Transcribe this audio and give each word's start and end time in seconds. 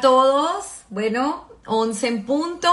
Todos. 0.00 0.82
Bueno, 0.90 1.46
11 1.66 2.08
en 2.08 2.26
punto 2.26 2.70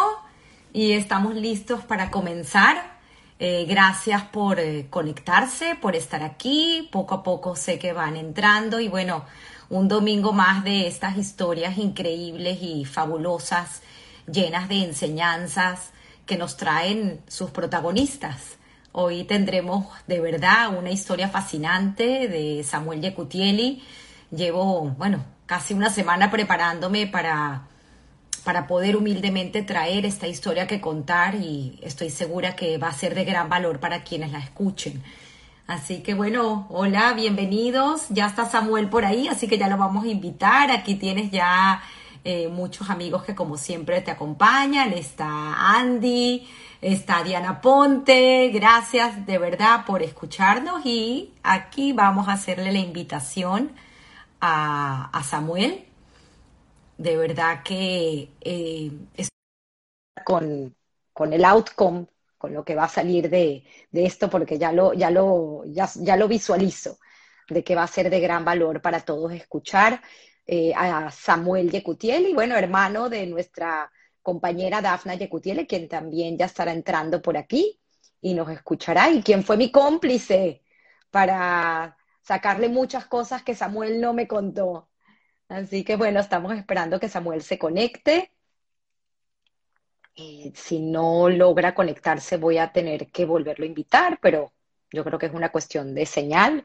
y 0.73 0.93
estamos 0.93 1.35
listos 1.35 1.83
para 1.83 2.09
comenzar. 2.09 2.99
Eh, 3.39 3.65
gracias 3.67 4.23
por 4.23 4.59
eh, 4.59 4.87
conectarse, 4.89 5.75
por 5.75 5.95
estar 5.95 6.23
aquí. 6.23 6.89
Poco 6.91 7.15
a 7.15 7.23
poco 7.23 7.55
sé 7.55 7.77
que 7.77 7.93
van 7.93 8.17
entrando 8.17 8.79
y 8.79 8.87
bueno, 8.87 9.25
un 9.69 9.87
domingo 9.87 10.33
más 10.33 10.63
de 10.63 10.87
estas 10.87 11.17
historias 11.17 11.77
increíbles 11.77 12.57
y 12.61 12.85
fabulosas, 12.85 13.81
llenas 14.31 14.67
de 14.67 14.83
enseñanzas 14.83 15.91
que 16.25 16.37
nos 16.37 16.57
traen 16.57 17.21
sus 17.27 17.51
protagonistas. 17.51 18.57
Hoy 18.93 19.25
tendremos 19.25 19.85
de 20.07 20.19
verdad 20.19 20.75
una 20.77 20.91
historia 20.91 21.29
fascinante 21.29 22.27
de 22.27 22.63
Samuel 22.63 23.01
Yecutieli. 23.01 23.83
Llevo, 24.31 24.89
bueno, 24.97 25.23
casi 25.51 25.73
una 25.73 25.89
semana 25.89 26.31
preparándome 26.31 27.07
para, 27.07 27.63
para 28.45 28.67
poder 28.67 28.95
humildemente 28.95 29.63
traer 29.63 30.05
esta 30.05 30.25
historia 30.25 30.65
que 30.65 30.79
contar 30.79 31.35
y 31.35 31.77
estoy 31.81 32.09
segura 32.09 32.55
que 32.55 32.77
va 32.77 32.87
a 32.87 32.93
ser 32.93 33.15
de 33.15 33.25
gran 33.25 33.49
valor 33.49 33.81
para 33.81 34.05
quienes 34.05 34.31
la 34.31 34.39
escuchen. 34.39 35.03
Así 35.67 36.03
que 36.03 36.13
bueno, 36.13 36.67
hola, 36.69 37.11
bienvenidos. 37.11 38.05
Ya 38.11 38.27
está 38.27 38.49
Samuel 38.49 38.87
por 38.87 39.03
ahí, 39.03 39.27
así 39.27 39.49
que 39.49 39.57
ya 39.57 39.67
lo 39.67 39.75
vamos 39.75 40.05
a 40.05 40.07
invitar. 40.07 40.71
Aquí 40.71 40.95
tienes 40.95 41.31
ya 41.31 41.83
eh, 42.23 42.47
muchos 42.47 42.89
amigos 42.89 43.23
que 43.23 43.35
como 43.35 43.57
siempre 43.57 43.99
te 43.99 44.11
acompañan. 44.11 44.93
Está 44.93 45.75
Andy, 45.75 46.47
está 46.79 47.23
Diana 47.23 47.59
Ponte. 47.59 48.51
Gracias 48.53 49.25
de 49.25 49.37
verdad 49.37 49.83
por 49.85 50.01
escucharnos 50.01 50.85
y 50.85 51.33
aquí 51.43 51.91
vamos 51.91 52.29
a 52.29 52.33
hacerle 52.35 52.71
la 52.71 52.79
invitación 52.79 53.71
a, 54.41 55.21
Samuel. 55.23 55.85
De 56.97 57.17
verdad 57.17 57.63
que 57.63 58.29
eh, 58.41 58.91
con, 60.25 60.75
con, 61.13 61.33
el 61.33 61.45
outcome, 61.45 62.07
con 62.37 62.53
lo 62.53 62.63
que 62.63 62.75
va 62.75 62.85
a 62.85 62.89
salir 62.89 63.29
de, 63.29 63.63
esto, 63.91 64.29
porque 64.29 64.57
ya 64.57 64.71
lo, 64.71 64.93
ya, 64.93 65.09
lo, 65.09 65.63
ya, 65.65 65.89
ya, 65.95 66.15
lo 66.15 66.27
visualizo, 66.27 66.99
de 67.49 67.63
que 67.63 67.75
va 67.75 67.83
a 67.83 67.87
ser 67.87 68.09
de 68.09 68.19
gran 68.19 68.45
valor 68.45 68.81
para 68.81 69.01
todos 69.01 69.31
escuchar 69.33 70.01
eh, 70.45 70.73
a 70.75 71.09
Samuel 71.11 71.71
Yecutiel 71.71 72.27
y 72.27 72.33
bueno, 72.33 72.55
hermano 72.55 73.09
de 73.09 73.25
nuestra 73.27 73.91
compañera 74.21 74.81
Dafna 74.81 75.15
Yecutiel, 75.15 75.65
quien 75.67 75.87
también 75.87 76.37
ya 76.37 76.45
estará 76.45 76.71
entrando 76.73 77.21
por 77.21 77.37
aquí 77.37 77.79
y 78.21 78.33
nos 78.33 78.49
escuchará, 78.49 79.09
y 79.09 79.23
quien 79.23 79.43
fue 79.43 79.57
mi 79.57 79.71
cómplice 79.71 80.61
para 81.09 81.97
sacarle 82.21 82.69
muchas 82.69 83.05
cosas 83.05 83.43
que 83.43 83.55
Samuel 83.55 83.99
no 84.01 84.13
me 84.13 84.27
contó. 84.27 84.89
Así 85.49 85.83
que 85.83 85.95
bueno, 85.95 86.19
estamos 86.19 86.53
esperando 86.55 86.99
que 86.99 87.09
Samuel 87.09 87.41
se 87.41 87.59
conecte. 87.59 88.31
Y 90.13 90.51
si 90.55 90.79
no 90.79 91.29
logra 91.29 91.73
conectarse, 91.73 92.37
voy 92.37 92.57
a 92.57 92.71
tener 92.71 93.11
que 93.11 93.25
volverlo 93.25 93.63
a 93.65 93.67
invitar, 93.67 94.19
pero 94.21 94.53
yo 94.91 95.03
creo 95.03 95.17
que 95.17 95.27
es 95.27 95.33
una 95.33 95.51
cuestión 95.51 95.95
de 95.95 96.05
señal. 96.05 96.63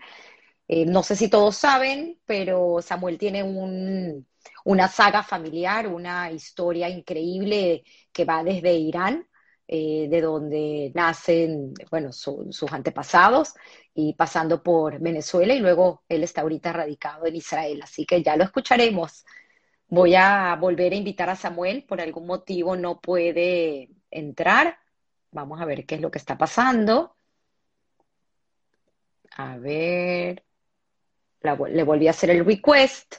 Eh, 0.69 0.85
no 0.85 1.03
sé 1.03 1.17
si 1.17 1.29
todos 1.29 1.57
saben, 1.57 2.19
pero 2.27 2.83
Samuel 2.83 3.19
tiene 3.19 3.43
una 4.65 4.89
saga 4.89 5.23
familiar, 5.23 5.87
una 5.87 6.31
historia 6.33 6.89
increíble 6.89 7.85
que 8.13 8.25
va 8.25 8.43
desde 8.43 8.75
Irán, 8.75 9.29
eh, 9.69 10.09
de 10.09 10.21
donde 10.21 10.93
nacen, 10.95 11.73
bueno, 11.91 12.13
sus 12.13 12.73
antepasados, 12.73 13.55
y 13.99 14.13
pasando 14.13 14.63
por 14.63 14.99
Venezuela 15.01 15.55
y 15.55 15.59
luego 15.59 16.05
él 16.11 16.23
está 16.23 16.43
ahorita 16.43 16.71
radicado 16.71 17.25
en 17.25 17.37
Israel, 17.37 17.81
así 17.83 18.05
que 18.05 18.23
ya 18.23 18.37
lo 18.37 18.45
escucharemos. 18.45 19.25
Voy 19.89 20.15
a 20.15 20.55
volver 20.61 20.93
a 20.93 20.97
invitar 20.97 21.31
a 21.31 21.37
Samuel, 21.37 21.83
por 21.85 22.03
algún 22.03 22.27
motivo 22.27 22.77
no 22.77 23.01
puede 23.01 23.89
entrar. 24.11 24.79
Vamos 25.31 25.63
a 25.63 25.65
ver 25.65 25.87
qué 25.87 25.95
es 25.95 26.03
lo 26.03 26.11
que 26.11 26.19
está 26.19 26.37
pasando. 26.37 27.17
A 29.35 29.57
ver, 29.57 30.45
le 31.41 31.83
volví 31.83 32.07
a 32.07 32.11
hacer 32.11 32.29
el 32.29 32.45
request. 32.45 33.17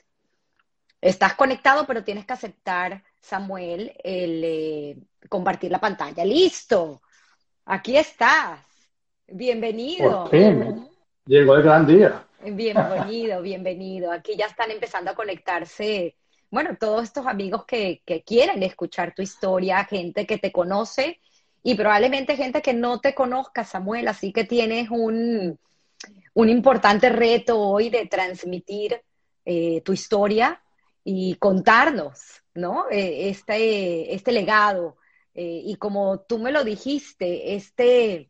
Estás 1.02 1.34
conectado, 1.34 1.88
pero 1.88 2.04
tienes 2.04 2.26
que 2.28 2.34
aceptar, 2.34 3.04
Samuel, 3.20 3.94
el 4.04 4.44
eh, 4.44 4.98
compartir 5.28 5.72
la 5.72 5.80
pantalla. 5.80 6.24
Listo, 6.24 7.02
aquí 7.66 7.98
estás. 7.98 8.60
Bienvenido. 9.30 10.24
Por 10.24 10.30
fin, 10.30 10.88
llegó 11.26 11.56
el 11.58 11.64
gran 11.64 11.86
día. 11.86 12.26
Bienvenido, 12.46 13.42
bienvenido. 13.42 14.12
Aquí 14.12 14.38
ya 14.38 14.46
están 14.46 14.72
empezando 14.72 15.12
a 15.12 15.16
conectarse, 15.16 16.16
bueno, 16.50 16.78
todos 16.80 17.04
estos 17.04 17.28
amigos 17.28 17.66
que, 17.66 18.02
quieren 18.26 18.64
escuchar 18.64 19.14
tu 19.14 19.22
historia, 19.22 19.84
gente 19.84 20.26
que 20.26 20.38
te 20.38 20.54
conoce 20.54 21.20
y 21.62 21.76
probablemente 21.76 22.38
gente 22.38 22.62
que 22.62 22.74
no 22.74 23.02
te 23.02 23.14
conozca, 23.14 23.66
Samuel, 23.66 24.08
así 24.08 24.32
que 24.32 24.46
tienes 24.46 24.90
un, 24.90 25.60
un 26.34 26.50
importante 26.50 27.10
reto 27.10 27.60
hoy 27.60 27.90
de 27.90 28.06
transmitir 28.06 29.02
eh, 29.44 29.82
tu 29.82 29.92
historia 29.92 30.62
y 31.04 31.36
contarnos, 31.36 32.44
¿no? 32.54 32.86
Eh, 32.90 33.28
este, 33.30 34.16
este 34.16 34.32
legado. 34.32 34.96
Eh, 35.34 35.64
y 35.66 35.76
como 35.76 36.22
tú 36.22 36.40
me 36.40 36.54
lo 36.54 36.64
dijiste, 36.64 37.56
este 37.56 38.30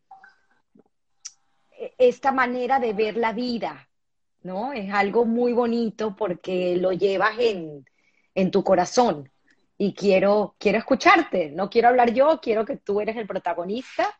esta 1.97 2.31
manera 2.31 2.79
de 2.79 2.93
ver 2.93 3.17
la 3.17 3.33
vida, 3.33 3.89
¿no? 4.43 4.73
Es 4.73 4.91
algo 4.93 5.25
muy 5.25 5.53
bonito 5.53 6.15
porque 6.15 6.77
lo 6.77 6.91
llevas 6.91 7.37
en, 7.39 7.85
tu 8.51 8.63
corazón 8.63 9.31
y 9.77 9.93
quiero, 9.93 10.55
quiero 10.59 10.77
escucharte, 10.77 11.51
no 11.51 11.69
quiero 11.69 11.87
hablar 11.87 12.13
yo, 12.13 12.39
quiero 12.39 12.65
que 12.65 12.77
tú 12.77 13.01
eres 13.01 13.17
el 13.17 13.27
protagonista. 13.27 14.19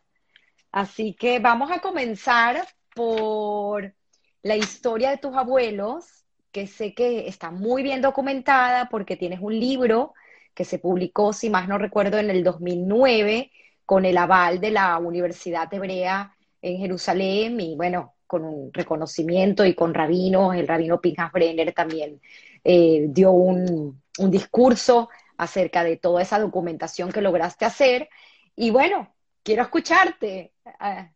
Así 0.71 1.13
que 1.13 1.39
vamos 1.39 1.71
a 1.71 1.79
comenzar 1.79 2.67
por 2.95 3.93
la 4.41 4.55
historia 4.55 5.11
de 5.11 5.17
tus 5.17 5.35
abuelos, 5.35 6.25
que 6.51 6.67
sé 6.67 6.93
que 6.93 7.27
está 7.27 7.51
muy 7.51 7.83
bien 7.83 8.01
documentada 8.01 8.89
porque 8.89 9.17
tienes 9.17 9.39
un 9.41 9.59
libro 9.59 10.13
que 10.55 10.65
se 10.65 10.79
publicó, 10.79 11.33
si 11.33 11.49
más 11.49 11.67
no 11.67 11.77
recuerdo, 11.77 12.17
en 12.17 12.31
el 12.31 12.43
2009 12.43 13.51
con 13.85 14.05
el 14.05 14.17
aval 14.17 14.59
de 14.59 14.71
la 14.71 14.97
Universidad 14.97 15.71
Hebrea 15.73 16.36
en 16.61 16.77
Jerusalén 16.77 17.59
y 17.59 17.75
bueno, 17.75 18.15
con 18.27 18.43
un 18.43 18.71
reconocimiento 18.73 19.65
y 19.65 19.73
con 19.73 19.93
rabinos, 19.93 20.55
el 20.55 20.67
rabino 20.67 20.99
Pinchas 20.99 21.31
Brenner 21.31 21.73
también 21.73 22.21
eh, 22.63 23.05
dio 23.09 23.31
un, 23.31 24.01
discurso 24.29 25.09
acerca 25.37 25.83
de 25.83 25.97
toda 25.97 26.23
esa 26.23 26.39
documentación 26.39 27.11
que 27.11 27.21
lograste 27.21 27.65
hacer. 27.65 28.09
Y 28.55 28.71
bueno, 28.71 29.13
quiero 29.43 29.61
escucharte. 29.61 30.53
Ah. 30.79 31.07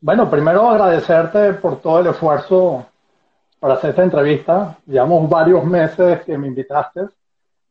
Bueno, 0.00 0.30
primero 0.30 0.70
agradecerte 0.70 1.54
por 1.54 1.80
todo 1.82 2.00
el 2.00 2.06
esfuerzo 2.06 2.86
para 3.58 3.74
hacer 3.74 3.90
esta 3.90 4.02
entrevista. 4.02 4.78
Llevamos 4.86 5.28
varios 5.28 5.62
meses 5.64 6.22
que 6.22 6.38
me 6.38 6.46
invitaste. 6.46 7.02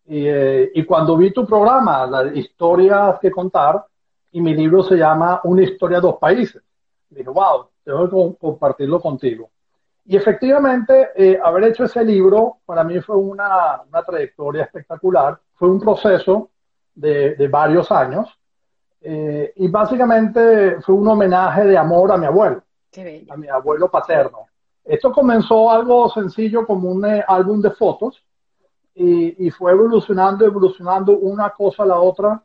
Y, 0.05 0.27
eh, 0.27 0.71
y 0.75 0.85
cuando 0.85 1.17
vi 1.17 1.31
tu 1.31 1.45
programa, 1.47 2.05
las 2.05 2.35
historias 2.35 3.19
que 3.19 3.31
contar, 3.31 3.83
y 4.31 4.41
mi 4.41 4.53
libro 4.53 4.83
se 4.83 4.95
llama 4.95 5.41
Una 5.43 5.63
historia 5.63 5.97
de 5.97 6.07
dos 6.07 6.17
países. 6.17 6.61
Dije, 7.09 7.29
wow, 7.29 7.67
tengo 7.83 8.31
que 8.31 8.37
compartirlo 8.37 9.01
contigo. 9.01 9.49
Y 10.05 10.15
efectivamente, 10.15 11.09
eh, 11.15 11.39
haber 11.43 11.65
hecho 11.65 11.83
ese 11.83 12.03
libro 12.03 12.57
para 12.65 12.83
mí 12.83 12.99
fue 12.99 13.15
una, 13.15 13.81
una 13.87 14.03
trayectoria 14.03 14.63
espectacular. 14.63 15.39
Fue 15.53 15.69
un 15.69 15.79
proceso 15.79 16.49
de, 16.95 17.35
de 17.35 17.47
varios 17.47 17.91
años. 17.91 18.27
Eh, 19.01 19.53
y 19.55 19.67
básicamente 19.69 20.81
fue 20.81 20.95
un 20.95 21.07
homenaje 21.07 21.65
de 21.65 21.77
amor 21.77 22.11
a 22.11 22.17
mi 22.17 22.25
abuelo, 22.25 22.61
a 23.29 23.37
mi 23.37 23.47
abuelo 23.47 23.89
paterno. 23.89 24.47
Esto 24.83 25.11
comenzó 25.11 25.71
algo 25.71 26.09
sencillo 26.09 26.65
como 26.65 26.89
un 26.89 27.05
eh, 27.05 27.23
álbum 27.25 27.61
de 27.61 27.71
fotos 27.71 28.21
y, 28.93 29.45
y, 29.47 29.51
fue 29.51 29.71
evolucionando, 29.71 30.45
evolucionando 30.45 31.17
una 31.17 31.51
cosa 31.51 31.83
a 31.83 31.85
la 31.85 31.99
otra 31.99 32.43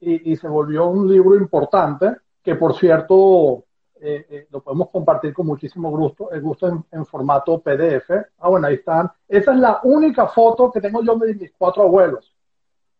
y, 0.00 0.36
se 0.36 0.48
volvió 0.48 0.86
un 0.86 1.10
libro 1.10 1.36
importante, 1.36 2.16
que 2.42 2.54
por 2.54 2.76
cierto 2.76 3.64
eh, 4.00 4.26
eh, 4.28 4.46
lo 4.50 4.60
podemos 4.60 4.90
compartir 4.90 5.32
con 5.32 5.46
muchísimo 5.46 5.90
gusto, 5.90 6.30
el 6.30 6.42
gusto 6.42 6.84
en, 6.90 7.06
formato 7.06 7.60
PDF. 7.60 8.10
Ah, 8.38 8.48
bueno, 8.48 8.66
ahí 8.66 8.74
están. 8.74 9.10
Esa 9.26 9.52
es 9.52 9.58
la 9.58 9.80
única 9.84 10.26
foto 10.28 10.70
que 10.70 10.80
tengo 10.80 11.02
yo 11.02 11.16
de 11.16 11.34
mis 11.34 11.52
cuatro 11.56 11.84
abuelos. 11.84 12.34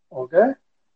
¿Ok? 0.09 0.35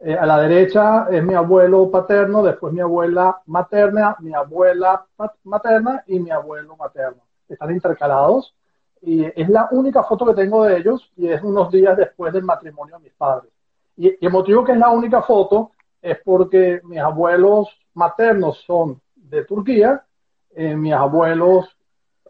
Eh, 0.02 0.14
a 0.14 0.24
la 0.24 0.40
derecha 0.40 1.08
es 1.10 1.22
mi 1.22 1.34
abuelo 1.34 1.90
paterno, 1.90 2.42
después 2.42 2.72
mi 2.72 2.80
abuela 2.80 3.42
materna, 3.46 4.16
mi 4.20 4.32
abuela 4.32 5.04
materna 5.44 6.02
y 6.06 6.18
mi 6.18 6.30
abuelo 6.30 6.76
materno. 6.76 7.22
Están 7.46 7.70
intercalados 7.70 8.54
y 9.02 9.24
es 9.24 9.48
la 9.50 9.68
única 9.72 10.02
foto 10.02 10.24
que 10.26 10.34
tengo 10.34 10.64
de 10.64 10.78
ellos 10.78 11.12
y 11.16 11.28
es 11.28 11.42
unos 11.42 11.70
días 11.70 11.96
después 11.98 12.32
del 12.32 12.44
matrimonio 12.44 12.96
de 12.96 13.04
mis 13.04 13.12
padres. 13.12 13.52
Y, 13.96 14.08
y 14.08 14.26
el 14.26 14.32
motivo 14.32 14.64
que 14.64 14.72
es 14.72 14.78
la 14.78 14.88
única 14.88 15.20
foto 15.20 15.72
es 16.00 16.18
porque 16.24 16.80
mis 16.84 16.98
abuelos 16.98 17.68
maternos 17.94 18.62
son 18.66 19.00
de 19.14 19.44
Turquía, 19.44 20.04
eh, 20.54 20.74
mis 20.74 20.92
abuelos 20.92 21.68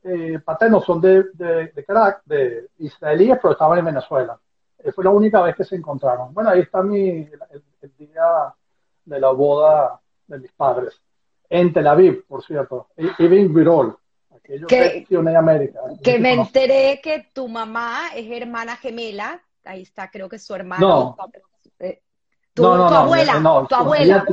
eh, 0.02 0.38
paternos 0.44 0.84
son 0.84 1.00
de, 1.00 1.24
de, 1.34 1.72
de, 1.74 1.84
de 2.24 2.68
israelíes, 2.78 3.38
pero 3.40 3.52
estaban 3.52 3.78
en 3.78 3.84
Venezuela. 3.84 4.38
fue 4.94 5.04
la 5.04 5.10
única 5.10 5.42
vez 5.42 5.54
que 5.54 5.64
se 5.64 5.76
encontraron. 5.76 6.32
Bueno, 6.32 6.50
ahí 6.50 6.60
está 6.60 6.82
mi, 6.82 7.08
el, 7.08 7.96
día 7.98 8.54
de 9.04 9.20
la 9.20 9.30
boda 9.30 10.00
de 10.26 10.38
mis 10.38 10.52
padres. 10.52 11.00
En 11.48 11.72
Tel 11.72 11.86
Aviv, 11.86 12.24
por 12.26 12.42
cierto. 12.44 12.88
Ibn 12.96 13.52
Virol, 13.52 13.96
aquello 14.34 14.66
que, 14.66 15.06
de 15.08 15.36
América. 15.36 15.80
Que 16.02 16.18
me 16.18 16.32
enteré 16.34 17.00
que 17.02 17.30
tu 17.32 17.48
mamá 17.48 18.08
es 18.14 18.30
hermana 18.30 18.76
gemela. 18.76 19.42
Ahí 19.64 19.82
está, 19.82 20.10
creo 20.10 20.28
que 20.28 20.38
su 20.38 20.54
hermano. 20.54 20.88
No. 20.88 21.16
Eh, 21.78 22.00
tu, 22.54 22.62
no, 22.62 22.88
tu 22.88 22.94
abuela, 22.94 23.66
tu 23.68 23.74
abuela. 23.74 24.24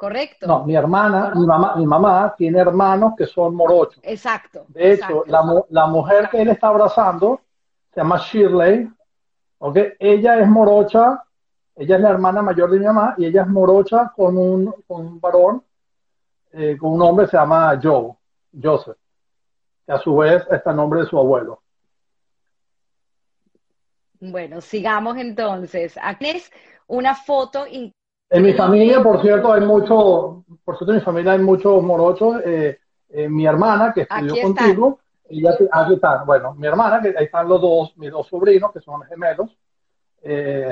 Correcto. 0.00 0.46
No, 0.46 0.64
mi 0.64 0.74
hermana, 0.74 1.32
mi 1.34 1.44
mamá, 1.44 1.76
mi 1.76 1.84
mamá 1.84 2.34
tiene 2.34 2.58
hermanos 2.58 3.12
que 3.18 3.26
son 3.26 3.54
morochos. 3.54 4.00
Exacto. 4.02 4.64
De 4.68 4.92
hecho, 4.92 5.24
La, 5.26 5.42
la, 5.68 5.86
mujer 5.88 6.30
que 6.30 6.40
él 6.40 6.48
está 6.48 6.68
abrazando 6.68 7.42
se 7.92 8.00
llama 8.00 8.16
Shirley, 8.16 8.90
¿ok? 9.58 9.76
Ella 9.98 10.38
es 10.38 10.48
morocha, 10.48 11.22
ella 11.76 11.96
es 11.96 12.02
la 12.02 12.08
hermana 12.08 12.40
mayor 12.40 12.70
de 12.70 12.78
mi 12.78 12.86
mamá 12.86 13.14
y 13.18 13.26
ella 13.26 13.42
es 13.42 13.48
morocha 13.48 14.10
con 14.16 14.38
un, 14.38 14.74
con 14.88 15.04
un 15.04 15.20
varón, 15.20 15.62
eh, 16.52 16.78
con 16.78 16.92
un 16.92 17.02
hombre 17.02 17.26
que 17.26 17.32
se 17.32 17.36
llama 17.36 17.78
Joe, 17.82 18.14
Joseph, 18.58 18.96
que 19.84 19.92
a 19.92 19.98
su 19.98 20.16
vez 20.16 20.46
está 20.50 20.70
el 20.70 20.76
nombre 20.76 21.00
de 21.00 21.06
su 21.08 21.18
abuelo. 21.18 21.59
Bueno, 24.20 24.60
sigamos 24.60 25.16
entonces. 25.16 25.98
Aquí 26.00 26.28
es 26.28 26.52
una 26.86 27.14
foto 27.14 27.66
en 28.32 28.44
mi 28.44 28.52
familia, 28.52 29.02
por 29.02 29.20
cierto, 29.20 29.52
hay 29.52 29.62
mucho, 29.62 30.44
por 30.64 30.78
cierto, 30.78 30.92
en 30.92 30.98
mi 30.98 31.04
familia 31.04 31.32
hay 31.32 31.40
muchos 31.40 31.82
morochos. 31.82 32.40
Eh, 32.44 32.78
eh, 33.08 33.28
mi 33.28 33.44
hermana, 33.44 33.92
que 33.92 34.02
estudió 34.02 34.40
contigo, 34.40 35.00
ya 35.28 35.50
aquí 35.72 35.94
están, 35.94 36.24
bueno, 36.24 36.54
mi 36.54 36.68
hermana, 36.68 37.02
que 37.02 37.08
ahí 37.08 37.24
están 37.24 37.48
los 37.48 37.60
dos, 37.60 37.92
mis 37.96 38.12
dos 38.12 38.28
sobrinos, 38.28 38.70
que 38.72 38.80
son 38.80 39.02
gemelos. 39.02 39.50
Eh, 40.22 40.70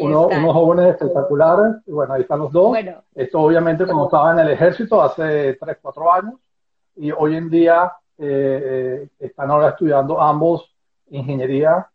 unos 0.00 0.32
jóvenes 0.54 0.94
espectaculares, 0.94 1.82
y 1.86 1.92
bueno, 1.92 2.14
ahí 2.14 2.22
están 2.22 2.38
los 2.38 2.50
dos. 2.50 2.74
Esto 3.14 3.40
obviamente 3.40 3.86
como 3.86 4.06
estaba 4.06 4.32
en 4.32 4.38
el 4.38 4.52
ejército 4.52 5.02
hace 5.02 5.58
3, 5.60 5.78
4 5.82 6.12
años, 6.14 6.34
y 6.94 7.10
hoy 7.10 7.36
en 7.36 7.50
día 7.50 7.92
están 8.16 9.50
ahora 9.50 9.68
estudiando 9.70 10.18
ambos 10.18 10.74
ingeniería, 11.10 11.86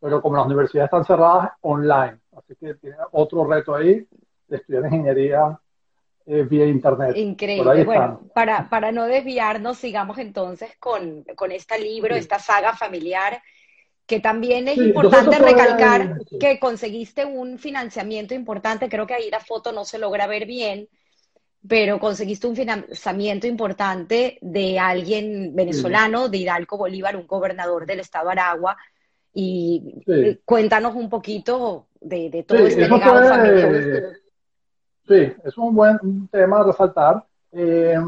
pero 0.00 0.22
como 0.22 0.36
las 0.36 0.46
universidades 0.46 0.86
están 0.86 1.04
cerradas, 1.04 1.50
online. 1.60 2.18
Así 2.36 2.56
que 2.56 2.74
tiene 2.74 2.96
otro 3.12 3.44
reto 3.44 3.74
ahí 3.74 4.06
de 4.48 4.56
estudiar 4.56 4.84
ingeniería 4.86 5.58
eh, 6.26 6.42
vía 6.42 6.66
internet. 6.66 7.16
Increíble. 7.16 7.84
Bueno, 7.84 8.20
para, 8.34 8.68
para 8.68 8.92
no 8.92 9.06
desviarnos, 9.06 9.78
sigamos 9.78 10.18
entonces 10.18 10.76
con, 10.78 11.24
con 11.34 11.52
este 11.52 11.78
libro, 11.78 12.14
esta 12.14 12.38
saga 12.38 12.74
familiar, 12.74 13.42
que 14.06 14.20
también 14.20 14.68
es 14.68 14.76
importante 14.76 15.38
recalcar 15.38 16.18
que 16.38 16.58
conseguiste 16.58 17.24
un 17.24 17.58
financiamiento 17.58 18.34
importante. 18.34 18.88
Creo 18.88 19.06
que 19.06 19.14
ahí 19.14 19.30
la 19.30 19.40
foto 19.40 19.72
no 19.72 19.84
se 19.84 19.98
logra 19.98 20.26
ver 20.26 20.46
bien, 20.46 20.88
pero 21.66 22.00
conseguiste 22.00 22.46
un 22.46 22.56
financiamiento 22.56 23.46
importante 23.46 24.38
de 24.40 24.78
alguien 24.78 25.54
venezolano, 25.54 26.28
de 26.28 26.38
Hidalgo 26.38 26.76
Bolívar, 26.76 27.16
un 27.16 27.26
gobernador 27.26 27.86
del 27.86 28.00
estado 28.00 28.30
Aragua. 28.30 28.76
Y 29.32 30.02
cuéntanos 30.44 30.94
un 30.94 31.08
poquito 31.08 31.86
de, 32.00 32.44
todo 32.46 32.58
este 32.58 32.88
legado 32.88 33.28
familiar. 33.28 34.02
Sí, 35.06 35.32
es 35.44 35.58
un 35.58 35.74
buen 35.74 36.28
tema 36.28 36.60
a 36.60 36.64
resaltar. 36.64 37.24
Eh, 37.52 37.98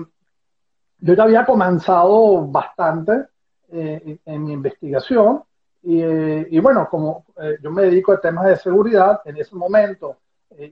yo 0.98 1.14
ya 1.14 1.22
había 1.24 1.44
comenzado 1.44 2.46
bastante 2.46 3.24
eh, 3.72 4.18
en 4.24 4.44
mi 4.44 4.52
investigación 4.52 5.42
y, 5.82 6.00
eh, 6.00 6.46
y 6.48 6.60
bueno, 6.60 6.86
como 6.88 7.24
yo 7.60 7.70
me 7.72 7.82
dedico 7.82 8.12
a 8.12 8.20
temas 8.20 8.46
de 8.46 8.56
seguridad, 8.56 9.20
en 9.24 9.36
ese 9.36 9.56
momento 9.56 10.16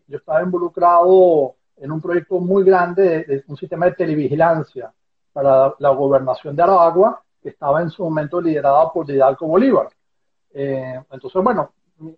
yo 0.07 0.19
estaba 0.19 0.43
involucrado 0.43 1.57
en 1.77 1.91
un 1.91 2.01
proyecto 2.01 2.39
muy 2.39 2.63
grande 2.63 3.25
de, 3.25 3.45
un 3.49 3.57
sistema 3.57 3.87
de 3.87 3.93
televigilancia 3.93 4.93
para 5.33 5.75
la, 5.79 5.91
gobernación 5.91 6.55
de 6.55 6.63
Aragua, 6.63 7.23
que 7.43 7.49
estaba 7.49 7.81
en 7.81 7.91
su 7.91 8.05
momento 8.05 8.41
liderada 8.41 8.93
por 8.93 9.11
Hidalgo 9.11 9.47
Bolívar. 9.47 9.89
Entonces, 10.53 11.43
bueno, 11.43 11.73
mi, 11.99 12.17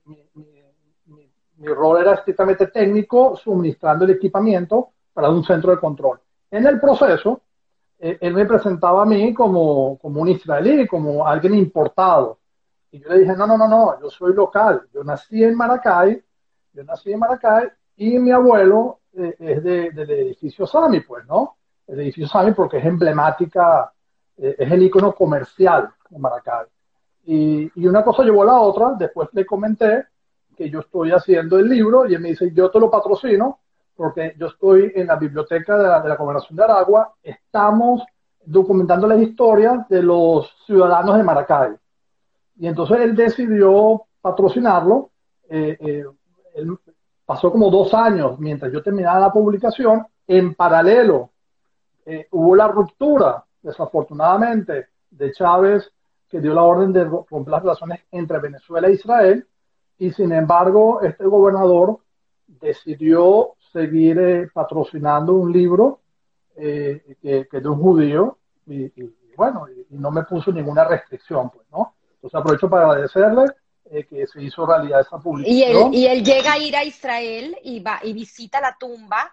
mi 1.63 1.69
rol 1.69 2.01
era 2.01 2.15
estrictamente 2.15 2.67
técnico, 2.67 3.37
suministrando 3.37 4.05
el 4.05 4.11
equipamiento 4.11 4.91
para 5.13 5.31
un 5.31 5.45
centro 5.45 5.71
de 5.71 5.79
control. 5.79 6.21
En 6.51 6.67
el 6.67 6.81
proceso, 6.81 7.43
eh, 8.01 8.19
él 8.21 8.35
me 8.35 8.45
presentaba 8.47 9.03
a 9.03 9.07
mí 9.07 9.33
como, 9.33 9.97
como 9.99 10.23
un 10.23 10.29
israelí, 10.29 10.89
como 10.89 11.25
alguien 11.25 11.55
importado. 11.55 12.41
Y 12.91 12.99
yo 12.99 13.09
le 13.11 13.21
dije, 13.21 13.37
no, 13.37 13.47
no, 13.47 13.57
no, 13.57 13.69
no, 13.69 14.01
yo 14.01 14.11
soy 14.11 14.35
local. 14.35 14.89
Yo 14.93 15.05
nací 15.05 15.45
en 15.45 15.57
Maracay, 15.57 16.21
yo 16.73 16.83
nací 16.83 17.13
en 17.13 17.21
Maracay 17.21 17.69
y 17.97 18.19
mi 18.19 18.33
abuelo 18.33 18.99
eh, 19.17 19.37
es 19.39 19.63
de, 19.63 19.91
del 19.93 20.11
edificio 20.11 20.67
Sami, 20.67 21.01
pues, 21.01 21.25
¿no? 21.27 21.59
El 21.87 22.01
edificio 22.01 22.27
Sami 22.27 22.53
porque 22.53 22.79
es 22.79 22.85
emblemática, 22.85 23.93
eh, 24.37 24.57
es 24.59 24.73
el 24.73 24.83
icono 24.83 25.15
comercial 25.15 25.89
de 26.11 26.19
Maracay. 26.19 26.67
Y, 27.25 27.71
y, 27.75 27.87
una 27.87 28.03
cosa 28.03 28.25
llevó 28.25 28.43
a 28.43 28.47
la 28.47 28.61
otra, 28.61 28.95
después 28.99 29.29
le 29.33 29.47
comenté 29.47 30.07
que 30.57 30.69
yo 30.69 30.81
estoy 30.81 31.13
haciendo 31.13 31.59
el 31.59 31.69
libro 31.69 32.07
y 32.07 32.15
él 32.15 32.21
me 32.21 32.31
dice, 32.31 32.51
yo 32.53 32.71
te 32.71 32.81
lo 32.81 32.91
patrocino 32.91 33.61
porque 33.95 34.35
yo 34.39 34.49
estoy 34.49 34.93
en 34.95 35.07
la 35.07 35.17
biblioteca 35.17 35.77
de 35.77 35.85
la, 35.85 36.01
de 36.01 36.09
la 36.09 36.17
Gobernación 36.17 36.57
de 36.57 36.65
Aragua, 36.65 37.15
estamos 37.23 38.03
documentando 38.45 39.07
las 39.07 39.21
historias 39.21 39.89
de 39.89 40.03
los 40.03 40.51
ciudadanos 40.67 41.17
de 41.17 41.23
Maracay. 41.23 41.73
Y 42.59 42.67
entonces 42.67 43.01
él 43.01 43.15
decidió 43.15 44.03
patrocinarlo. 44.21 45.11
Eh, 45.49 45.77
eh, 45.81 46.05
él 46.55 46.77
pasó 47.25 47.51
como 47.51 47.71
dos 47.71 47.93
años 47.95 48.39
mientras 48.39 48.73
yo 48.73 48.83
terminaba 48.83 49.21
la 49.21 49.33
publicación. 49.33 50.07
En 50.27 50.55
paralelo, 50.55 51.31
eh, 52.07 52.27
hubo 52.31 52.55
la 52.55 52.69
ruptura, 52.69 53.45
desafortunadamente, 53.61 54.89
de 55.11 55.33
Chávez, 55.33 55.91
que 56.33 56.41
dio 56.41 56.55
la 56.55 56.63
orden 56.63 56.95
de 56.95 57.05
romper 57.05 57.53
las 57.53 57.63
relaciones 57.63 58.01
entre 58.11 58.39
Venezuela 58.39 58.89
e 58.89 58.95
Israel 58.95 59.47
y 59.99 60.11
sin 60.13 60.33
embargo 60.33 61.03
este 61.03 61.25
gobernador 61.27 61.99
decidió 62.47 63.53
seguir 63.71 64.19
eh, 64.19 64.49
patrocinando 64.53 65.35
un 65.35 65.53
libro 65.53 66.01
eh, 66.57 67.17
que, 67.21 67.47
que, 67.51 67.61
de 67.61 67.69
un 67.69 67.79
judío 67.79 68.39
y, 68.67 68.91
bueno, 69.37 69.67
y, 69.69 69.95
no 69.95 70.11
me 70.11 70.23
puso 70.23 70.53
ninguna 70.53 70.85
restricción, 70.85 71.51
pues, 71.51 71.67
¿no? 71.71 71.97
Entonces 72.15 72.41
aprovecho 72.41 72.71
para 72.71 72.91
agradecerle 72.91 73.45
eh, 73.91 74.05
que 74.05 74.27
se 74.27 74.43
hizo 74.43 74.65
realidad 74.65 75.01
esa 75.01 75.19
publicación. 75.19 75.93
Y 75.93 76.07
él, 76.07 76.25
llega 76.25 76.55
a 76.55 76.59
ir 76.59 76.77
a 76.77 76.85
Israel 76.85 77.57
y 77.63 77.81
va 77.81 78.01
y 78.03 78.15
visita 78.15 78.59
la 78.59 78.75
tumba 78.79 79.33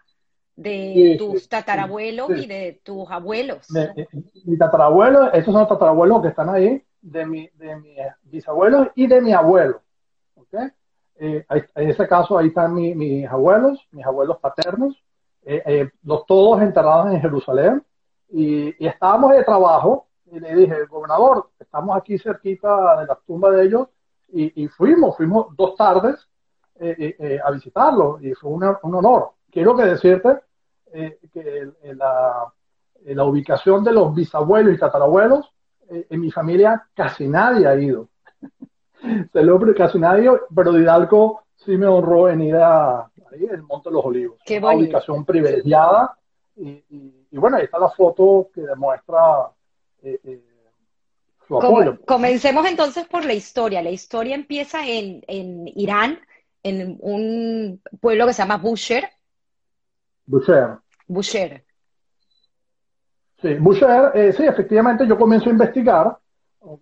de 0.58 1.16
tus 1.18 1.48
tatarabuelos 1.48 2.32
y 2.32 2.46
de 2.46 2.82
tus 2.84 3.10
abuelos. 3.10 3.68
mi 4.44 4.58
tatarabuelo, 4.58 5.32
esos 5.32 5.54
son 5.54 5.62
los 5.62 5.70
tatarabuelos 5.70 6.22
que 6.22 6.28
están 6.28 6.50
ahí, 6.50 6.84
de, 7.02 7.26
mi, 7.26 7.50
de 7.56 7.76
mis 7.78 7.98
bisabuelos 8.24 8.90
y 8.96 9.08
de 9.08 9.22
mi 9.22 9.34
abuelo. 9.34 9.82
Eh, 11.16 11.46
en 11.50 11.90
ese 11.90 12.08
caso, 12.08 12.38
ahí 12.38 12.48
están 12.48 12.74
mis 12.74 13.28
abuelos, 13.28 13.86
mis 13.92 14.06
abuelos 14.06 14.38
paternos, 14.38 14.96
eh, 15.44 15.62
eh, 15.66 15.90
los 16.04 16.26
todos 16.26 16.62
enterrados 16.62 17.14
en 17.14 17.22
Jerusalén. 17.22 17.84
Y, 18.30 18.86
estábamos 18.86 19.32
de 19.32 19.44
trabajo 19.44 20.08
y 20.32 20.40
le 20.40 20.56
dije, 20.56 20.86
gobernador, 20.86 21.50
estamos 21.60 21.98
aquí 21.98 22.18
cerquita 22.18 23.02
de 23.02 23.08
la 23.08 23.20
tumba 23.26 23.52
de 23.52 23.66
ellos 23.66 23.88
y, 24.32 24.68
fuimos, 24.68 25.18
fuimos 25.18 25.56
dos 25.58 25.76
tardes 25.76 26.16
a 26.80 27.52
visitarlo 27.52 28.20
y 28.22 28.34
fue 28.36 28.52
un 28.52 28.96
honor. 28.96 29.32
Quiero 29.52 29.76
que 29.76 29.86
decirte 29.86 30.38
que 31.34 31.72
la, 31.96 32.54
la 33.06 33.24
ubicación 33.26 33.84
de 33.84 33.92
los 33.92 34.14
bisabuelos 34.14 34.76
y 34.76 34.78
tatarabuelos, 34.78 35.52
en 35.90 36.20
mi 36.20 36.32
familia 36.32 36.84
casi 36.94 37.28
nadie 37.28 37.68
ha 37.68 37.76
ido 37.76 38.10
se 39.32 39.44
lo 39.44 39.60
casi 39.76 40.00
nadie, 40.00 40.30
pero 40.54 40.78
Hidalgo 40.78 41.44
sí 41.56 41.78
me 41.78 41.88
honró 41.88 42.30
en 42.30 42.42
ir 42.42 42.56
a 42.56 43.10
ahí, 43.32 43.46
el 43.50 43.64
Monte 43.64 43.90
de 43.90 43.94
los 43.94 44.06
Olivos. 44.06 44.40
Qué 44.46 44.58
una 44.58 44.76
ubicación 44.76 45.26
privilegiada. 45.26 46.18
Y, 46.56 47.38
bueno, 47.38 47.58
ahí 47.58 47.64
está 47.64 47.80
la 47.80 47.90
foto 47.90 48.50
que 48.54 48.62
demuestra 48.62 49.52
eh, 50.04 50.20
eh, 50.24 50.44
su 51.48 51.58
apoyo. 51.58 52.00
comencemos 52.06 52.68
entonces 52.68 53.08
por 53.08 53.24
la 53.24 53.34
historia. 53.34 53.82
La 53.82 53.92
historia 53.92 54.36
empieza 54.36 54.86
en, 54.86 55.24
en 55.28 55.68
Irán, 55.76 56.20
en 56.64 56.98
un 57.00 57.82
pueblo 58.02 58.28
que 58.28 58.34
se 58.34 58.42
llama 58.42 58.58
Busher. 58.58 59.10
Busher. 60.26 60.78
Busher. 61.08 61.64
Sí, 63.42 63.54
Busher, 63.56 64.12
eh, 64.14 64.34
sí, 64.34 64.44
efectivamente 64.46 65.08
yo 65.08 65.18
comienzo 65.18 65.50
a 65.50 65.54
investigar 65.54 66.18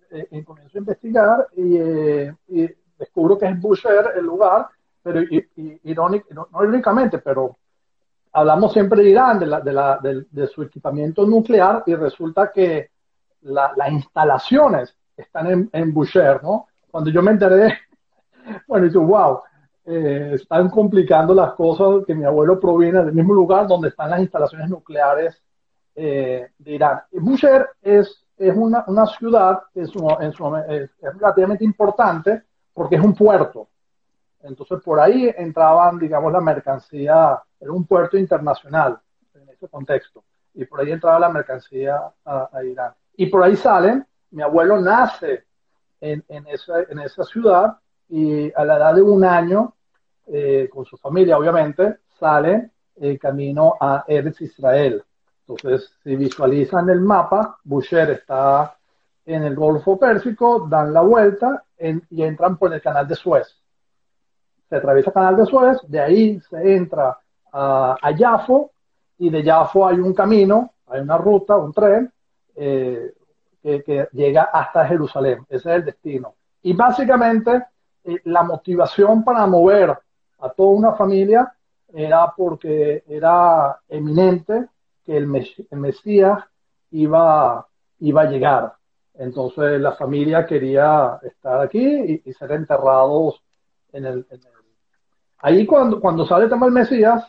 eh, 0.10 0.44
comienzo 0.44 0.78
a 0.78 0.80
investigar 0.80 1.48
eh, 1.56 2.34
y, 2.48 2.68
descubro 2.98 3.38
que 3.38 3.46
es 3.46 3.62
Busher 3.62 4.14
el 4.16 4.26
lugar, 4.26 4.68
pero 5.04 5.22
no, 5.22 6.64
irónicamente, 6.64 7.20
pero 7.20 7.56
hablamos 8.34 8.74
siempre 8.74 9.04
de 9.04 9.10
Irán, 9.12 9.40
de, 9.40 9.46
la, 9.46 9.62
de, 9.62 9.72
la, 9.72 10.00
de, 10.02 10.48
su 10.48 10.64
equipamiento 10.64 11.26
nuclear 11.28 11.84
y 11.86 11.94
resulta 11.94 12.52
que 12.52 12.90
las 13.42 13.92
instalaciones 13.92 14.98
están 15.16 15.48
en, 15.48 15.70
en 15.72 15.94
Boucher, 15.94 16.42
¿no? 16.42 16.68
Cuando 16.90 17.12
yo 17.12 17.22
me 17.22 17.32
enteré, 17.32 17.78
bueno, 18.68 18.88
y 18.88 18.90
wow, 18.90 19.42
eh, 19.86 20.32
están 20.34 20.70
complicando 20.72 21.36
las 21.36 21.54
cosas, 21.54 22.04
que 22.06 22.16
mi 22.16 22.26
abuelo 22.26 22.60
proviene 22.60 23.04
del 23.06 23.14
mismo 23.14 23.34
lugar 23.34 23.68
donde 23.68 23.90
están 23.90 24.10
las 24.10 24.22
instalaciones 24.22 24.70
nucleares 24.70 25.40
eh, 26.00 26.52
de 26.60 26.72
Irán. 26.72 27.02
Boucher 27.12 27.70
es, 27.82 28.24
es 28.38 28.56
una, 28.56 28.84
una 28.86 29.08
ciudad 29.08 29.64
que 29.74 29.82
es, 29.82 29.90
es, 29.90 30.90
relativamente 31.00 31.64
importante 31.64 32.44
porque 32.72 32.98
es 32.98 33.02
un 33.02 33.16
puerto. 33.16 33.68
Entonces 34.44 34.80
por 34.84 35.00
ahí 35.00 35.34
entraban, 35.36 35.98
digamos, 35.98 36.32
la 36.32 36.40
mercancía, 36.40 37.42
era 37.60 37.72
un 37.72 37.88
puerto 37.88 38.16
internacional 38.16 39.00
en 39.34 39.50
ese 39.50 39.68
contexto, 39.68 40.24
y 40.54 40.66
por 40.66 40.82
ahí 40.82 40.92
entraba 40.92 41.18
la 41.18 41.30
mercancía 41.30 42.00
a, 42.24 42.50
a 42.54 42.64
Irán. 42.64 42.94
Y 43.16 43.26
por 43.26 43.42
ahí 43.42 43.56
salen, 43.56 44.06
mi 44.30 44.44
abuelo 44.44 44.80
nace 44.80 45.46
en, 46.00 46.24
en, 46.28 46.46
esa, 46.46 46.82
en 46.82 47.00
esa 47.00 47.24
ciudad 47.24 47.76
y 48.08 48.52
a 48.54 48.64
la 48.64 48.78
edad 48.78 48.94
de 48.94 49.02
un 49.02 49.24
año, 49.24 49.74
eh, 50.28 50.70
con 50.72 50.86
su 50.86 50.96
familia 50.98 51.40
obviamente, 51.40 51.98
sale 52.20 52.70
el 52.98 53.18
camino 53.18 53.76
a 53.80 54.06
Eretz 54.08 54.42
Israel. 54.42 55.04
Entonces, 55.48 55.90
si 56.04 56.16
visualizan 56.16 56.90
el 56.90 57.00
mapa, 57.00 57.58
Boucher 57.64 58.10
está 58.12 58.76
en 59.26 59.44
el 59.44 59.56
Golfo 59.56 59.98
Pérsico, 59.98 60.68
dan 60.70 60.94
la 60.94 61.02
vuelta 61.02 61.64
y 61.80 62.24
entran 62.24 62.58
por 62.58 62.74
el 62.74 62.82
canal 62.82 63.08
de 63.08 63.16
Suez. 63.16 63.48
Se 64.70 64.76
atraviesa 64.76 65.10
el 65.10 65.14
canal 65.14 65.38
de 65.38 65.46
Suez, 65.46 65.78
de 65.88 66.00
ahí 66.00 66.40
se 66.42 66.76
entra 66.76 67.18
a, 67.54 67.98
a 68.02 68.12
Yafo 68.12 68.72
y 69.18 69.30
de 69.30 69.44
Yafo 69.44 69.88
hay 69.88 70.00
un 70.00 70.14
camino, 70.14 70.74
hay 70.88 71.02
una 71.02 71.18
ruta, 71.18 71.56
un 71.56 71.74
tren 71.74 72.12
eh, 72.56 73.14
que, 73.62 73.84
que, 73.84 74.10
llega 74.12 74.44
hasta 74.44 74.86
Jerusalén. 74.86 75.46
Ese 75.50 75.70
es 75.70 75.76
el 75.78 75.86
destino. 75.86 76.36
Y 76.62 76.74
básicamente 76.74 77.64
eh, 78.04 78.20
la 78.26 78.44
motivación 78.44 79.24
para 79.24 79.46
mover 79.48 79.98
a 80.40 80.50
toda 80.50 80.70
una 80.70 80.94
familia 80.94 81.54
era 81.94 82.34
porque 82.36 83.04
era 83.08 83.80
eminente 83.88 84.68
que 85.08 85.16
el, 85.16 85.26
Mesías 85.26 86.44
iba, 86.92 87.66
iba 88.00 88.22
a 88.22 88.30
llegar. 88.30 88.74
Entonces 89.16 89.80
la 89.80 89.94
familia 89.94 90.46
quería 90.46 91.18
estar 91.24 91.62
aquí 91.62 92.22
y, 92.24 92.34
ser 92.34 92.52
enterrados 92.52 93.42
en 93.94 94.06
el, 94.06 94.28
Ahí 95.40 95.66
cuando, 95.66 96.02
cuando 96.02 96.26
sale 96.26 96.46
el 96.46 96.72
Mesías, 96.72 97.24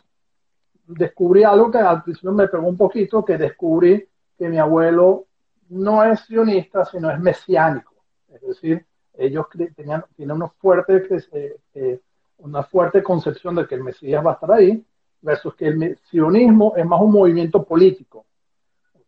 descubrí 0.87 1.45
algo 1.45 1.71
que 1.71 1.79
al 1.79 2.03
principio 2.03 2.33
me 2.33 2.49
pegó 2.49 2.67
un 2.67 2.77
poquito, 2.77 3.25
que 3.25 3.39
descubrí 3.39 4.09
que 4.37 4.49
mi 4.49 4.59
abuelo 4.59 5.27
no 5.69 6.03
es 6.03 6.21
sionista, 6.21 6.85
sino 6.85 7.11
es 7.11 7.21
mesiánico. 7.21 7.95
Es 8.29 8.41
decir, 8.41 8.85
ellos 9.15 9.47
tenían, 9.77 10.05
tienen 10.17 10.37
una 10.37 10.49
fuerte, 10.49 11.07
eh, 11.33 11.61
eh, 11.75 12.01
una 12.39 12.65
fuerte 12.65 13.03
concepción 13.03 13.55
de 13.55 13.67
que 13.67 13.77
el 13.77 13.85
Mesías 13.85 14.25
va 14.25 14.33
a 14.33 14.35
estar 14.35 14.51
ahí, 14.51 14.85
versus 15.21 15.55
que 15.55 15.69
el 15.69 15.99
sionismo 16.11 16.75
es 16.77 16.87
más 16.87 17.01
un 17.01 17.13
movimiento 17.13 17.65
político 17.65 18.25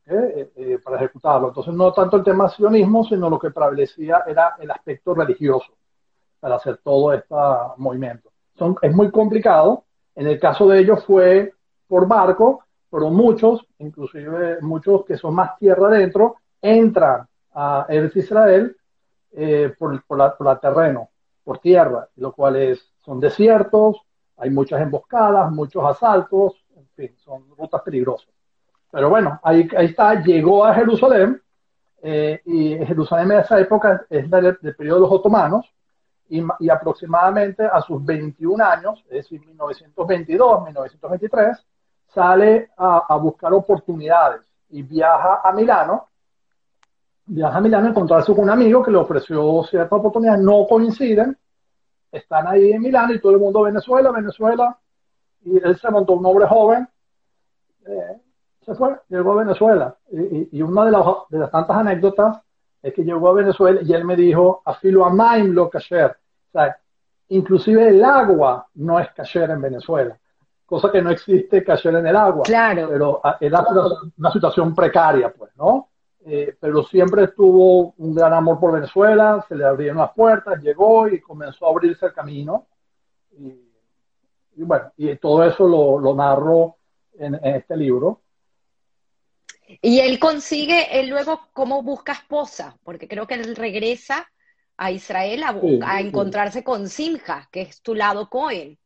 eh, 0.06 0.78
para 0.82 0.96
ejecutarlo. 0.96 1.48
Entonces, 1.48 1.72
no 1.72 1.92
tanto 1.92 2.16
el 2.16 2.24
tema 2.24 2.48
sionismo, 2.48 3.04
sino 3.04 3.30
lo 3.30 3.38
que 3.38 3.50
prevalecía 3.50 4.24
era 4.26 4.56
el 4.58 4.70
aspecto 4.70 5.14
religioso 5.14 5.72
para 6.40 6.56
hacer 6.56 6.78
todo 6.78 7.12
este 7.12 7.34
movimiento. 7.76 8.30
Son, 8.56 8.76
es 8.82 8.94
muy 8.94 9.10
complicado. 9.10 9.84
En 10.16 10.26
el 10.26 10.40
caso 10.40 10.66
de 10.68 10.80
ellos 10.80 11.04
fue 11.04 11.54
por 11.86 12.08
barco, 12.08 12.64
pero 12.90 13.10
muchos, 13.10 13.64
inclusive 13.78 14.60
muchos 14.60 15.04
que 15.04 15.16
son 15.16 15.34
más 15.34 15.56
tierra 15.58 15.86
adentro, 15.86 16.36
entran 16.60 17.26
a 17.52 17.86
Eretz 17.88 18.16
Israel 18.16 18.76
eh, 19.32 19.72
por, 19.78 20.02
por, 20.04 20.18
la, 20.18 20.36
por 20.36 20.46
la 20.46 20.58
terreno, 20.58 21.10
por 21.44 21.58
tierra, 21.58 22.08
lo 22.16 22.32
cual 22.32 22.56
es, 22.56 22.80
son 23.04 23.20
desiertos, 23.20 24.02
hay 24.40 24.50
muchas 24.50 24.80
emboscadas, 24.80 25.52
muchos 25.52 25.84
asaltos, 25.84 26.54
en 26.76 26.88
fin, 26.96 27.16
son 27.18 27.44
rutas 27.56 27.82
peligrosas. 27.82 28.28
Pero 28.90 29.08
bueno, 29.10 29.38
ahí, 29.42 29.68
ahí 29.76 29.86
está, 29.86 30.20
llegó 30.22 30.64
a 30.64 30.74
Jerusalén, 30.74 31.40
eh, 32.02 32.40
y 32.46 32.78
Jerusalén 32.86 33.30
en 33.32 33.40
esa 33.40 33.60
época 33.60 34.06
es 34.08 34.28
del, 34.30 34.58
del 34.60 34.74
periodo 34.74 34.96
de 34.96 35.02
los 35.02 35.12
otomanos, 35.12 35.66
y, 36.28 36.42
y, 36.60 36.70
aproximadamente 36.70 37.64
a 37.64 37.80
sus 37.82 38.04
21 38.04 38.64
años, 38.64 39.04
es 39.10 39.24
decir, 39.24 39.44
1922, 39.46 40.64
1923, 40.64 41.66
sale 42.14 42.70
a, 42.76 43.04
a 43.08 43.16
buscar 43.16 43.52
oportunidades 43.52 44.42
y 44.70 44.82
viaja 44.82 45.40
a 45.42 45.52
Milano 45.52 46.10
viaja 47.30 47.58
a 47.58 47.60
Milán 47.60 47.86
a 47.86 47.88
encontrarse 47.90 48.32
con 48.32 48.44
un 48.44 48.50
amigo 48.50 48.82
que 48.82 48.90
le 48.90 48.96
ofreció 48.96 49.62
ciertas 49.70 49.98
oportunidades, 49.98 50.42
no 50.42 50.66
coinciden, 50.68 51.36
están 52.12 52.46
ahí 52.46 52.72
en 52.72 52.82
Milán 52.82 53.12
y 53.14 53.18
todo 53.18 53.32
el 53.32 53.38
mundo 53.38 53.62
Venezuela, 53.62 54.10
Venezuela, 54.10 54.76
y 55.42 55.56
él 55.56 55.78
se 55.78 55.90
montó 55.90 56.14
un 56.14 56.26
hombre 56.26 56.46
joven, 56.46 56.88
eh, 57.86 58.20
se 58.62 58.74
fue, 58.74 58.96
llegó 59.08 59.32
a 59.32 59.44
Venezuela. 59.44 59.96
Y, 60.10 60.58
y 60.58 60.62
una 60.62 60.84
de 60.84 60.90
las, 60.90 61.04
de 61.30 61.38
las, 61.38 61.50
tantas 61.50 61.76
anécdotas 61.76 62.40
es 62.82 62.94
que 62.94 63.04
llegó 63.04 63.28
a 63.28 63.34
Venezuela 63.34 63.80
y 63.82 63.92
él 63.92 64.04
me 64.04 64.16
dijo, 64.16 64.62
afilo 64.64 65.04
a 65.04 65.10
maim 65.10 65.52
lo 65.52 65.70
kasher. 65.70 66.10
O 66.10 66.52
sea, 66.52 66.76
inclusive 67.28 67.88
el 67.88 68.04
agua 68.04 68.66
no 68.74 68.98
es 68.98 69.10
kasher 69.12 69.50
en 69.50 69.60
Venezuela, 69.60 70.18
cosa 70.66 70.90
que 70.90 71.02
no 71.02 71.10
existe 71.10 71.64
kasher 71.64 71.94
en 71.94 72.06
el 72.06 72.16
agua. 72.16 72.42
Claro. 72.44 72.88
Pero 72.88 73.20
ah, 73.22 73.36
era 73.40 73.64
una 74.18 74.32
situación 74.32 74.74
precaria, 74.74 75.32
pues, 75.32 75.52
¿no? 75.56 75.89
Eh, 76.32 76.56
pero 76.60 76.84
siempre 76.84 77.26
tuvo 77.26 77.92
un 77.98 78.14
gran 78.14 78.32
amor 78.32 78.60
por 78.60 78.72
Venezuela, 78.72 79.44
se 79.48 79.56
le 79.56 79.64
abrieron 79.64 79.98
las 79.98 80.12
puertas, 80.12 80.62
llegó 80.62 81.08
y 81.08 81.20
comenzó 81.20 81.66
a 81.66 81.70
abrirse 81.70 82.06
el 82.06 82.12
camino. 82.12 82.68
Y, 83.36 83.48
y 83.48 84.62
bueno, 84.62 84.92
y 84.96 85.16
todo 85.16 85.42
eso 85.42 85.66
lo, 85.66 85.98
lo 85.98 86.14
narro 86.14 86.76
en, 87.18 87.34
en, 87.34 87.56
este 87.56 87.76
libro. 87.76 88.20
Y 89.82 89.98
él 89.98 90.20
consigue, 90.20 91.00
él 91.00 91.08
luego, 91.08 91.40
¿cómo 91.52 91.82
busca 91.82 92.12
esposa? 92.12 92.76
Porque 92.84 93.08
creo 93.08 93.26
que 93.26 93.34
él 93.34 93.56
regresa 93.56 94.30
a 94.76 94.92
Israel 94.92 95.42
a, 95.42 95.60
sí, 95.60 95.80
a 95.82 96.00
encontrarse 96.00 96.62
con 96.62 96.88
Simha, 96.88 97.48
que 97.50 97.62
es 97.62 97.82
tu 97.82 97.96
lado 97.96 98.28
Cohen. 98.28 98.78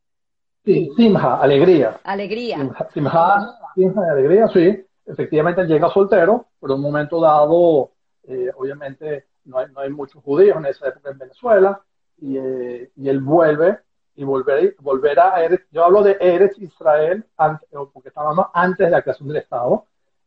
Sí, 0.65 0.89
Simha, 0.97 1.43
alegría. 1.43 2.01
Alegría. 2.05 2.57
Simha, 2.95 3.59
Simha 3.75 4.11
alegría, 4.11 4.49
sí 4.49 4.87
efectivamente 5.07 5.65
llega 5.65 5.91
soltero, 5.91 6.47
pero 6.61 6.75
en 6.75 6.79
un 6.79 6.85
momento 6.85 7.21
dado, 7.21 7.93
eh, 8.25 8.51
obviamente 8.57 9.27
no 9.45 9.59
hay, 9.59 9.71
no 9.73 9.81
hay, 9.81 9.91
muchos 9.91 10.23
judíos 10.23 10.57
en 10.57 10.67
esa 10.67 10.89
época 10.89 11.11
en 11.11 11.19
Venezuela, 11.19 11.81
y, 12.19 12.37
eh, 12.39 12.91
y 12.97 13.09
él 13.09 13.21
vuelve, 13.21 13.79
y 14.17 14.25
volver, 14.25 14.77
volver 14.81 15.19
a 15.19 15.43
Eretz, 15.43 15.67
yo 15.73 15.85
hablo 15.85 16.03
de 16.03 16.17
Eretz 16.21 16.59
Israel, 16.59 17.25
antes, 17.37 17.69
porque 17.93 18.11
hablando 18.15 18.49
antes 18.55 18.87
de 18.87 18.91
la 18.91 19.03
creación 19.03 19.29
del 19.29 19.39
Estado, 19.39 19.87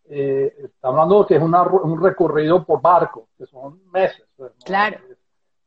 eh, 0.09 0.53
estamos 0.63 0.99
hablando 0.99 1.25
que 1.25 1.35
es 1.35 1.41
una, 1.41 1.63
un 1.63 2.01
recorrido 2.01 2.63
por 2.65 2.81
barco, 2.81 3.29
que 3.37 3.45
son 3.45 3.81
meses. 3.91 4.25
Pues, 4.35 4.51
¿no? 4.51 4.65
Claro. 4.65 4.97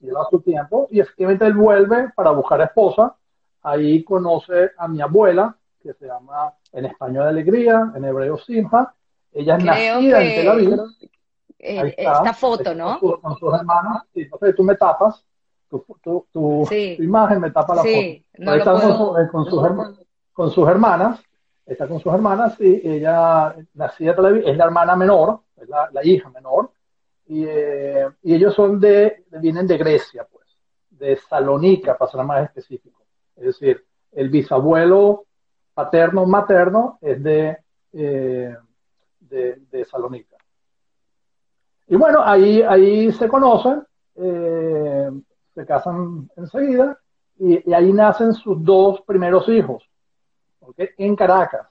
Lleva 0.01 0.27
su 0.31 0.41
tiempo, 0.41 0.87
y 0.91 1.01
efectivamente 1.01 1.47
él 1.47 1.55
vuelve 1.55 2.11
para 2.15 2.31
buscar 2.31 2.61
esposa, 2.61 3.17
ahí 3.63 4.03
conoce 4.05 4.71
a 4.77 4.89
mi 4.89 5.01
abuela, 5.01 5.57
que 5.83 5.95
se 5.95 6.07
llama 6.07 6.55
en 6.73 6.87
español 6.87 7.27
Alegría, 7.27 7.93
en 7.95 8.05
hebreo 8.05 8.39
Simha, 8.39 8.95
ella 9.33 9.57
es 9.57 9.63
Creo 9.63 9.95
nacida 9.95 10.19
que... 10.19 10.29
en 10.29 10.41
Tel 10.41 10.49
Aviv. 10.49 10.81
Eh, 11.63 11.95
está, 11.99 12.13
esta 12.13 12.33
foto, 12.33 12.75
¿no? 12.75 12.99
Con, 12.99 13.21
con 13.21 13.37
sus 13.37 13.53
hermanas. 13.55 14.03
Sí, 14.15 14.23
entonces 14.23 14.57
tú 14.57 14.63
me 14.63 14.77
tapas, 14.77 15.25
tu, 15.69 15.85
tu, 16.03 16.27
tu, 16.33 16.67
sí. 16.69 16.95
tu 16.97 17.03
imagen 17.03 17.41
me 17.41 17.51
tapa 17.51 17.75
la 17.75 17.83
sí, 17.83 18.25
foto. 18.33 18.45
No 18.45 18.53
Ahí 18.53 18.59
está 18.59 18.73
puedo... 18.73 19.15
con, 19.15 19.29
con, 19.29 19.45
sus 19.45 19.65
hermanas, 19.65 20.01
con 20.33 20.51
sus 20.51 20.69
hermanas. 20.69 21.21
Está 21.67 21.87
con 21.87 22.01
sus 22.01 22.13
hermanas 22.13 22.57
y 22.61 22.89
ella 22.89 23.55
nacida 23.75 24.11
en 24.11 24.17
Tel 24.17 24.27
Aviv, 24.27 24.49
es 24.49 24.57
la 24.57 24.65
hermana 24.65 24.97
menor, 24.97 25.41
es 25.57 25.69
la, 25.69 25.89
la 25.93 26.05
hija 26.05 26.29
menor. 26.31 26.73
Y, 27.27 27.45
eh, 27.47 28.09
y, 28.23 28.35
ellos 28.35 28.55
son 28.55 28.81
de, 28.81 29.25
vienen 29.41 29.69
de 29.69 29.79
Grecia, 29.79 30.27
pues, 30.29 30.49
de 30.91 31.17
Salónica, 31.17 31.97
para 31.97 32.11
ser 32.11 32.25
más 32.25 32.43
específico. 32.43 33.05
Es 33.37 33.45
decir, 33.45 33.85
el 34.11 34.31
bisabuelo 34.31 35.27
paterno 35.73 36.27
materno 36.27 36.99
es 37.01 37.23
de, 37.23 37.59
eh, 37.93 38.57
de, 39.31 39.63
de, 39.71 39.85
Salónica. 39.85 40.37
Y 41.87 41.97
bueno, 41.97 42.23
ahí, 42.23 42.63
ahí 42.63 43.11
se 43.13 43.29
conocen, 43.29 43.83
eh, 44.17 45.11
se 45.55 45.67
casan 45.67 46.29
enseguida 46.37 46.99
y, 47.39 47.73
ahí 47.73 47.93
nacen 47.93 48.35
sus 48.35 48.63
dos 48.63 49.01
primeros 49.03 49.49
hijos, 49.49 49.89
¿okay? 50.61 50.91
en 50.99 51.17
Caracas. 51.17 51.67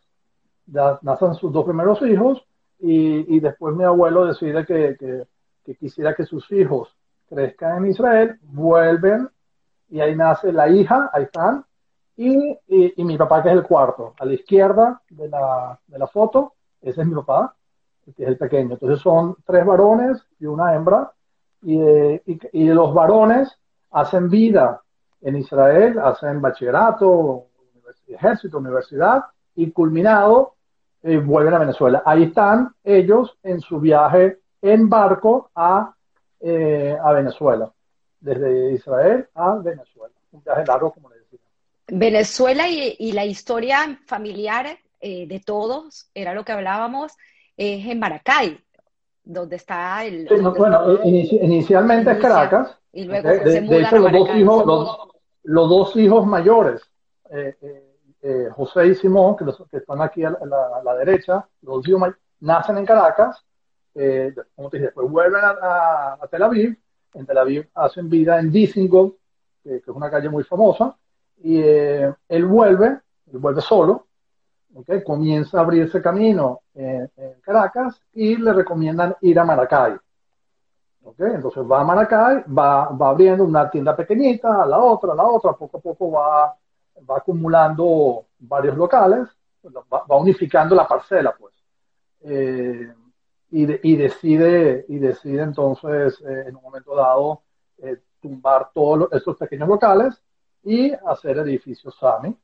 Nacen 0.65 1.33
sus 1.35 1.51
dos 1.51 1.65
primeros 1.65 2.01
hijos 2.03 2.43
y, 2.79 3.35
y 3.35 3.39
después 3.39 3.75
mi 3.75 3.83
abuelo 3.83 4.25
decide 4.25 4.65
que, 4.65 4.95
que, 4.99 5.23
que, 5.65 5.75
quisiera 5.75 6.13
que 6.13 6.25
sus 6.25 6.51
hijos 6.51 6.95
crezcan 7.27 7.77
en 7.77 7.91
Israel, 7.91 8.39
vuelven 8.43 9.29
y 9.89 9.99
ahí 9.99 10.15
nace 10.15 10.51
la 10.51 10.69
hija, 10.69 11.09
ahí 11.13 11.23
están, 11.23 11.65
y, 12.15 12.51
y, 12.67 12.93
y, 12.97 13.03
mi 13.05 13.17
papá, 13.17 13.41
que 13.41 13.49
es 13.49 13.55
el 13.55 13.63
cuarto, 13.63 14.13
a 14.19 14.25
la 14.25 14.33
izquierda 14.33 15.01
de 15.09 15.29
la, 15.29 15.79
de 15.87 15.97
la 15.97 16.07
foto, 16.07 16.53
ese 16.81 17.01
es 17.01 17.07
mi 17.07 17.15
papá, 17.15 17.55
que 18.15 18.23
es 18.23 18.29
el 18.29 18.37
pequeño. 18.37 18.73
Entonces 18.73 18.99
son 18.99 19.35
tres 19.45 19.65
varones 19.65 20.23
y 20.39 20.45
una 20.45 20.73
hembra, 20.75 21.11
y, 21.61 21.77
y, 22.53 22.65
los 22.69 22.93
varones 22.93 23.49
hacen 23.91 24.29
vida 24.29 24.81
en 25.21 25.35
Israel, 25.35 25.99
hacen 25.99 26.41
bachillerato, 26.41 27.47
ejército, 28.07 28.59
universidad, 28.59 29.25
y 29.55 29.71
culminado, 29.71 30.55
vuelven 31.03 31.53
a 31.53 31.59
Venezuela. 31.59 32.01
Ahí 32.05 32.23
están 32.23 32.73
ellos 32.83 33.37
en 33.43 33.59
su 33.59 33.79
viaje 33.79 34.39
en 34.61 34.89
barco 34.89 35.51
a, 35.53 35.93
a 37.03 37.11
Venezuela, 37.11 37.71
desde 38.21 38.71
Israel 38.73 39.27
a 39.35 39.55
Venezuela. 39.55 40.13
Un 40.31 40.43
viaje 40.43 40.65
largo, 40.65 40.91
como 40.91 41.09
le 41.09 41.17
decía. 41.19 41.39
Venezuela 41.87 42.67
y, 42.69 43.11
la 43.11 43.25
historia 43.25 43.99
familiar 44.05 44.67
eh, 44.99 45.27
de 45.27 45.39
todos, 45.39 46.09
era 46.13 46.33
lo 46.33 46.43
que 46.43 46.51
hablábamos, 46.51 47.13
es 47.57 47.85
en 47.85 47.99
Maracay, 47.99 48.59
donde 49.23 49.55
está 49.55 50.05
el... 50.05 50.27
bueno, 50.57 50.99
inicialmente 51.03 52.11
es 52.11 52.17
Caracas. 52.19 52.77
Y 52.91 53.03
luego 53.03 53.29
se 53.29 53.61
de, 53.61 53.81
hecho, 53.81 53.97
los 53.97 54.11
dos, 54.11 54.35
hijos, 54.35 54.65
los, 55.43 55.69
dos 55.69 55.95
hijos 55.95 56.25
mayores, 56.25 56.81
eh, 57.29 57.55
eh, 58.21 58.49
José 58.51 58.87
y 58.87 58.95
Simón, 58.95 59.35
que, 59.37 59.45
que, 59.69 59.77
están 59.77 60.01
aquí 60.01 60.23
a 60.23 60.31
la, 60.31 60.95
derecha, 60.95 61.47
los 61.61 61.77
dos 61.77 61.87
hijos 61.87 62.15
nacen 62.39 62.77
en 62.77 62.85
Caracas, 62.85 63.45
como 64.55 64.69
te 64.69 64.77
dije, 64.77 64.87
después 64.87 65.09
vuelven 65.09 65.41
a, 65.43 66.17
Tel 66.31 66.43
Aviv, 66.43 66.77
en 67.13 67.25
Tel 67.25 67.37
Aviv 67.37 67.69
hacen 67.75 68.09
vida 68.09 68.39
en 68.39 68.51
Dizengoff, 68.51 69.13
que 69.63 69.75
es 69.75 69.87
una 69.87 70.09
calle 70.09 70.29
muy 70.29 70.43
famosa, 70.43 70.95
y 71.43 71.61
eh, 71.61 72.13
él 72.27 72.45
vuelve, 72.45 72.99
él 73.31 73.39
vuelve 73.39 73.61
solo, 73.61 74.07
¿okay? 74.75 75.03
comienza 75.03 75.57
a 75.57 75.61
abrirse 75.61 76.01
camino 76.01 76.61
en, 76.73 77.09
Caracas 77.41 78.01
y 78.13 78.35
le 78.37 78.53
recomiendan 78.53 79.15
ir 79.21 79.39
a 79.39 79.45
Maracay. 79.45 79.97
¿okay? 81.03 81.31
Entonces 81.35 81.63
va 81.63 81.81
a 81.81 81.83
Maracay, 81.83 82.43
va, 82.47 82.89
va 82.89 83.09
abriendo 83.09 83.43
una 83.43 83.69
tienda 83.69 83.95
pequeñita, 83.95 84.63
a 84.63 84.65
la 84.65 84.77
otra, 84.79 85.13
a 85.13 85.15
la 85.15 85.27
otra, 85.27 85.53
poco 85.53 85.77
a 85.77 85.81
poco 85.81 86.11
va, 86.11 86.55
va 87.09 87.17
acumulando 87.17 88.25
varios 88.39 88.77
locales, 88.77 89.27
va, 89.65 90.17
unificando 90.17 90.75
la 90.75 90.87
parcela, 90.87 91.35
pues. 91.37 91.53
Eh, 92.21 92.93
y, 93.51 93.95
decide, 93.95 94.85
y 94.89 94.99
decide 94.99 95.41
entonces, 95.41 96.21
eh, 96.21 96.45
en 96.47 96.55
un 96.55 96.61
momento 96.61 96.95
dado, 96.95 97.41
tumbar 98.19 98.69
todos 98.73 99.09
estos 99.11 99.37
pequeños 99.37 99.67
locales 99.67 100.21
y 100.63 100.91
hacer 100.91 101.37
edificios 101.39 101.95
SAMI. 101.97 102.35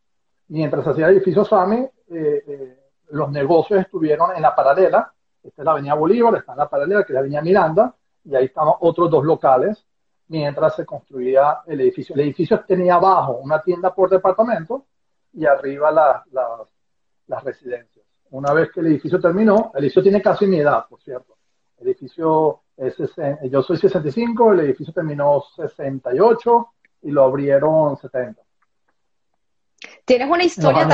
Mientras 0.47 0.85
hacía 0.87 1.09
edificios 1.09 1.47
SAMI, 1.47 1.77
eh, 1.77 1.89
eh, 2.07 2.79
los 3.09 3.31
negocios 3.31 3.81
estuvieron 3.81 4.35
en 4.35 4.41
la 4.41 4.55
paralela. 4.55 5.11
Esta 5.43 5.61
es 5.61 5.65
la 5.65 5.71
Avenida 5.71 5.93
Bolívar, 5.93 6.35
está 6.35 6.53
en 6.53 6.57
la 6.59 6.69
paralela, 6.69 7.03
que 7.03 7.13
es 7.13 7.15
la 7.15 7.19
Avenida 7.19 7.41
Miranda, 7.41 7.95
y 8.23 8.35
ahí 8.35 8.45
estaban 8.45 8.73
otros 8.79 9.09
dos 9.09 9.23
locales 9.23 9.85
mientras 10.27 10.75
se 10.75 10.85
construía 10.85 11.59
el 11.67 11.81
edificio. 11.81 12.15
El 12.15 12.21
edificio 12.21 12.63
tenía 12.65 12.95
abajo 12.95 13.33
una 13.33 13.61
tienda 13.61 13.93
por 13.93 14.09
departamento 14.09 14.85
y 15.33 15.45
arriba 15.45 15.91
las 17.27 17.43
residencias. 17.43 18.05
Una 18.31 18.53
vez 18.53 18.71
que 18.71 18.79
el 18.79 18.87
edificio 18.87 19.19
terminó, 19.19 19.71
el 19.75 19.83
edificio 19.83 20.03
tiene 20.03 20.21
casi 20.21 20.47
mi 20.47 20.57
edad, 20.57 20.85
por 20.89 21.01
cierto. 21.01 21.37
El 21.77 21.87
edificio, 21.87 22.61
es, 22.77 22.95
yo 23.49 23.61
soy 23.61 23.77
65, 23.77 24.53
el 24.53 24.61
edificio 24.61 24.93
terminó 24.93 25.43
68, 25.55 26.67
y 27.03 27.11
lo 27.11 27.23
abrieron 27.23 27.97
70. 27.97 28.41
Tienes 30.05 30.29
una 30.29 30.43
historia 30.43 30.87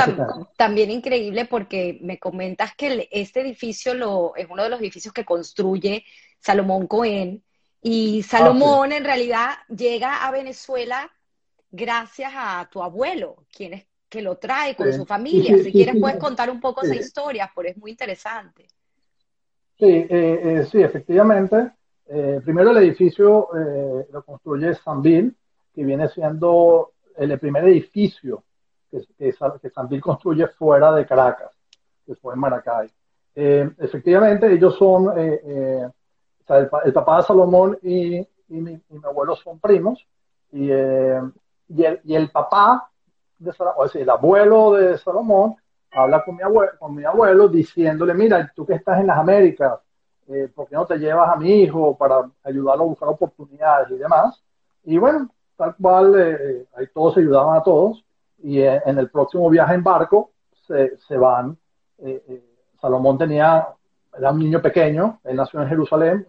también 0.56 0.90
increíble 0.90 1.44
porque 1.44 1.98
me 2.00 2.18
comentas 2.18 2.74
que 2.74 3.08
este 3.12 3.42
edificio 3.42 3.92
lo, 3.92 4.34
es 4.36 4.46
uno 4.48 4.62
de 4.62 4.70
los 4.70 4.80
edificios 4.80 5.12
que 5.12 5.26
construye 5.26 6.04
Salomón 6.38 6.86
Cohen 6.86 7.44
y 7.82 8.22
Salomón 8.22 8.92
ah, 8.92 8.96
en 8.96 9.04
realidad 9.04 9.50
llega 9.68 10.26
a 10.26 10.30
Venezuela 10.30 11.10
gracias 11.70 12.32
a 12.34 12.66
tu 12.70 12.82
abuelo, 12.82 13.44
quien 13.54 13.74
es 13.74 13.86
que 14.08 14.22
lo 14.22 14.36
trae 14.36 14.76
con 14.76 14.92
su 14.92 15.04
familia. 15.04 15.58
si 15.58 15.72
quieres 15.72 15.96
puedes 16.00 16.18
contar 16.18 16.50
un 16.50 16.60
poco 16.60 16.82
esa 16.82 16.94
historia, 16.94 17.50
porque 17.54 17.70
es 17.70 17.76
muy 17.78 17.90
interesante. 17.90 18.66
Sí, 19.78 19.86
eh, 19.88 20.08
eh, 20.10 20.68
sí, 20.70 20.80
efectivamente. 20.80 21.72
Eh, 22.06 22.40
primero 22.44 22.70
el 22.70 22.76
edificio 22.78 23.48
lo 24.10 24.22
construye 24.22 24.74
Sanville, 24.74 25.32
que 25.74 25.84
viene 25.84 26.08
siendo 26.08 26.92
el 27.16 27.38
primer 27.38 27.64
edificio 27.64 28.44
que, 28.92 29.32
que, 29.32 29.70
que 29.90 30.00
construye 30.00 30.46
fuera 30.48 30.92
de 30.92 31.06
Caracas, 31.06 31.50
que 32.06 32.14
fue 32.14 32.34
en 32.34 32.40
Maracay. 32.40 32.88
Eh, 33.34 33.68
efectivamente, 33.78 34.52
ellos 34.52 34.76
son, 34.76 35.18
eh, 35.18 35.40
eh, 35.44 35.86
o 35.86 36.46
sea, 36.46 36.58
el, 36.84 36.92
papá 36.92 37.16
de 37.16 37.22
Salomón 37.22 37.78
y, 37.82 38.16
y, 38.16 38.26
mi, 38.48 38.78
abuelo 39.02 39.34
son 39.36 39.58
primos, 39.58 40.06
y, 40.52 40.66
y, 40.66 40.70
el, 40.70 42.00
y, 42.04 42.14
el, 42.14 42.30
papá, 42.30 42.90
de 43.38 43.52
Salomón, 43.52 43.84
o 43.84 43.88
sea, 43.88 44.02
el 44.02 44.10
abuelo 44.10 44.72
de 44.74 44.98
Salomón, 44.98 45.56
habla 45.90 46.22
con 46.24 46.36
mi 46.36 46.42
abuelo, 46.42 46.72
con 46.78 46.94
mi 46.94 47.04
abuelo 47.04 47.48
diciéndole, 47.48 48.14
mira, 48.14 48.52
tú 48.54 48.66
que 48.66 48.74
estás 48.74 49.00
en 49.00 49.06
las 49.06 49.18
Américas, 49.18 49.80
¿por 50.54 50.68
qué 50.68 50.74
no 50.74 50.86
te 50.86 50.98
llevas 50.98 51.28
a 51.28 51.36
mi 51.36 51.62
hijo 51.62 51.96
para 51.96 52.30
ayudarlo 52.44 52.84
a 52.84 52.86
buscar 52.86 53.08
oportunidades 53.08 53.90
y 53.90 53.98
demás? 53.98 54.42
Y 54.84 54.98
bueno, 54.98 55.28
tal 55.56 55.76
cual, 55.76 56.14
eh, 56.18 56.66
ahí 56.76 56.86
todos 56.92 57.14
se 57.14 57.20
ayudaban 57.20 57.56
a 57.56 57.62
todos, 57.62 58.04
y 58.42 58.60
eh, 58.60 58.82
en 58.84 58.98
el 58.98 59.10
próximo 59.10 59.48
viaje 59.50 59.74
en 59.74 59.82
barco 59.82 60.32
se, 60.66 60.96
se 60.98 61.16
van. 61.16 61.56
Eh, 61.98 62.42
Salomón 62.80 63.18
tenía, 63.18 63.68
era 64.16 64.32
un 64.32 64.38
niño 64.38 64.60
pequeño, 64.60 65.20
él 65.24 65.36
nació 65.36 65.62
en 65.62 65.68
Jerusalén, 65.68 66.26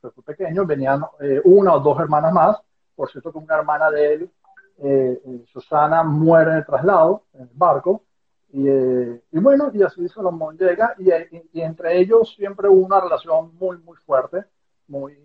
fue 0.00 0.24
pequeño, 0.24 0.64
venían 0.64 1.02
una 1.44 1.74
o 1.74 1.80
dos 1.80 1.98
hermanas 1.98 2.32
más, 2.32 2.56
por 2.94 3.10
cierto 3.10 3.32
que 3.32 3.38
una 3.38 3.56
hermana 3.56 3.90
de 3.90 4.14
él, 4.14 5.44
Susana, 5.52 6.02
muere 6.04 6.52
en 6.52 6.56
el 6.58 6.64
traslado, 6.64 7.24
en 7.34 7.42
el 7.42 7.50
barco, 7.52 8.04
y, 8.52 8.68
y, 8.68 9.38
bueno, 9.38 9.70
y 9.74 9.82
así 9.82 10.08
Salomón 10.08 10.56
llega, 10.56 10.94
y, 10.98 11.10
y, 11.52 11.60
entre 11.60 11.98
ellos 11.98 12.34
siempre 12.36 12.68
hubo 12.68 12.86
una 12.86 13.00
relación 13.00 13.54
muy, 13.58 13.78
muy 13.78 13.96
fuerte, 13.98 14.44
muy, 14.86 15.18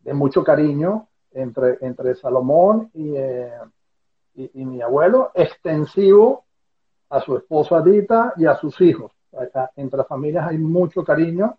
de 0.00 0.14
mucho 0.14 0.42
cariño, 0.42 1.08
entre, 1.34 1.78
entre 1.80 2.14
Salomón 2.14 2.90
eh, 2.94 3.50
y, 4.34 4.50
y, 4.60 4.64
mi 4.64 4.80
abuelo, 4.80 5.30
extensivo 5.34 6.44
a 7.10 7.20
su 7.20 7.36
esposa 7.36 7.78
Adita 7.78 8.32
y 8.36 8.46
a 8.46 8.56
sus 8.56 8.80
hijos. 8.80 9.12
Entre 9.76 9.98
las 9.98 10.06
familias 10.06 10.48
hay 10.48 10.58
mucho 10.58 11.04
cariño 11.04 11.58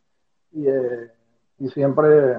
y, 0.51 0.67
eh, 0.67 1.11
y 1.59 1.69
siempre 1.69 2.37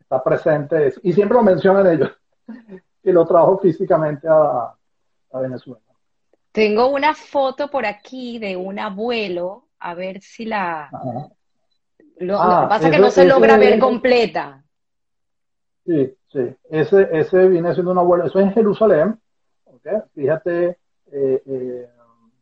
está 0.00 0.22
presente, 0.22 0.92
y 1.02 1.12
siempre 1.12 1.36
lo 1.36 1.42
mencionan 1.42 1.86
ellos, 1.86 2.10
que 3.02 3.12
lo 3.12 3.26
trajo 3.26 3.58
físicamente 3.58 4.26
a, 4.28 4.74
a 5.32 5.40
Venezuela. 5.40 5.80
Tengo 6.52 6.88
una 6.88 7.14
foto 7.14 7.70
por 7.70 7.86
aquí 7.86 8.38
de 8.38 8.56
un 8.56 8.78
abuelo, 8.78 9.68
a 9.78 9.94
ver 9.94 10.20
si 10.20 10.44
la... 10.44 10.90
Lo, 12.18 12.38
ah, 12.38 12.62
que 12.62 12.68
pasa 12.68 12.86
es 12.88 12.92
que 12.92 13.00
no 13.00 13.10
se 13.10 13.24
logra 13.24 13.56
ver 13.56 13.78
completa. 13.78 14.62
Sí, 15.86 16.14
sí. 16.30 16.54
Ese, 16.68 17.08
ese 17.12 17.48
viene 17.48 17.72
siendo 17.72 17.92
una 17.92 18.02
abuelo. 18.02 18.26
Eso 18.26 18.40
es 18.40 18.46
en 18.46 18.52
Jerusalén. 18.52 19.18
¿Okay? 19.80 19.98
Fíjate, 20.14 20.78
eh, 21.12 21.42
eh, 21.44 21.88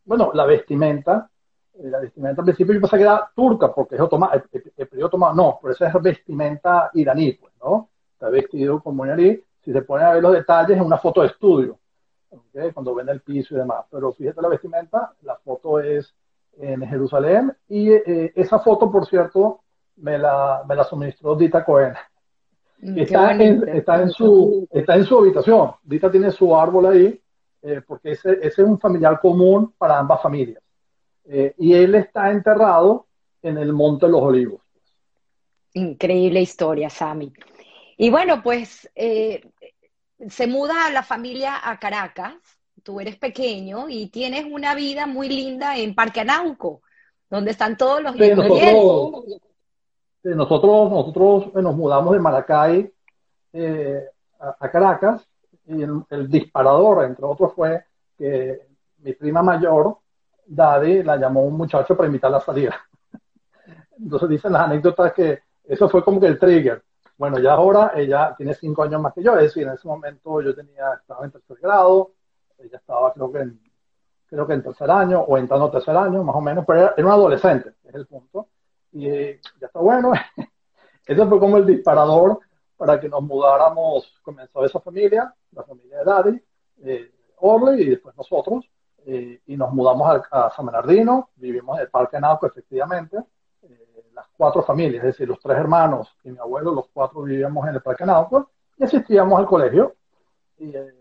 bueno, 0.05 0.31
la 0.35 0.45
vestimenta. 0.45 1.31
Eh, 1.75 1.89
la 1.89 2.01
vestimenta 2.01 2.43
al 2.43 2.47
principio 2.47 2.75
yo 2.75 2.81
pensaba 2.81 2.99
que 2.99 3.05
era 3.05 3.31
turca 3.35 3.73
porque 3.73 3.95
es 3.95 4.01
otomano. 4.01 4.33
El, 4.53 4.89
periodo 4.89 5.07
otomano, 5.07 5.35
no, 5.35 5.59
pero 5.61 5.75
esa 5.75 5.89
es 5.89 6.03
vestimenta 6.03 6.91
iraní, 6.95 7.33
pues, 7.33 7.55
¿no? 7.63 7.91
Está 8.13 8.29
vestido 8.29 8.83
como 8.83 9.07
iraní. 9.07 9.39
Si 9.65 9.73
se 9.73 9.83
pone 9.83 10.05
a 10.05 10.15
ver 10.15 10.23
los 10.23 10.33
detalles, 10.33 10.77
es 10.77 10.83
una 10.83 10.99
foto 10.99 11.23
de 11.23 11.29
estudio. 11.29 11.79
¿okay? 12.31 12.73
Cuando 12.73 12.95
ven 12.95 13.09
el 13.09 13.21
piso 13.21 13.55
y 13.55 13.59
demás. 13.59 13.85
Pero 13.91 14.13
fíjate 14.13 14.43
la 14.43 14.49
vestimenta, 14.49 15.15
la 15.23 15.37
foto 15.37 15.81
es 15.81 16.15
en 16.59 16.87
Jerusalén. 16.87 17.55
Y 17.69 17.91
esa 17.91 18.59
foto, 18.59 18.91
por 18.91 19.07
cierto, 19.07 19.61
me 19.97 20.19
la, 20.19 20.63
me 20.67 20.75
la 20.75 20.85
suministró 20.85 21.35
Dita 21.35 21.65
Cohen. 21.65 21.95
Mm, 22.81 22.99
está 22.99 23.33
en, 23.33 23.69
está, 23.69 24.03
en 24.03 24.11
su, 24.11 24.69
está 24.71 24.97
en 24.97 25.05
su 25.05 25.19
habitación. 25.19 25.73
Dita 25.83 26.11
tiene 26.11 26.31
su 26.31 26.57
árbol 26.57 26.87
ahí, 26.87 27.21
eh, 27.63 27.83
porque 27.87 28.13
ese, 28.13 28.33
ese, 28.41 28.63
es 28.63 28.69
un 28.69 28.79
familiar 28.79 29.21
común 29.21 29.75
para 29.77 29.99
ambas 29.99 30.23
familias. 30.23 30.63
Eh, 31.25 31.55
y 31.59 31.75
él 31.75 31.95
está 31.95 32.31
enterrado 32.31 33.07
en 33.43 33.59
el 33.59 33.73
Monte 33.73 34.07
de 34.07 34.13
los 34.13 34.23
Olivos. 34.23 34.63
Increíble 35.75 36.41
historia, 36.41 36.89
Sami. 36.89 37.33
Y 37.97 38.11
bueno, 38.11 38.43
pues 38.43 38.91
eh, 38.95 39.51
se 40.29 40.47
muda 40.47 40.91
la 40.91 41.03
familia 41.03 41.61
a 41.63 41.79
Caracas. 41.79 42.35
Tú 42.83 43.01
eres 43.01 43.17
pequeño 43.17 43.89
y 43.89 44.09
tienes 44.09 44.47
una 44.51 44.75
vida 44.75 45.07
muy 45.07 45.29
linda 45.29 45.77
en 45.77 45.95
Parque 45.95 46.21
Anauco, 46.21 46.83
donde 47.29 47.51
están 47.51 47.77
todos 47.77 48.03
los 48.03 48.15
sí, 48.15 48.31
nosotros, 50.25 50.91
nosotros 50.91 51.55
nos 51.55 51.77
mudamos 51.77 52.13
de 52.13 52.19
Maracay 52.19 52.93
a, 54.39 54.71
Caracas 54.71 55.28
y 55.69 55.83
el, 55.83 56.29
disparador, 56.31 57.05
entre 57.05 57.25
otros, 57.27 57.53
fue 57.55 57.85
que 58.17 58.69
mi 58.99 59.13
prima 59.13 59.43
mayor, 59.43 59.99
Daddy, 60.47 61.03
la 61.03 61.17
llamó 61.17 61.43
un 61.45 61.57
muchacho 61.57 61.95
para 61.97 62.07
invitarla 62.07 62.39
a 62.39 62.43
salir. 62.43 62.71
Entonces 63.99 64.29
dicen 64.31 64.53
las 64.53 64.63
anécdotas 64.63 65.13
que 65.13 65.41
eso 65.65 65.89
fue 65.89 66.03
como 66.03 66.19
que 66.19 66.27
el 66.27 66.39
trigger. 66.39 66.83
bueno, 67.19 67.39
ya 67.39 67.53
ahora 67.53 67.93
ella 67.95 68.35
tiene 68.37 68.55
cinco 68.55 68.83
años 68.83 69.01
más 69.03 69.13
que 69.13 69.23
yo, 69.23 69.35
es 69.37 69.43
decir, 69.43 69.65
en 69.65 69.75
ese 69.75 69.87
momento 69.87 70.41
yo 70.41 70.55
tenía, 70.55 70.95
estaba 70.95 71.25
en 71.27 71.33
tercer 71.33 71.59
grado, 71.61 72.13
ella 72.59 72.79
estaba 72.79 73.13
creo 73.13 73.31
que 73.31 73.41
en, 73.41 73.61
creo 74.27 74.47
que 74.47 74.55
en 74.55 74.63
tercer 74.63 74.91
año 74.91 75.21
o 75.21 75.37
entrando 75.37 75.71
tercer 75.71 75.97
año, 75.97 76.25
más 76.25 76.35
o 76.35 76.41
menos, 76.41 76.65
pero 76.67 76.81
era, 76.81 76.95
era 76.97 77.07
un 77.07 77.13
adolescente, 77.13 77.75
es 77.85 77.95
el 77.95 78.07
punto. 78.07 78.49
Y 78.93 79.07
eh, 79.07 79.41
ya 79.61 79.67
está 79.67 79.81
bueno. 79.81 80.13
Ese 81.07 81.27
fue 81.27 81.39
como 81.39 81.59
el 81.59 81.67
disparador 81.67 82.41
para 82.79 82.99
que 82.99 83.09
nos 83.09 83.23
mudáramos. 83.23 84.15
Comenzó 84.23 84.65
esa 84.65 84.81
familia, 84.81 85.35
la 85.53 85.63
familia 85.65 85.99
de 85.99 86.05
Daddy, 86.05 86.43
eh, 86.85 87.13
Orly 87.37 87.83
y 87.83 87.91
después 87.91 88.17
nosotros. 88.17 88.65
Eh, 89.05 89.41
y 89.47 89.57
nos 89.57 89.73
mudamos 89.73 90.09
a, 90.31 90.47
a, 90.47 90.51
San 90.51 90.67
Bernardino, 90.67 91.31
vivimos 91.37 91.77
en 91.77 91.83
el 91.83 91.91
Parque 91.91 92.19
Nauco, 92.19 92.47
efectivamente. 92.47 93.19
Eh, 93.63 94.07
las 94.15 94.27
cuatro 94.37 94.63
familias, 94.63 95.05
es 95.05 95.13
decir, 95.13 95.29
los 95.29 95.41
tres 95.41 95.59
hermanos 95.59 96.17
y 96.25 96.31
mi 96.31 96.39
abuelo, 96.39 96.73
los 96.73 96.89
cuatro 96.93 97.23
vivíamos 97.23 97.67
en 97.69 97.75
el 97.75 97.83
Parque 97.83 98.07
Nauco 98.07 98.51
y 98.79 98.85
asistíamos 98.85 99.39
al 99.39 99.47
colegio. 99.47 99.97
Y, 100.59 100.75
eh, 100.75 100.95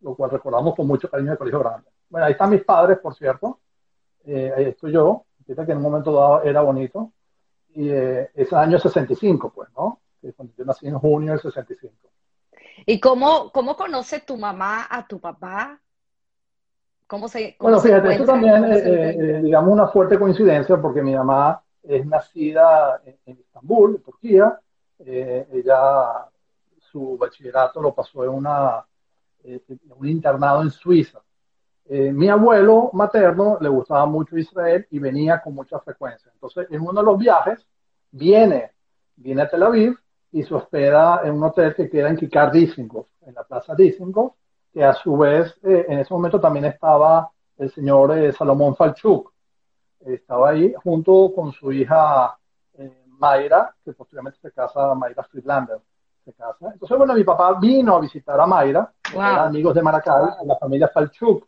lo 0.00 0.14
cual 0.14 0.30
recordamos 0.30 0.74
con 0.74 0.86
mucho 0.86 1.10
cariño 1.10 1.32
el 1.32 1.38
colegio 1.38 1.60
grande. 1.60 1.88
Bueno, 2.08 2.26
ahí 2.26 2.32
están 2.32 2.50
mis 2.50 2.64
padres, 2.64 2.98
por 2.98 3.14
cierto. 3.14 3.60
Eh, 4.24 4.52
ahí 4.56 4.64
estoy 4.66 4.92
yo. 4.92 5.24
Que 5.46 5.54
en 5.54 5.78
un 5.78 5.82
momento 5.82 6.12
dado 6.12 6.42
era 6.42 6.60
bonito. 6.60 7.12
Y 7.74 7.88
eh, 7.88 8.30
ese 8.34 8.54
año 8.54 8.78
65, 8.78 9.50
pues, 9.54 9.68
¿no? 9.76 10.00
Cuando 10.36 10.54
yo 10.56 10.64
nací 10.64 10.86
en 10.86 10.98
junio 10.98 11.32
del 11.32 11.40
65. 11.40 11.94
¿Y 12.86 13.00
cómo, 13.00 13.50
cómo 13.52 13.76
conoce 13.76 14.20
tu 14.20 14.36
mamá 14.36 14.86
a 14.90 15.06
tu 15.06 15.20
papá? 15.20 15.80
¿Cómo 17.06 17.28
se 17.28 17.56
cómo 17.56 17.70
Bueno, 17.70 17.82
fíjate, 17.82 18.10
esto 18.10 18.22
encuentran? 18.22 18.60
también, 18.60 18.72
eh, 18.72 19.10
eh, 19.38 19.42
digamos, 19.42 19.72
una 19.72 19.88
fuerte 19.88 20.18
coincidencia 20.18 20.80
porque 20.80 21.02
mi 21.02 21.14
mamá 21.14 21.62
es 21.82 22.04
nacida 22.06 23.00
en, 23.04 23.16
en 23.26 23.38
Estambul, 23.38 23.96
en 23.96 24.02
Turquía. 24.02 24.60
Eh, 24.98 25.46
ella, 25.52 26.26
su 26.78 27.16
bachillerato 27.16 27.80
lo 27.80 27.94
pasó 27.94 28.24
en 28.24 28.30
una, 28.30 28.84
eh, 29.44 29.62
un 29.96 30.08
internado 30.08 30.62
en 30.62 30.70
Suiza. 30.70 31.20
Eh, 31.84 32.12
mi 32.12 32.28
abuelo 32.28 32.90
materno 32.92 33.56
le 33.60 33.68
gustaba 33.68 34.04
mucho 34.06 34.36
Israel 34.36 34.86
y 34.90 34.98
venía 34.98 35.40
con 35.40 35.54
mucha 35.54 35.78
frecuencia. 35.80 36.30
Entonces, 36.34 36.66
en 36.70 36.82
uno 36.82 37.00
de 37.00 37.06
los 37.06 37.18
viajes, 37.18 37.66
viene, 38.10 38.72
viene 39.16 39.42
a 39.42 39.48
Tel 39.48 39.62
Aviv 39.62 39.98
y 40.32 40.42
se 40.42 40.54
hospeda 40.54 41.22
en 41.24 41.34
un 41.34 41.44
hotel 41.44 41.74
que 41.74 41.88
queda 41.88 42.08
en 42.08 42.16
Kikar 42.16 42.52
Dizengoff, 42.52 43.08
en 43.26 43.34
la 43.34 43.44
plaza 43.44 43.74
Dizengoff, 43.74 44.34
que 44.72 44.84
a 44.84 44.92
su 44.94 45.16
vez, 45.16 45.54
eh, 45.62 45.86
en 45.88 45.98
ese 45.98 46.12
momento 46.12 46.40
también 46.40 46.66
estaba 46.66 47.30
el 47.56 47.70
señor 47.72 48.16
eh, 48.16 48.32
Salomón 48.32 48.76
Falchuk. 48.76 49.32
Estaba 50.00 50.50
ahí 50.50 50.74
junto 50.82 51.32
con 51.34 51.52
su 51.52 51.72
hija 51.72 52.36
eh, 52.74 53.04
Mayra, 53.06 53.74
que 53.84 53.92
posteriormente 53.92 54.38
se 54.40 54.52
casa, 54.52 54.94
Mayra 54.94 55.22
Friedlander. 55.24 55.80
Se 56.24 56.32
casa. 56.34 56.70
Entonces, 56.72 56.96
bueno, 56.98 57.14
mi 57.14 57.24
papá 57.24 57.58
vino 57.58 57.96
a 57.96 58.00
visitar 58.00 58.38
a 58.40 58.46
Mayra, 58.46 58.92
Wow. 59.12 59.22
eran 59.22 59.38
amigos 59.46 59.74
de 59.74 59.82
Maracay, 59.82 60.26
la 60.44 60.56
familia 60.56 60.88
Falchuk 60.88 61.46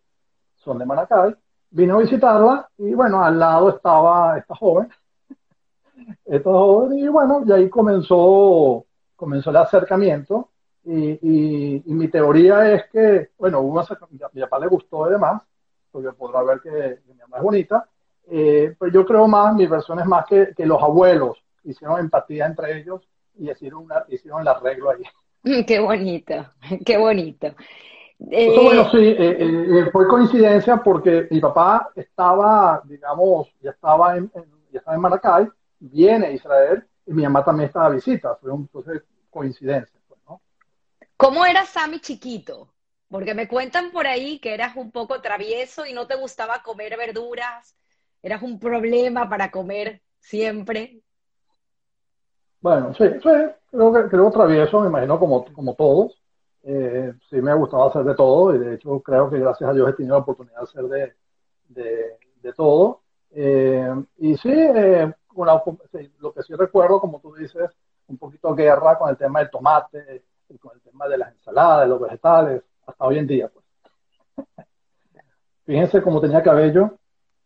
son 0.56 0.78
de 0.78 0.86
Maracay, 0.86 1.34
vino 1.70 1.96
a 1.96 1.98
visitarla 2.00 2.68
y 2.78 2.94
bueno, 2.94 3.22
al 3.22 3.38
lado 3.38 3.68
estaba 3.70 4.38
esta 4.38 4.54
joven, 4.54 4.88
esta 6.24 6.50
joven 6.50 6.98
y 6.98 7.08
bueno, 7.08 7.42
y 7.46 7.52
ahí 7.52 7.68
comenzó, 7.68 8.86
comenzó 9.16 9.50
el 9.50 9.56
acercamiento 9.56 10.50
y, 10.84 11.10
y, 11.22 11.82
y 11.86 11.94
mi 11.94 12.08
teoría 12.08 12.72
es 12.72 12.84
que, 12.90 13.30
bueno, 13.38 13.60
hubo 13.60 13.80
a 13.80 13.86
mi 14.32 14.40
papá 14.42 14.58
le 14.58 14.66
gustó 14.68 15.08
y 15.08 15.12
demás, 15.12 15.42
porque 15.90 16.12
podrá 16.12 16.42
ver 16.42 16.60
que, 16.60 16.70
que 16.70 17.12
mi 17.14 17.20
mamá 17.20 17.38
es 17.38 17.42
bonita, 17.42 17.88
eh, 18.30 18.74
pero 18.78 18.92
yo 18.92 19.04
creo 19.04 19.26
más, 19.28 19.54
mi 19.54 19.66
versión 19.66 19.98
es 20.00 20.06
más 20.06 20.24
que, 20.26 20.52
que 20.56 20.66
los 20.66 20.82
abuelos 20.82 21.42
hicieron 21.64 22.00
empatía 22.00 22.46
entre 22.46 22.78
ellos 22.80 23.02
y 23.36 23.50
hicieron, 23.50 23.84
una, 23.84 24.04
hicieron 24.08 24.40
el 24.42 24.48
arreglo 24.48 24.90
ahí. 24.90 25.02
Mm, 25.42 25.64
Qué 25.66 25.78
bonito, 25.80 26.34
qué 26.84 26.96
bonito. 26.98 27.54
Entonces, 28.44 28.64
bueno, 28.64 28.84
Eh, 28.84 28.90
sí, 28.90 28.98
eh, 28.98 29.36
eh, 29.86 29.90
fue 29.92 30.08
coincidencia 30.08 30.78
porque 30.82 31.26
mi 31.30 31.40
papá 31.40 31.90
estaba, 31.94 32.82
digamos, 32.84 33.48
ya 33.60 33.70
estaba 33.70 34.16
en, 34.16 34.30
en- 34.34 34.60
ya 34.72 34.78
estaba 34.78 34.94
en 34.96 35.00
Maracay, 35.02 35.48
viene 35.80 36.26
a 36.26 36.30
Israel 36.30 36.84
y 37.06 37.12
mi 37.12 37.22
mamá 37.22 37.44
también 37.44 37.68
estaba 37.68 37.88
de 37.88 37.96
visita. 37.96 38.36
Fue 38.36 38.52
un, 38.52 38.62
entonces 38.62 39.02
coincidencia, 39.30 39.98
pues, 40.06 40.20
¿no? 40.28 40.40
¿cómo 41.16 41.44
era 41.44 41.64
Sammy 41.64 42.00
chiquito? 42.00 42.72
Porque 43.08 43.34
me 43.34 43.48
cuentan 43.48 43.90
por 43.90 44.06
ahí 44.06 44.38
que 44.38 44.54
eras 44.54 44.76
un 44.76 44.92
poco 44.92 45.20
travieso 45.20 45.84
y 45.84 45.92
no 45.92 46.06
te 46.06 46.14
gustaba 46.14 46.62
comer 46.62 46.96
verduras, 46.96 47.76
eras 48.22 48.42
un 48.42 48.60
problema 48.60 49.28
para 49.28 49.50
comer 49.50 50.02
siempre. 50.20 51.00
Bueno, 52.60 52.94
sí, 52.94 53.04
sí, 53.22 53.30
creo 53.70 53.92
que 53.92 54.08
creo 54.08 54.30
travieso, 54.30 54.80
me 54.82 54.88
imagino 54.88 55.18
como, 55.18 55.44
como 55.52 55.74
todos. 55.74 56.16
Eh, 56.62 57.14
sí 57.30 57.36
me 57.36 57.50
ha 57.50 57.54
gustado 57.54 57.88
hacer 57.88 58.04
de 58.04 58.14
todo 58.14 58.54
y 58.54 58.58
de 58.58 58.74
hecho 58.74 59.00
creo 59.00 59.30
que 59.30 59.38
gracias 59.38 59.70
a 59.70 59.72
Dios 59.72 59.88
he 59.88 59.94
tenido 59.94 60.16
la 60.16 60.22
oportunidad 60.22 60.58
de 60.58 60.62
hacer 60.62 60.84
de, 60.84 61.14
de, 61.68 62.18
de 62.42 62.52
todo. 62.52 63.00
Eh, 63.30 63.94
y 64.18 64.36
sí, 64.36 64.52
eh, 64.52 65.10
una- 65.42 65.62
lo 66.18 66.32
que 66.32 66.42
sí 66.42 66.54
recuerdo, 66.54 67.00
como 67.00 67.20
tú 67.20 67.34
dices, 67.34 67.70
un 68.08 68.18
poquito 68.18 68.54
guerra 68.54 68.98
con 68.98 69.10
el 69.10 69.16
tema 69.16 69.40
del 69.40 69.50
tomate 69.50 70.24
y 70.48 70.58
con 70.58 70.72
el 70.74 70.80
tema 70.80 71.06
de 71.08 71.18
las 71.18 71.32
ensaladas, 71.32 71.82
de 71.82 71.88
los 71.88 72.00
vegetales, 72.00 72.62
hasta 72.86 73.04
hoy 73.04 73.18
en 73.18 73.26
día, 73.26 73.48
pues. 73.48 73.64
Fíjense 75.64 76.02
cómo 76.02 76.20
tenía 76.20 76.42
cabello, 76.42 76.98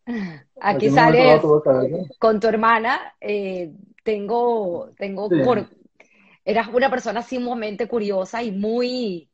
Aquí 0.61 0.89
cabello. 0.93 2.05
con 2.19 2.39
tu 2.39 2.47
hermana, 2.47 3.15
eh, 3.19 3.71
tengo, 4.03 4.89
tengo 4.97 5.29
Sí. 5.29 5.41
por, 5.43 5.67
eras 6.43 6.67
una 6.73 6.89
persona 6.89 7.21
sumamente 7.21 7.87
curiosa 7.87 8.41
y 8.43 8.51
muy, 8.51 9.29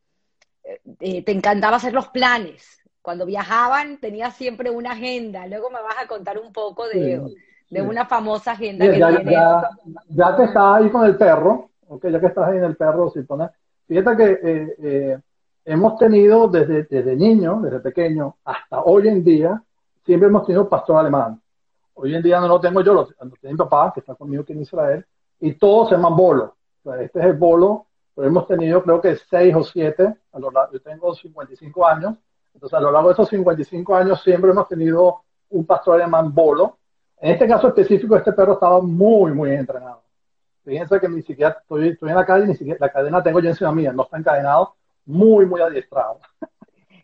eh, 1.00 1.24
te 1.24 1.32
encantaba 1.32 1.78
hacer 1.78 1.94
los 1.94 2.08
planes. 2.10 2.80
Cuando 3.02 3.26
viajaban 3.26 4.00
tenías 4.00 4.36
siempre 4.36 4.70
una 4.70 4.92
agenda. 4.92 5.48
Luego 5.48 5.70
me 5.72 5.82
vas 5.82 5.96
a 6.00 6.08
contar 6.08 6.38
un 6.38 6.54
poco 6.54 6.88
de, 6.88 7.20
Sí, 7.26 7.36
de 7.72 7.80
sí. 7.82 7.88
una 7.88 8.06
famosa 8.06 8.52
agenda 8.52 8.86
Bien, 8.86 8.94
que 8.94 9.00
ya, 9.00 9.08
tienes. 9.16 9.34
ya, 9.34 9.70
ya 10.10 10.36
que 10.36 10.44
estás 10.44 10.64
ahí 10.76 10.90
con 10.92 11.06
el 11.06 11.18
perro, 11.18 11.72
ok, 11.88 12.08
ya 12.08 12.20
que 12.20 12.28
estás 12.28 12.50
ahí 12.50 12.58
en 12.58 12.66
el 12.66 12.76
perro, 12.76 13.10
si 13.10 13.22
pones, 13.24 13.50
fíjate 13.88 14.18
que 14.18 14.40
eh, 14.44 14.76
eh, 14.84 15.20
hemos 15.66 15.98
tenido 15.98 16.48
desde, 16.50 16.84
desde 16.84 17.16
niño, 17.16 17.62
desde 17.62 17.80
pequeño, 17.80 18.36
hasta 18.46 18.82
hoy 18.82 19.08
en 19.08 19.24
día, 19.24 19.64
siempre 20.06 20.28
hemos 20.28 20.46
tenido 20.46 20.68
pastor 20.70 20.98
alemán. 20.98 21.42
Hoy 21.94 22.14
en 22.14 22.22
día 22.22 22.40
no 22.40 22.48
lo 22.48 22.60
tengo 22.60 22.82
yo, 22.82 22.94
lo, 22.94 23.02
lo 23.02 23.32
tiene 23.40 23.54
mi 23.54 23.58
papá, 23.58 23.92
que 23.94 24.02
está 24.02 24.16
conmigo 24.16 24.44
aquí 24.44 24.54
en 24.54 24.62
Israel, 24.62 25.06
y 25.40 25.54
todos 25.54 25.90
se 25.90 25.96
llaman 25.96 26.16
bolo. 26.16 26.56
O 26.84 26.92
sea, 26.92 27.02
este 27.02 27.20
es 27.20 27.26
el 27.26 27.34
bolo, 27.34 27.88
pero 28.14 28.28
hemos 28.28 28.48
tenido 28.48 28.84
creo 28.84 29.00
que 29.00 29.16
seis 29.16 29.56
o 29.56 29.64
siete, 29.64 30.14
a 30.34 30.40
lo 30.40 30.52
largo, 30.52 30.74
yo 30.74 30.82
tengo 30.82 31.16
55 31.16 31.88
años, 31.88 32.16
entonces 32.54 32.78
a 32.78 32.82
lo 32.82 32.92
largo 32.92 33.10
de 33.10 33.14
esos 33.14 33.30
55 33.30 33.96
años 33.96 34.22
siempre 34.22 34.52
hemos 34.52 34.68
tenido 34.68 35.22
un 35.52 35.66
pastor 35.66 35.96
alemán 35.96 36.34
bolo. 36.34 36.78
En 37.22 37.34
este 37.34 37.48
caso 37.48 37.68
específico, 37.68 38.18
este 38.18 38.34
perro 38.34 38.54
estaba 38.54 38.82
muy, 38.82 39.32
muy 39.32 39.52
entrenado. 39.52 40.02
Fíjense 40.66 41.00
que 41.00 41.08
ni 41.08 41.22
siquiera 41.22 41.56
estoy, 41.62 41.90
estoy 41.90 42.10
en 42.10 42.16
la 42.16 42.26
calle, 42.26 42.48
ni 42.48 42.56
siquiera 42.56 42.80
la 42.82 42.92
cadena 42.92 43.22
tengo 43.22 43.40
yo 43.40 43.50
encima 43.50 43.72
mía, 43.72 43.94
no 43.94 44.04
está 44.04 44.18
encadenado, 44.18 44.76
muy, 45.06 45.46
muy 45.46 45.62
adiestrado. 45.62 46.20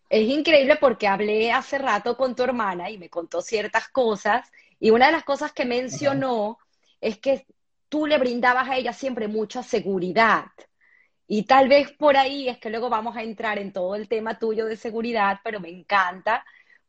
Es 0.10 0.28
increíble 0.28 0.78
porque 0.80 1.08
hablé 1.08 1.52
hace 1.52 1.78
rato 1.78 2.18
con 2.18 2.36
tu 2.36 2.44
hermana 2.44 2.90
y 2.90 2.98
me 2.98 3.10
contó 3.10 3.42
ciertas 3.42 3.90
cosas 3.90 4.50
y 4.80 4.90
una 4.90 5.08
de 5.08 5.12
las 5.12 5.24
cosas 5.24 5.52
que 5.52 5.66
mencionó 5.66 6.58
es 7.00 7.20
que 7.20 7.46
tú 7.90 8.08
le 8.08 8.18
brindabas 8.18 8.70
a 8.70 8.78
ella 8.78 8.94
siempre 8.94 9.28
mucha 9.28 9.64
seguridad. 9.64 10.46
Y 11.28 11.44
tal 11.44 11.68
vez 11.68 11.92
por 11.92 12.16
ahí 12.16 12.48
es 12.48 12.58
que 12.58 12.70
luego 12.70 12.90
vamos 12.90 13.18
a 13.18 13.24
entrar 13.24 13.60
en 13.60 13.74
todo 13.74 13.96
el 13.96 14.08
tema 14.08 14.40
tuyo 14.40 14.66
de 14.66 14.78
seguridad, 14.78 15.40
pero 15.44 15.60
me 15.60 15.70
encanta 15.70 16.46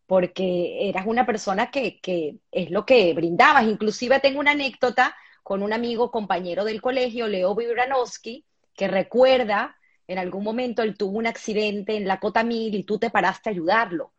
porque 0.08 0.88
eras 0.88 1.04
una 1.06 1.26
persona 1.26 1.70
que, 1.70 2.00
que 2.00 2.38
es 2.50 2.70
lo 2.70 2.86
que 2.86 3.12
brindabas. 3.12 3.64
Inclusive 3.64 4.20
tengo 4.20 4.40
una 4.40 4.52
anécdota 4.52 5.14
con 5.42 5.62
un 5.62 5.74
amigo, 5.74 6.10
compañero 6.10 6.64
del 6.64 6.80
colegio, 6.80 7.28
Leo 7.28 7.54
Vibranowski, 7.54 8.46
que 8.74 8.88
recuerda 8.88 9.76
en 10.06 10.18
algún 10.18 10.44
momento 10.44 10.82
él 10.82 10.96
tuvo 10.96 11.18
un 11.18 11.26
accidente 11.26 11.94
en 11.94 12.08
la 12.08 12.18
Cota 12.18 12.42
Mil 12.42 12.74
y 12.74 12.84
tú 12.84 12.98
te 12.98 13.10
paraste 13.10 13.50
a 13.50 13.52
ayudarlo. 13.52 14.14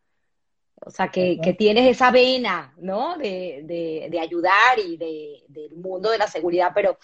O 0.75 0.91
sea, 0.91 1.10
que, 1.10 1.39
que 1.43 1.54
tienes 1.54 1.89
esa 1.89 2.12
vena, 2.12 2.71
¿no? 2.78 3.17
De, 3.17 3.62
de, 3.63 4.10
de 4.12 4.19
ayudar 4.19 4.78
y 4.78 4.95
de, 4.95 5.43
del 5.47 5.75
mundo 5.75 6.12
de 6.12 6.19
la 6.19 6.28
seguridad, 6.28 6.71
pero 6.73 6.99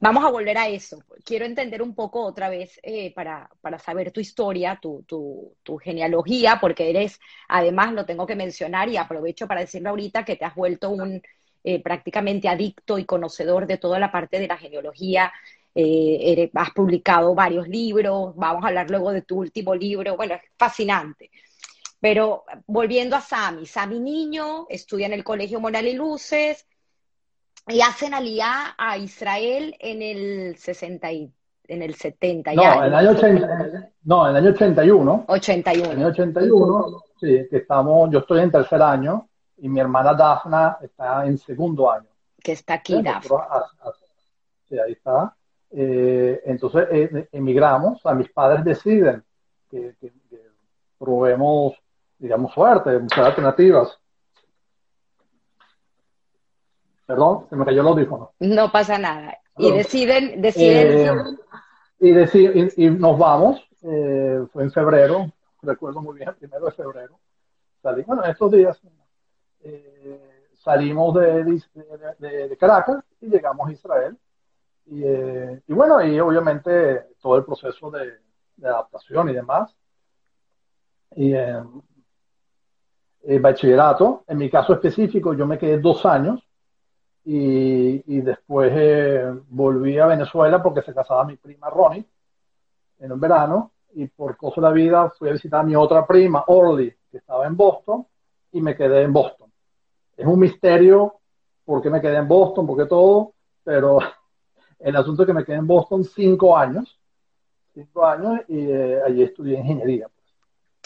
vamos 0.00 0.24
a 0.24 0.30
volver 0.30 0.58
a 0.58 0.68
eso. 0.68 1.02
Quiero 1.24 1.44
entender 1.44 1.82
un 1.82 1.94
poco 1.94 2.22
otra 2.22 2.48
vez 2.48 2.78
eh, 2.82 3.12
para, 3.14 3.50
para 3.60 3.78
saber 3.78 4.10
tu 4.12 4.20
historia, 4.20 4.78
tu, 4.80 5.04
tu, 5.06 5.56
tu 5.62 5.76
genealogía, 5.78 6.58
porque 6.60 6.90
eres, 6.90 7.20
además 7.48 7.92
lo 7.92 8.06
tengo 8.06 8.26
que 8.26 8.36
mencionar 8.36 8.88
y 8.88 8.96
aprovecho 8.96 9.46
para 9.46 9.60
decirlo 9.60 9.90
ahorita 9.90 10.24
que 10.24 10.36
te 10.36 10.44
has 10.44 10.54
vuelto 10.54 10.90
un 10.90 11.22
eh, 11.64 11.82
prácticamente 11.82 12.48
adicto 12.48 12.98
y 12.98 13.04
conocedor 13.04 13.66
de 13.66 13.78
toda 13.78 13.98
la 13.98 14.12
parte 14.12 14.38
de 14.38 14.46
la 14.48 14.56
genealogía. 14.56 15.32
Eh, 15.74 16.50
has 16.54 16.70
publicado 16.70 17.34
varios 17.34 17.68
libros, 17.68 18.34
vamos 18.36 18.64
a 18.64 18.68
hablar 18.68 18.90
luego 18.90 19.12
de 19.12 19.22
tu 19.22 19.38
último 19.38 19.74
libro, 19.74 20.16
bueno, 20.16 20.34
es 20.34 20.42
fascinante. 20.56 21.30
Pero 22.00 22.44
volviendo 22.66 23.16
a 23.16 23.20
Sami, 23.20 23.66
Sami 23.66 23.98
niño, 23.98 24.66
estudia 24.68 25.06
en 25.06 25.12
el 25.12 25.24
Colegio 25.24 25.60
Moral 25.60 25.86
y 25.88 25.94
Luces, 25.94 26.66
y 27.68 27.80
hacen 27.80 28.14
alía 28.14 28.74
a 28.76 28.96
Israel 28.98 29.76
en 29.78 30.02
el 30.02 30.56
60 30.56 31.08
en 31.68 31.82
el 31.82 31.94
70 31.94 32.54
no, 32.54 32.62
En 32.62 32.84
el 32.84 32.94
año 32.94 33.10
80, 33.10 33.90
no, 34.04 34.24
en 34.24 34.36
el 34.36 34.42
año 34.42 34.54
81. 34.54 35.24
81. 35.28 35.84
En 35.84 35.92
el 35.92 35.98
año 35.98 36.08
81, 36.08 37.02
sí, 37.20 37.46
que 37.50 37.56
estamos, 37.58 38.10
yo 38.10 38.20
estoy 38.20 38.40
en 38.40 38.50
tercer 38.50 38.80
año 38.80 39.28
y 39.58 39.68
mi 39.68 39.78
hermana 39.78 40.14
Dafna 40.14 40.78
está 40.80 41.26
en 41.26 41.36
segundo 41.36 41.90
año. 41.90 42.08
Que 42.42 42.52
está 42.52 42.74
aquí, 42.74 43.02
Dafna. 43.02 43.48
Sí, 44.68 44.78
ahí 44.78 44.92
está. 44.92 45.34
Eh, 45.70 46.40
entonces 46.46 46.86
eh, 46.90 47.28
emigramos, 47.32 48.04
o 48.04 48.14
mis 48.14 48.30
padres 48.30 48.64
deciden 48.64 49.22
que, 49.70 49.94
probemos, 50.98 51.74
digamos, 52.18 52.52
suerte, 52.52 52.98
muchas 52.98 53.26
alternativas. 53.26 53.98
Perdón, 57.08 57.46
se 57.48 57.56
me 57.56 57.64
cayó 57.64 57.80
el 57.80 57.88
audífono. 57.88 58.32
No 58.38 58.70
pasa 58.70 58.98
nada. 58.98 59.38
Y 59.56 59.72
deciden, 59.72 60.42
deciden. 60.42 61.38
Eh, 62.00 62.70
y, 62.76 62.84
y, 62.84 62.90
nos 62.90 63.18
vamos, 63.18 63.66
fue 63.80 64.62
en 64.62 64.70
febrero, 64.70 65.32
recuerdo 65.62 66.02
muy 66.02 66.16
bien, 66.16 66.34
primero 66.38 66.66
de 66.66 66.72
febrero. 66.72 67.18
Salí, 67.82 68.02
bueno, 68.02 68.24
estos 68.24 68.52
días 68.52 68.78
salimos 70.58 71.14
de, 71.14 71.62
de, 72.18 72.56
Caracas 72.58 73.02
y 73.22 73.28
llegamos 73.28 73.66
a 73.66 73.72
Israel. 73.72 74.18
Eh, 74.90 75.62
y, 75.66 75.72
bueno, 75.72 76.04
y 76.04 76.20
obviamente 76.20 77.06
todo 77.22 77.38
el 77.38 77.44
proceso 77.44 77.90
de, 77.90 78.18
adaptación 78.62 79.30
y 79.30 79.32
demás. 79.32 79.74
Y 81.16 81.32
eh, 81.32 81.62
el 83.22 83.40
bachillerato, 83.40 84.24
en 84.26 84.36
mi 84.36 84.50
caso 84.50 84.74
específico, 84.74 85.32
yo 85.32 85.46
me 85.46 85.58
quedé 85.58 85.78
dos 85.78 86.04
años 86.04 86.47
y, 87.30 88.20
después 88.22 88.72
eh, 88.74 89.30
volví 89.50 89.98
a 89.98 90.06
Venezuela 90.06 90.62
porque 90.62 90.80
se 90.80 90.94
casaba 90.94 91.26
mi 91.26 91.36
prima 91.36 91.68
Ronnie 91.68 92.06
en 93.00 93.12
un 93.12 93.20
verano 93.20 93.72
y 93.92 94.06
por 94.06 94.38
cosa 94.38 94.62
de 94.62 94.66
la 94.66 94.72
vida 94.72 95.10
fui 95.10 95.28
a 95.28 95.32
visitar 95.32 95.60
a 95.60 95.62
mi 95.62 95.76
otra 95.76 96.06
prima, 96.06 96.44
Orly, 96.46 96.90
que 97.10 97.18
estaba 97.18 97.46
en 97.46 97.54
Boston 97.54 98.06
y 98.52 98.62
me 98.62 98.74
quedé 98.74 99.02
en 99.02 99.12
Boston. 99.12 99.52
Es 100.16 100.26
un 100.26 100.38
misterio 100.38 101.20
por 101.66 101.82
qué 101.82 101.90
me 101.90 102.00
quedé 102.00 102.16
en 102.16 102.28
Boston, 102.28 102.66
por 102.66 102.78
qué 102.78 102.86
todo, 102.86 103.34
pero 103.62 103.98
el 104.78 104.96
asunto 104.96 105.22
es 105.22 105.26
que 105.26 105.34
me 105.34 105.44
quedé 105.44 105.56
en 105.56 105.66
Boston 105.66 106.04
cinco 106.04 106.56
años, 106.56 106.98
cinco 107.74 108.06
años, 108.06 108.40
y 108.48 108.58
eh, 108.58 109.02
allí 109.06 109.22
estudié 109.22 109.58
ingeniería. 109.58 110.08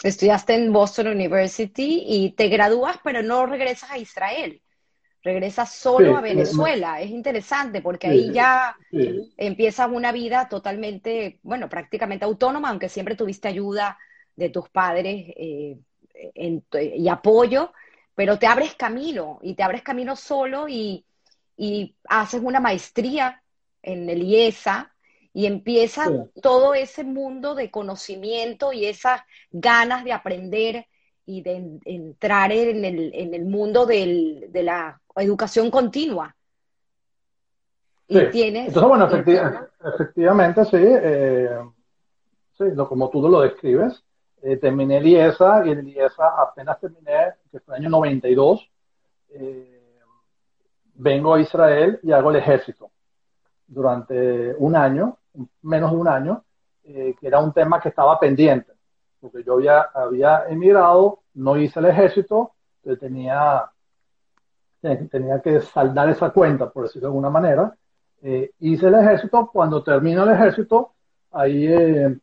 Estudiaste 0.03 0.55
en 0.55 0.73
Boston 0.73 1.07
University 1.07 2.03
y 2.05 2.31
te 2.31 2.49
gradúas, 2.49 2.97
pero 3.01 3.23
no 3.23 3.45
regresas 3.45 3.91
a 3.91 3.97
Israel. 3.97 4.61
Regresas 5.23 5.73
solo 5.73 6.17
a 6.17 6.21
Venezuela. 6.21 6.99
es 6.99 7.09
interesante 7.09 7.81
porque 7.81 8.07
ahí 8.07 8.31
ya 8.33 8.75
empiezas 9.37 9.89
una 9.89 10.11
vida 10.11 10.49
totalmente, 10.49 11.39
bueno, 11.43 11.69
prácticamente 11.69 12.25
autónoma, 12.25 12.69
aunque 12.69 12.89
siempre 12.89 13.15
tuviste 13.15 13.47
ayuda 13.47 13.97
de 14.35 14.49
tus 14.49 14.67
padres 14.69 15.25
eh, 15.37 15.77
y 16.95 17.07
apoyo, 17.07 17.71
pero 18.15 18.37
te 18.37 18.47
abres 18.47 18.75
camino 18.75 19.39
y 19.41 19.55
te 19.55 19.63
abres 19.63 19.81
camino 19.81 20.15
solo 20.15 20.67
y, 20.67 21.05
y 21.55 21.95
haces 22.09 22.41
una 22.43 22.59
maestría 22.59 23.41
en 23.81 24.09
el 24.09 24.23
IESA 24.23 24.93
y 25.33 25.45
empieza 25.45 26.05
todo 26.41 26.73
ese 26.73 27.03
mundo 27.03 27.55
de 27.55 27.71
conocimiento 27.71 28.73
y 28.73 28.85
esas 28.85 29.21
ganas 29.51 30.03
de 30.03 30.11
aprender 30.11 30.87
y 31.25 31.41
de 31.41 31.79
entrar 31.85 32.51
en 32.51 32.83
el, 32.83 33.11
en 33.13 33.33
el 33.33 33.45
mundo 33.45 33.85
del, 33.85 34.47
de 34.49 34.63
la 34.63 35.01
educación 35.15 35.71
continua. 35.71 36.35
Y 38.07 38.25
tienes... 38.29 38.67
Entonces, 38.67 38.89
bueno, 38.89 39.07
efectivamente, 39.95 40.65
sí, 40.65 40.77
eh, 40.77 41.59
sí 42.57 42.65
como 42.87 43.09
tú 43.09 43.27
lo 43.27 43.41
describes, 43.41 44.03
eh, 44.41 44.57
terminé 44.57 44.97
el 44.97 45.07
IESA 45.07 45.65
y 45.65 45.69
el 45.69 45.87
IESA 45.87 46.41
apenas 46.41 46.79
terminé, 46.79 47.35
que 47.49 47.61
fue 47.61 47.75
el 47.75 47.83
año 47.83 47.89
92, 47.91 48.69
eh, 49.29 50.01
vengo 50.95 51.33
a 51.33 51.39
Israel 51.39 51.99
y 52.03 52.11
hago 52.11 52.29
el 52.29 52.35
ejército 52.35 52.91
durante 53.65 54.53
un 54.57 54.75
año, 54.75 55.17
menos 55.61 55.91
de 55.91 55.97
un 55.97 56.07
año, 56.07 56.43
eh, 56.83 57.15
que 57.19 57.27
era 57.27 57.39
un 57.39 57.53
tema 57.53 57.79
que 57.79 57.89
estaba 57.89 58.19
pendiente, 58.19 58.73
porque 59.23 59.41
yo 59.41 59.53
había, 59.53 59.79
había 59.93 60.43
emigrado, 60.49 61.19
no 61.35 61.55
hice 61.55 61.79
el 61.79 61.85
ejército, 61.85 62.51
tenía, 62.99 63.63
tenía 64.81 65.41
que 65.41 65.61
saldar 65.61 66.09
esa 66.09 66.31
cuenta, 66.31 66.69
por 66.69 66.83
decirlo 66.83 67.07
de 67.07 67.11
alguna 67.11 67.29
manera. 67.29 67.73
Eh, 68.21 68.51
hice 68.59 68.87
el 68.87 68.95
ejército, 68.95 69.49
cuando 69.51 69.81
termino 69.81 70.25
el 70.25 70.31
ejército, 70.31 70.91
ahí 71.31 71.67
eh, 71.67 72.19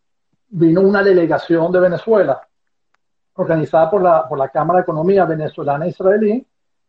vino 0.50 0.82
una 0.82 1.02
delegación 1.02 1.72
de 1.72 1.80
Venezuela, 1.80 2.46
organizada 3.34 3.90
por 3.90 4.02
la, 4.02 4.28
por 4.28 4.36
la 4.36 4.50
Cámara 4.50 4.80
de 4.80 4.82
Economía 4.82 5.24
Venezolana 5.24 5.86
Israelí, 5.86 6.46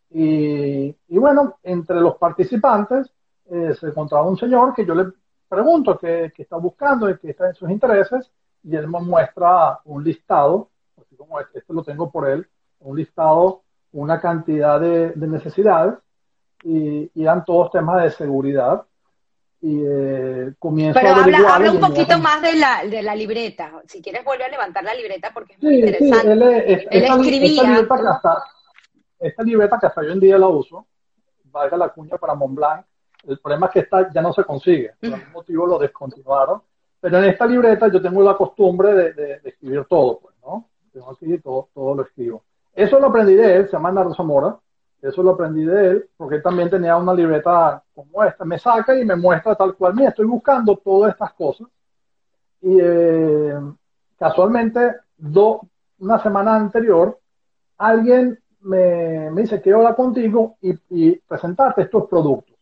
y, 0.09 0.93
y 1.07 1.17
bueno, 1.17 1.57
entre 1.63 2.01
los 2.01 2.17
participantes 2.17 3.09
eh, 3.49 3.73
se 3.79 3.87
encontraba 3.87 4.27
un 4.27 4.37
señor 4.37 4.73
que 4.73 4.85
yo 4.85 4.93
le 4.93 5.05
pregunto 5.47 5.97
qué, 5.97 6.33
está 6.37 6.57
buscando 6.57 7.09
y 7.09 7.17
qué 7.17 7.29
está 7.29 7.47
en 7.47 7.55
sus 7.55 7.69
intereses, 7.69 8.29
y 8.63 8.75
él 8.75 8.87
me 8.87 8.99
muestra 8.99 9.79
un 9.85 10.03
listado, 10.03 10.69
así 10.99 11.15
como 11.15 11.39
este, 11.39 11.59
este 11.59 11.73
lo 11.73 11.83
tengo 11.83 12.11
por 12.11 12.29
él, 12.29 12.47
un 12.79 12.97
listado, 12.97 13.63
una 13.91 14.19
cantidad 14.19 14.79
de, 14.79 15.13
necesidades, 15.15 15.95
y, 16.63 17.09
eran 17.15 17.43
todos 17.43 17.71
temas 17.71 18.03
de 18.03 18.11
seguridad. 18.11 18.83
Y 19.63 19.79
eh, 19.85 20.53
comienzo 20.57 20.99
Pero 20.99 21.13
a 21.13 21.23
habla, 21.23 21.55
habla 21.55 21.71
un 21.71 21.79
poquito 21.79 22.17
más 22.17 22.41
de 22.41 22.55
la, 22.55 22.83
de 22.83 23.03
la 23.03 23.15
libreta. 23.15 23.71
Si 23.85 24.01
quieres, 24.01 24.25
vuelve 24.25 24.45
a 24.45 24.49
levantar 24.49 24.83
la 24.83 24.95
libreta 24.95 25.29
porque 25.31 25.53
es 25.53 25.61
muy 25.61 25.75
interesante. 25.75 26.31
él, 26.31 26.41
escribía. 26.41 27.87
Esta 29.19 29.43
libreta, 29.43 29.77
que 29.79 29.85
hasta, 29.85 30.01
hoy 30.01 30.11
en 30.11 30.19
día 30.19 30.39
la 30.39 30.47
uso, 30.47 30.87
valga 31.43 31.77
la 31.77 31.89
cuña 31.89 32.17
para 32.17 32.33
Montblanc, 32.33 32.83
el 33.27 33.37
problema 33.37 33.67
es 33.67 33.73
que 33.73 33.79
esta 33.81 34.11
ya 34.11 34.21
no 34.21 34.33
se 34.33 34.43
consigue. 34.43 34.93
Por 34.99 35.13
algún 35.13 35.31
motivo 35.31 35.67
lo 35.67 35.77
descontinuaron. 35.77 36.63
Pero 37.01 37.17
en 37.17 37.25
esta 37.25 37.47
libreta 37.47 37.87
yo 37.87 38.01
tengo 38.01 38.21
la 38.21 38.37
costumbre 38.37 38.93
de, 38.93 39.41
escribir 39.43 39.85
todo, 39.85 40.19
pues, 40.19 40.35
¿no? 40.41 40.69
Tengo 40.93 41.11
aquí 41.11 41.37
todo, 41.39 41.67
todo 41.73 41.95
lo 41.95 42.03
escribo. 42.03 42.43
Eso 42.73 42.99
lo 42.99 43.07
aprendí 43.07 43.33
de 43.33 43.55
él, 43.55 43.65
se 43.65 43.71
llama 43.73 43.91
Nardo 43.91 44.13
Zamora. 44.13 44.57
Eso 45.01 45.23
lo 45.23 45.31
aprendí 45.31 45.65
de 45.65 45.87
él, 45.89 46.09
porque 46.15 46.35
él 46.35 46.43
también 46.43 46.69
tenía 46.69 46.95
una 46.95 47.13
libreta 47.13 47.83
como 47.95 48.23
esta. 48.23 48.45
Me 48.45 48.59
saca 48.59 48.95
y 48.95 49.03
me 49.03 49.15
muestra 49.15 49.55
tal 49.55 49.75
cual. 49.75 49.95
Mira, 49.95 50.09
estoy 50.09 50.27
buscando 50.27 50.77
todas 50.77 51.13
estas 51.13 51.33
cosas. 51.33 51.67
Y 52.61 52.77
eh, 52.79 53.59
casualmente, 54.19 54.97
do, 55.17 55.61
una 55.99 56.21
semana 56.21 56.55
anterior, 56.55 57.19
alguien 57.79 58.39
me, 58.61 59.31
me 59.31 59.41
dice, 59.41 59.59
quiero 59.59 59.79
hablar 59.79 59.95
contigo 59.95 60.57
y, 60.61 60.75
y 60.91 61.15
presentarte 61.15 61.81
estos 61.81 62.07
productos. 62.07 62.55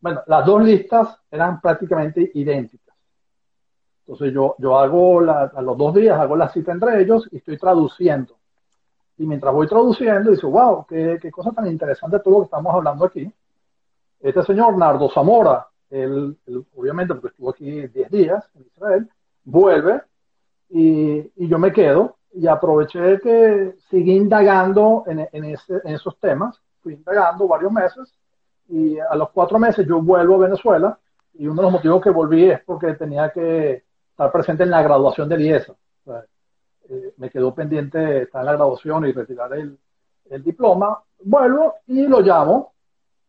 Bueno, 0.00 0.22
las 0.26 0.46
dos 0.46 0.62
listas 0.62 1.14
eran 1.30 1.60
prácticamente 1.60 2.30
idénticas. 2.34 2.79
Entonces 4.10 4.34
yo, 4.34 4.56
yo 4.58 4.76
hago 4.76 5.20
a 5.20 5.62
los 5.62 5.78
dos 5.78 5.94
días, 5.94 6.18
hago 6.18 6.34
la 6.34 6.48
cita 6.48 6.72
entre 6.72 7.00
ellos 7.00 7.28
y 7.30 7.36
estoy 7.36 7.56
traduciendo. 7.56 8.34
Y 9.16 9.24
mientras 9.24 9.54
voy 9.54 9.68
traduciendo, 9.68 10.32
dice, 10.32 10.46
wow, 10.46 10.84
qué, 10.88 11.20
qué 11.22 11.30
cosa 11.30 11.52
tan 11.52 11.68
interesante 11.68 12.18
todo 12.18 12.34
lo 12.34 12.40
que 12.40 12.44
estamos 12.46 12.74
hablando 12.74 13.04
aquí. 13.04 13.32
Este 14.18 14.42
señor, 14.42 14.76
Nardo 14.76 15.08
Zamora, 15.10 15.64
él, 15.90 16.36
obviamente 16.74 17.14
porque 17.14 17.28
estuvo 17.28 17.50
aquí 17.50 17.86
10 17.86 18.10
días 18.10 18.50
en 18.56 18.62
Israel, 18.62 19.08
vuelve 19.44 20.02
y, 20.70 21.18
y, 21.36 21.46
yo 21.46 21.60
me 21.60 21.72
quedo 21.72 22.16
y 22.32 22.48
aproveché 22.48 23.20
que 23.20 23.76
seguí 23.90 24.16
indagando 24.16 25.04
en, 25.06 25.28
en, 25.30 25.44
ese, 25.44 25.74
en 25.84 25.94
esos 25.94 26.18
temas, 26.18 26.60
fui 26.82 26.94
indagando 26.94 27.46
varios 27.46 27.70
meses 27.70 28.12
y 28.68 28.98
a 28.98 29.14
los 29.14 29.30
cuatro 29.30 29.60
meses 29.60 29.86
yo 29.86 30.02
vuelvo 30.02 30.34
a 30.34 30.48
Venezuela 30.48 30.98
y 31.34 31.46
uno 31.46 31.62
de 31.62 31.66
los 31.66 31.72
motivos 31.72 32.02
que 32.02 32.10
volví 32.10 32.50
es 32.50 32.60
porque 32.64 32.94
tenía 32.94 33.30
que 33.30 33.84
estar 34.20 34.32
presente 34.32 34.64
en 34.64 34.70
la 34.70 34.82
graduación 34.82 35.30
del 35.30 35.40
IESA. 35.40 35.74
Eh, 36.90 37.14
me 37.16 37.30
quedó 37.30 37.54
pendiente 37.54 38.24
estar 38.24 38.40
en 38.40 38.46
la 38.46 38.52
graduación 38.52 39.06
y 39.06 39.12
retirar 39.12 39.54
el, 39.54 39.78
el, 40.28 40.44
diploma. 40.44 41.02
Vuelvo 41.22 41.76
y 41.86 42.06
lo 42.06 42.20
llamo 42.20 42.74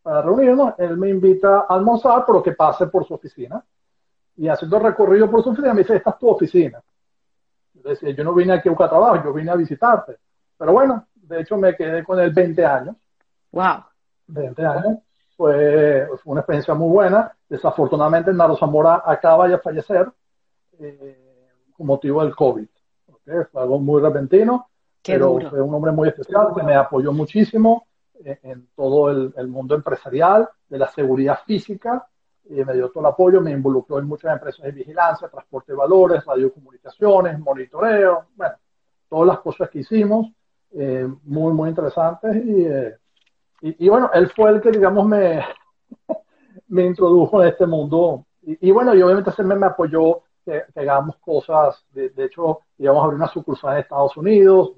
para 0.01 0.21
reunirnos. 0.21 0.73
Él 0.77 0.97
me 0.97 1.07
invita 1.07 1.59
a 1.59 1.75
almorzar, 1.75 2.25
pero 2.25 2.43
que 2.43 2.51
pase 2.51 2.87
por 2.87 3.05
su 3.05 3.13
oficina. 3.13 3.63
Y 4.35 4.49
haciendo 4.49 4.79
recorrido 4.79 5.31
por 5.31 5.41
su 5.41 5.51
oficina, 5.51 5.73
me 5.73 5.81
dice, 5.81 5.95
esta 5.95 6.09
es 6.09 6.17
tu 6.17 6.27
oficina. 6.27 6.81
Yo 7.75 7.89
decía, 7.89 8.09
yo 8.11 8.25
no 8.25 8.33
vine 8.33 8.53
aquí 8.53 8.67
a 8.67 8.71
buscar 8.71 8.89
trabajo, 8.89 9.23
yo 9.23 9.31
vine 9.31 9.51
a 9.51 9.55
visitarte. 9.55 10.17
Pero 10.57 10.73
bueno, 10.73 11.07
de 11.15 11.39
hecho 11.39 11.55
me 11.55 11.73
quedé 11.73 12.03
con 12.03 12.19
él 12.19 12.31
20 12.33 12.65
años. 12.65 12.97
Wow. 13.53 13.85
20 14.27 14.65
años 14.65 14.97
fue, 15.37 16.05
una 16.25 16.41
experiencia 16.41 16.73
muy 16.73 16.89
buena. 16.89 17.31
Desafortunadamente, 17.47 18.33
Naro 18.33 18.57
Zamora 18.57 19.03
acaba 19.05 19.47
de 19.47 19.57
fallecer 19.57 20.11
eh, 20.81 21.49
motivo 21.79 22.23
del 22.23 22.35
COVID. 22.35 22.67
Fue 23.23 23.61
algo 23.61 23.79
muy 23.79 24.01
repentino, 24.01 24.67
pero 25.03 25.39
fue 25.49 25.61
un 25.61 25.73
hombre 25.73 25.91
muy 25.91 26.09
especial 26.09 26.49
que 26.55 26.63
me 26.63 26.75
apoyó 26.75 27.11
muchísimo. 27.13 27.87
en, 28.23 28.67
todo 28.75 29.09
el, 29.09 29.47
mundo 29.47 29.75
empresarial, 29.75 30.47
de 30.69 30.77
la 30.77 30.87
seguridad 30.87 31.39
física, 31.45 32.07
me 32.49 32.73
dio 32.73 32.89
todo 32.89 33.01
el 33.01 33.11
apoyo, 33.11 33.41
me 33.41 33.51
involucró 33.51 33.99
en 33.99 34.07
muchas 34.07 34.33
empresas 34.33 34.65
de 34.65 34.71
vigilancia, 34.71 35.29
transporte 35.29 35.71
de 35.71 35.77
valores, 35.77 36.25
radiocomunicaciones, 36.25 37.39
monitoreo, 37.39 38.25
bueno, 38.35 38.55
todas 39.07 39.27
las 39.27 39.39
cosas 39.39 39.69
que 39.69 39.79
hicimos, 39.79 40.27
muy, 41.23 41.53
muy 41.53 41.69
interesantes. 41.69 42.35
Y, 42.35 42.67
y, 43.61 43.89
bueno, 43.89 44.09
él 44.13 44.29
fue 44.29 44.49
el 44.49 44.61
que, 44.61 44.71
digamos, 44.71 45.05
me, 45.07 45.43
me 46.67 46.85
introdujo 46.85 47.41
en 47.41 47.49
este 47.49 47.67
mundo. 47.67 48.25
Y, 48.41 48.71
bueno, 48.71 48.95
y 48.95 49.01
obviamente 49.01 49.31
se 49.31 49.43
me, 49.43 49.55
me 49.55 49.67
apoyó 49.67 50.23
que, 50.43 50.63
hagamos 50.75 51.17
cosas. 51.17 51.85
De, 51.91 52.11
hecho, 52.17 52.61
íbamos 52.77 53.01
a 53.01 53.05
abrir 53.05 53.17
una 53.17 53.27
sucursal 53.27 53.73
en 53.73 53.79
Estados 53.79 54.15
Unidos. 54.17 54.73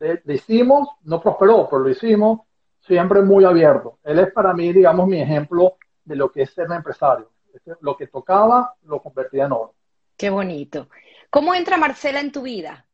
lo 0.00 0.32
hicimos, 0.32 0.88
no 1.04 1.20
prosperó, 1.20 1.68
pero 1.68 1.82
lo 1.82 1.88
hicimos 1.88 2.40
siempre 2.80 3.22
muy 3.22 3.44
abierto. 3.44 3.98
Él 4.04 4.18
es 4.18 4.32
para 4.32 4.52
mí, 4.52 4.72
digamos, 4.72 5.06
mi 5.06 5.20
ejemplo 5.20 5.76
de 6.04 6.16
lo 6.16 6.30
que 6.30 6.42
es 6.42 6.50
ser 6.52 6.66
un 6.66 6.74
empresario. 6.74 7.30
Lo 7.80 7.96
que 7.96 8.06
tocaba, 8.06 8.74
lo 8.84 9.02
convertía 9.02 9.46
en 9.46 9.52
oro. 9.52 9.74
Qué 10.16 10.30
bonito. 10.30 10.88
¿Cómo 11.30 11.54
entra 11.54 11.76
Marcela 11.76 12.20
en 12.20 12.32
tu 12.32 12.42
vida? 12.42 12.86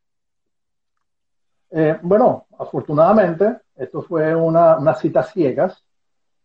Eh, 1.69 1.97
bueno, 2.01 2.47
afortunadamente, 2.57 3.61
esto 3.75 4.01
fue 4.03 4.35
una, 4.35 4.77
una 4.77 4.93
cita 4.95 5.23
ciegas 5.23 5.83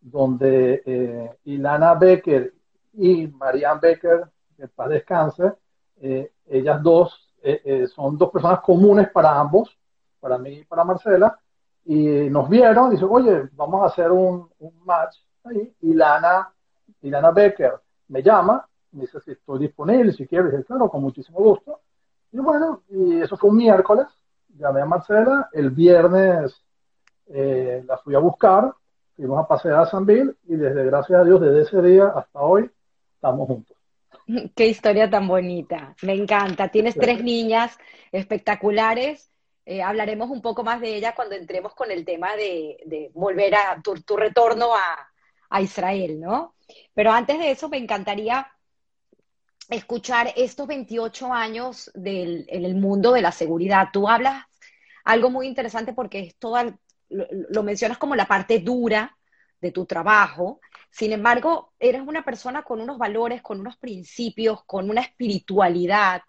donde 0.01 0.83
eh, 0.85 1.37
Ilana 1.45 1.95
Becker 1.95 2.55
y 2.95 3.27
Marianne 3.29 3.81
Becker, 3.81 4.25
que 4.59 4.69
paz 4.69 4.89
descanse, 4.89 5.53
eh, 6.01 6.33
ellas 6.49 6.83
dos 6.83 7.33
eh, 7.43 7.87
son 7.95 8.19
dos 8.19 8.31
personas 8.31 8.61
comunes 8.61 9.09
para 9.11 9.39
ambos, 9.39 9.79
para 10.19 10.37
mí 10.37 10.51
y 10.51 10.65
para 10.65 10.83
Marcela, 10.83 11.39
y 11.85 12.29
nos 12.29 12.49
vieron 12.49 12.89
y 12.89 12.91
dicen, 12.93 13.09
oye, 13.11 13.49
vamos 13.53 13.83
a 13.83 13.87
hacer 13.87 14.11
un, 14.11 14.51
match 14.85 15.17
ahí. 15.45 15.73
Ilana, 15.83 16.53
Ilana 17.03 17.31
Becker 17.31 17.75
me 18.09 18.23
llama, 18.23 18.67
me 18.93 19.03
dice 19.03 19.21
si 19.21 19.31
estoy 19.31 19.61
disponible, 19.61 20.13
si 20.13 20.27
quieres, 20.27 20.61
y 20.61 20.65
claro, 20.65 20.91
con 20.91 21.03
muchísimo 21.03 21.39
gusto. 21.39 21.81
Y 22.33 22.39
bueno, 22.39 22.83
y 22.89 23.21
eso 23.21 23.37
fue 23.37 23.51
un 23.51 23.57
miércoles, 23.57 24.07
llamé 24.59 24.81
a 24.83 24.87
Marcela, 24.87 25.49
el 25.53 25.71
viernes 25.71 26.61
la 27.29 27.99
fui 27.99 28.15
a 28.15 28.19
buscar, 28.19 28.75
fuimos 29.15 29.39
a 29.39 29.47
pasear 29.47 29.81
a 29.81 29.87
San 29.87 30.05
Bill 30.05 30.37
y 30.45 30.57
desde, 30.57 30.85
gracias 30.85 31.21
a 31.21 31.25
Dios, 31.25 31.41
desde 31.41 31.61
ese 31.63 31.83
día 31.83 32.09
hasta 32.09 32.41
hoy, 32.41 32.71
estamos 33.15 33.47
juntos. 33.47 33.78
Qué 34.55 34.67
historia 34.67 35.11
tan 35.11 35.27
bonita, 35.27 35.95
me 36.03 36.13
encanta. 36.13 36.69
Tienes 36.69 36.95
tres 36.95 37.23
niñas 37.23 37.77
espectaculares. 38.13 39.31
Eh, 39.65 39.83
hablaremos 39.83 40.31
un 40.31 40.41
poco 40.41 40.65
más 40.65 40.81
de 40.81 40.95
ellas 40.95 41.15
cuando 41.15 41.35
entremos 41.35 41.75
con 41.75 41.91
el 41.91 42.05
tema 42.05 42.37
de, 42.37 43.11
volver 43.13 43.55
a 43.55 43.83
tu, 43.83 44.17
retorno 44.17 44.75
a, 44.75 45.11
a, 45.51 45.61
Israel, 45.61 46.21
¿no? 46.21 46.55
Pero 46.95 47.13
antes 47.13 47.39
de 47.39 47.51
eso, 47.51 47.69
me 47.69 47.77
encantaría 47.77 48.47
escuchar 49.69 50.33
estos 50.37 50.67
28 50.67 51.33
años 51.33 51.91
del, 51.95 52.47
en 52.49 52.65
el 52.65 52.75
mundo 52.77 53.13
de 53.13 53.23
la 53.23 53.33
seguridad. 53.33 53.89
Tú 53.93 54.09
hablas 54.09 54.45
algo 55.05 55.31
muy 55.31 55.47
interesante 55.47 55.93
porque 55.93 56.21
es 56.21 56.37
toda 56.37 56.79
lo, 57.09 57.63
mencionas 57.63 57.99
como 57.99 58.15
la 58.15 58.27
parte 58.27 58.59
dura 58.61 59.17
de 59.61 59.73
tu 59.73 59.87
trabajo, 59.87 60.61
sin 60.91 61.13
embargo, 61.13 61.73
eres 61.79 62.03
una 62.07 62.25
persona 62.25 62.63
con 62.63 62.81
unos 62.81 62.99
valores, 62.99 63.43
con 63.43 63.61
unos 63.61 63.77
principios, 63.77 64.65
con 64.65 64.91
una 64.91 65.03
espiritualidad 65.03 66.23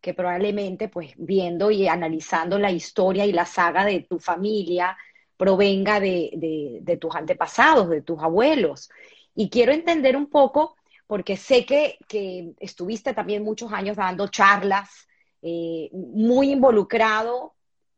que 0.00 0.14
probablemente, 0.14 0.88
pues 0.88 1.12
viendo 1.16 1.70
y 1.70 1.88
analizando 1.88 2.58
la 2.58 2.70
historia 2.70 3.24
y 3.24 3.32
la 3.32 3.46
saga 3.46 3.84
de 3.84 4.00
tu 4.00 4.18
familia, 4.18 4.96
provenga 5.36 5.98
de, 5.98 6.98
tus 7.00 7.14
antepasados, 7.14 7.88
de 7.88 8.02
tus 8.02 8.20
abuelos. 8.20 8.90
Y 9.34 9.48
quiero 9.48 9.72
entender 9.72 10.16
un 10.16 10.28
poco, 10.28 10.76
porque 11.06 11.36
sé 11.36 11.64
que, 11.64 11.98
que 12.06 12.52
estuviste 12.60 13.14
también 13.14 13.42
muchos 13.42 13.72
años 13.72 13.96
dando 13.96 14.28
charlas, 14.28 15.08
eh, 15.40 15.88
muy 15.92 16.50
involucrado, 16.52 17.54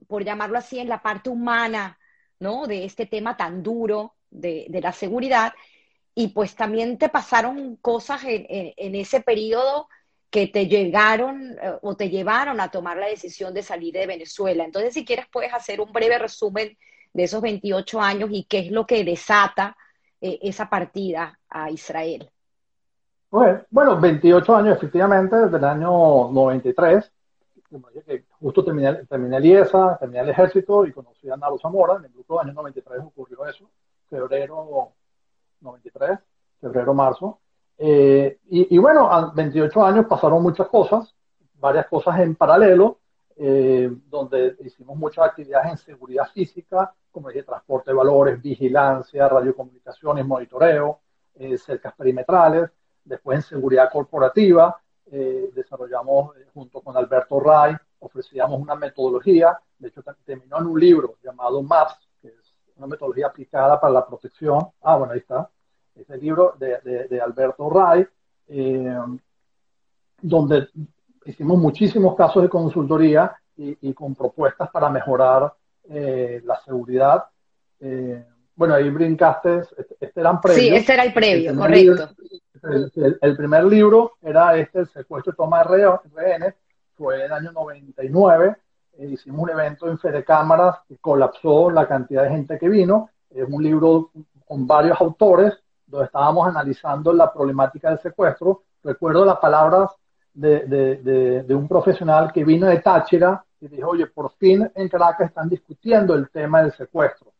por 0.06 0.24
llamarlo 0.24 0.58
así, 0.58 0.78
en 0.78 0.88
la 0.88 1.02
parte 1.02 1.30
humana 1.30 1.98
¿no? 2.38 2.66
De 2.66 2.84
este 2.84 3.06
tema 3.06 3.36
tan 3.36 3.62
duro 3.62 4.14
de, 4.30 4.68
la 4.82 4.92
seguridad. 4.92 5.52
Y 6.16 6.28
pues 6.28 6.56
también 6.56 6.98
te 6.98 7.08
pasaron 7.08 7.76
cosas 7.76 8.22
en, 8.24 8.94
ese 8.94 9.20
periodo 9.20 9.86
que 10.30 10.48
te 10.48 10.66
llegaron 10.66 11.56
eh, 11.62 11.78
o 11.82 11.94
te 11.94 12.10
llevaron 12.10 12.60
a 12.60 12.70
tomar 12.70 12.96
la 12.96 13.06
decisión 13.06 13.54
de 13.54 13.62
salir 13.62 13.94
de 13.94 14.06
Venezuela. 14.06 14.64
Entonces, 14.64 14.94
si 14.94 15.04
quieres, 15.04 15.26
puedes 15.30 15.54
hacer 15.54 15.80
un 15.80 15.92
breve 15.92 16.18
resumen 16.18 16.76
de 17.12 17.22
esos 17.22 17.40
28 17.40 18.00
años 18.00 18.30
y 18.32 18.44
qué 18.44 18.60
es 18.60 18.70
lo 18.72 18.86
que 18.86 19.04
desata 19.04 19.76
eh, 20.20 20.38
esa 20.42 20.68
partida 20.68 21.38
a 21.48 21.70
Israel. 21.70 22.28
Pues, 23.28 23.60
bueno, 23.70 24.00
28 24.00 24.56
años 24.56 24.76
efectivamente, 24.76 25.36
desde 25.36 25.58
el 25.58 25.64
año 25.64 26.30
93 26.32 27.12
justo 28.40 28.64
terminé, 28.64 29.04
terminé 29.06 29.36
el 29.36 29.44
IESA, 29.44 29.98
terminé 29.98 30.20
el 30.20 30.28
ejército 30.30 30.86
y 30.86 30.92
conocí 30.92 31.28
a 31.30 31.36
Nalo 31.36 31.58
Zamora. 31.58 31.96
En 31.96 32.04
el 32.04 32.12
grupo 32.12 32.38
del 32.38 32.48
año 32.48 32.54
93 32.54 33.00
ocurrió 33.04 33.46
eso, 33.46 33.68
febrero 34.08 34.64
93, 34.64 34.95
febrero, 36.86 36.94
marzo. 36.94 37.40
Eh, 37.78 38.38
y, 38.48 38.78
bueno, 38.78 39.10
a 39.10 39.32
28 39.32 39.84
años 39.84 40.06
pasaron 40.06 40.42
muchas 40.42 40.68
cosas, 40.68 41.14
varias 41.54 41.86
cosas 41.86 42.20
en 42.20 42.34
paralelo, 42.34 42.98
eh, 43.36 43.90
donde 44.08 44.56
hicimos 44.64 44.96
muchas 44.96 45.26
actividades 45.26 45.72
en 45.72 45.78
seguridad 45.78 46.26
física, 46.32 46.94
como 47.10 47.28
dije, 47.28 47.42
transporte 47.42 47.90
de 47.90 47.96
valores, 47.96 48.40
vigilancia, 48.40 49.28
radiocomunicaciones, 49.28 50.26
monitoreo, 50.26 51.00
eh, 51.34 51.58
cercas 51.58 51.94
perimetrales, 51.94 52.70
después 53.04 53.36
en 53.36 53.42
seguridad 53.42 53.90
corporativa, 53.92 54.80
eh, 55.10 55.50
desarrollamos 55.54 56.36
eh, 56.36 56.46
junto 56.52 56.80
con 56.80 56.96
Alberto 56.96 57.38
Ray, 57.40 57.76
ofrecíamos 58.00 58.60
una 58.60 58.74
metodología, 58.74 59.58
de 59.78 59.88
hecho 59.88 60.02
terminó 60.24 60.58
en 60.58 60.66
un 60.66 60.80
libro 60.80 61.16
llamado 61.22 61.62
MAPS, 61.62 62.08
que 62.20 62.28
es 62.28 62.54
una 62.76 62.86
metodología 62.86 63.26
aplicada 63.26 63.78
para 63.80 63.92
la 63.92 64.06
protección. 64.06 64.68
Ah, 64.82 64.96
bueno, 64.96 65.12
ahí 65.12 65.20
está, 65.20 65.48
ese 65.96 66.16
libro 66.18 66.54
de, 66.58 67.06
de, 67.08 67.20
Alberto 67.20 67.70
Ray, 67.70 68.06
eh, 68.48 68.98
donde 70.20 70.68
hicimos 71.24 71.58
muchísimos 71.58 72.14
casos 72.14 72.42
de 72.42 72.48
consultoría 72.48 73.34
y, 73.56 73.92
con 73.94 74.14
propuestas 74.14 74.70
para 74.70 74.90
mejorar 74.90 75.52
la 75.88 76.60
seguridad. 76.64 77.24
bueno, 78.54 78.74
ahí 78.74 78.90
brincaste, 78.90 79.62
este, 79.78 79.96
este 80.00 80.20
eran 80.20 80.40
previos. 80.40 80.66
Sí, 80.66 80.74
este 80.74 80.92
era 80.92 81.04
el 81.04 81.14
previo, 81.14 81.56
correcto. 81.56 82.10
El, 83.20 83.36
primer 83.36 83.64
libro 83.64 84.12
era 84.22 84.56
este, 84.56 84.80
El 84.80 84.88
secuestro 84.88 85.32
y 85.32 85.36
toma 85.36 85.62
de 85.64 85.98
rehenes, 86.14 86.54
fue 86.94 87.16
en 87.16 87.22
el 87.26 87.32
año 87.32 87.52
99. 87.52 88.56
Eh, 88.98 89.06
hicimos 89.06 89.42
un 89.42 89.50
evento 89.50 89.88
en 89.88 89.98
Fede 89.98 90.24
Cámaras 90.24 90.78
que 90.88 90.96
colapsó 90.98 91.70
la 91.70 91.86
cantidad 91.86 92.24
de 92.24 92.30
gente 92.30 92.58
que 92.58 92.68
vino. 92.68 93.10
Es 93.30 93.46
un 93.48 93.62
libro 93.62 94.10
con 94.46 94.66
varios 94.66 95.00
autores 95.00 95.52
donde 95.86 96.06
estábamos 96.06 96.48
analizando 96.48 97.12
la 97.12 97.32
problemática 97.32 97.90
del 97.90 98.00
secuestro. 98.00 98.62
Recuerdo 98.82 99.24
las 99.24 99.38
palabras 99.38 99.90
de, 100.34 101.42
de, 101.46 101.54
un 101.54 101.66
profesional 101.66 102.30
que 102.32 102.44
vino 102.44 102.66
de 102.66 102.78
Táchira 102.80 103.42
y 103.60 103.68
dijo, 103.68 103.90
oye, 103.90 104.06
por 104.06 104.32
fin 104.32 104.70
en 104.74 104.88
Caracas 104.88 105.28
están 105.28 105.48
discutiendo 105.48 106.14
el 106.14 106.28
tema 106.28 106.62
del 106.62 106.72
secuestro, 106.72 107.32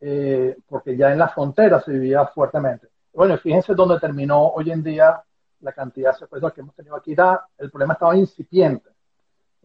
eh, 0.00 0.56
porque 0.68 0.96
ya 0.96 1.12
en 1.12 1.18
la 1.18 1.28
frontera 1.28 1.80
se 1.80 1.92
vivía 1.92 2.26
fuertemente. 2.26 2.88
Bueno, 3.14 3.38
fíjense 3.38 3.74
dónde 3.74 3.98
terminó 3.98 4.48
hoy 4.48 4.70
en 4.70 4.82
día 4.82 5.22
la 5.60 5.72
cantidad 5.72 6.12
de 6.12 6.18
secuestros 6.18 6.52
que 6.52 6.60
hemos 6.60 6.74
tenido 6.74 6.94
aquí. 6.94 7.16
el 7.58 7.70
problema 7.70 7.94
estaba 7.94 8.16
incipiente. 8.16 8.90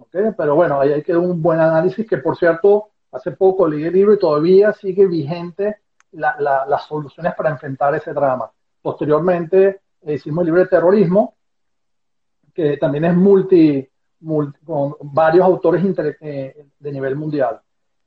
Pero 0.09 0.55
bueno, 0.55 0.80
ahí 0.80 0.93
hay 0.93 1.03
que 1.03 1.15
un 1.15 1.41
buen 1.41 1.59
análisis 1.59 2.07
que, 2.07 2.17
por 2.17 2.38
cierto, 2.38 2.89
hace 3.11 3.32
poco 3.32 3.67
leí 3.67 3.84
el 3.84 3.93
libro 3.93 4.13
y 4.13 4.19
todavía 4.19 4.74
sigue 4.74 5.05
vigente 5.05 5.78
las 6.14 6.86
soluciones 6.86 7.34
para 7.36 7.49
enfrentar 7.49 7.95
ese 7.95 8.14
drama. 8.14 8.49
Posteriormente 8.82 9.82
hicimos 10.03 10.41
el 10.41 10.45
libro 10.47 10.62
de 10.62 10.68
terrorismo, 10.68 11.36
que 12.53 12.78
también 12.78 13.05
es 13.05 13.16
multi, 13.16 13.88
con 14.66 14.95
varios 15.01 15.45
autores 15.45 15.84
eh, 16.22 16.68
de 16.80 16.91
nivel 16.91 17.16
mundial. 17.16 17.59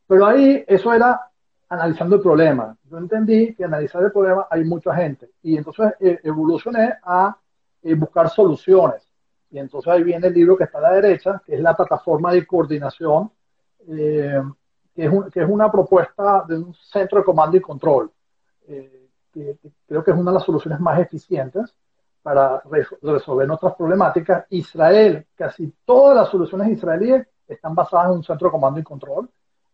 Pero 0.06 0.26
ahí 0.26 0.64
eso 0.66 0.92
era 0.92 1.20
analizando 1.68 2.16
el 2.16 2.22
problema. 2.22 2.76
Yo 2.84 2.98
entendí 2.98 3.54
que 3.54 3.64
analizar 3.64 4.02
el 4.02 4.12
problema 4.12 4.46
hay 4.50 4.64
mucha 4.64 4.94
gente 4.94 5.30
y 5.42 5.56
entonces 5.56 5.94
eh, 6.00 6.20
evolucioné 6.22 6.94
a 7.02 7.36
eh, 7.82 7.94
buscar 7.94 8.28
soluciones. 8.30 9.02
Y 9.50 9.58
entonces 9.58 9.92
ahí 9.92 10.02
viene 10.02 10.26
el 10.26 10.34
libro 10.34 10.56
que 10.56 10.64
está 10.64 10.78
a 10.78 10.82
la 10.82 10.92
derecha, 10.92 11.40
que 11.44 11.54
es 11.54 11.60
la 11.60 11.74
plataforma 11.76 12.32
de 12.32 12.46
coordinación, 12.46 13.30
eh, 13.88 14.42
que, 14.94 15.04
es 15.04 15.10
que, 15.32 15.40
es 15.40 15.48
una 15.48 15.70
propuesta 15.70 16.44
de 16.46 16.58
un 16.58 16.74
centro 16.74 17.18
de 17.18 17.24
comando 17.24 17.56
y 17.56 17.60
control. 17.60 18.10
Que, 18.66 19.58
creo 19.86 20.04
que 20.04 20.10
es 20.12 20.16
una 20.16 20.30
de 20.30 20.36
las 20.36 20.44
soluciones 20.44 20.78
más 20.80 21.00
eficientes 21.00 21.74
para 22.22 22.62
resolver 23.02 23.46
nuestras 23.46 23.74
problemáticas. 23.74 24.46
Israel, 24.50 25.26
casi 25.34 25.74
todas 25.84 26.16
las 26.16 26.28
soluciones 26.28 26.68
israelíes 26.68 27.26
están 27.46 27.74
basadas 27.74 28.06
en 28.06 28.12
un 28.12 28.24
centro 28.24 28.48
de 28.48 28.52
comando 28.52 28.80
y 28.80 28.84
control 28.84 29.28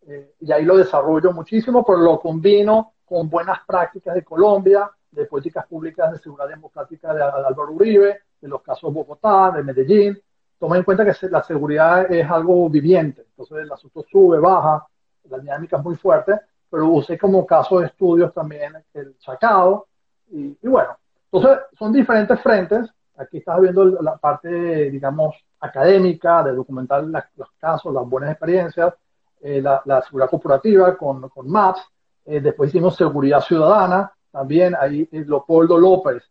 eh, 0.07 0.35
y 0.41 0.53
ahí 0.53 0.65
lo 0.65 0.77
desarrollo 0.77 1.33
muchísimo, 1.33 1.85
pero 1.85 1.99
lo 1.99 2.19
combino 2.19 2.95
con 3.05 3.29
buenas 3.29 3.61
prácticas 3.67 4.15
de 4.15 4.25
Colombia, 4.25 4.91
de 5.11 5.27
políticas 5.27 5.67
públicas 5.67 6.13
de 6.13 6.19
seguridad 6.19 6.49
democrática 6.49 7.13
de, 7.13 7.23
Álvaro 7.23 7.73
Uribe, 7.73 8.21
de 8.41 8.49
los 8.49 8.63
casos 8.63 8.93
Bogotá, 8.93 9.51
de 9.51 9.63
Medellín. 9.63 10.21
Toma 10.59 10.77
en 10.77 10.85
cuenta 10.85 11.05
que 11.05 11.29
la 11.29 11.43
seguridad 11.43 12.11
es 12.11 12.29
algo 12.31 12.69
viviente, 12.69 13.23
entonces 13.31 13.59
el 13.59 13.73
asunto 13.73 14.05
sube, 14.11 14.39
baja, 14.39 14.87
la 15.29 15.39
dinámica 15.39 15.77
es 15.77 15.85
muy 15.85 15.97
fuerte, 15.97 16.39
pero 16.69 16.87
usé 16.87 17.19
como 17.19 17.47
caso 17.47 17.81
de 17.81 17.87
estudios 17.87 18.33
también 18.33 18.75
el 18.95 19.17
Chacao, 19.19 19.87
y, 20.31 20.57
bueno, 20.63 20.97
entonces 21.31 21.59
son 21.79 21.93
diferentes 21.93 22.41
frentes. 22.41 22.89
Aquí 23.17 23.39
estás 23.39 23.61
viendo 23.61 23.85
la 23.85 24.17
parte, 24.17 24.91
digamos, 24.91 25.35
académica, 25.59 26.43
de 26.43 26.53
documentar 26.53 27.05
los 27.05 27.51
casos, 27.59 27.93
las 27.93 28.09
buenas 28.09 28.31
experiencias, 28.31 28.95
eh, 29.41 29.61
la, 29.61 30.03
seguridad 30.03 30.31
corporativa 30.31 30.97
con, 30.97 31.29
con 31.29 31.49
MAPS, 31.49 31.81
eh, 32.27 32.41
después 32.41 32.71
hicimos 32.71 32.97
seguridad 32.97 33.41
ciudadana, 33.41 34.13
también 34.31 34.75
ahí 34.79 35.09
eh, 35.11 35.25
Leopoldo 35.27 35.79
López 35.79 36.23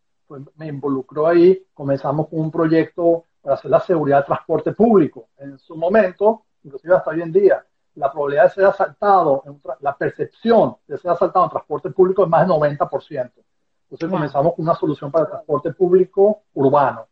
me 0.56 0.68
involucró 0.68 1.26
ahí, 1.26 1.66
comenzamos 1.74 2.28
con 2.28 2.40
un 2.40 2.50
proyecto 2.50 3.24
para 3.42 3.56
hacer 3.56 3.70
la 3.70 3.80
seguridad 3.80 4.18
del 4.18 4.26
transporte 4.26 4.72
público. 4.72 5.28
En 5.38 5.58
su 5.58 5.76
momento, 5.76 6.44
inclusive 6.62 6.94
hasta 6.94 7.10
hoy 7.10 7.22
en 7.22 7.32
día, 7.32 7.64
la 7.94 8.10
probabilidad 8.10 8.44
de 8.44 8.50
ser 8.50 8.64
asaltado, 8.66 9.42
la 9.80 9.96
percepción 9.96 10.76
de 10.86 10.98
ser 10.98 11.10
asaltado 11.10 11.44
en 11.46 11.50
transporte 11.50 11.90
público 11.90 12.22
es 12.22 12.28
más 12.28 12.46
del 12.46 12.56
90%. 12.56 13.30
Entonces 13.90 14.08
comenzamos 14.08 14.54
con 14.54 14.64
una 14.64 14.74
solución 14.74 15.10
para 15.10 15.24
el 15.24 15.30
transporte 15.30 15.72
público 15.72 16.42
urbano. 16.54 17.06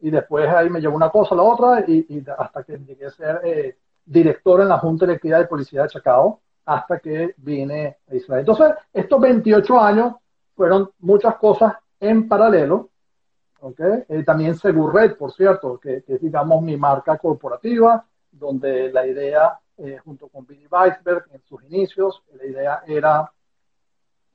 Y 0.00 0.10
después 0.10 0.48
ahí 0.48 0.70
me 0.70 0.80
llevó 0.80 0.96
una 0.96 1.10
cosa 1.10 1.34
a 1.34 1.38
la 1.38 1.42
otra 1.42 1.84
y, 1.86 2.24
hasta 2.38 2.62
que 2.62 2.78
llegué 2.78 3.06
a 3.06 3.10
ser 3.10 3.40
eh, 3.44 3.76
director 4.04 4.60
en 4.60 4.68
la 4.68 4.78
Junta 4.78 5.06
Directiva 5.06 5.38
de 5.38 5.46
Policía 5.46 5.82
de 5.82 5.88
Chacao, 5.88 6.40
hasta 6.64 6.98
que 6.98 7.34
vine 7.38 7.98
a 8.08 8.14
Israel. 8.14 8.40
Entonces, 8.40 8.74
estos 8.92 9.20
28 9.20 9.80
años 9.80 10.14
fueron 10.54 10.90
muchas 11.00 11.36
cosas 11.36 11.74
en 11.98 12.28
paralelo. 12.28 12.90
¿okay? 13.60 14.04
Eh, 14.08 14.22
también 14.24 14.56
Segurred, 14.56 15.16
por 15.16 15.32
cierto, 15.32 15.78
que, 15.78 16.04
es, 16.06 16.20
digamos, 16.20 16.62
mi 16.62 16.76
marca 16.76 17.18
corporativa, 17.18 18.04
donde 18.30 18.92
la 18.92 19.06
idea, 19.06 19.58
eh, 19.78 19.98
junto 20.04 20.28
con 20.28 20.46
Billy 20.46 20.66
Weisberg, 20.66 21.26
en 21.32 21.42
sus 21.42 21.62
inicios, 21.64 22.22
la 22.34 22.44
idea 22.44 22.82
era 22.86 23.32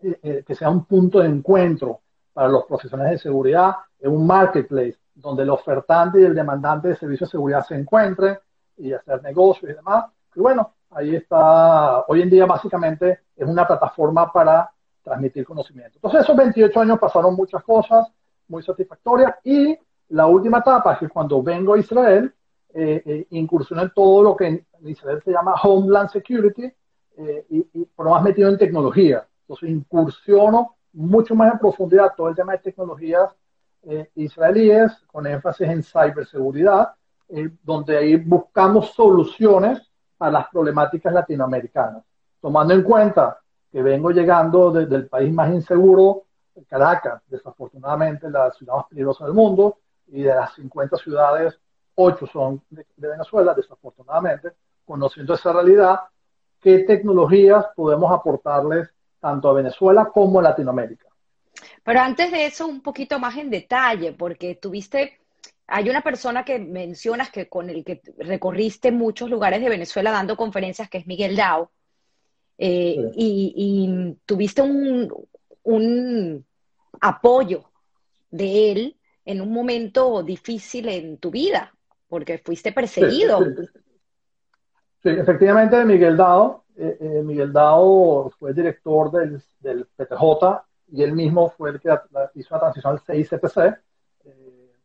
eh, 0.01 0.43
que 0.45 0.55
sea 0.55 0.69
un 0.69 0.85
punto 0.85 1.19
de 1.19 1.27
encuentro 1.27 2.01
para 2.33 2.49
los 2.49 2.65
profesionales 2.65 3.13
de 3.13 3.17
seguridad, 3.19 3.75
en 3.99 4.11
un 4.11 4.27
marketplace 4.27 4.97
donde 5.15 5.43
el 5.43 5.49
ofertante 5.49 6.21
y 6.21 6.25
el 6.25 6.35
demandante 6.35 6.89
de 6.89 6.95
servicios 6.95 7.29
de 7.29 7.31
seguridad 7.31 7.65
se 7.65 7.75
encuentren 7.75 8.37
y 8.77 8.93
hacer 8.93 9.23
negocios 9.23 9.71
y 9.71 9.73
demás. 9.73 10.05
Y 10.35 10.39
bueno, 10.39 10.75
ahí 10.91 11.15
está, 11.15 12.01
hoy 12.07 12.21
en 12.21 12.29
día 12.29 12.45
básicamente 12.45 13.21
es 13.35 13.47
una 13.47 13.65
plataforma 13.65 14.31
para 14.31 14.71
transmitir 15.01 15.45
conocimiento. 15.45 15.93
Entonces 15.95 16.21
esos 16.21 16.35
28 16.35 16.79
años 16.79 16.99
pasaron 16.99 17.35
muchas 17.35 17.63
cosas 17.63 18.07
muy 18.47 18.61
satisfactorias 18.61 19.35
y 19.43 19.77
la 20.09 20.27
última 20.27 20.59
etapa 20.59 20.97
es 21.01 21.09
cuando 21.09 21.41
vengo 21.41 21.73
a 21.73 21.79
Israel, 21.79 22.33
eh, 22.79 23.01
eh 23.05 23.27
incursiono 23.31 23.81
en 23.81 23.91
todo 23.91 24.21
lo 24.21 24.35
que 24.35 24.47
en 24.47 24.65
Israel 24.85 25.21
se 25.23 25.31
llama 25.31 25.55
Homeland 25.63 26.09
Security 26.09 26.71
eh, 27.17 27.45
y, 27.49 27.57
y 27.73 27.85
pero 27.97 28.11
más 28.11 28.23
metido 28.23 28.49
en 28.49 28.57
tecnología. 28.57 29.27
Entonces 29.41 29.69
incursiono 29.69 30.75
mucho 30.93 31.33
más 31.33 31.53
en 31.53 31.59
profundidad 31.59 32.13
todo 32.15 32.29
el 32.29 32.35
tema 32.35 32.53
de 32.53 32.59
tecnologías 32.59 33.35
eh, 33.83 34.09
israelíes 34.15 34.91
con 35.11 35.25
énfasis 35.25 35.67
en 35.67 35.83
ciberseguridad, 35.83 36.93
donde 37.61 37.97
ahí 37.97 38.15
buscamos 38.15 38.91
soluciones 38.91 39.81
a 40.19 40.31
las 40.31 40.47
problemáticas 40.47 41.13
latinoamericanas, 41.13 42.03
tomando 42.39 42.73
en 42.73 42.83
cuenta 42.83 43.39
que 43.69 43.81
vengo 43.81 44.11
llegando 44.11 44.71
desde 44.71 44.95
el 44.95 45.07
país 45.07 45.33
más 45.33 45.53
inseguro, 45.53 46.23
Caracas, 46.67 47.21
desafortunadamente 47.27 48.29
la 48.29 48.49
ciudad 48.51 48.75
más 48.77 48.85
peligrosa 48.87 49.25
del 49.25 49.33
mundo, 49.33 49.77
y 50.07 50.23
de 50.23 50.33
las 50.33 50.53
50 50.55 50.97
ciudades, 50.97 51.59
8 51.99 52.27
son 52.27 52.61
de, 52.69 52.85
Venezuela, 52.95 53.53
desafortunadamente, 53.53 54.53
conociendo 54.85 55.33
esa 55.33 55.51
realidad, 55.51 55.99
¿qué 56.61 56.79
tecnologías 56.79 57.65
podemos 57.75 58.11
aportarles 58.11 58.89
tanto 59.19 59.49
a 59.49 59.53
Venezuela 59.53 60.09
como 60.13 60.39
a 60.39 60.43
Latinoamérica? 60.43 61.07
Pero 61.83 61.99
antes 61.99 62.31
de 62.31 62.45
eso, 62.45 62.67
un 62.67 62.81
poquito 62.81 63.19
más 63.19 63.35
en 63.37 63.49
detalle, 63.49 64.13
porque 64.13 64.55
tuviste 64.55 65.19
hay 65.67 65.89
una 65.89 66.01
persona 66.01 66.45
que 66.45 66.59
mencionas 66.59 67.29
que 67.29 67.49
con 67.49 67.69
el 67.69 67.83
que 67.83 68.01
recorriste 68.19 68.91
muchos 68.91 69.29
lugares 69.29 69.61
de 69.61 69.69
Venezuela 69.69 70.11
dando 70.11 70.37
conferencias, 70.37 70.89
que 70.89 70.99
es 70.99 71.07
Miguel 71.07 71.35
Dao, 71.35 71.71
eh, 72.57 73.11
y, 73.15 74.15
tuviste 74.25 74.61
un, 74.61 76.45
apoyo 77.01 77.69
de 78.31 78.71
él 78.71 78.97
en 79.25 79.41
un 79.41 79.51
momento 79.51 80.23
difícil 80.23 80.87
en 80.87 81.17
tu 81.17 81.29
vida, 81.31 81.75
porque 82.07 82.37
fuiste 82.39 82.71
perseguido. 82.71 83.39
Sí, 85.03 85.09
efectivamente, 85.09 85.83
Miguel 85.85 86.17
Dao, 86.17 86.65
eh, 86.75 86.97
eh, 86.99 87.21
Miguel 87.23 87.53
Dao 87.53 88.29
fue 88.37 88.53
director 88.53 89.11
del, 89.11 89.41
del, 89.59 89.85
PTJ 89.85 90.63
y 90.91 91.03
él 91.03 91.13
mismo 91.13 91.49
fue 91.49 91.71
el 91.71 91.79
que 91.79 91.89
hizo 92.35 92.55
la 92.55 92.59
transición 92.59 92.93
al 92.93 92.99
CICPC 93.01 93.77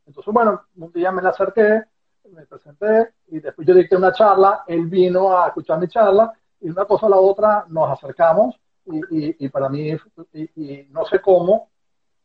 entonces, 0.07 0.35
bueno, 0.35 0.63
un 0.77 0.93
día 0.93 1.13
me 1.13 1.23
la 1.23 1.31
acerqué, 1.31 1.85
me 2.31 2.47
presenté 2.47 3.15
y 3.29 3.41
después 3.41 3.67
yo 3.67 3.75
dicté 3.75 3.97
una 3.97 4.13
charla, 4.13 4.65
él 4.67 4.87
vino 4.87 5.37
a 5.37 5.49
escuchar 5.49 5.79
mi 5.79 5.89
charla 5.89 6.33
y 6.61 6.71
una 6.71 6.85
cosa 6.85 7.07
a 7.07 7.11
la 7.11 7.17
otra 7.17 7.65
nos 7.69 7.91
acercamos 7.91 8.61
y, 8.85 9.49
para 9.49 9.69
mí, 9.69 9.97
y, 10.35 10.87
no 10.91 11.05
sé 11.05 11.21
cómo, 11.21 11.71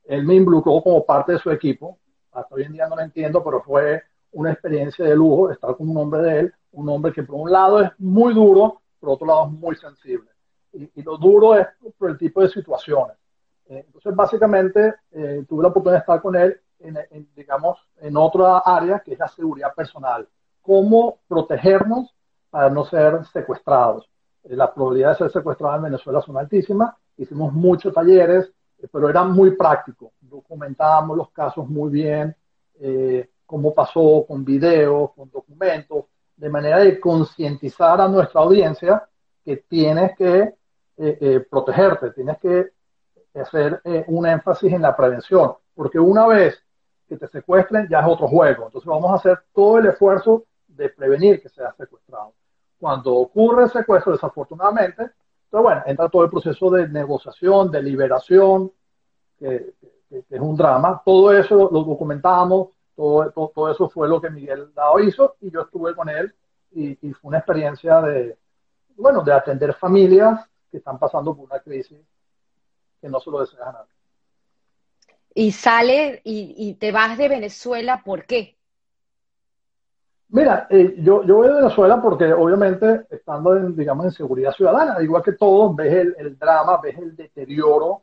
él 0.04 0.26
me 0.26 0.36
involucró 0.36 0.82
como 0.82 1.06
parte 1.06 1.34
de 1.34 1.40
su 1.40 1.52
equipo. 1.52 2.00
Hasta 2.32 2.56
hoy 2.56 2.64
en 2.64 2.74
día 2.74 2.88
no 2.88 2.96
lo 2.96 3.02
entiendo, 3.04 3.44
pero 3.44 3.62
fue 3.62 4.04
una 4.32 4.52
experiencia 4.52 5.06
de 5.06 5.16
lujo 5.16 5.52
estar 5.52 5.76
con 5.76 5.90
un 5.90 5.98
hombre 5.98 6.22
de 6.22 6.40
él, 6.40 6.54
un 6.72 6.90
hombre 6.90 7.12
que 7.12 7.24
por 7.24 7.36
un 7.36 7.52
lado 7.52 7.82
es 7.82 7.92
muy 7.98 8.34
duro, 8.34 8.82
por 9.00 9.10
otro 9.10 9.28
lado 9.28 9.46
es 9.48 9.52
muy 9.52 9.76
sensible. 9.76 10.30
Y, 10.74 11.02
lo 11.02 11.18
duro 11.18 11.56
es 11.56 11.68
por 11.98 12.12
el 12.12 12.18
tipo 12.18 12.42
de 12.42 12.50
situaciones. 12.50 13.18
Eh, 13.68 13.84
entonces, 13.86 14.16
básicamente, 14.16 14.94
eh, 15.12 15.44
tuve 15.48 15.64
la 15.64 15.70
oportunidad 15.70 16.00
de 16.00 16.02
estar 16.02 16.22
con 16.22 16.36
él 16.36 16.60
en, 16.80 17.28
digamos, 17.36 17.80
en 18.00 18.16
otra 18.18 18.60
área 18.60 19.00
que 19.00 19.14
es 19.14 19.20
la 19.20 19.28
seguridad 19.28 19.74
personal. 19.74 20.28
Cómo 20.62 21.20
protegernos 21.28 22.14
para 22.50 22.70
no 22.70 22.86
ser 22.86 23.26
secuestrados. 23.34 24.10
Eh, 24.44 24.56
la 24.56 24.74
probabilidad 24.74 25.12
de 25.12 25.18
ser 25.18 25.32
secuestrado 25.32 25.76
en 25.76 25.84
Venezuela 25.84 26.22
son 26.22 26.38
altísimas. 26.38 26.96
Hicimos 27.18 27.54
muchos 27.54 27.94
talleres, 27.94 28.52
eh, 28.80 28.88
pero 28.92 29.10
era 29.10 29.24
muy 29.24 29.52
práctico. 29.56 30.12
Documentábamos 30.22 31.18
los 31.18 31.32
casos 31.32 31.68
muy 31.68 31.92
bien, 31.92 32.36
cómo 33.48 33.74
pasó 33.74 34.24
con 34.28 34.46
videos, 34.46 35.12
con 35.16 35.32
documentos, 35.32 36.06
de 36.36 36.50
manera 36.50 36.78
de 36.80 37.00
concientizar 37.00 38.00
a 38.00 38.08
nuestra 38.08 38.42
audiencia 38.42 39.10
que 39.44 39.58
tienes 39.58 40.16
que 40.16 40.54
protegerte, 41.50 42.12
tienes 42.12 42.38
que 42.38 42.72
hacer 43.34 43.82
un 44.08 44.28
énfasis 44.28 44.74
en 44.74 44.82
la 44.82 44.96
prevención, 44.96 45.54
porque 45.74 46.00
una 46.00 46.28
vez 46.28 46.62
que 47.08 47.18
te 47.18 47.28
secuestren 47.28 47.88
ya 47.90 48.02
es 48.02 48.08
otro 48.08 48.28
juego. 48.28 48.66
Entonces 48.66 48.88
vamos 48.88 49.12
a 49.12 49.16
hacer 49.16 49.40
todo 49.54 49.80
el 49.80 49.88
esfuerzo 49.88 50.44
de 50.68 50.90
prevenir 50.90 51.42
que 51.42 51.50
sea 51.50 51.74
secuestrado. 51.74 52.34
Cuando 52.80 53.16
ocurre 53.16 53.64
el 53.64 53.70
secuestro, 53.72 54.12
desafortunadamente, 54.12 55.02
entonces 55.02 55.64
bueno, 55.64 55.84
entra 55.86 56.10
todo 56.10 56.24
el 56.26 56.30
proceso 56.30 56.70
de 56.70 56.88
negociación, 56.90 57.72
de 57.72 57.82
liberación, 57.82 58.72
que, 59.40 59.74
es 60.10 60.40
un 60.40 60.56
drama. 60.56 61.02
Todo 61.04 61.34
eso 61.34 61.70
lo 61.72 61.84
documentamos, 61.84 62.70
todo, 62.98 63.32
todo, 63.32 63.72
eso 63.72 63.88
fue 63.90 64.10
lo 64.10 64.20
que 64.20 64.30
Miguel 64.30 64.74
Dao 64.74 65.00
hizo 65.00 65.38
y 65.40 65.50
yo 65.52 65.62
estuve 65.62 65.96
con 65.96 66.10
él 66.10 66.34
y, 66.72 67.08
y 67.08 67.14
fue 67.14 67.30
una 67.30 67.38
experiencia 67.38 68.02
de, 68.02 68.38
bueno, 68.98 69.24
de 69.24 69.32
atender 69.32 69.74
familias 69.76 70.46
que 70.70 70.78
están 70.78 71.00
pasando 71.00 71.34
por 71.34 71.46
una 71.46 71.62
crisis 71.62 72.00
que 73.00 73.08
no 73.08 73.22
se 73.22 73.32
lo 73.32 73.40
desean 73.40 73.70
a 73.70 73.72
nadie 73.72 73.98
y 75.38 75.52
sale 75.52 76.20
y, 76.24 76.74
te 76.80 76.92
vas 76.92 77.16
de 77.16 77.30
Venezuela, 77.30 78.02
¿por 78.04 78.26
qué? 78.26 78.58
Mira, 80.30 80.66
eh, 80.72 80.96
yo, 80.98 81.24
yo 81.24 81.36
voy 81.36 81.48
de 81.48 81.54
Venezuela 81.54 82.02
porque 82.02 82.34
obviamente 82.34 83.06
estando 83.12 83.56
en, 83.56 83.76
digamos, 83.76 84.08
en 84.08 84.12
seguridad 84.14 84.52
ciudadana, 84.54 85.00
igual 85.00 85.22
que 85.22 85.34
todos, 85.34 85.76
ves 85.76 85.94
el, 86.18 86.40
drama, 86.40 86.82
ves 86.82 86.98
el 86.98 87.16
deterioro, 87.16 88.02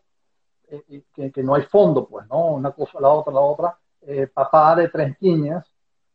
eh, 0.69 1.03
que, 1.13 1.43
no 1.43 1.57
hay 1.57 1.63
fondo, 1.63 2.07
pues, 2.07 2.25
¿no? 2.29 2.53
Una 2.53 2.71
cosa, 2.71 3.01
la 3.01 3.09
otra, 3.09 3.33
la 3.33 3.41
otra. 3.41 3.79
Eh, 4.07 4.27
papá 4.27 4.77
de 4.77 4.89
tres 4.89 5.17
niñas, 5.21 5.67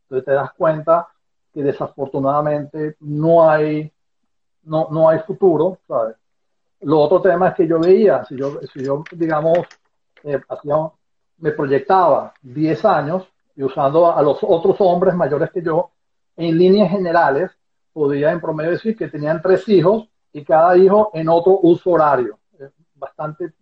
entonces 0.03 0.25
te 0.25 0.31
das 0.31 0.51
cuenta 0.53 1.07
que 1.53 1.63
desafortunadamente 1.63 2.95
no 2.99 3.49
hay, 3.49 3.91
no, 4.63 4.87
no 4.91 5.09
hay 5.09 5.19
futuro, 5.19 5.79
¿sabes? 5.87 6.15
Lo 6.81 6.99
otro 6.99 7.21
tema 7.21 7.49
es 7.49 7.55
que 7.55 7.67
yo 7.67 7.79
veía, 7.79 8.23
si 8.25 8.37
yo, 8.37 8.59
si 8.71 8.83
yo 8.83 9.03
digamos, 9.11 9.59
hacía 10.47 10.75
me 11.39 11.51
proyectaba 11.51 12.33
10 12.41 12.85
años 12.85 13.27
y 13.55 13.63
usando 13.63 14.15
a 14.15 14.21
los 14.21 14.39
otros 14.41 14.75
hombres 14.79 15.15
mayores 15.15 15.51
que 15.51 15.61
yo, 15.61 15.91
en 16.35 16.57
líneas 16.57 16.89
generales, 16.89 17.51
podía 17.91 18.31
en 18.31 18.39
promedio 18.39 18.71
decir 18.71 18.95
que 18.95 19.07
tenían 19.07 19.41
tres 19.41 19.67
hijos 19.67 20.07
y 20.31 20.43
cada 20.43 20.77
hijo 20.77 21.11
en 21.13 21.27
otro 21.27 21.59
uso 21.63 21.91
horario. 21.91 22.39
Eh, 22.59 22.69
bastante, 22.95 23.53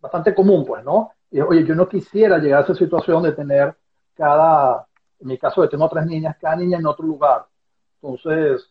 bastante 0.00 0.34
común, 0.34 0.64
pues, 0.64 0.82
¿no? 0.84 1.10
Oye, 1.42 1.64
yo 1.64 1.74
no 1.74 1.88
quisiera 1.88 2.38
llegar 2.38 2.60
a 2.60 2.64
esa 2.64 2.74
situación 2.74 3.22
de 3.22 3.32
tener 3.32 3.76
cada, 4.14 4.86
en 5.20 5.28
mi 5.28 5.38
caso, 5.38 5.62
de 5.62 5.68
tengo 5.68 5.88
tres 5.88 6.06
niñas, 6.06 6.36
cada 6.40 6.56
niña 6.56 6.78
en 6.78 6.86
otro 6.86 7.04
lugar. 7.06 7.46
Entonces, 8.00 8.70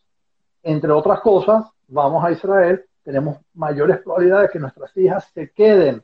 entre 0.63 0.91
otras 0.91 1.19
cosas, 1.21 1.65
vamos 1.87 2.23
a 2.23 2.31
Israel, 2.31 2.85
tenemos 3.03 3.37
mayores 3.53 3.99
probabilidades 3.99 4.47
de 4.47 4.53
que 4.53 4.59
nuestras 4.59 4.95
hijas 4.97 5.29
se 5.33 5.51
queden 5.51 6.03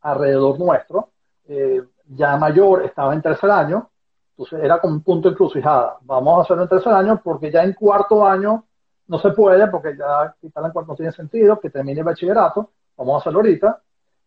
alrededor 0.00 0.58
nuestro. 0.58 1.10
Eh, 1.46 1.82
ya 2.08 2.36
mayor 2.36 2.84
estaba 2.84 3.14
en 3.14 3.22
tercer 3.22 3.50
año, 3.50 3.88
entonces 4.32 4.64
era 4.64 4.80
como 4.80 4.94
un 4.94 5.02
punto 5.02 5.28
encrucijada. 5.28 5.98
Vamos 6.02 6.38
a 6.38 6.42
hacerlo 6.42 6.64
en 6.64 6.68
tercer 6.68 6.92
año 6.92 7.20
porque 7.22 7.50
ya 7.52 7.62
en 7.62 7.74
cuarto 7.74 8.26
año 8.26 8.64
no 9.06 9.18
se 9.18 9.30
puede, 9.30 9.66
porque 9.68 9.96
ya 9.96 10.34
quitarla 10.40 10.68
en 10.68 10.72
cuarto 10.72 10.92
no 10.92 10.96
tiene 10.96 11.12
sentido, 11.12 11.60
que 11.60 11.70
termine 11.70 12.00
el 12.00 12.04
bachillerato, 12.04 12.70
vamos 12.96 13.14
a 13.14 13.18
hacerlo 13.18 13.40
ahorita. 13.40 13.80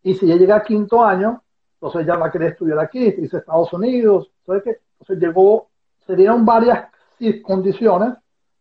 Y 0.04 0.16
si 0.16 0.28
ya 0.28 0.36
llega 0.36 0.58
a 0.58 0.64
quinto 0.64 1.04
año, 1.04 1.43
entonces 1.84 2.08
ya 2.08 2.16
va 2.16 2.28
a 2.28 2.32
querer 2.32 2.54
estudiar 2.54 2.80
aquí, 2.80 3.12
dice 3.12 3.40
Estados 3.40 3.74
Unidos, 3.74 4.32
entonces, 4.40 4.80
entonces 4.94 5.22
llegó, 5.22 5.68
se 6.08 6.16
dieron 6.16 6.46
varias 6.46 6.88
condiciones 7.44 8.14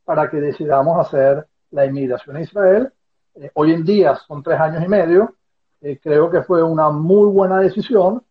para 0.04 0.28
que 0.28 0.38
decidamos 0.38 0.98
hacer 0.98 1.46
la 1.70 1.86
inmigración 1.86 2.34
a 2.34 2.40
Israel. 2.40 2.92
Eh, 3.36 3.48
hoy 3.54 3.74
en 3.74 3.84
día 3.84 4.16
son 4.26 4.42
tres 4.42 4.58
años 4.58 4.82
y 4.84 4.88
medio, 4.88 5.36
eh, 5.82 6.00
creo 6.02 6.28
que 6.32 6.42
fue 6.42 6.64
una 6.64 6.90
muy 6.90 7.30
buena 7.30 7.60
decisión, 7.60 8.24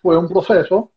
fue 0.00 0.16
un 0.16 0.26
proceso, 0.26 0.90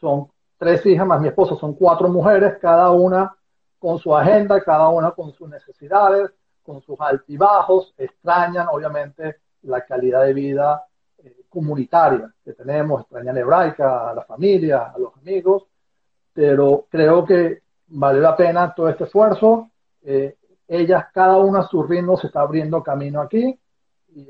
son 0.00 0.28
tres 0.56 0.86
hijas 0.86 1.04
más 1.04 1.20
mi 1.20 1.26
esposa, 1.26 1.56
son 1.56 1.74
cuatro 1.74 2.08
mujeres, 2.08 2.58
cada 2.60 2.92
una 2.92 3.34
con 3.80 3.98
su 3.98 4.16
agenda, 4.16 4.62
cada 4.62 4.88
una 4.90 5.10
con 5.10 5.32
sus 5.32 5.48
necesidades, 5.48 6.30
con 6.62 6.80
sus 6.80 7.00
altibajos, 7.00 7.92
extrañan 7.98 8.68
obviamente 8.70 9.38
la 9.62 9.84
calidad 9.84 10.22
de 10.22 10.32
vida 10.32 10.84
eh, 11.24 11.44
comunitaria 11.48 12.32
que 12.44 12.52
tenemos, 12.52 13.02
extrañan 13.02 13.38
hebraica, 13.38 14.10
a 14.10 14.14
la 14.14 14.22
familia, 14.24 14.92
a 14.94 14.98
los 14.98 15.16
amigos, 15.16 15.64
pero 16.32 16.86
creo 16.90 17.24
que 17.24 17.62
vale 17.88 18.20
la 18.20 18.36
pena 18.36 18.74
todo 18.74 18.88
este 18.88 19.04
esfuerzo. 19.04 19.70
Eh, 20.02 20.36
ellas, 20.68 21.06
cada 21.12 21.38
una 21.38 21.60
a 21.60 21.68
su 21.68 21.82
ritmo, 21.82 22.16
se 22.16 22.28
está 22.28 22.40
abriendo 22.40 22.82
camino 22.82 23.20
aquí 23.20 23.58
y, 24.14 24.28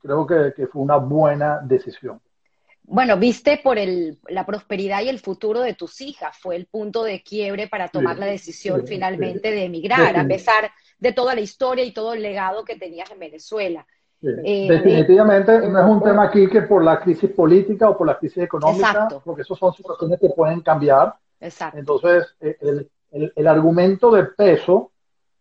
creo 0.00 0.26
que, 0.26 0.52
que 0.54 0.66
fue 0.66 0.82
una 0.82 0.96
buena 0.96 1.60
decisión 1.62 2.20
bueno, 2.86 3.16
viste 3.16 3.58
por 3.62 3.78
el, 3.78 4.18
la 4.28 4.44
prosperidad 4.44 5.02
y 5.02 5.08
el 5.08 5.18
futuro 5.18 5.62
de 5.62 5.74
tus 5.74 6.02
hijas, 6.02 6.36
fue 6.36 6.56
el 6.56 6.66
punto 6.66 7.02
de 7.02 7.22
quiebre 7.22 7.66
para 7.66 7.88
tomar 7.88 8.18
la 8.18 8.26
decisión 8.26 8.86
finalmente 8.86 9.50
de 9.50 9.64
emigrar, 9.64 10.16
a 10.16 10.26
pesar 10.26 10.70
de 10.98 11.12
toda 11.12 11.34
la 11.34 11.40
historia 11.40 11.82
y 11.84 11.92
todo 11.92 12.12
el 12.12 12.22
legado 12.22 12.64
que 12.64 12.76
tenías 12.76 13.10
en 13.10 13.18
Venezuela. 13.18 13.86
Eh, 14.26 14.66
Definitivamente 14.68 15.68
no 15.68 15.80
es 15.80 15.86
un 15.86 16.02
tema 16.02 16.24
aquí 16.24 16.48
que 16.48 16.62
por 16.62 16.82
la 16.82 16.98
crisis 16.98 17.30
política 17.30 17.90
o 17.90 17.98
por 17.98 18.06
la 18.06 18.18
crisis 18.18 18.44
económica, 18.44 19.08
porque 19.24 19.42
eso 19.42 19.54
son 19.54 19.72
situaciones 19.74 20.18
que 20.18 20.30
pueden 20.30 20.60
cambiar. 20.60 21.14
Exacto. 21.40 21.78
Entonces, 21.78 22.34
eh, 22.40 22.56
el, 22.60 22.90
el, 23.10 23.32
el, 23.36 23.46
argumento 23.46 24.10
de 24.10 24.24
peso 24.24 24.92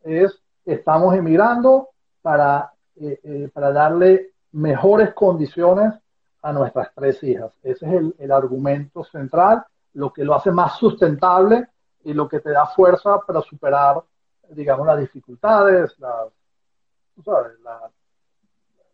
es 0.03 0.37
estamos 0.65 1.15
emigrando 1.15 1.89
para, 2.21 2.73
eh, 2.95 3.49
para 3.53 3.71
darle 3.71 4.31
mejores 4.51 5.13
condiciones 5.13 5.93
a 6.41 6.51
nuestras 6.51 6.89
tres 6.93 7.23
hijas. 7.23 7.51
Ese 7.63 7.85
es 7.85 8.03
el, 8.19 8.31
argumento 8.31 9.03
central, 9.03 9.63
lo 9.93 10.11
que 10.11 10.23
lo 10.23 10.35
hace 10.35 10.51
más 10.51 10.77
sustentable 10.77 11.67
y 12.03 12.13
lo 12.13 12.27
que 12.27 12.39
te 12.39 12.51
da 12.51 12.67
fuerza 12.67 13.19
para 13.25 13.41
superar, 13.41 14.01
digamos, 14.49 14.85
las 14.85 14.99
dificultades, 14.99 15.97
las, 15.99 16.27
las 17.25 17.91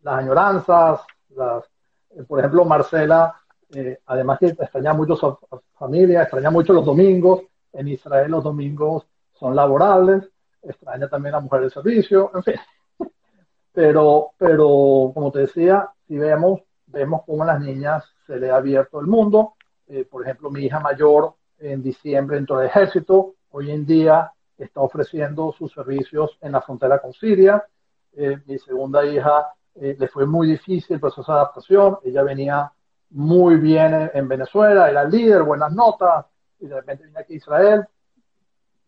añoranzas, 0.06 1.02
las, 1.30 1.64
eh, 2.12 2.24
por 2.24 2.40
ejemplo, 2.40 2.66
Marcela, 2.66 3.36
eh, 3.74 4.00
además 4.06 4.40
que 4.40 4.48
extraña 4.48 4.94
mucho 4.94 5.16
su 5.16 5.38
familia, 5.78 6.24
extraña 6.24 6.50
mucho 6.50 6.74
los 6.74 6.86
domingos, 6.86 7.42
en 7.74 7.88
Israel 7.88 8.32
los 8.32 8.44
domingos 8.44 9.06
son 9.34 9.56
laborables, 9.56 10.30
extraña 10.62 11.08
también 11.08 11.36
a 11.36 11.40
mujer 11.40 11.62
de 11.62 11.70
servicio, 11.70 12.32
en 12.34 12.44
fin. 12.44 12.56
Pero, 13.72 14.32
pero, 14.38 15.12
como 15.14 15.32
te 15.32 15.40
decía, 15.40 15.90
si 16.08 16.18
vemos 16.18 16.62
vemos 16.92 17.22
cómo 17.26 17.44
a 17.44 17.48
las 17.48 17.62
niñas 17.62 18.04
se 18.26 18.40
le 18.40 18.52
ha 18.52 18.58
abierto 18.58 19.00
el 19.00 19.08
mundo. 19.08 19.54
Eh, 19.88 20.06
por 20.06 20.24
ejemplo, 20.24 20.50
mi 20.50 20.64
hija 20.66 20.80
mayor 20.80 21.34
en 21.60 21.82
diciembre 21.82 22.38
entró 22.38 22.58
al 22.58 22.66
ejército, 22.66 23.36
hoy 23.52 23.72
en 23.72 23.86
día 23.86 24.32
está 24.58 24.82
ofreciendo 24.82 25.54
sus 25.58 25.74
servicios 25.74 26.38
en 26.42 26.54
la 26.54 26.62
frontera 26.62 27.00
con 27.00 27.14
Siria. 27.14 27.64
Eh, 28.14 28.38
mi 28.46 28.58
segunda 28.60 29.06
hija 29.06 29.48
eh, 29.76 29.96
le 29.98 30.08
fue 30.08 30.26
muy 30.26 30.48
difícil 30.48 30.96
el 30.96 31.00
proceso 31.00 31.32
de 31.32 31.38
adaptación, 31.38 31.98
ella 32.04 32.24
venía 32.24 32.72
muy 33.12 33.56
bien 33.58 34.12
en, 34.14 34.28
Venezuela, 34.28 34.90
era 34.90 35.04
líder, 35.04 35.44
buenas 35.44 35.72
notas, 35.72 36.26
y 36.60 36.68
de 36.68 36.76
repente 36.76 37.06
viene 37.06 37.20
aquí 37.20 37.34
a 37.34 37.38
Israel, 37.38 37.88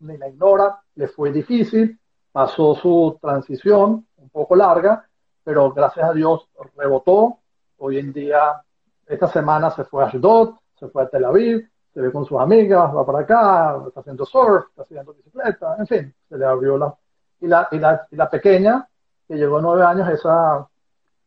ni 0.00 0.16
la 0.16 0.28
ignora, 0.28 0.80
le 0.94 1.08
fue 1.08 1.32
difícil, 1.32 1.98
pasó 2.30 2.74
su 2.74 3.18
transición 3.20 4.06
un 4.16 4.30
poco 4.30 4.54
larga, 4.54 5.08
pero 5.42 5.72
gracias 5.72 6.08
a 6.08 6.12
Dios 6.12 6.48
rebotó, 6.76 7.38
Hoy 7.84 7.98
en 7.98 8.12
día, 8.12 8.62
esta 9.08 9.26
semana 9.26 9.68
se 9.72 9.82
fue 9.82 10.04
a 10.04 10.06
Ashdod, 10.06 10.54
se 10.78 10.86
fue 10.86 11.02
a 11.02 11.08
Tel 11.08 11.24
Aviv, 11.24 11.68
se 11.92 12.00
ve 12.00 12.12
con 12.12 12.24
sus 12.24 12.38
amigas, 12.38 12.94
va 12.94 13.04
para 13.04 13.18
acá, 13.20 13.76
está 13.88 13.98
haciendo 13.98 14.24
surf, 14.24 14.68
está 14.68 14.82
haciendo 14.82 15.12
bicicleta, 15.12 15.74
en 15.76 15.86
fin, 15.88 16.14
se 16.28 16.38
le 16.38 16.44
abrió 16.44 16.78
la... 16.78 16.94
Y 17.40 17.48
la, 17.48 17.66
y 17.72 17.80
la, 17.80 18.06
y 18.08 18.14
la 18.14 18.30
pequeña, 18.30 18.88
que 19.26 19.34
llegó 19.34 19.58
a 19.58 19.62
nueve 19.62 19.82
años, 19.82 20.08
esa 20.10 20.64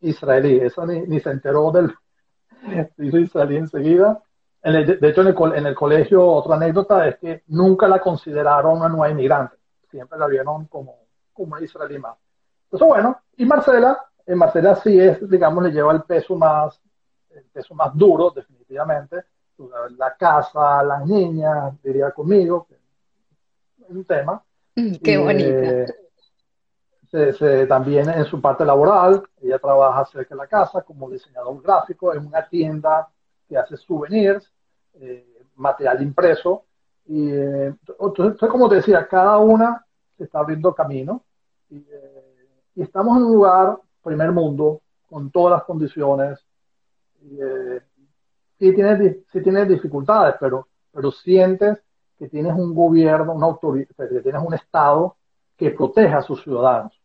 israelí, 0.02 0.60
esa 0.60 0.86
ni, 0.86 1.02
ni 1.02 1.20
se 1.20 1.32
enteró 1.32 1.72
del... 1.72 1.94
hizo 2.98 3.18
israelí 3.18 3.58
enseguida. 3.58 4.22
de 4.64 5.10
hecho, 5.10 5.22
en 5.22 5.28
el, 5.28 5.56
en 5.56 5.66
el, 5.66 5.76
colegio, 5.76 6.26
otra 6.26 6.56
anécdota 6.56 7.08
es 7.08 7.18
que 7.18 7.44
nunca 7.48 7.88
la 7.88 8.00
consideraron 8.00 8.78
una 8.78 8.90
nueva 8.90 9.10
inmigrante. 9.10 9.58
Siempre 9.90 10.18
la 10.18 10.28
vieron 10.28 10.66
como, 10.66 10.96
como 11.34 11.54
una 11.54 11.64
israelí 11.64 12.00
más. 12.00 12.18
Entonces, 12.66 12.88
bueno, 12.88 13.20
y 13.38 13.46
Marcela, 13.46 13.98
en 14.26 14.38
Marcela 14.38 14.76
sí 14.76 15.00
es, 15.00 15.30
digamos, 15.30 15.64
le 15.64 15.72
lleva 15.72 15.94
el 15.94 16.04
peso 16.04 16.36
más, 16.36 16.82
el 17.30 17.44
peso 17.46 17.76
más 17.76 17.96
duro, 17.96 18.32
definitivamente. 18.32 19.24
La 19.98 20.16
casa, 20.18 20.84
las 20.84 21.06
niñas, 21.06 21.74
diría 21.82 22.12
conmigo, 22.12 22.66
que 22.68 22.76
es 22.76 23.90
un 23.90 24.04
tema. 24.04 24.44
Mm, 24.76 24.96
qué 24.96 25.18
bonito. 27.12 27.68
también 27.68 28.10
en 28.10 28.26
su 28.26 28.42
parte 28.42 28.66
laboral, 28.66 29.24
ella 29.42 29.60
trabaja 29.60 30.06
cerca 30.06 30.36
de 30.36 30.42
la 30.42 30.48
casa 30.48 30.82
como 30.82 31.10
diseñador 31.10 31.62
gráfico 31.62 32.14
en 32.14 32.26
una 32.26 32.48
tienda 32.48 33.08
que 33.48 33.58
hace 33.58 33.78
souvenirs, 33.78 34.52
eh, 34.96 35.44
material 35.56 36.02
impreso. 36.02 36.66
Y 37.08 37.30
eh, 37.32 37.74
entonces, 38.00 38.50
como 38.50 38.68
te 38.70 38.76
decía, 38.76 39.08
cada 39.08 39.38
una 39.38 39.86
se 40.18 40.24
está 40.24 40.40
abriendo 40.40 40.74
camino. 40.74 41.24
Y, 41.70 41.78
eh, 41.78 42.48
y 42.76 42.82
estamos 42.82 43.18
en 43.18 43.24
un 43.24 43.34
lugar 43.34 43.78
primer 44.04 44.32
mundo, 44.32 44.82
con 45.10 45.32
todas 45.32 45.60
las 45.60 45.64
condiciones. 45.64 46.40
Eh, 47.24 47.82
sí, 48.60 48.74
tienes, 48.74 49.18
sí 49.32 49.42
tienes 49.42 49.68
dificultades, 49.68 50.36
pero, 50.40 50.68
pero 50.92 51.12
sientes 51.12 51.82
que 52.18 52.30
tienes 52.30 52.54
un 52.54 52.74
gobierno, 52.74 53.34
una 53.34 53.48
autoridad, 53.48 53.88
que 53.98 54.22
tienes 54.22 54.42
un 54.46 54.54
Estado 54.54 55.18
que 55.58 55.72
proteja 55.72 56.18
a 56.18 56.22
sus 56.22 56.44
ciudadanos. 56.44 57.00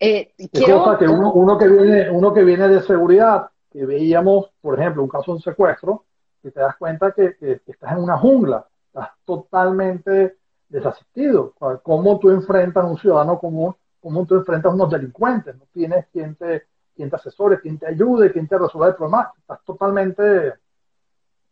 Eh, 0.00 0.32
cosa 0.64 0.96
que 0.96 1.08
uno, 1.08 1.32
uno, 1.32 1.58
que 1.58 1.68
viene, 1.68 2.10
uno 2.10 2.32
que 2.32 2.44
viene 2.44 2.68
de 2.68 2.82
seguridad, 2.82 3.50
que 3.70 3.84
veíamos, 3.84 4.50
por 4.60 4.78
ejemplo, 4.78 5.02
un 5.02 5.08
caso 5.08 5.32
de 5.32 5.36
un 5.36 5.42
secuestro, 5.42 6.04
que 6.40 6.50
te 6.50 6.60
das 6.60 6.76
cuenta 6.76 7.12
que, 7.12 7.36
que 7.36 7.60
estás 7.66 7.92
en 7.92 7.98
una 7.98 8.16
jungla, 8.16 8.66
estás 8.86 9.10
totalmente 9.24 10.36
desasistido. 10.68 11.54
¿Cómo 11.82 12.18
tú 12.18 12.30
enfrentas 12.30 12.84
a 12.84 12.86
un 12.86 12.98
ciudadano 12.98 13.38
común 13.38 13.74
como 14.00 14.26
tú 14.26 14.36
enfrentas 14.36 14.70
a 14.70 14.74
unos 14.74 14.90
delincuentes, 14.90 15.56
no 15.56 15.66
tienes 15.72 16.06
quien 16.12 16.34
te, 16.36 16.66
quien 16.94 17.10
te 17.10 17.16
asesore, 17.16 17.60
quien 17.60 17.78
te 17.78 17.86
ayude, 17.86 18.32
quien 18.32 18.46
te 18.46 18.58
resuelva 18.58 18.88
el 18.88 18.94
problema, 18.94 19.32
estás 19.36 19.62
totalmente 19.64 20.54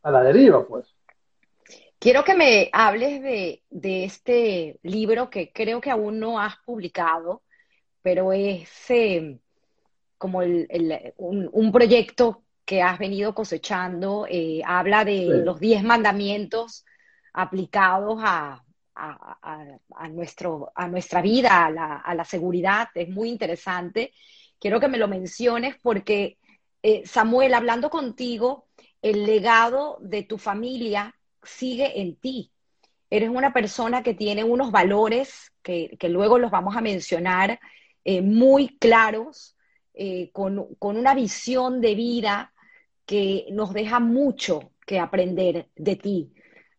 a 0.02 0.10
la 0.10 0.22
deriva, 0.22 0.64
pues. 0.64 0.86
Quiero 1.98 2.24
que 2.24 2.34
me 2.34 2.68
hables 2.72 3.22
de, 3.22 3.62
este 4.04 4.78
libro 4.82 5.30
que 5.30 5.50
creo 5.52 5.80
que 5.80 5.90
aún 5.90 6.20
no 6.20 6.38
has 6.38 6.56
publicado, 6.58 7.42
pero 8.02 8.32
es 8.32 8.68
eh, 8.90 9.38
como 10.18 10.40
un, 10.40 11.72
proyecto 11.72 12.44
que 12.64 12.82
has 12.82 12.98
venido 12.98 13.34
cosechando. 13.34 14.26
Eh, 14.28 14.60
habla 14.64 15.04
de 15.04 15.42
los 15.44 15.58
diez 15.58 15.82
mandamientos 15.82 16.84
aplicados 17.32 18.20
a, 18.22 18.62
a, 18.94 20.08
nuestro, 20.10 20.72
a 20.74 20.88
nuestra 20.88 21.22
vida, 21.22 21.66
a 21.66 22.14
la, 22.14 22.24
seguridad. 22.24 22.88
Es 22.94 23.08
muy 23.08 23.30
interesante. 23.30 24.12
Quiero 24.58 24.80
que 24.80 24.88
me 24.88 24.98
lo 24.98 25.08
menciones 25.08 25.76
porque, 25.82 26.38
eh, 26.82 27.06
Samuel, 27.06 27.54
hablando 27.54 27.88
contigo, 27.88 28.68
el 29.02 29.24
legado 29.24 29.98
de 30.00 30.22
tu 30.22 30.38
familia 30.38 31.15
sigue 31.46 32.00
en 32.00 32.16
ti. 32.16 32.52
Eres 33.10 33.30
una 33.30 33.52
persona 33.52 34.02
que 34.02 34.14
tiene 34.14 34.44
unos 34.44 34.70
valores 34.70 35.52
que, 35.62 35.96
luego 36.08 36.38
los 36.38 36.50
vamos 36.50 36.76
a 36.76 36.80
mencionar, 36.80 37.60
eh, 38.04 38.22
muy 38.22 38.76
claros, 38.78 39.56
eh, 39.94 40.30
con, 40.32 40.74
con 40.78 40.96
una 40.96 41.14
visión 41.14 41.80
de 41.80 41.94
vida 41.94 42.52
que 43.04 43.46
nos 43.50 43.72
deja 43.72 44.00
mucho 44.00 44.72
que 44.86 44.98
aprender 44.98 45.68
de 45.76 45.96
ti. 45.96 46.32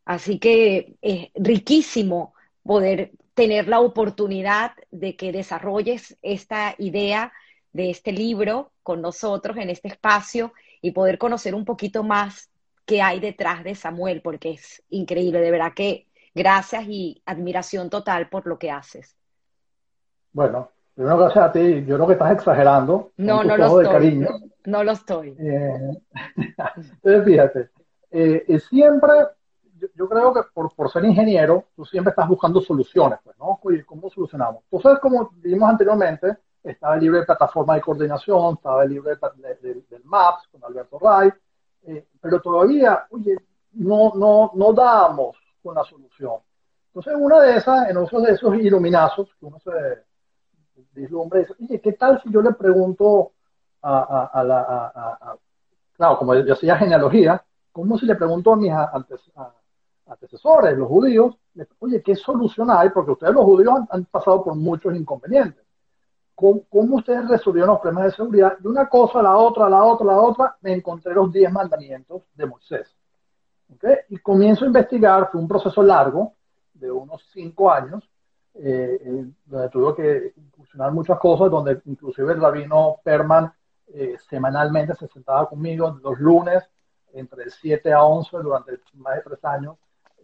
Así 0.06 0.40
que 0.40 0.96
es 1.02 1.30
riquísimo 1.36 2.34
poder 2.64 3.12
tener 3.34 3.68
la 3.68 3.80
oportunidad 3.80 4.72
de 4.92 5.16
que 5.16 5.32
desarrolles 5.32 6.18
esta 6.22 6.76
idea 6.78 7.34
de 7.72 7.90
este 7.90 8.12
libro 8.12 8.72
con 8.84 9.02
nosotros 9.02 9.58
en 9.58 9.70
este 9.70 9.90
espacio 9.90 10.54
y 10.82 10.92
poder 10.92 11.18
conocer 11.18 11.54
un 11.54 11.66
poquito 11.66 12.04
más 12.04 12.50
qué 12.88 13.02
hay 13.02 13.20
detrás 13.20 13.64
de 13.64 13.76
Samuel, 13.76 14.22
porque 14.24 14.52
es 14.52 14.82
increíble, 14.90 15.42
de 15.42 15.52
verdad 15.52 15.74
que 15.76 16.08
gracias 16.34 16.86
y 16.88 17.22
admiración 17.26 17.90
total 17.90 18.30
por 18.30 18.48
lo 18.48 18.58
que 18.58 18.72
haces. 18.72 19.16
Bueno, 20.32 20.72
primero 20.96 21.18
gracias 21.18 21.46
a 21.46 21.52
ti, 21.52 21.86
yo 21.86 21.96
creo 21.96 22.08
que 22.08 22.14
estás 22.14 22.32
exagerando. 22.32 23.12
No, 23.18 23.44
no 23.44 23.58
lo 23.58 23.82
estoy. 23.82 24.26
No, 24.66 24.84
lo 24.84 24.92
estoy. 24.92 25.36
Eh, 25.38 25.98
entonces, 26.36 27.26
fíjate, 27.26 27.70
eh, 28.10 28.60
siempre, 28.70 29.12
yo, 29.96 30.08
creo 30.08 30.34
que 30.34 30.42
por, 30.54 30.74
por, 30.74 30.90
ser 30.90 31.04
ingeniero, 31.06 31.66
tú 31.76 31.86
siempre 31.86 32.12
estás 32.12 32.28
buscando 32.28 32.62
soluciones, 32.62 33.20
pues, 33.24 33.38
¿no? 33.38 33.60
¿cómo 33.86 34.10
solucionamos? 34.10 34.64
Entonces, 34.72 35.00
como 35.00 35.30
vimos 35.36 35.70
anteriormente, 35.70 36.38
estaba 36.64 36.96
el 36.96 37.02
libro 37.02 37.20
de 37.20 37.26
plataforma 37.26 37.76
de 37.76 37.82
coordinación, 37.82 38.56
estaba 38.56 38.84
el 38.84 38.90
libro 38.92 39.10
de, 39.10 39.84
del 39.90 40.04
MAPS 40.06 40.48
con 40.52 40.64
Alberto 40.64 41.00
Ray, 41.00 41.32
eh, 41.88 42.06
pero 42.20 42.42
todavía, 42.42 43.08
oye, 43.12 43.38
no, 43.74 44.12
no, 44.16 44.52
no 44.56 44.74
damos 44.74 45.38
con 45.64 45.76
la 45.76 45.84
solución. 45.86 46.36
Entonces, 46.88 47.14
una 47.18 47.40
de 47.40 47.56
esas, 47.58 47.90
en 47.90 47.98
uno 47.98 48.22
de 48.22 48.34
esos 48.34 48.56
iluminazos, 48.56 49.30
que 49.40 49.46
uno 49.46 49.58
se 49.60 49.72
vislumbra, 50.94 51.40
dice, 51.40 51.54
oye, 51.62 51.80
¿qué 51.80 51.94
tal 51.94 52.22
si 52.22 52.32
yo 52.32 52.42
le 52.42 52.54
pregunto 52.54 53.32
a, 53.82 54.30
a, 54.34 54.44
la, 54.44 55.38
claro, 55.94 56.18
como 56.18 56.36
yo 56.36 56.54
hacía 56.54 56.78
genealogía, 56.78 57.42
¿cómo 57.72 57.98
si 57.98 58.06
le 58.06 58.16
pregunto 58.16 58.52
a 58.52 58.58
mis 58.58 58.74
antecesores, 60.06 60.78
los 60.78 60.88
judíos, 60.90 61.38
oye, 61.80 62.02
¿qué 62.02 62.16
solución 62.16 62.70
hay? 62.70 62.90
Porque 62.90 63.12
ustedes 63.12 63.34
los 63.34 63.46
judíos 63.46 63.80
han 63.90 64.06
pasado 64.06 64.44
por 64.44 64.56
muchos 64.56 64.94
inconvenientes 64.94 65.67
cómo, 66.38 66.96
ustedes 66.98 67.28
resolvieron 67.28 67.72
los 67.72 67.80
problemas 67.80 68.06
de 68.06 68.12
seguridad. 68.12 68.58
De 68.60 68.70
una 68.70 68.88
cosa 68.88 69.20
a 69.20 69.24
la 69.24 69.36
otra, 69.36 69.66
a 69.66 69.70
la 69.70 69.84
otra, 69.84 70.06
a 70.06 70.16
la 70.16 70.22
otra, 70.22 70.58
me 70.62 70.74
encontré 70.74 71.14
los 71.14 71.32
10 71.32 71.52
mandamientos 71.52 72.22
de 72.36 72.46
Moisés. 72.46 72.96
Y 74.10 74.18
comienzo 74.20 74.64
a 74.64 74.68
investigar, 74.68 75.30
fue 75.32 75.42
un 75.42 75.48
proceso 75.48 75.82
largo, 75.82 76.34
de 76.76 76.92
unos 76.92 77.26
5 77.34 77.72
años, 77.72 78.08
eh, 78.54 79.02
eh, 79.04 79.26
donde 79.46 79.70
tuve 79.70 79.96
que 79.96 80.34
incursionar 80.38 80.92
muchas 80.92 81.18
cosas, 81.18 81.50
donde 81.50 81.82
inclusive 81.86 82.34
el 82.34 82.40
rabino 82.40 82.98
Perman 83.04 83.52
eh, 83.88 84.16
semanalmente 84.30 84.94
se 84.94 85.08
sentaba 85.08 85.50
conmigo 85.50 86.00
los 86.04 86.20
lunes, 86.20 86.64
entre 87.14 87.50
7 87.50 87.92
a 87.94 88.04
11, 88.04 88.38
durante 88.38 88.80
más 88.94 89.16
de 89.16 89.22
3 89.24 89.46
años, 89.46 89.78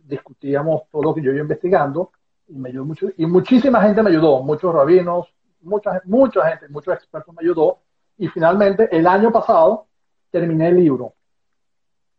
discutíamos 0.04 0.84
todo 0.92 1.02
lo 1.02 1.16
que 1.16 1.24
yo 1.24 1.32
iba 1.32 1.42
investigando, 1.42 2.12
y 2.48 2.54
me 2.54 2.70
ayudó 2.70 2.86
mucho, 2.86 3.08
y 3.18 3.26
muchísima 3.26 3.82
gente 3.82 4.04
me 4.04 4.12
ayudó, 4.12 4.44
muchos 4.44 4.72
rabinos, 4.72 5.33
mucha, 5.64 6.02
mucha 6.06 6.50
gente, 6.50 6.70
muchos 6.70 6.94
expertos 6.94 7.34
me 7.36 7.42
ayudó 7.42 7.80
y 8.18 8.28
finalmente 8.28 8.88
el 8.96 9.08
año 9.08 9.32
pasado 9.32 9.88
terminé 10.30 10.70
el 10.70 10.76
libro. 10.76 11.14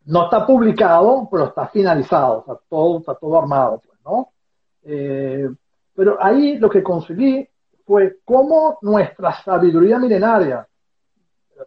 No 0.07 0.25
está 0.25 0.47
publicado, 0.47 1.29
pero 1.31 1.47
está 1.47 1.69
finalizado, 1.69 2.41
está 2.41 2.61
todo, 2.69 2.99
está 2.99 3.15
todo 3.15 3.39
armado, 3.39 3.81
pues, 3.85 3.99
¿no? 4.05 4.33
Eh, 4.83 5.49
pero 5.95 6.23
ahí 6.23 6.59
lo 6.59 6.69
que 6.69 6.83
conseguí 6.83 7.49
fue 7.87 8.19
cómo 8.25 8.79
nuestra 8.83 9.33
sabiduría 9.43 9.99
milenaria 9.99 10.67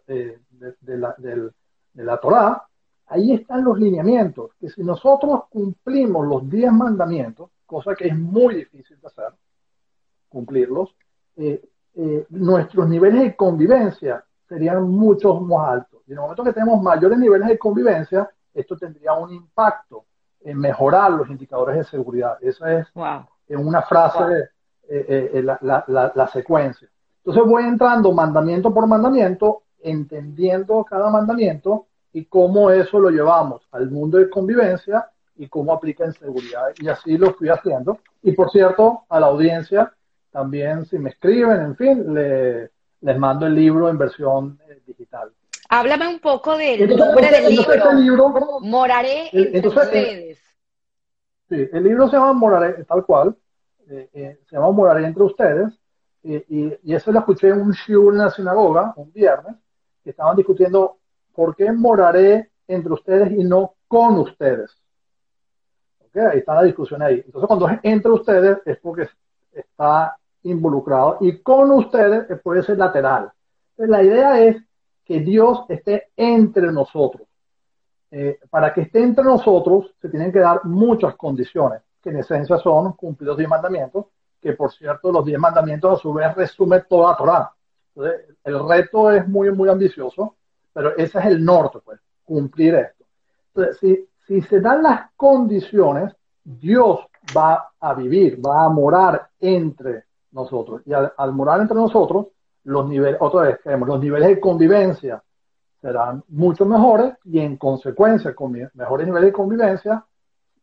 de, 0.06 0.40
la, 0.86 1.14
de, 1.18 1.52
la, 1.94 2.16
Torá, 2.18 2.62
ahí 3.06 3.32
están 3.32 3.64
los 3.64 3.78
lineamientos, 3.78 4.52
que 4.60 4.68
si 4.68 4.82
nosotros 4.82 5.44
cumplimos 5.50 6.26
los 6.26 6.48
10 6.48 6.72
mandamientos, 6.72 7.50
cosa 7.64 7.94
que 7.94 8.08
es 8.08 8.16
muy 8.16 8.56
difícil 8.56 9.00
de 9.00 9.06
hacer, 9.06 9.32
cumplirlos, 10.28 10.94
eh, 11.38 11.62
eh, 11.94 12.26
nuestros 12.30 12.88
niveles 12.88 13.22
de 13.22 13.36
convivencia 13.36 14.24
serían 14.48 14.82
mucho 14.90 15.34
más 15.40 15.70
altos. 15.70 16.00
Y 16.06 16.12
en 16.12 16.18
el 16.18 16.22
momento 16.22 16.42
que 16.44 16.52
tenemos 16.52 16.82
mayores 16.82 17.18
niveles 17.18 17.48
de 17.48 17.58
convivencia, 17.58 18.28
esto 18.52 18.76
tendría 18.76 19.12
un 19.12 19.32
impacto 19.32 20.04
en 20.40 20.58
mejorar 20.58 21.12
los 21.12 21.28
indicadores 21.28 21.76
de 21.76 21.84
seguridad. 21.84 22.38
Esa 22.40 22.78
es 22.78 22.86
en 23.48 23.66
una 23.66 23.82
frase 23.82 24.50
eh, 24.88 25.42
la, 25.42 25.84
la, 26.14 26.28
secuencia. 26.28 26.88
Entonces 27.18 27.44
voy 27.44 27.64
entrando 27.64 28.12
mandamiento 28.12 28.72
por 28.72 28.86
mandamiento, 28.86 29.62
entendiendo 29.80 30.84
cada 30.84 31.10
mandamiento 31.10 31.86
y 32.12 32.24
cómo 32.24 32.70
eso 32.70 32.98
lo 32.98 33.10
llevamos 33.10 33.62
al 33.70 33.90
mundo 33.90 34.18
de 34.18 34.28
convivencia 34.28 35.08
y 35.36 35.48
cómo 35.48 35.72
aplica 35.72 36.04
en 36.04 36.12
seguridad. 36.12 36.68
Y 36.80 36.88
así 36.88 37.16
lo 37.16 37.32
fui 37.34 37.48
haciendo. 37.48 37.98
Y 38.22 38.32
por 38.32 38.50
cierto, 38.50 39.04
a 39.08 39.20
la 39.20 39.26
audiencia, 39.26 39.92
también 40.38 40.86
si 40.86 40.96
me 41.00 41.10
escriben, 41.10 41.60
en 41.62 41.74
fin, 41.76 42.14
les 42.14 43.18
mando 43.18 43.46
el 43.46 43.56
libro 43.56 43.88
en 43.88 43.98
versión 43.98 44.56
eh, 44.68 44.80
digital. 44.86 45.32
Háblame 45.68 46.06
un 46.06 46.20
poco 46.20 46.56
del 46.56 46.96
nombre 46.96 47.28
del 47.28 47.58
este 47.58 47.94
libro. 47.96 48.60
Moraré 48.60 49.30
entre 49.32 49.68
ustedes. 49.68 50.38
sí, 51.48 51.68
el 51.72 51.82
libro 51.82 52.08
se 52.08 52.14
llama 52.14 52.34
Moraré, 52.34 52.84
tal 52.84 53.04
cual. 53.04 53.36
Eh, 53.90 54.08
eh, 54.12 54.38
se 54.48 54.54
llama 54.54 54.70
Moraré 54.70 55.06
entre 55.06 55.24
ustedes. 55.24 55.72
y, 56.22 56.36
y, 56.84 56.94
eso 56.94 57.10
lo 57.10 57.18
escuché 57.18 57.48
en 57.48 57.60
un 57.60 57.72
shiur 57.72 58.12
en 58.12 58.18
la 58.20 58.30
sinagoga 58.30 58.92
un 58.94 59.12
viernes, 59.12 59.56
que 60.04 60.10
estaban 60.10 60.36
discutiendo 60.36 60.98
por 61.34 61.56
qué 61.56 61.72
moraré 61.72 62.52
entre 62.68 62.92
ustedes 62.92 63.32
y 63.32 63.42
no 63.42 63.74
con 63.88 64.20
ustedes. 64.20 64.70
Okay, 66.08 66.22
ahí 66.22 66.38
está 66.38 66.54
la 66.54 66.62
discusión 66.62 67.02
ahí. 67.02 67.22
Entonces, 67.26 67.48
cuando 67.48 67.68
es 67.68 67.80
entre 67.82 68.12
ustedes, 68.12 68.58
es 68.64 68.78
porque 68.78 69.08
está 69.52 70.17
involucrado 70.42 71.18
y 71.20 71.38
con 71.38 71.70
ustedes 71.70 72.26
puede 72.42 72.62
ser 72.62 72.78
lateral. 72.78 73.32
la 73.76 74.02
idea 74.02 74.40
es 74.40 74.56
que 75.04 75.20
Dios 75.20 75.64
esté 75.68 76.08
entre 76.16 76.70
nosotros. 76.72 77.26
Eh, 78.10 78.38
para 78.48 78.72
que 78.72 78.82
esté 78.82 79.02
entre 79.02 79.24
nosotros 79.24 79.94
se 80.00 80.08
tienen 80.08 80.32
que 80.32 80.38
dar 80.38 80.64
muchas 80.64 81.14
condiciones, 81.16 81.82
que 82.02 82.10
en 82.10 82.18
esencia 82.18 82.56
son 82.58 82.92
cumplir 82.92 83.28
los 83.28 83.36
diez 83.36 83.48
mandamientos, 83.48 84.06
que 84.40 84.54
por 84.54 84.72
cierto 84.72 85.12
los 85.12 85.24
diez 85.24 85.38
mandamientos 85.38 85.98
a 85.98 86.02
su 86.02 86.12
vez 86.12 86.34
resumen 86.34 86.84
toda 86.88 87.16
Torah. 87.16 87.52
Entonces, 87.94 88.36
el 88.44 88.66
reto 88.66 89.10
es 89.10 89.26
muy, 89.28 89.50
muy 89.50 89.68
ambicioso, 89.68 90.36
pero 90.72 90.96
ese 90.96 91.18
es 91.18 91.24
el 91.26 91.44
norte, 91.44 91.80
pues, 91.84 92.00
cumplir 92.24 92.74
esto. 92.76 93.04
Entonces, 93.48 93.78
si, 93.78 94.08
si 94.26 94.42
se 94.42 94.60
dan 94.60 94.82
las 94.82 95.10
condiciones, 95.16 96.14
Dios 96.44 97.00
va 97.36 97.72
a 97.78 97.94
vivir, 97.94 98.40
va 98.44 98.64
a 98.64 98.68
morar 98.68 99.28
entre 99.40 100.04
nosotros. 100.32 100.82
Y 100.84 100.92
al, 100.92 101.32
morar 101.32 101.60
entre 101.60 101.76
nosotros, 101.76 102.28
los 102.64 102.88
niveles, 102.88 103.18
otra 103.20 103.42
vez, 103.42 103.58
los 103.64 104.00
niveles 104.00 104.28
de 104.28 104.40
convivencia 104.40 105.22
serán 105.80 106.24
mucho 106.28 106.64
mejores 106.66 107.14
y 107.24 107.38
en 107.38 107.56
consecuencia, 107.56 108.34
con 108.34 108.52
mejores 108.52 109.06
niveles 109.06 109.28
de 109.28 109.32
convivencia, 109.32 110.04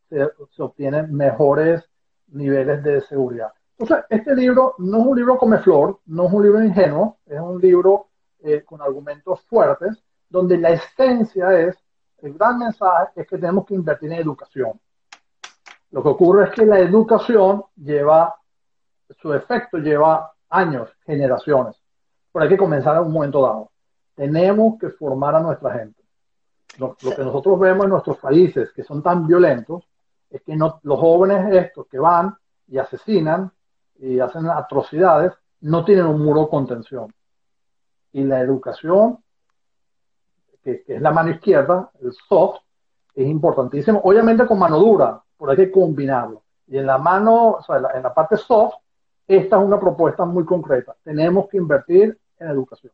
se, 0.10 0.28
obtienen 0.62 1.14
mejores 1.14 1.84
niveles 2.28 2.84
de 2.84 3.02
seguridad. 3.02 3.52
Entonces, 3.78 4.06
este 4.10 4.36
libro 4.36 4.76
no 4.78 5.00
es 5.02 5.08
un 5.08 5.18
libro 5.18 5.38
come 5.38 5.58
flor, 5.60 6.00
no 6.06 6.28
es 6.28 6.34
un 6.34 6.44
libro 6.44 6.64
ingenuo, 6.64 7.18
es 7.26 7.40
un 7.40 7.60
libro 7.60 8.08
eh, 8.44 8.64
con 8.64 8.82
argumentos 8.82 9.42
fuertes, 9.48 10.02
donde 10.30 10.58
la 10.58 10.70
esencia 10.72 11.60
es, 11.60 11.76
el 12.20 12.34
gran 12.34 12.60
mensaje 12.60 13.12
es 13.16 13.28
que 13.28 13.38
tenemos 13.38 13.66
que 13.66 13.76
invertir 13.76 14.12
en 14.12 14.20
educación. 14.20 14.80
Lo 15.92 16.04
que 16.04 16.10
ocurre 16.10 16.46
es 16.46 16.50
que 16.52 16.66
la 16.66 16.80
educación 16.80 17.64
lleva 17.76 18.36
su 19.22 19.34
efecto 19.34 19.78
lleva 19.78 20.34
años, 20.50 20.90
generaciones. 21.06 21.76
Pero 22.32 22.44
hay 22.44 22.50
que 22.50 22.58
comenzar 22.58 22.98
en 22.98 23.04
un 23.04 23.14
momento 23.14 23.42
dado. 23.42 23.72
Tenemos 24.16 24.80
que 24.80 24.90
formar 24.90 25.36
a 25.36 25.40
nuestra 25.40 25.72
gente. 25.72 26.04
Lo, 26.78 26.96
que 26.96 27.24
nosotros 27.24 27.60
vemos 27.60 27.86
en 27.86 27.92
nuestros 27.92 28.18
países 28.18 28.72
que 28.74 28.84
son 28.84 29.02
tan 29.02 29.26
violentos 29.28 29.88
es 30.30 30.42
que 30.42 30.56
no, 30.56 30.80
los 30.84 31.00
jóvenes 31.00 31.54
estos 31.54 31.88
que 31.88 32.00
van 32.00 32.36
y 32.68 32.78
asesinan 32.78 33.52
y 33.98 34.20
hacen 34.20 34.48
atrocidades 34.48 35.32
no 35.62 35.86
tienen 35.86 36.06
un 36.06 36.22
muro 36.22 36.42
de 36.42 36.50
contención. 36.50 37.14
Y 38.12 38.24
la 38.24 38.42
educación, 38.42 39.20
que, 40.64 40.84
es 40.88 41.02
la 41.02 41.12
mano 41.12 41.32
izquierda, 41.32 41.92
el 42.02 42.14
soft, 42.28 42.60
es 43.14 43.28
importantísimo. 43.28 44.02
Obviamente 44.04 44.46
con 44.46 44.60
mano 44.60 44.78
dura, 44.78 45.22
pero 45.38 45.52
hay 45.52 45.58
que 45.58 45.72
combinarlo. 45.72 46.44
Y 46.68 46.78
en 46.78 46.86
la 46.86 46.98
mano, 46.98 47.52
o 47.52 47.64
sea, 47.64 47.78
en 47.94 48.04
la 48.04 48.14
parte 48.14 48.36
soft, 48.36 48.76
esta 49.28 49.58
es 49.58 49.64
una 49.64 49.80
propuesta 49.80 50.26
muy 50.26 50.46
concreta. 50.46 50.96
Tenemos 51.04 51.48
que 51.50 51.58
invertir 51.58 52.18
en 52.40 52.48
educación. 52.48 52.94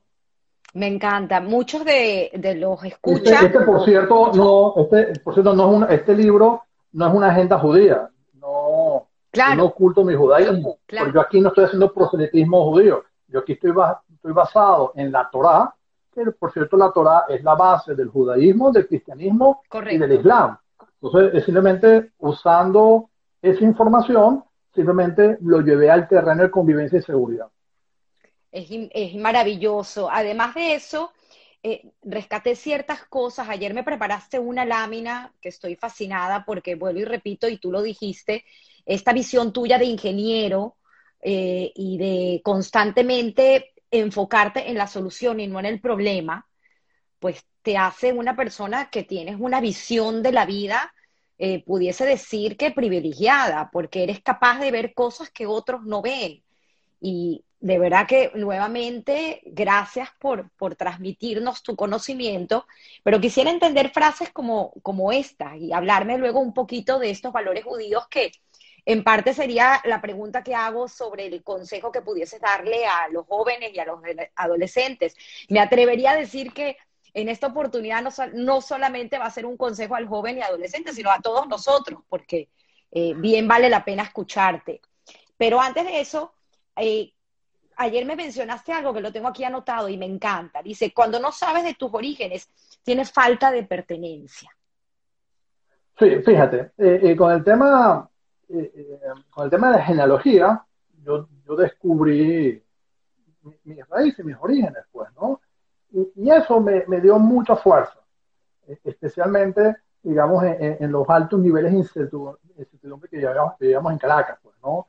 Me 0.73 0.87
encanta. 0.87 1.41
Muchos 1.41 1.83
de, 1.83 2.31
los 2.57 2.83
escuchan. 2.83 3.45
Este, 3.45 3.45
este, 3.45 3.59
por 3.61 3.83
cierto, 3.83 4.31
no, 4.33 4.73
este, 4.77 5.19
por 5.19 5.33
cierto, 5.33 5.53
no 5.53 5.85
es 5.85 5.99
este 5.99 6.15
libro 6.15 6.63
no 6.93 7.07
es 7.07 7.13
una 7.13 7.29
agenda 7.29 7.57
judía. 7.59 8.09
No, 8.33 9.07
claro. 9.31 9.55
no 9.55 9.65
oculto 9.65 10.03
mi 10.03 10.15
judaísmo. 10.15 10.77
Porque 10.87 11.13
yo 11.13 11.21
aquí 11.21 11.41
no 11.41 11.49
estoy 11.49 11.65
haciendo 11.65 11.93
proselitismo 11.93 12.71
judío. 12.71 13.03
Yo 13.27 13.39
aquí 13.39 13.53
estoy, 13.53 13.73
estoy 14.13 14.33
basado 14.33 14.91
en 14.95 15.11
la 15.11 15.29
Torá, 15.29 15.73
que 16.13 16.25
por 16.31 16.51
cierto 16.51 16.75
la 16.75 16.91
Torá 16.91 17.25
es 17.29 17.43
la 17.43 17.55
base 17.55 17.95
del 17.95 18.09
judaísmo, 18.09 18.71
del 18.71 18.87
cristianismo 18.87 19.61
y 19.89 19.97
del 19.97 20.11
islam. 20.13 20.57
Entonces, 21.01 21.33
es 21.33 21.45
simplemente 21.45 22.11
usando 22.19 23.09
esa 23.41 23.63
información, 23.63 24.43
simplemente 24.73 25.37
lo 25.41 25.61
llevé 25.61 25.89
al 25.89 26.07
terreno 26.07 26.43
de 26.43 26.51
convivencia 26.51 26.99
y 26.99 27.01
seguridad. 27.01 27.47
Es, 28.51 28.67
es 28.69 29.15
maravilloso. 29.15 30.09
Además 30.11 30.55
de 30.55 30.75
eso, 30.75 31.11
eh, 31.63 31.91
rescaté 32.01 32.55
ciertas 32.55 33.05
cosas. 33.05 33.47
Ayer 33.49 33.73
me 33.73 33.83
preparaste 33.83 34.39
una 34.39 34.65
lámina 34.65 35.33
que 35.39 35.49
estoy 35.49 35.75
fascinada 35.75 36.43
porque, 36.43 36.75
vuelvo 36.75 36.99
y 36.99 37.05
repito, 37.05 37.47
y 37.47 37.57
tú 37.57 37.71
lo 37.71 37.81
dijiste, 37.81 38.43
esta 38.85 39.13
visión 39.13 39.53
tuya 39.53 39.77
de 39.77 39.85
ingeniero 39.85 40.77
eh, 41.21 41.71
y 41.75 41.97
de 41.99 42.41
constantemente 42.43 43.73
enfocarte 43.91 44.69
en 44.69 44.77
la 44.77 44.87
solución 44.87 45.39
y 45.39 45.47
no 45.47 45.59
en 45.59 45.67
el 45.67 45.79
problema, 45.79 46.47
pues 47.19 47.45
te 47.61 47.77
hace 47.77 48.11
una 48.11 48.35
persona 48.35 48.89
que 48.89 49.03
tienes 49.03 49.35
una 49.39 49.61
visión 49.61 50.23
de 50.23 50.31
la 50.31 50.45
vida, 50.45 50.93
eh, 51.43 51.63
pudiese 51.63 52.05
decir 52.05 52.55
que 52.55 52.69
privilegiada, 52.69 53.71
porque 53.73 54.03
eres 54.03 54.21
capaz 54.21 54.59
de 54.59 54.69
ver 54.69 54.93
cosas 54.93 55.31
que 55.31 55.47
otros 55.47 55.81
no 55.83 56.03
ven. 56.03 56.43
Y 57.01 57.43
de 57.59 57.79
verdad 57.79 58.05
que 58.05 58.31
nuevamente, 58.35 59.41
gracias 59.45 60.09
por, 60.19 60.51
por 60.51 60.75
transmitirnos 60.75 61.63
tu 61.63 61.75
conocimiento, 61.75 62.67
pero 63.01 63.19
quisiera 63.19 63.49
entender 63.49 63.89
frases 63.89 64.29
como, 64.29 64.71
como 64.83 65.11
esta 65.11 65.57
y 65.57 65.73
hablarme 65.73 66.19
luego 66.19 66.39
un 66.39 66.53
poquito 66.53 66.99
de 66.99 67.09
estos 67.09 67.33
valores 67.33 67.63
judíos 67.63 68.07
que 68.07 68.31
en 68.85 69.03
parte 69.03 69.33
sería 69.33 69.81
la 69.85 69.99
pregunta 69.99 70.43
que 70.43 70.53
hago 70.53 70.87
sobre 70.87 71.25
el 71.25 71.41
consejo 71.41 71.91
que 71.91 72.03
pudieses 72.03 72.39
darle 72.39 72.85
a 72.85 73.07
los 73.07 73.25
jóvenes 73.25 73.71
y 73.73 73.79
a 73.79 73.85
los 73.85 73.99
adolescentes. 74.35 75.15
Me 75.49 75.59
atrevería 75.59 76.11
a 76.11 76.17
decir 76.17 76.53
que 76.53 76.77
en 77.13 77.29
esta 77.29 77.47
oportunidad 77.47 78.01
no, 78.01 78.09
no 78.33 78.61
solamente 78.61 79.17
va 79.17 79.25
a 79.25 79.31
ser 79.31 79.45
un 79.45 79.57
consejo 79.57 79.95
al 79.95 80.07
joven 80.07 80.37
y 80.37 80.41
adolescente, 80.41 80.93
sino 80.93 81.11
a 81.11 81.19
todos 81.19 81.47
nosotros, 81.47 82.01
porque 82.07 82.49
eh, 82.91 83.13
bien 83.15 83.47
vale 83.47 83.69
la 83.69 83.83
pena 83.83 84.03
escucharte. 84.03 84.81
Pero 85.37 85.59
antes 85.59 85.85
de 85.85 85.99
eso, 85.99 86.33
eh, 86.75 87.11
ayer 87.77 88.05
me 88.05 88.15
mencionaste 88.15 88.71
algo 88.71 88.93
que 88.93 89.01
lo 89.01 89.11
tengo 89.11 89.27
aquí 89.27 89.43
anotado 89.43 89.89
y 89.89 89.97
me 89.97 90.05
encanta. 90.05 90.61
Dice, 90.61 90.93
cuando 90.93 91.19
no 91.19 91.31
sabes 91.31 91.63
de 91.63 91.73
tus 91.73 91.93
orígenes, 91.93 92.49
tienes 92.83 93.11
falta 93.11 93.51
de 93.51 93.63
pertenencia. 93.63 94.49
Sí, 95.99 96.21
fíjate, 96.23 96.71
eh, 96.77 97.15
con 97.15 97.31
el 97.31 97.43
tema 97.43 98.07
con 99.29 99.45
el 99.45 99.49
tema 99.49 99.71
de 99.71 99.81
genealogía, 99.81 100.65
yo, 101.03 101.27
yo 101.47 101.55
descubrí 101.55 102.61
mis 103.63 103.87
raíces, 103.87 104.25
mis 104.25 104.35
orígenes, 104.39 104.83
pues, 104.91 105.09
¿no? 105.19 105.41
Y, 105.91 106.29
eso 106.29 106.59
me, 106.61 106.85
me, 106.87 107.01
dio 107.01 107.19
mucha 107.19 107.55
fuerza, 107.55 107.99
e, 108.67 108.79
especialmente, 108.83 109.75
digamos, 110.01 110.43
en, 110.43 110.91
los 110.91 111.09
altos 111.09 111.39
niveles 111.39 111.71
de 111.71 111.79
incertidumbre 111.79 113.09
que 113.09 113.17
llevamos, 113.17 113.91
en 113.91 113.97
Caracas, 113.97 114.39
pues, 114.41 114.55
¿no? 114.63 114.87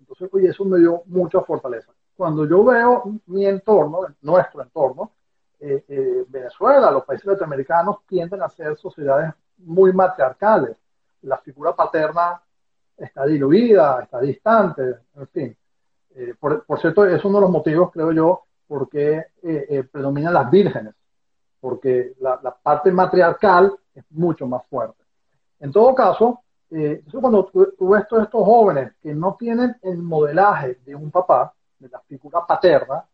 Entonces, 0.00 0.28
oye, 0.32 0.48
eso 0.48 0.64
me 0.64 0.78
dio 0.78 1.02
mucha 1.06 1.40
fortaleza 1.42 1.92
cuando 2.18 2.48
yo 2.48 2.64
veo 2.64 3.04
mi 3.26 3.46
entorno, 3.46 4.00
nuestro 4.22 4.60
entorno, 4.60 5.12
eh, 5.60 5.84
eh, 5.86 6.24
Venezuela, 6.28 6.90
los 6.90 7.04
países 7.04 7.24
latinoamericanos 7.26 7.98
tienden 8.08 8.42
a 8.42 8.48
ser 8.48 8.76
sociedades 8.76 9.32
muy 9.58 9.92
matriarcales. 9.92 10.76
La 11.22 11.38
figura 11.38 11.76
paterna 11.76 12.42
está 12.96 13.24
diluida, 13.24 14.00
está 14.02 14.20
distante, 14.20 14.96
en 15.14 15.28
fin. 15.28 15.56
Eh, 16.16 16.34
por, 16.40 16.64
cierto, 16.80 17.06
es 17.06 17.24
uno 17.24 17.36
de 17.36 17.42
los 17.42 17.50
motivos, 17.52 17.92
creo 17.92 18.10
yo, 18.10 18.42
por 18.68 18.88
qué 18.88 19.24
predominan 19.90 20.34
las 20.34 20.50
vírgenes, 20.50 20.94
porque 21.60 22.14
la, 22.20 22.38
parte 22.62 22.92
matriarcal 22.92 23.74
es 23.94 24.04
mucho 24.10 24.46
más 24.46 24.64
fuerte. 24.66 25.02
En 25.58 25.72
todo 25.72 25.94
caso, 25.94 26.42
cuando 27.20 27.46
tú, 27.46 27.74
tú 27.76 27.88
ves 27.88 28.06
todos 28.06 28.24
estos 28.24 28.44
jóvenes 28.44 28.92
que 29.02 29.14
no 29.14 29.34
tienen 29.36 29.74
el 29.82 29.98
modelaje 29.98 30.78
de 30.84 30.94
un 30.94 31.10
papá, 31.10 31.52
de 31.78 31.88
la 31.88 32.00
figura 32.00 32.46
paterna, 32.46 33.04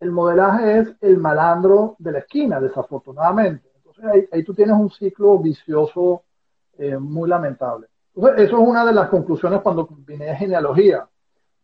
el 0.00 0.10
modelaje 0.10 0.78
es 0.78 0.96
el 1.00 1.18
malandro 1.18 1.96
de 1.98 2.12
la 2.12 2.18
esquina, 2.18 2.60
desafortunadamente. 2.60 3.70
Entonces 3.76 4.28
ahí, 4.32 4.42
tú 4.44 4.54
tienes 4.54 4.76
un 4.76 4.90
ciclo 4.90 5.38
vicioso 5.38 6.22
eh, 6.78 6.98
muy 6.98 7.28
lamentable. 7.28 7.86
Entonces, 8.14 8.46
eso 8.46 8.60
es 8.60 8.68
una 8.68 8.84
de 8.84 8.92
las 8.92 9.08
conclusiones 9.08 9.60
cuando 9.60 9.88
de 10.06 10.36
genealogía 10.36 11.06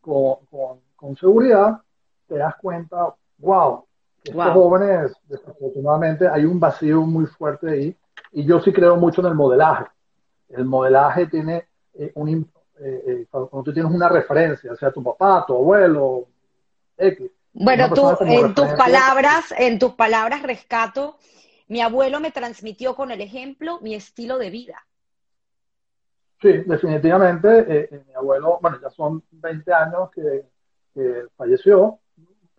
con, 0.01 0.37
con, 0.97 1.17
seguridad, 1.17 1.81
te 2.33 2.39
das 2.39 2.55
cuenta, 2.57 3.15
wow, 3.39 3.85
estos 4.25 4.53
jóvenes, 4.53 5.13
desafortunadamente, 5.29 6.27
hay 6.27 6.47
un 6.47 6.59
vacío 6.59 7.03
muy 7.03 7.27
fuerte 7.27 7.71
ahí. 7.71 7.97
Y 8.33 8.45
yo 8.47 8.61
sí 8.61 8.73
creo 8.73 8.97
mucho 8.97 9.21
en 9.21 9.27
el 9.27 9.35
modelaje. 9.35 9.85
El 10.49 10.65
modelaje 10.65 11.27
tiene 11.27 11.67
eh, 11.95 12.11
un, 12.15 12.51
eh, 12.81 13.05
eh, 13.07 13.27
cuando 13.31 13.63
tú 13.63 13.73
tienes 13.75 13.93
una 13.93 14.09
referencia, 14.09 14.75
sea 14.77 14.91
tu 14.91 15.03
papá, 15.03 15.45
tu 15.47 15.55
abuelo, 15.55 16.27
X. 16.97 17.31
Bueno, 17.53 17.93
tú, 17.93 18.17
en 18.21 18.55
tus 18.55 18.69
palabras, 18.69 19.53
en 19.59 19.79
tus 19.79 19.93
palabras 19.93 20.43
rescato, 20.43 21.19
mi 21.69 21.83
abuelo 21.83 22.19
me 22.19 22.31
transmitió 22.31 22.95
con 22.95 23.11
el 23.11 23.21
ejemplo 23.21 23.79
mi 23.83 23.95
estilo 23.95 24.39
de 24.39 24.49
vida. 24.49 24.87
Sí, 26.41 26.51
definitivamente, 26.65 28.03
mi 28.09 28.15
abuelo, 28.15 28.59
bueno, 28.63 28.79
ya 28.81 28.89
son 28.89 29.23
20 29.31 29.73
años 29.73 30.11
que, 30.11 30.45
falleció, 31.37 31.99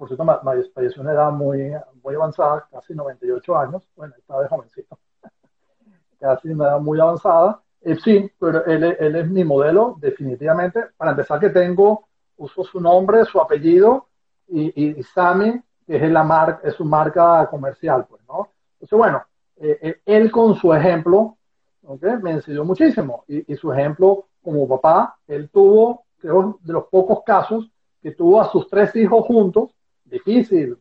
por 0.04 0.10
cierto, 0.10 0.26
falleció 0.74 1.02
en 1.02 1.08
una 1.08 1.14
edad 1.14 1.32
muy, 1.32 1.72
muy 2.04 2.16
avanzada, 2.16 2.68
casi 2.70 2.94
98 2.94 3.58
años, 3.58 3.88
bueno, 3.96 4.14
estaba 4.18 4.42
de 4.42 4.50
jovencito, 4.50 5.00
casi 6.20 6.50
una 6.50 6.66
edad 6.66 6.82
muy 6.82 7.00
avanzada, 7.00 7.62
eh, 7.80 7.96
sí, 8.04 8.30
pero 8.38 8.66
él, 8.66 8.84
él, 9.00 9.16
es 9.16 9.30
mi 9.30 9.46
modelo, 9.46 9.96
definitivamente. 10.00 10.82
Para 10.98 11.12
empezar, 11.12 11.40
que 11.40 11.52
tengo, 11.52 12.10
uso 12.36 12.66
su 12.66 12.82
nombre, 12.82 13.24
su 13.24 13.40
apellido 13.40 14.08
y, 14.50 15.00
y 15.00 15.04
Sammy, 15.04 15.62
que 15.88 15.96
es, 15.96 16.12
la 16.12 16.24
marca, 16.24 16.68
es 16.68 16.76
su 16.76 16.84
marca 16.84 17.48
comercial, 17.50 18.06
pues, 18.10 18.22
¿no? 18.28 18.50
Entonces, 18.74 18.98
bueno, 18.98 19.24
eh, 19.56 19.80
eh, 19.82 20.02
él 20.06 20.32
con 20.32 20.56
su 20.56 20.74
ejemplo, 20.74 21.38
¿okay? 21.84 22.18
me 22.22 22.32
enseñó 22.32 22.66
muchísimo. 22.66 23.24
Y, 23.30 23.54
y, 23.54 23.56
su 23.56 23.72
ejemplo 23.72 24.26
como 24.44 24.68
papá, 24.68 25.16
él 25.28 25.50
tuvo, 25.50 26.04
creo, 26.18 26.60
de 26.62 26.74
los 26.74 26.88
pocos 26.88 27.24
casos 27.26 27.70
que 28.02 28.12
tuvo 28.12 28.42
a 28.42 28.52
sus 28.52 28.68
tres 28.68 28.94
hijos 28.98 29.26
juntos, 29.26 29.73
difícil 30.14 30.78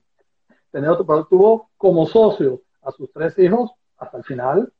tener 0.70 0.90
otro, 0.90 1.04
pero 1.04 1.24
tuvo 1.24 1.70
como 1.76 2.06
socio 2.06 2.62
a 2.82 2.90
sus 2.92 3.12
tres 3.12 3.38
hijos 3.38 3.72
hasta 3.98 4.18
el 4.18 4.24
final, 4.24 4.72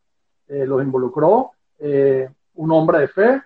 los 0.49 0.83
involucró 0.83 1.53
eh, 1.79 2.29
un 2.55 2.73
hombre 2.73 3.01
de 3.01 3.09
fe, 3.09 3.43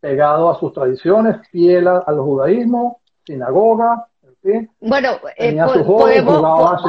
pegado 0.00 0.50
a 0.50 0.58
sus 0.58 0.72
tradiciones, 0.72 1.46
fiel 1.48 1.88
al 1.88 2.18
judaísmo, 2.18 3.00
sinagoga, 3.24 4.06
en 4.22 4.36
fin. 4.36 4.70
Bueno, 4.80 5.18
eh, 5.36 5.56
podemos, 5.86 6.82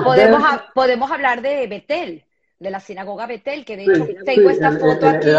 podemos, 0.74 1.12
hablar 1.12 1.42
de 1.42 1.68
Betel, 1.68 2.24
de 2.60 2.70
la 2.70 2.80
sinagoga 2.80 3.26
Betel, 3.26 3.66
que 3.66 3.78
de 3.78 3.84
hecho 3.84 4.06
tengo 4.24 4.50
esta 4.50 4.72
foto 4.78 5.08
aquí 5.08 5.30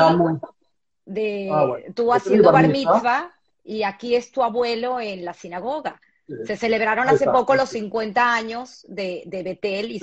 de 1.07 1.49
ah, 1.53 1.77
tú 1.95 2.13
haciendo 2.13 2.51
bar 2.51 2.69
mitzvah 2.69 3.31
y 3.63 3.85
aquí 3.85 4.17
es 4.17 4.33
tu 4.33 4.43
abuelo 4.43 5.01
en 5.01 5.25
la 5.25 5.33
sinagoga. 5.33 6.01
Se 6.45 6.57
celebraron 6.57 7.09
hace 7.09 7.27
poco 7.27 7.55
los 7.55 7.69
50 7.71 8.35
años 8.35 8.85
de, 8.89 9.23
de 9.27 9.43
Betel 9.43 9.93
y 9.93 10.01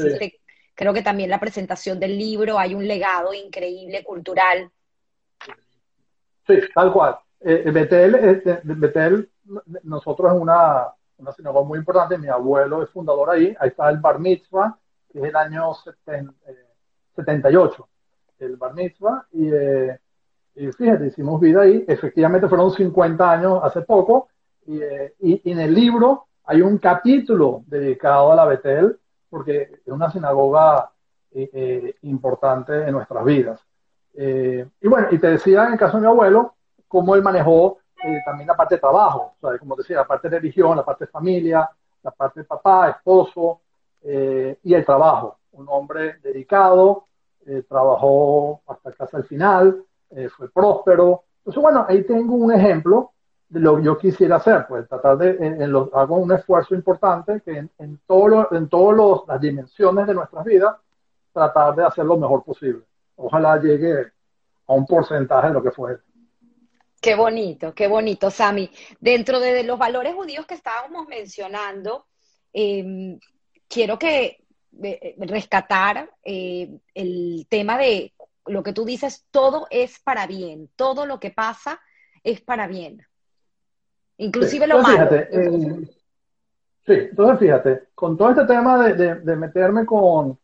creo 0.74 0.93
que 0.93 1.01
también 1.01 1.30
la 1.30 1.39
presentación 1.39 1.99
del 1.99 2.17
libro, 2.17 2.57
hay 2.57 2.74
un 2.74 2.88
legado 2.88 3.34
increíble 3.34 4.03
cultural 4.03 4.71
Sí, 6.47 6.59
tal 6.74 6.91
cual. 6.91 7.17
Eh, 7.39 7.71
Betel, 7.71 8.15
eh, 8.15 8.61
Betel, 8.63 9.30
nosotros 9.84 10.34
es 10.34 10.41
una, 10.41 10.88
una 11.17 11.32
sinagoga 11.32 11.65
muy 11.65 11.80
importante. 11.80 12.17
Mi 12.17 12.28
abuelo 12.28 12.84
es 12.84 12.89
fundador 12.89 13.30
ahí. 13.30 13.55
Ahí 13.59 13.69
está 13.69 13.89
el 13.89 13.99
Bar 13.99 14.19
Mitzvah, 14.19 14.78
que 15.11 15.19
es 15.19 15.26
el 15.26 15.36
año 15.36 15.74
78. 17.15 17.89
Eh, 18.39 18.45
el 18.45 18.57
Bar 18.57 18.74
Mitzvah. 18.74 19.26
Y, 19.32 19.49
eh, 19.51 19.99
y, 20.55 20.71
fíjate, 20.71 21.07
hicimos 21.07 21.39
vida 21.39 21.61
ahí. 21.61 21.86
Efectivamente 21.88 22.47
fueron 22.49 22.71
50 22.71 23.32
años 23.32 23.59
hace 23.63 23.82
poco. 23.82 24.30
Y, 24.66 24.82
y, 25.20 25.51
en 25.51 25.59
el 25.59 25.74
libro 25.74 26.28
hay 26.45 26.61
un 26.61 26.78
capítulo 26.78 27.64
dedicado 27.68 28.32
a 28.32 28.36
la 28.36 28.45
Betel, 28.45 28.99
porque 29.30 29.82
es 29.86 29.91
una 29.91 30.11
sinagoga 30.11 30.89
importante 32.01 32.88
en 32.88 32.91
nuestras 32.91 33.26
vidas. 33.26 33.59
Eh, 34.16 34.68
y 34.82 34.88
bueno, 34.88 35.07
y 35.11 35.18
te 35.18 35.32
decía 35.32 35.66
en 35.66 35.74
el 35.74 35.80
caso 35.80 35.97
de 35.97 36.01
mi 36.01 36.07
abuelo, 36.07 36.55
cómo 36.88 37.16
él 37.16 37.24
manejó 37.24 37.80
eh, 38.03 38.20
también 38.26 38.47
la 38.47 38.55
parte 38.55 38.76
de 38.76 38.82
trabajo, 38.82 39.34
o 39.39 39.49
sea, 39.49 39.57
como 39.57 39.76
decía, 39.76 39.97
la 39.97 40.07
parte 40.07 40.30
de 40.30 40.38
religión, 40.38 40.78
la 40.78 40.86
parte 40.86 41.05
de 41.05 41.11
familia, 41.11 41.70
la 42.03 42.11
parte 42.11 42.41
de 42.41 42.45
papá, 42.45 42.89
esposo 42.89 43.61
eh, 44.03 44.57
y 44.64 44.74
el 44.74 44.86
trabajo. 44.86 45.38
Un 45.53 45.68
hombre 45.70 46.20
dedicado, 46.22 47.07
trabajó 47.68 48.61
hasta 48.68 48.93
casi 48.93 49.18
el 49.18 49.26
final, 49.26 49.84
fue 50.38 50.49
próspero. 50.49 51.24
Entonces, 51.39 51.61
bueno, 51.61 51.86
ahí 51.88 52.03
tengo 52.03 52.36
un 52.36 52.53
ejemplo 52.53 53.11
lo 53.54 53.78
que 53.78 53.84
yo 53.84 53.97
quisiera 53.97 54.38
hacer, 54.38 54.66
pues 54.68 54.88
tratar 54.88 55.18
de, 55.18 55.38
en, 55.39 55.72
los, 55.72 55.89
hago 55.93 56.18
un 56.18 56.32
esfuerzo 56.32 56.76
importante 56.76 57.41
que 57.41 57.58
en, 57.58 57.70
en, 57.78 57.99
todo 58.08 58.47
en 58.51 58.68
todas 58.68 59.22
las 59.28 59.39
dimensiones 59.39 60.08
de 60.08 60.14
nuestras 60.14 60.43
vidas, 60.45 60.76
tratar 61.32 61.76
de 61.76 61.86
hacer 61.86 62.06
lo 62.06 62.18
mejor 62.18 62.43
posible. 62.43 62.84
Ojalá 63.16 63.60
llegue 63.60 64.12
a 64.68 64.74
un 64.74 64.86
porcentaje 64.86 65.47
de 65.47 65.54
lo 65.54 65.64
que 65.64 65.72
fue. 65.72 65.97
Qué 67.01 67.16
bonito, 67.16 67.74
qué 67.74 67.88
bonito, 67.88 68.32
Sami. 68.32 68.70
Dentro 68.99 69.39
de 69.39 69.64
los 69.64 69.78
valores 69.78 70.16
judíos 70.16 70.45
que 70.45 70.54
estábamos 70.54 71.08
mencionando, 71.08 72.06
em, 72.54 73.20
quiero 73.68 73.99
que 73.99 74.45
eh, 74.82 75.16
rescatar 75.20 76.10
eh, 76.24 76.80
el 76.93 77.45
tema 77.49 77.78
de 77.78 78.14
lo 78.45 78.64
que 78.64 78.74
tú 78.74 78.86
dices, 78.86 79.26
todo 79.32 79.68
es 79.70 79.99
para 79.99 80.28
bien, 80.28 80.70
todo 80.76 81.06
lo 81.06 81.20
que 81.20 81.32
pasa 81.32 81.82
es 82.24 82.41
para 82.41 82.68
bien. 82.68 83.06
Inclusive 84.24 84.67
lo 84.67 84.82
malo. 84.82 85.09
Eh, 85.11 85.88
sí, 86.86 86.93
entonces 86.93 87.39
fíjate, 87.39 87.84
con 87.93 88.17
todo 88.17 88.30
este 88.30 88.45
tema 88.45 88.89
de, 88.89 89.36
meterme 89.36 89.86
con, 89.86 90.38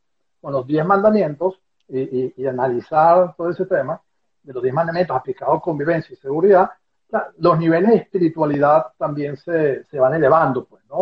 los 0.44 0.68
diez 0.68 0.86
mandamientos 0.86 1.60
y, 1.88 2.46
analizar 2.46 3.36
todo 3.36 3.50
ese 3.50 3.66
tema, 3.66 4.02
de 4.44 4.54
los 4.54 4.62
diez 4.62 4.74
mandamientos 4.74 5.16
aplicados 5.16 5.58
a 5.58 5.62
convivencia 5.62 6.14
y 6.14 6.18
seguridad, 6.18 6.70
los 7.38 7.58
niveles 7.58 7.90
de 7.90 7.96
espiritualidad 7.98 8.88
también 8.98 9.38
se, 9.38 9.86
van 9.94 10.14
elevando, 10.14 10.66
pues, 10.66 10.84
¿no? 10.90 11.00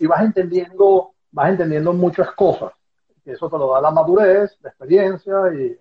Y 0.00 0.06
vas 0.06 0.22
entendiendo, 0.22 1.12
vas 1.30 1.50
entendiendo 1.50 1.92
muchas 1.92 2.30
cosas. 2.32 2.72
Y 3.24 3.32
eso 3.32 3.48
te 3.48 3.58
lo 3.58 3.72
da 3.72 3.80
la 3.80 3.90
madurez, 3.90 4.56
la 4.62 4.70
experiencia 4.70 5.34
y, 5.54 5.78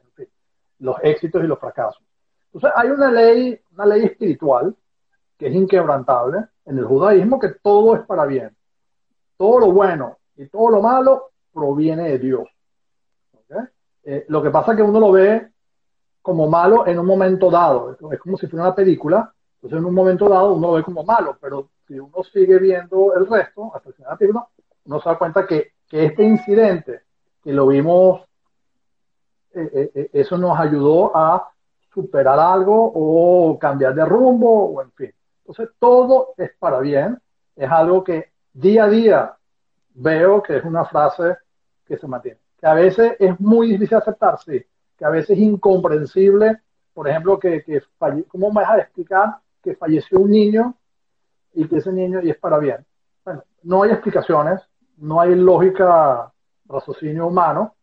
los 0.80 0.98
éxitos 1.02 1.42
y 1.42 1.48
los 1.48 1.58
fracasos. 1.60 2.04
Entonces, 2.52 2.72
hay 2.76 2.90
una 2.90 3.10
ley, 3.10 3.58
una 3.72 3.86
ley 3.86 4.04
espiritual 4.04 4.76
que 5.38 5.48
es 5.48 5.54
inquebrantable 5.54 6.46
en 6.66 6.78
el 6.78 6.86
judaísmo, 6.86 7.40
que 7.40 7.50
todo 7.62 7.96
es 7.96 8.02
para 8.06 8.26
bien. 8.26 8.56
Todo 9.38 9.60
lo 9.60 9.72
bueno 9.72 10.18
y 10.36 10.48
todo 10.48 10.70
lo 10.70 10.82
malo 10.82 11.32
proviene 11.52 12.10
de 12.10 12.20
Dios. 12.20 12.48
Eh, 14.06 14.26
lo 14.28 14.44
que 14.44 14.50
pasa 14.50 14.72
es 14.72 14.78
que 14.78 14.84
uno 14.84 15.00
lo 15.00 15.14
ve 15.14 15.50
como 16.22 16.50
malo 16.50 16.86
en 16.88 17.00
un 17.00 17.06
momento 17.06 17.50
dado. 17.50 17.98
Es 18.12 18.20
como 18.20 18.38
si 18.38 18.48
fuera 18.48 18.66
una 18.66 18.76
película. 18.76 19.34
Entonces, 19.56 19.80
en 19.80 19.86
un 19.86 19.94
momento 19.94 20.28
dado 20.28 20.54
uno 20.54 20.68
lo 20.68 20.74
ve 20.74 20.84
como 20.84 21.04
malo, 21.04 21.38
pero 21.40 21.70
si 21.88 21.98
uno 21.98 22.24
sigue 22.24 22.60
viendo 22.60 23.14
el 23.16 23.28
resto, 23.28 23.72
hasta 23.74 23.90
el 23.90 23.96
final 23.96 24.10
de 24.10 24.14
la 24.14 24.18
película, 24.18 24.48
uno 24.86 25.02
se 25.02 25.10
da 25.10 25.18
cuenta 25.18 25.48
que, 25.48 25.72
que 25.88 26.06
este 26.06 26.24
incidente, 26.24 27.04
que 27.42 27.54
lo 27.54 27.68
vimos, 27.68 28.24
eh, 29.54 29.92
eh, 29.94 30.10
eso 30.14 30.38
nos 30.38 30.60
ayudó 30.60 31.16
a 31.16 31.50
superar 31.94 32.40
algo 32.40 32.92
o 32.94 33.58
cambiar 33.60 33.94
de 33.94 34.06
rumbo 34.06 34.66
o 34.66 34.82
en 34.82 34.92
fin. 34.92 35.14
Entonces, 35.46 35.76
todo 35.80 36.34
es 36.38 36.52
para 36.58 36.80
bien. 36.80 37.20
Es 37.56 37.70
algo 37.70 38.04
que 38.04 38.32
día 38.54 38.86
a 38.86 38.90
día 38.90 39.38
veo 39.94 40.42
que 40.42 40.58
es 40.58 40.64
una 40.64 40.86
frase 40.86 41.38
que 41.86 41.98
se 41.98 42.08
mantiene. 42.08 42.40
Que 42.58 42.68
a 42.68 42.74
veces 42.74 43.16
es 43.20 43.40
muy 43.40 43.70
difícil 43.72 43.98
aceptar, 43.98 44.40
sí. 44.40 44.64
Que 44.98 45.06
a 45.06 45.10
veces 45.10 45.32
es 45.32 45.40
incomprensible. 45.40 46.62
Por 46.94 47.10
ejemplo, 47.10 47.38
que, 47.38 47.64
que 47.64 47.82
¿cómo 48.28 48.52
me 48.52 48.62
dejas 48.62 48.80
explicar 48.80 49.38
que 49.62 49.76
falleció 49.76 50.20
un 50.20 50.32
niño 50.32 50.76
y 51.54 51.68
que 51.68 51.78
ese 51.78 51.92
niño 51.92 52.22
y 52.22 52.30
es 52.30 52.38
para 52.38 52.58
bien? 52.58 52.86
Bueno, 53.26 53.44
no 53.64 53.84
hay 53.84 53.92
explicaciones, 53.92 54.62
no 54.98 55.20
hay 55.20 55.36
lógica, 55.36 56.32
raciocinio 56.66 57.28
humano, 57.28 57.76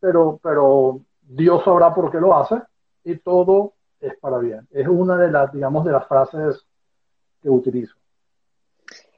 pero, 0.00 0.38
pero 0.42 1.00
Dios 1.22 1.64
sabrá 1.64 1.94
por 1.94 2.10
qué 2.10 2.20
lo 2.20 2.36
hace 2.36 2.56
y 3.04 3.16
todo 3.18 3.74
es 4.00 4.16
para 4.18 4.38
bien. 4.38 4.66
Es 4.70 4.86
una 4.86 5.16
de 5.16 5.30
las, 5.30 5.52
digamos, 5.52 5.84
de 5.84 5.92
las 5.92 6.06
frases 6.06 6.64
que 7.42 7.48
utilizo. 7.48 7.94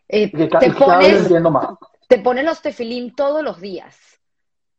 Eh, 0.08 0.30
te, 0.30 0.72
pones, 0.72 1.28
te 2.08 2.18
pones 2.18 2.44
los 2.44 2.60
tefilín 2.60 3.14
todos 3.14 3.44
los 3.44 3.60
días. 3.60 3.96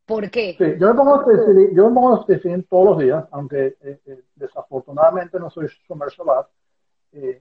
¿Por 0.05 0.29
qué? 0.29 0.55
Sí, 0.57 0.65
yo 0.77 0.89
me 0.89 0.93
pongo, 0.95 1.23
tefilín, 1.23 1.73
yo 1.73 1.87
me 1.87 1.95
pongo 1.95 2.09
los 2.17 2.25
tefilín 2.25 2.63
todos 2.63 2.85
los 2.85 2.99
días, 2.99 3.25
aunque 3.31 3.77
eh, 3.81 4.01
eh, 4.05 4.23
desafortunadamente 4.35 5.39
no 5.39 5.49
soy 5.49 5.67
Shomer 5.87 6.09
Shabbat, 6.09 6.49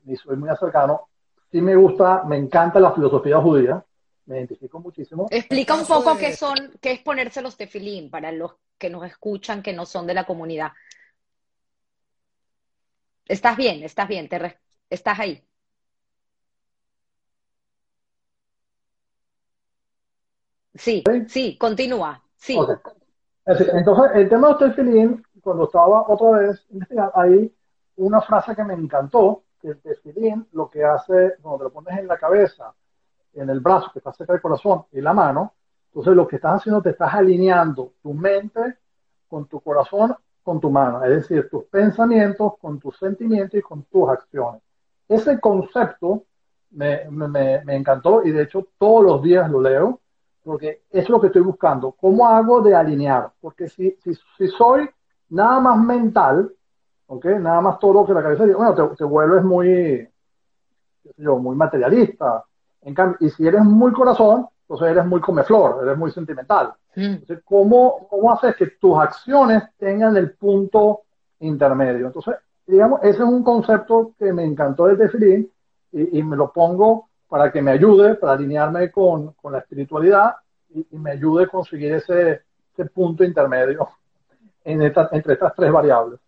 ni 0.04 0.16
soy 0.16 0.36
muy 0.36 0.48
cercano. 0.56 1.08
Sí 1.50 1.60
me 1.60 1.74
gusta, 1.74 2.22
me 2.24 2.36
encanta 2.36 2.78
la 2.78 2.92
filosofía 2.92 3.38
judía, 3.38 3.84
me 4.26 4.38
identifico 4.38 4.78
muchísimo. 4.78 5.26
Explica 5.30 5.74
un 5.74 5.84
poco 5.84 6.16
qué 6.16 6.32
son, 6.32 6.54
qué 6.80 6.92
es 6.92 7.00
ponerse 7.00 7.42
los 7.42 7.56
tefilín 7.56 8.08
para 8.08 8.30
los 8.30 8.54
que 8.78 8.88
nos 8.88 9.04
escuchan, 9.04 9.62
que 9.62 9.72
no 9.72 9.84
son 9.84 10.06
de 10.06 10.14
la 10.14 10.24
comunidad. 10.24 10.70
Estás 13.26 13.56
bien, 13.56 13.82
estás 13.82 14.06
bien, 14.06 14.28
te 14.28 14.58
estás 14.88 15.18
ahí. 15.18 15.44
Sí, 20.80 21.04
sí, 21.28 21.58
continúa. 21.58 22.22
Sí. 22.36 22.58
Entonces, 23.44 24.10
el 24.14 24.28
tema 24.30 24.48
de 24.48 24.54
tefilín, 24.54 25.22
cuando 25.42 25.64
estaba 25.64 26.06
otra 26.08 26.30
vez 26.38 26.66
hay 27.14 27.54
una 27.96 28.22
frase 28.22 28.56
que 28.56 28.64
me 28.64 28.72
encantó, 28.72 29.42
que 29.60 29.68
el 29.68 29.80
tefilín 29.82 30.48
lo 30.52 30.70
que 30.70 30.82
hace, 30.82 31.34
cuando 31.42 31.64
lo 31.64 31.70
pones 31.70 31.98
en 31.98 32.06
la 32.06 32.16
cabeza, 32.16 32.72
en 33.34 33.50
el 33.50 33.60
brazo 33.60 33.90
que 33.92 33.98
está 33.98 34.10
cerca 34.14 34.32
del 34.32 34.40
corazón 34.40 34.86
y 34.92 35.02
la 35.02 35.12
mano, 35.12 35.52
entonces 35.88 36.14
lo 36.14 36.26
que 36.26 36.36
estás 36.36 36.60
haciendo, 36.60 36.80
te 36.80 36.90
estás 36.90 37.12
alineando 37.12 37.92
tu 38.02 38.14
mente 38.14 38.78
con 39.28 39.46
tu 39.48 39.60
corazón, 39.60 40.16
con 40.42 40.60
tu 40.60 40.70
mano, 40.70 41.04
es 41.04 41.10
decir, 41.10 41.50
tus 41.50 41.64
pensamientos 41.64 42.54
con 42.58 42.80
tus 42.80 42.96
sentimientos 42.98 43.60
y 43.60 43.62
con 43.62 43.82
tus 43.82 44.08
acciones. 44.08 44.62
Ese 45.06 45.38
concepto 45.38 46.24
me, 46.70 47.04
me, 47.10 47.62
me 47.64 47.76
encantó 47.76 48.24
y 48.24 48.30
de 48.30 48.44
hecho 48.44 48.66
todos 48.78 49.04
los 49.04 49.22
días 49.22 49.50
lo 49.50 49.60
leo 49.60 50.00
porque 50.44 50.82
es 50.90 51.08
lo 51.08 51.20
que 51.20 51.28
estoy 51.28 51.42
buscando. 51.42 51.92
¿Cómo 51.92 52.26
hago 52.26 52.60
de 52.60 52.74
alinear? 52.74 53.30
Porque 53.40 53.68
si, 53.68 53.96
si, 54.02 54.14
si 54.36 54.48
soy 54.48 54.88
nada 55.30 55.60
más 55.60 55.78
mental, 55.78 56.52
¿ok? 57.06 57.24
Nada 57.40 57.60
más 57.60 57.78
todo 57.78 57.94
lo 57.94 58.06
que 58.06 58.14
la 58.14 58.22
cabeza 58.22 58.44
bueno, 58.44 58.74
te, 58.74 58.96
te 58.96 59.04
vuelves 59.04 59.44
muy, 59.44 60.08
yo, 61.16 61.38
muy 61.38 61.56
materialista. 61.56 62.44
En 62.82 62.94
cambio, 62.94 63.18
y 63.20 63.30
si 63.30 63.46
eres 63.46 63.62
muy 63.62 63.92
corazón, 63.92 64.48
entonces 64.62 64.88
eres 64.88 65.06
muy 65.06 65.20
comeflor, 65.20 65.84
eres 65.84 65.98
muy 65.98 66.10
sentimental. 66.10 66.72
Mm. 66.96 67.00
Entonces, 67.00 67.40
¿cómo, 67.44 68.06
¿cómo 68.08 68.32
haces 68.32 68.56
que 68.56 68.66
tus 68.68 68.98
acciones 68.98 69.64
tengan 69.78 70.16
el 70.16 70.32
punto 70.32 71.02
intermedio? 71.40 72.06
Entonces, 72.06 72.36
digamos, 72.66 73.00
ese 73.02 73.18
es 73.18 73.28
un 73.28 73.42
concepto 73.42 74.12
que 74.18 74.32
me 74.32 74.44
encantó 74.44 74.86
del 74.86 74.96
definir 74.96 75.50
y, 75.92 76.18
y 76.18 76.22
me 76.22 76.36
lo 76.36 76.52
pongo 76.52 77.09
para 77.30 77.52
que 77.52 77.62
me 77.62 77.70
ayude, 77.70 78.16
para 78.16 78.32
alinearme 78.32 78.90
con, 78.90 79.32
con 79.34 79.52
la 79.52 79.60
espiritualidad 79.60 80.34
y, 80.68 80.84
me 80.98 81.12
ayude 81.12 81.44
a 81.44 81.46
conseguir 81.46 81.94
ese, 81.94 82.42
ese 82.72 82.84
punto 82.86 83.22
intermedio 83.22 83.88
en 84.64 84.82
entre 84.82 85.32
estas 85.32 85.54
tres 85.54 85.72
variables. 85.72 86.18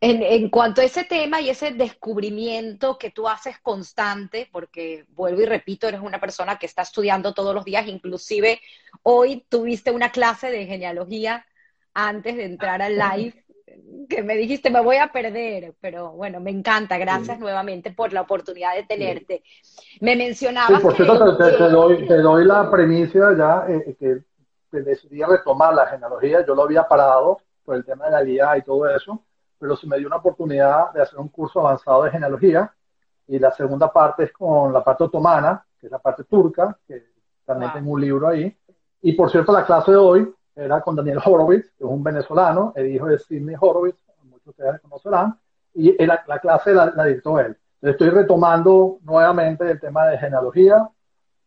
En, 0.00 0.20
en, 0.20 0.50
cuanto 0.50 0.80
a 0.80 0.84
ese 0.84 1.04
tema 1.04 1.40
y 1.40 1.50
ese 1.50 1.70
descubrimiento 1.70 2.98
que 2.98 3.12
tú 3.12 3.28
haces 3.28 3.60
constante, 3.60 4.48
porque 4.50 5.06
vuelvo 5.10 5.40
y 5.40 5.46
repito, 5.46 5.86
eres 5.86 6.00
una 6.00 6.18
persona 6.18 6.58
que 6.58 6.66
está 6.66 6.82
estudiando 6.82 7.32
todos 7.32 7.54
los 7.54 7.64
días, 7.64 7.86
inclusive 7.86 8.60
hoy 9.04 9.46
tuviste 9.48 9.92
una 9.92 10.10
clase 10.10 10.50
de 10.50 10.66
genealogía 10.66 11.46
antes 11.94 12.36
de 12.36 12.44
entrar 12.44 12.82
al 12.82 12.98
live 12.98 13.41
que 14.08 14.22
me 14.22 14.36
dijiste, 14.36 14.70
me 14.70 14.80
voy 14.80 14.96
a 14.96 15.12
perder, 15.12 15.74
pero 15.80 16.12
bueno, 16.12 16.40
me 16.40 16.50
encanta, 16.50 16.98
gracias 16.98 17.38
nuevamente 17.38 17.92
por 17.92 18.12
la 18.12 18.22
oportunidad 18.22 18.74
de 18.74 18.84
tenerte. 18.84 19.42
Me 20.00 20.16
mencionabas... 20.16 20.80
por 20.80 20.94
cierto, 20.94 21.36
te, 21.36 22.20
doy, 22.20 22.44
la 22.44 22.70
premisa 22.70 23.36
ya 23.36 23.64
eh, 23.68 23.96
que 23.98 24.22
decidí 24.80 25.22
retomar 25.22 25.74
la 25.74 25.86
genealogía, 25.86 26.44
yo 26.46 26.54
lo 26.54 26.62
había 26.62 26.84
parado 26.84 27.38
por 27.64 27.76
el 27.76 27.84
tema 27.84 28.06
de 28.06 28.10
la 28.10 28.24
guía 28.24 28.56
y 28.56 28.62
todo 28.62 28.88
eso, 28.88 29.22
pero 29.58 29.76
se 29.76 29.86
me 29.86 29.98
dio 29.98 30.08
una 30.08 30.16
oportunidad 30.16 30.92
de 30.92 31.02
hacer 31.02 31.18
un 31.18 31.28
curso 31.28 31.60
avanzado 31.60 32.02
de 32.04 32.10
genealogía. 32.10 32.72
Y 33.28 33.38
la 33.38 33.52
segunda 33.52 33.92
parte 33.92 34.24
es 34.24 34.32
con 34.32 34.72
la 34.72 34.82
parte 34.82 35.04
otomana, 35.04 35.64
que 35.80 35.86
es 35.86 35.92
la 35.92 36.00
parte 36.00 36.24
turca, 36.24 36.76
que 36.86 37.04
también 37.44 37.72
tengo 37.72 37.92
un 37.92 38.00
libro 38.00 38.28
ahí. 38.28 38.56
Y 39.02 39.12
por 39.12 39.30
cierto, 39.30 39.52
la 39.52 39.64
clase 39.64 39.92
de 39.92 39.96
hoy 39.96 40.34
era 40.54 40.80
con 40.80 40.96
Daniel 40.96 41.18
Horowitz, 41.24 41.70
que 41.76 41.84
es 41.84 41.90
un 41.90 42.02
venezolano, 42.02 42.72
el 42.76 42.94
hijo 42.94 43.06
de 43.06 43.18
Sidney 43.18 43.56
Horowitz, 43.58 43.96
muchos 44.24 44.44
de 44.44 44.50
ustedes 44.50 44.80
conocerán, 44.80 45.38
y 45.74 46.04
la, 46.04 46.22
la 46.26 46.38
clase 46.38 46.74
la, 46.74 47.04
dictó 47.04 47.38
él. 47.38 47.56
Estoy 47.80 48.10
retomando 48.10 48.98
nuevamente 49.02 49.70
el 49.70 49.80
tema 49.80 50.06
de 50.06 50.18
genealogía, 50.18 50.88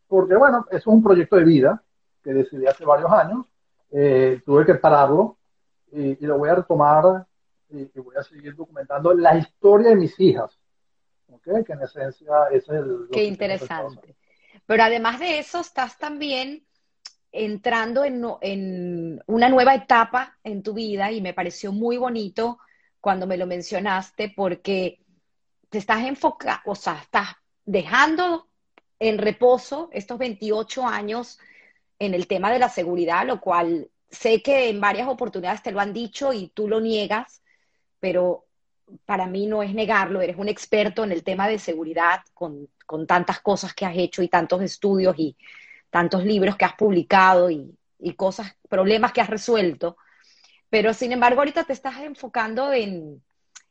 porque 0.07 0.35
bueno, 0.35 0.65
eso 0.69 0.77
es 0.77 0.87
un 0.87 1.03
proyecto 1.03 1.35
de 1.35 1.43
vida 1.43 1.83
que 2.23 2.33
decidí 2.33 2.65
hace 2.65 2.85
varios 2.85 3.11
años, 3.11 3.45
eh, 3.91 4.41
tuve 4.45 4.65
que 4.65 4.75
pararlo 4.75 5.37
y, 5.91 6.25
lo 6.25 6.37
voy 6.37 6.49
a 6.49 6.55
retomar 6.55 7.25
y, 7.69 7.85
voy 7.99 8.15
a 8.17 8.23
seguir 8.23 8.55
documentando 8.55 9.13
la 9.13 9.37
historia 9.37 9.89
de 9.89 9.95
mis 9.95 10.19
hijas, 10.19 10.59
¿okay? 11.31 11.63
que 11.63 11.73
en 11.73 11.81
esencia 11.83 12.33
es 12.51 12.67
el... 12.67 13.07
Qué 13.11 13.23
interesante. 13.23 14.15
Pero 14.65 14.83
además 14.83 15.19
de 15.19 15.39
eso, 15.39 15.59
estás 15.59 15.97
también 15.97 16.65
entrando 17.35 18.03
en, 18.05 19.21
una 19.27 19.49
nueva 19.49 19.75
etapa 19.75 20.37
en 20.43 20.63
tu 20.63 20.73
vida 20.73 21.11
y 21.11 21.21
me 21.21 21.33
pareció 21.33 21.71
muy 21.71 21.97
bonito 21.97 22.59
cuando 23.01 23.27
me 23.27 23.37
lo 23.37 23.45
mencionaste 23.45 24.33
porque 24.35 24.99
te 25.69 25.77
estás 25.77 26.03
enfocando, 26.05 26.61
o 26.65 26.75
sea, 26.75 26.99
estás 27.01 27.29
dejando 27.65 28.47
en 28.99 29.17
reposo 29.17 29.89
estos 29.91 30.17
28 30.17 30.85
años 30.85 31.39
en 31.99 32.13
el 32.13 32.27
tema 32.27 32.51
de 32.51 32.59
la 32.59 32.69
seguridad, 32.69 33.25
lo 33.25 33.41
cual 33.41 33.89
sé 34.09 34.41
que 34.41 34.69
en 34.69 34.79
varias 34.79 35.07
oportunidades 35.07 35.61
te 35.61 35.71
lo 35.71 35.79
han 35.79 35.93
dicho 35.93 36.33
y 36.33 36.47
tú 36.49 36.67
lo 36.67 36.79
niegas, 36.79 37.41
pero 37.99 38.45
para 39.05 39.27
mí 39.27 39.47
no 39.47 39.63
es 39.63 39.73
negarlo, 39.73 40.21
eres 40.21 40.37
un 40.37 40.47
experto 40.47 41.03
en 41.03 41.11
el 41.11 41.23
tema 41.23 41.47
de 41.47 41.59
seguridad 41.59 42.21
con, 42.33 42.69
tantas 43.07 43.41
cosas 43.41 43.73
que 43.73 43.85
has 43.85 43.97
hecho 43.97 44.21
y 44.21 44.27
tantos 44.27 44.61
estudios 44.61 45.15
y 45.17 45.35
tantos 45.95 46.25
libros 46.25 46.57
que 46.57 46.65
has 46.65 46.75
publicado 46.75 47.49
y, 47.49 47.73
y 47.99 48.15
cosas, 48.15 48.53
problemas 48.67 49.13
que 49.13 49.21
has 49.21 49.29
resuelto. 49.29 49.95
Pero 50.69 50.93
sin 50.93 51.13
embargo, 51.13 51.39
ahorita 51.39 51.63
te 51.63 51.71
estás 51.71 52.01
enfocando 52.01 52.73
en, 52.73 53.23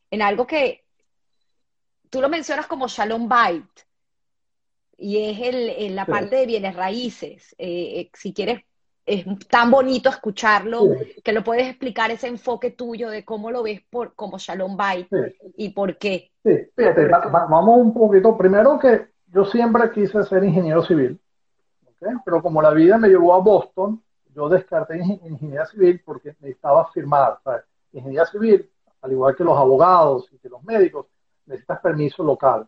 en 0.09 0.21
algo 0.23 0.47
que 0.47 0.85
tú 2.09 2.21
lo 2.21 2.27
mencionas 2.27 2.65
como 2.65 2.87
Shalom 2.87 3.29
Bait, 3.29 3.69
y 4.97 5.19
es 5.19 5.39
el, 5.39 5.95
la 5.95 6.07
parte 6.07 6.37
de 6.37 6.47
bienes 6.47 6.75
raíces. 6.75 7.53
Eh, 7.59 7.99
eh, 7.99 8.11
si 8.15 8.33
quieres, 8.33 8.63
es 9.05 9.23
tan 9.47 9.69
bonito 9.69 10.09
escucharlo, 10.09 10.95
que 11.23 11.31
lo 11.31 11.43
puedes 11.43 11.67
explicar 11.67 12.09
ese 12.09 12.25
enfoque 12.25 12.71
tuyo 12.71 13.11
de 13.11 13.23
cómo 13.23 13.51
lo 13.51 13.61
ves 13.61 13.81
por, 13.87 14.15
como 14.15 14.39
Shalom 14.39 14.75
Bait 14.75 15.07
y 15.55 15.69
por 15.69 15.99
qué. 15.99 16.31
Sí, 16.43 16.57
fíjate, 16.75 17.05
vamos 17.05 17.77
un 17.77 17.93
poquito. 17.93 18.35
Primero 18.35 18.79
que 18.79 19.09
yo 19.27 19.45
siempre 19.45 19.91
quise 19.91 20.23
ser 20.23 20.43
ingeniero 20.43 20.81
civil, 20.81 21.19
pero 22.23 22.41
como 22.41 22.61
la 22.61 22.71
vida 22.71 22.97
me 22.97 23.07
llevó 23.07 23.33
a 23.33 23.39
Boston, 23.39 24.01
yo 24.33 24.49
descarté 24.49 24.97
ingeniería 24.97 25.65
civil 25.65 26.01
porque 26.05 26.35
necesitaba 26.41 26.85
firmar. 26.91 27.39
Ingeniería 27.91 28.25
civil, 28.25 28.69
al 29.01 29.11
igual 29.11 29.35
que 29.35 29.43
los 29.43 29.57
abogados 29.57 30.27
y 30.31 30.37
que 30.37 30.49
los 30.49 30.63
médicos, 30.63 31.07
necesitas 31.45 31.79
permiso 31.79 32.23
local. 32.23 32.67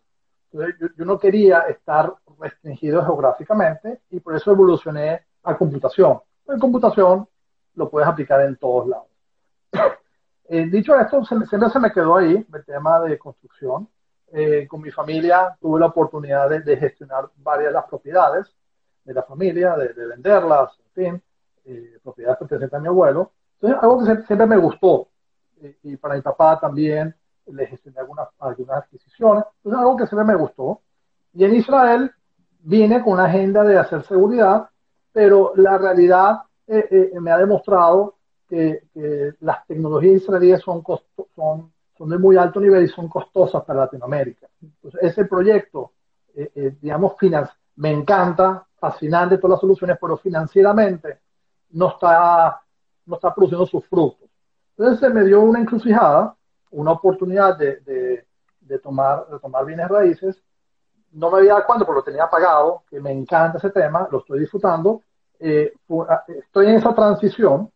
Entonces, 0.50 0.76
yo, 0.96 1.04
no 1.04 1.18
quería 1.18 1.60
estar 1.62 2.14
restringido 2.38 3.04
geográficamente 3.04 4.00
y 4.10 4.20
por 4.20 4.34
eso 4.34 4.52
evolucioné 4.52 5.26
a 5.42 5.56
computación. 5.56 6.20
En 6.46 6.58
computación 6.58 7.28
lo 7.74 7.90
puedes 7.90 8.08
aplicar 8.08 8.40
en 8.42 8.56
todos 8.56 8.88
lados. 8.88 9.06
Eh, 10.50 10.64
dicho 10.64 10.98
esto, 10.98 11.22
siempre 11.26 11.68
se 11.68 11.78
me 11.78 11.92
quedó 11.92 12.16
ahí 12.16 12.46
el 12.54 12.64
tema 12.64 13.00
de 13.00 13.18
construcción. 13.18 13.86
Eh, 14.32 14.66
con 14.66 14.80
mi 14.80 14.90
familia 14.90 15.54
tuve 15.60 15.78
la 15.78 15.88
oportunidad 15.88 16.48
de, 16.48 16.74
gestionar 16.78 17.28
varias 17.36 17.68
de 17.68 17.72
las 17.74 17.84
propiedades 17.84 18.46
de 19.08 19.14
la 19.14 19.22
familia, 19.22 19.74
de, 19.76 20.06
venderlas, 20.06 20.70
en 20.78 20.92
fin, 20.92 21.22
eh, 21.64 21.98
propiedades 22.02 22.38
pertenecientes 22.38 22.78
a 22.78 22.80
mi 22.80 22.88
abuelo. 22.88 23.32
Entonces, 23.54 23.82
algo 23.82 23.98
que 23.98 24.26
siempre 24.26 24.46
me 24.46 24.56
gustó. 24.58 25.08
y 25.82 25.96
para 25.96 26.14
mi 26.14 26.20
papá 26.20 26.60
también, 26.60 27.14
le 27.46 27.66
gestioné 27.66 28.00
algunas, 28.00 28.28
algunas 28.38 28.84
adquisiciones. 28.84 29.44
Es 29.64 29.72
algo 29.72 29.96
que 29.96 30.06
siempre 30.06 30.26
me 30.26 30.36
gustó. 30.36 30.82
Y 31.32 31.44
en 31.44 31.54
Israel 31.54 32.12
viene 32.60 33.02
con 33.02 33.14
una 33.14 33.24
agenda 33.24 33.64
de 33.64 33.78
hacer 33.78 34.02
seguridad, 34.04 34.68
pero 35.12 35.52
la 35.56 35.78
realidad 35.78 36.42
eh, 36.66 36.86
eh, 36.90 37.20
me 37.20 37.30
ha 37.30 37.38
demostrado 37.38 38.16
que, 38.48 38.82
las 39.40 39.66
tecnologías 39.66 40.22
israelíes 40.22 40.60
son, 40.60 40.82
son, 41.34 41.72
son 41.96 42.08
de 42.08 42.18
muy 42.18 42.36
alto 42.36 42.60
nivel 42.60 42.84
y 42.84 42.88
son 42.88 43.08
costosas 43.08 43.64
para 43.64 43.80
Latinoamérica. 43.80 44.46
Entonces, 44.62 45.00
ese 45.02 45.24
proyecto, 45.24 45.92
eh, 46.34 46.76
digamos, 46.80 47.14
me 47.76 47.90
encanta, 47.90 48.66
fascinante 48.78 49.38
todas 49.38 49.52
las 49.52 49.60
soluciones, 49.60 49.98
pero 50.00 50.16
financieramente 50.16 51.20
no 51.70 51.88
está, 51.88 52.60
no 53.06 53.16
está 53.16 53.34
produciendo 53.34 53.66
sus 53.66 53.84
frutos. 53.86 54.28
Entonces 54.76 55.00
se 55.00 55.10
me 55.10 55.24
dio 55.24 55.40
una 55.40 55.60
encrucijada 55.60 56.34
una 56.70 56.92
oportunidad 56.92 57.56
de, 57.56 58.24
de, 58.60 58.78
tomar, 58.78 59.26
de 59.28 59.38
tomar 59.38 59.64
bienes 59.64 59.88
raíces. 59.88 60.42
No 61.12 61.30
me 61.30 61.38
había 61.38 61.54
dado 61.54 61.66
cuándo, 61.66 61.86
porque 61.86 62.00
lo 62.00 62.04
tenía 62.04 62.28
pagado, 62.28 62.82
que 62.88 63.00
me 63.00 63.12
encanta 63.12 63.58
ese 63.58 63.70
tema, 63.70 64.08
lo 64.10 64.18
estoy 64.18 64.40
disfrutando. 64.40 65.02
Eh, 65.40 65.72
ah, 66.08 66.24
estoy 66.26 66.66
en 66.66 66.76
esa 66.76 66.94
transición, 66.94 67.70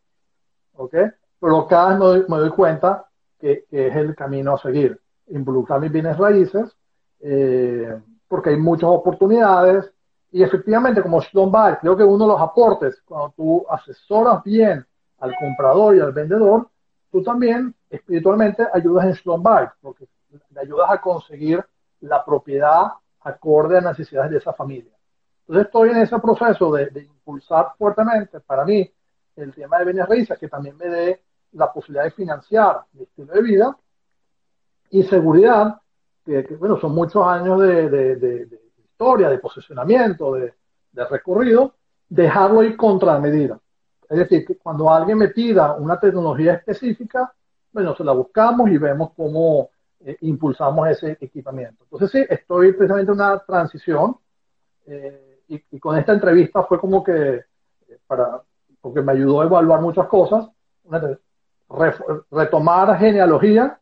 ¿ok? 0.75 0.95
Pero 1.41 1.67
cada 1.67 1.97
vez 1.99 2.29
me 2.29 2.37
doy, 2.37 2.51
cuenta 2.51 3.07
que, 3.39 3.65
que, 3.71 3.89
es 3.89 3.97
el 3.97 4.15
camino 4.15 4.55
a 4.55 4.59
seguir. 4.59 5.01
Involucrar 5.29 5.81
mis 5.81 5.91
bienes 5.91 6.19
raíces, 6.19 6.77
eh, 7.21 7.99
porque 8.29 8.51
hay 8.51 8.57
muchas 8.57 8.91
oportunidades. 8.91 9.91
Y 10.33 10.43
efectivamente, 10.43 11.03
como 11.03 11.21
Shalom 11.21 11.53
creo 11.81 11.95
que 11.95 12.05
uno 12.05 12.25
de 12.25 12.33
los 12.33 12.41
aportes, 12.41 13.03
cuando 13.05 13.35
tú 13.37 13.67
asesoras 13.69 14.43
bien 14.43 14.85
al 15.19 15.37
comprador 15.37 15.95
y 15.95 16.01
al 16.01 16.13
vendedor, 16.13 16.69
tú 17.11 17.23
también 17.23 17.75
espiritualmente 17.91 18.67
ayudas 18.73 19.05
en 19.05 19.13
Shalom 19.13 19.43
porque 19.83 20.09
le 20.51 20.61
ayudas 20.61 20.91
a 20.91 21.01
conseguir 21.03 21.63
la 22.01 22.25
propiedad 22.25 22.93
acorde 23.21 23.77
a 23.77 23.83
las 23.83 23.99
necesidades 23.99 24.31
de 24.31 24.39
esa 24.39 24.55
familia. 24.55 24.93
Entonces 25.43 25.67
estoy 25.67 25.91
en 25.91 25.99
ese 25.99 26.19
proceso 26.19 26.73
de, 26.73 27.03
impulsar 27.03 27.75
fuertemente 27.77 28.41
para 28.41 28.65
mí 28.65 28.91
el 29.37 29.55
tema 29.55 29.79
de 29.79 29.85
bienes 29.85 30.09
raíces, 30.09 30.39
que 30.39 30.49
también 30.49 30.77
me 30.79 30.89
dé 30.89 31.23
la 31.53 31.71
posibilidad 31.71 32.05
de 32.05 32.11
financiar 32.11 32.81
mi 32.95 33.03
estilo 33.03 33.35
de 33.35 33.43
vida 33.43 33.77
y 34.91 35.03
seguridad, 35.05 35.79
que, 36.25 36.57
bueno, 36.59 36.79
son 36.81 36.95
muchos 36.95 37.25
años 37.27 37.61
de, 37.61 37.89
de 37.91 38.63
historia, 39.03 39.31
de 39.31 39.39
posicionamiento, 39.39 40.35
de, 40.35 40.55
recorrido, 41.11 41.75
dejarlo 42.09 42.63
ir 42.63 42.77
contra 42.77 43.19
medida. 43.19 43.59
Es 44.09 44.19
decir, 44.19 44.47
que 44.47 44.57
cuando 44.57 44.93
alguien 44.93 45.19
me 45.19 45.29
pida 45.29 45.75
una 45.75 45.99
tecnología 45.99 46.55
específica, 46.55 47.33
bueno, 47.73 47.97
se 47.97 48.05
la 48.05 48.13
buscamos 48.13 48.71
y 48.71 48.79
vemos 48.79 49.11
cómo 49.17 49.71
eh, 50.01 50.17
impulsamos 50.21 50.89
ese 50.89 51.17
equipamiento. 51.21 51.85
Entonces, 51.85 52.11
sí, 52.11 52.27
estoy 52.29 52.73
precisamente 52.73 53.11
en 53.11 53.17
una 53.17 53.39
transición 53.39 54.17
eh, 54.87 55.41
y, 55.49 55.81
con 55.81 55.99
esta 55.99 56.13
entrevista 56.13 56.63
fue 56.63 56.79
como 56.79 57.03
que, 57.03 57.37
eh, 57.89 57.99
para, 58.07 58.41
porque 58.81 59.01
me 59.01 59.13
ayudó 59.13 59.41
a 59.41 59.47
evaluar 59.47 59.81
muchas 59.81 60.07
cosas, 60.07 60.49
retomar 62.31 62.99
genealogía, 62.99 63.81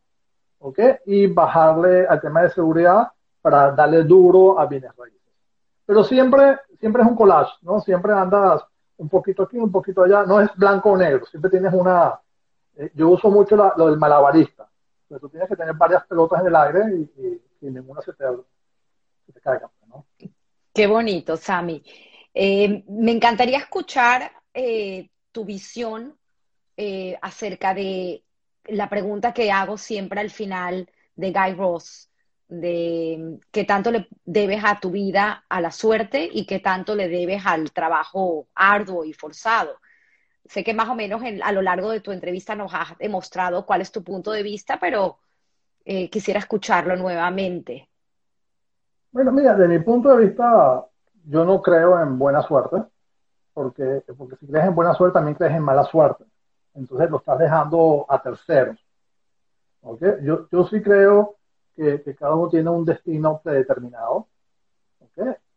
¿ok? 0.59 0.79
Y 1.05 1.27
bajarle 1.27 2.07
al 2.07 2.21
tema 2.21 2.41
de 2.41 2.49
seguridad 2.49 3.11
para 3.41 3.71
darle 3.71 4.03
duro 4.03 4.59
a 4.59 4.65
bienes 4.65 4.95
raíces. 4.95 5.19
Pero 5.85 6.03
siempre, 6.03 6.59
siempre 6.79 7.01
es 7.01 7.07
un 7.07 7.15
collage, 7.15 7.53
¿no? 7.63 7.79
Siempre 7.81 8.13
andas 8.13 8.63
un 8.97 9.09
poquito 9.09 9.43
aquí, 9.43 9.57
un 9.57 9.71
poquito 9.71 10.03
allá, 10.03 10.23
no 10.25 10.39
es 10.39 10.55
blanco 10.55 10.91
o 10.91 10.97
negro, 10.97 11.25
siempre 11.25 11.49
tienes 11.49 11.73
una, 11.73 12.19
eh, 12.77 12.91
yo 12.93 13.09
uso 13.09 13.31
mucho 13.31 13.55
lo 13.55 13.87
del 13.87 13.97
malabarista, 13.97 14.69
pero 15.07 15.19
tú 15.19 15.29
tienes 15.29 15.49
que 15.49 15.55
tener 15.55 15.73
varias 15.73 16.05
pelotas 16.05 16.41
en 16.41 16.47
el 16.47 16.55
aire 16.55 16.81
y, 17.61 17.67
ninguna 17.67 18.01
se 18.01 18.13
te, 18.13 18.25
caiga. 19.41 19.69
¿no? 19.87 20.05
Qué 20.73 20.87
bonito, 20.87 21.35
Sami. 21.35 21.83
Eh, 22.33 22.83
me 22.87 23.11
encantaría 23.11 23.57
escuchar 23.57 24.31
eh, 24.53 25.09
tu 25.31 25.45
visión 25.45 26.17
acerca 27.21 27.75
de 27.75 28.23
la 28.65 28.89
pregunta 28.89 29.35
que 29.35 29.51
hago 29.51 29.77
siempre 29.77 30.19
al 30.19 30.31
final 30.31 30.89
de 31.15 31.31
Guy 31.31 31.53
Ross 31.53 32.10
de 32.51 33.39
qué 33.49 33.63
tanto 33.63 33.91
le 33.91 34.09
debes 34.25 34.61
a 34.65 34.77
tu 34.77 34.91
vida 34.91 35.45
a 35.47 35.61
la 35.61 35.71
suerte 35.71 36.29
y 36.29 36.45
qué 36.45 36.59
tanto 36.59 36.95
le 36.95 37.07
debes 37.07 37.45
al 37.45 37.71
trabajo 37.71 38.47
arduo 38.53 39.05
y 39.05 39.13
forzado. 39.13 39.79
Sé 40.43 40.61
que 40.61 40.73
más 40.73 40.89
o 40.89 40.95
menos 40.95 41.21
a 41.43 41.51
lo 41.53 41.61
largo 41.61 41.91
de 41.91 42.01
tu 42.01 42.11
entrevista 42.11 42.53
nos 42.53 42.73
has 42.73 42.97
demostrado 42.97 43.65
cuál 43.65 43.79
es 43.79 43.89
tu 43.89 44.03
punto 44.03 44.33
de 44.33 44.43
vista, 44.43 44.77
pero 44.81 45.19
eh, 45.85 46.09
quisiera 46.09 46.41
escucharlo 46.41 46.97
nuevamente. 46.97 47.87
Bueno, 49.13 49.31
mira, 49.31 49.55
desde 49.55 49.69
mi 49.69 49.79
punto 49.79 50.09
de 50.09 50.25
vista, 50.25 50.85
yo 51.23 51.45
no 51.45 51.61
creo 51.61 52.01
en 52.01 52.19
buena 52.19 52.41
suerte, 52.41 52.83
porque, 53.53 54.03
porque 54.17 54.35
si 54.35 54.47
crees 54.47 54.65
en 54.65 54.75
buena 54.75 54.93
suerte, 54.93 55.13
también 55.13 55.35
crees 55.35 55.53
en 55.53 55.63
mala 55.63 55.85
suerte. 55.85 56.25
Entonces 56.73 57.09
lo 57.09 57.19
estás 57.19 57.39
dejando 57.39 58.05
a 58.09 58.21
terceros. 58.21 58.77
¿okay? 59.83 60.15
Yo, 60.23 60.49
yo 60.51 60.67
sí 60.67 60.81
creo 60.81 61.37
que, 61.75 62.15
cada 62.15 62.35
uno 62.35 62.49
tiene 62.49 62.69
un 62.69 62.85
destino 62.85 63.41
predeterminado, 63.43 64.27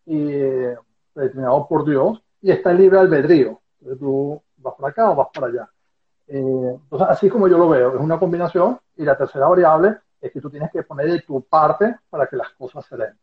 y 0.06 0.32
eh, 0.32 0.76
predeterminado 1.12 1.66
por 1.68 1.84
Dios, 1.84 2.22
y 2.42 2.50
está 2.50 2.72
en 2.72 2.78
libre 2.78 2.98
albedrío. 2.98 3.60
Entonces 3.80 4.00
tú 4.00 4.42
vas 4.58 4.74
para 4.74 4.90
acá 4.90 5.10
o 5.10 5.16
vas 5.16 5.28
para 5.32 5.46
allá. 5.46 5.70
Eh, 6.26 6.78
entonces, 6.82 7.08
así 7.08 7.28
como 7.28 7.48
yo 7.48 7.58
lo 7.58 7.68
veo, 7.68 7.94
es 7.94 8.00
una 8.00 8.18
combinación, 8.18 8.78
y 8.96 9.04
la 9.04 9.16
tercera 9.16 9.48
variable 9.48 9.98
es 10.20 10.32
que 10.32 10.40
tú 10.40 10.50
tienes 10.50 10.70
que 10.70 10.82
poner 10.82 11.10
de 11.10 11.20
tu 11.20 11.42
parte 11.42 11.96
para 12.08 12.26
que 12.26 12.36
las 12.36 12.50
cosas 12.50 12.84
se 12.86 12.96
den. 12.96 13.18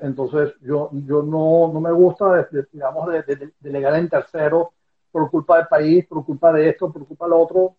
Entonces, 0.00 0.54
yo, 0.60 0.90
yo 0.92 1.22
no, 1.22 1.70
no 1.72 1.80
me 1.80 1.90
gusta, 1.90 2.48
digamos, 2.70 3.08
de, 3.10 3.52
delegar 3.58 3.96
en 3.96 4.08
tercero 4.08 4.72
por 5.10 5.28
culpa 5.28 5.56
del 5.56 5.66
país, 5.66 6.06
por 6.06 6.24
culpa 6.24 6.52
de 6.52 6.68
esto, 6.68 6.92
por 6.92 7.04
culpa 7.04 7.24
del 7.24 7.34
otro, 7.34 7.76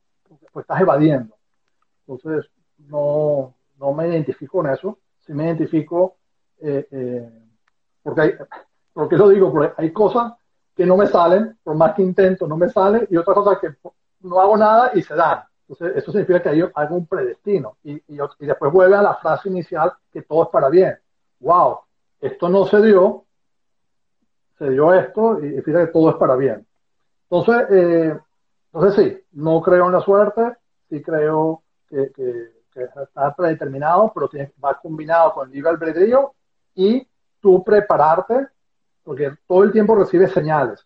pues 0.51 0.63
estás 0.63 0.81
evadiendo. 0.81 1.35
Entonces, 2.05 2.51
no, 2.77 3.53
no 3.83 3.91
me 3.93 4.07
identifico 4.07 4.59
con 4.59 4.69
eso, 4.69 4.99
sí 5.19 5.33
me 5.33 5.43
identifico, 5.43 6.15
eh, 6.61 6.87
eh, 6.89 7.29
porque, 8.01 8.21
hay, 8.21 8.31
porque 8.93 9.17
lo 9.17 9.27
digo, 9.27 9.51
porque 9.51 9.73
hay 9.75 9.91
cosas 9.91 10.33
que 10.73 10.85
no 10.85 10.95
me 10.95 11.07
salen, 11.07 11.57
por 11.61 11.75
más 11.75 11.93
que 11.93 12.01
intento 12.01 12.47
no 12.47 12.55
me 12.55 12.69
salen, 12.69 13.05
y 13.09 13.17
otras 13.17 13.35
cosas 13.35 13.59
que 13.59 13.75
no 14.21 14.39
hago 14.39 14.55
nada 14.55 14.91
y 14.95 15.01
se 15.01 15.13
dan. 15.15 15.43
Entonces, 15.67 15.97
eso 15.97 16.11
significa 16.11 16.41
que 16.41 16.49
hay 16.49 16.63
algo 16.73 16.95
un 16.95 17.07
predestino. 17.07 17.77
Y, 17.83 18.01
y, 18.07 18.17
después 18.39 18.71
vuelve 18.71 18.95
a 18.95 19.01
la 19.01 19.15
frase 19.15 19.49
inicial 19.49 19.91
que 20.11 20.21
todo 20.21 20.43
es 20.43 20.49
para 20.49 20.69
bien. 20.69 20.97
¡Wow! 21.41 21.79
Esto 22.21 22.47
no 22.47 22.65
se 22.65 22.81
dio, 22.81 23.25
se 24.57 24.69
dio 24.69 24.93
esto 24.93 25.43
y 25.43 25.61
fíjate 25.61 25.87
que 25.87 25.91
todo 25.91 26.11
es 26.11 26.15
para 26.15 26.37
bien. 26.37 26.65
Entonces, 27.29 27.67
eh, 27.69 28.19
entonces 28.71 28.95
sí, 28.95 29.23
no 29.33 29.61
creo 29.61 29.87
en 29.87 29.93
la 29.93 29.99
suerte, 29.99 30.55
sí 30.89 31.01
creo 31.01 31.63
que, 31.89 32.62
que 32.73 32.83
está 32.83 33.35
predeterminado, 33.35 34.11
pero 34.13 34.27
tiene, 34.27 34.53
va 34.63 34.79
combinado 34.79 35.33
con 35.33 35.51
libre 35.51 35.69
albedrío 35.69 36.33
y 36.75 37.07
tú 37.39 37.63
prepararte, 37.63 38.47
porque 39.03 39.35
todo 39.47 39.63
el 39.63 39.71
tiempo 39.71 39.95
recibes 39.95 40.31
señales. 40.31 40.85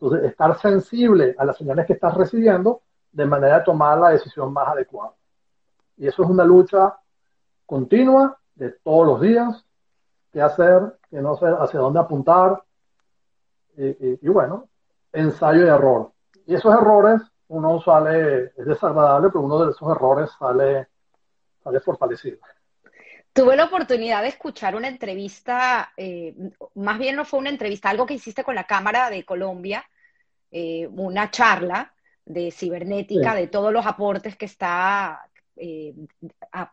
Entonces, 0.00 0.30
estar 0.30 0.58
sensible 0.58 1.34
a 1.38 1.44
las 1.44 1.56
señales 1.56 1.86
que 1.86 1.94
estás 1.94 2.14
recibiendo 2.14 2.82
de 3.12 3.24
manera 3.26 3.58
de 3.60 3.64
tomar 3.64 3.98
la 3.98 4.10
decisión 4.10 4.52
más 4.52 4.68
adecuada. 4.68 5.12
Y 5.96 6.08
eso 6.08 6.24
es 6.24 6.28
una 6.28 6.44
lucha 6.44 6.98
continua 7.64 8.36
de 8.54 8.70
todos 8.82 9.06
los 9.06 9.20
días, 9.20 9.64
qué 10.32 10.42
hacer, 10.42 10.98
qué 11.08 11.22
no 11.22 11.34
hacer, 11.34 11.54
hacia 11.58 11.80
dónde 11.80 12.00
apuntar. 12.00 12.62
Y, 13.76 13.86
y, 13.86 14.18
y, 14.22 14.28
bueno, 14.28 14.68
ensayo 15.12 15.64
y 15.64 15.68
error. 15.68 16.12
Y 16.46 16.54
esos 16.54 16.74
errores, 16.74 17.22
uno 17.48 17.80
sale, 17.80 18.52
es 18.56 18.66
desagradable, 18.66 19.28
pero 19.28 19.42
uno 19.42 19.64
de 19.64 19.70
esos 19.70 19.90
errores 19.90 20.30
sale, 20.38 20.88
sale 21.64 21.80
fortalecido. 21.80 22.38
Tuve 23.32 23.56
la 23.56 23.64
oportunidad 23.64 24.22
de 24.22 24.28
escuchar 24.28 24.76
una 24.76 24.86
entrevista, 24.86 25.92
eh, 25.96 26.36
más 26.76 26.98
bien 26.98 27.16
no 27.16 27.24
fue 27.24 27.40
una 27.40 27.50
entrevista, 27.50 27.90
algo 27.90 28.06
que 28.06 28.14
hiciste 28.14 28.44
con 28.44 28.54
la 28.54 28.64
Cámara 28.64 29.10
de 29.10 29.24
Colombia, 29.24 29.84
eh, 30.52 30.86
una 30.86 31.32
charla 31.32 31.92
de 32.24 32.52
cibernética, 32.52 33.32
sí. 33.32 33.40
de 33.40 33.46
todos 33.48 33.72
los 33.72 33.84
aportes 33.86 34.36
que 34.36 34.44
está 34.46 35.28
eh, 35.56 35.94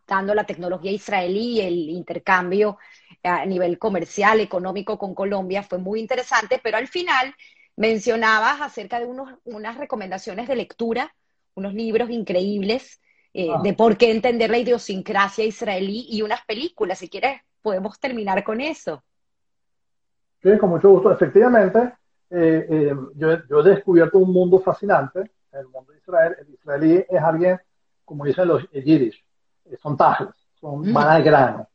dando 0.05 0.35
la 0.35 0.43
tecnología 0.43 0.91
israelí, 0.91 1.61
el 1.61 1.89
intercambio 1.89 2.77
a 3.23 3.45
nivel 3.45 3.79
comercial, 3.79 4.39
económico 4.39 4.99
con 4.99 5.15
Colombia, 5.15 5.63
fue 5.63 5.79
muy 5.79 5.99
interesante, 5.99 6.59
pero 6.61 6.77
al 6.77 6.87
final 6.87 7.33
mencionabas 7.75 8.61
acerca 8.61 8.99
de 8.99 9.07
unos, 9.07 9.33
unas 9.45 9.77
recomendaciones 9.77 10.47
de 10.47 10.55
lectura, 10.55 11.15
unos 11.55 11.73
libros 11.73 12.11
increíbles 12.11 13.01
eh, 13.33 13.49
ah. 13.53 13.61
de 13.63 13.73
por 13.73 13.95
qué 13.97 14.11
entender 14.11 14.49
la 14.49 14.57
idiosincrasia 14.57 15.45
israelí 15.45 16.07
y 16.09 16.21
unas 16.21 16.43
películas. 16.45 16.99
Si 16.99 17.09
quieres, 17.09 17.41
podemos 17.61 17.99
terminar 17.99 18.43
con 18.43 18.59
eso. 18.59 19.03
Sí, 20.41 20.57
con 20.57 20.71
mucho 20.71 20.89
gusto. 20.89 21.11
Efectivamente, 21.11 21.93
eh, 22.29 22.65
eh, 22.69 22.95
yo, 23.15 23.47
yo, 23.47 23.59
he 23.61 23.69
descubierto 23.69 24.17
un 24.17 24.33
mundo 24.33 24.59
fascinante, 24.59 25.31
el 25.51 25.67
mundo 25.67 25.91
de 25.93 25.99
Israel. 25.99 26.35
El 26.39 26.53
israelí 26.53 27.05
es 27.07 27.21
alguien, 27.21 27.59
como 28.03 28.25
dicen 28.25 28.47
los 28.47 28.69
yiddish, 28.71 29.23
son 29.81 29.95
tajes, 29.95 30.29
son 30.59 30.81
mm. 30.81 30.93
van 30.93 31.07
al 31.07 31.23
grano. 31.23 31.67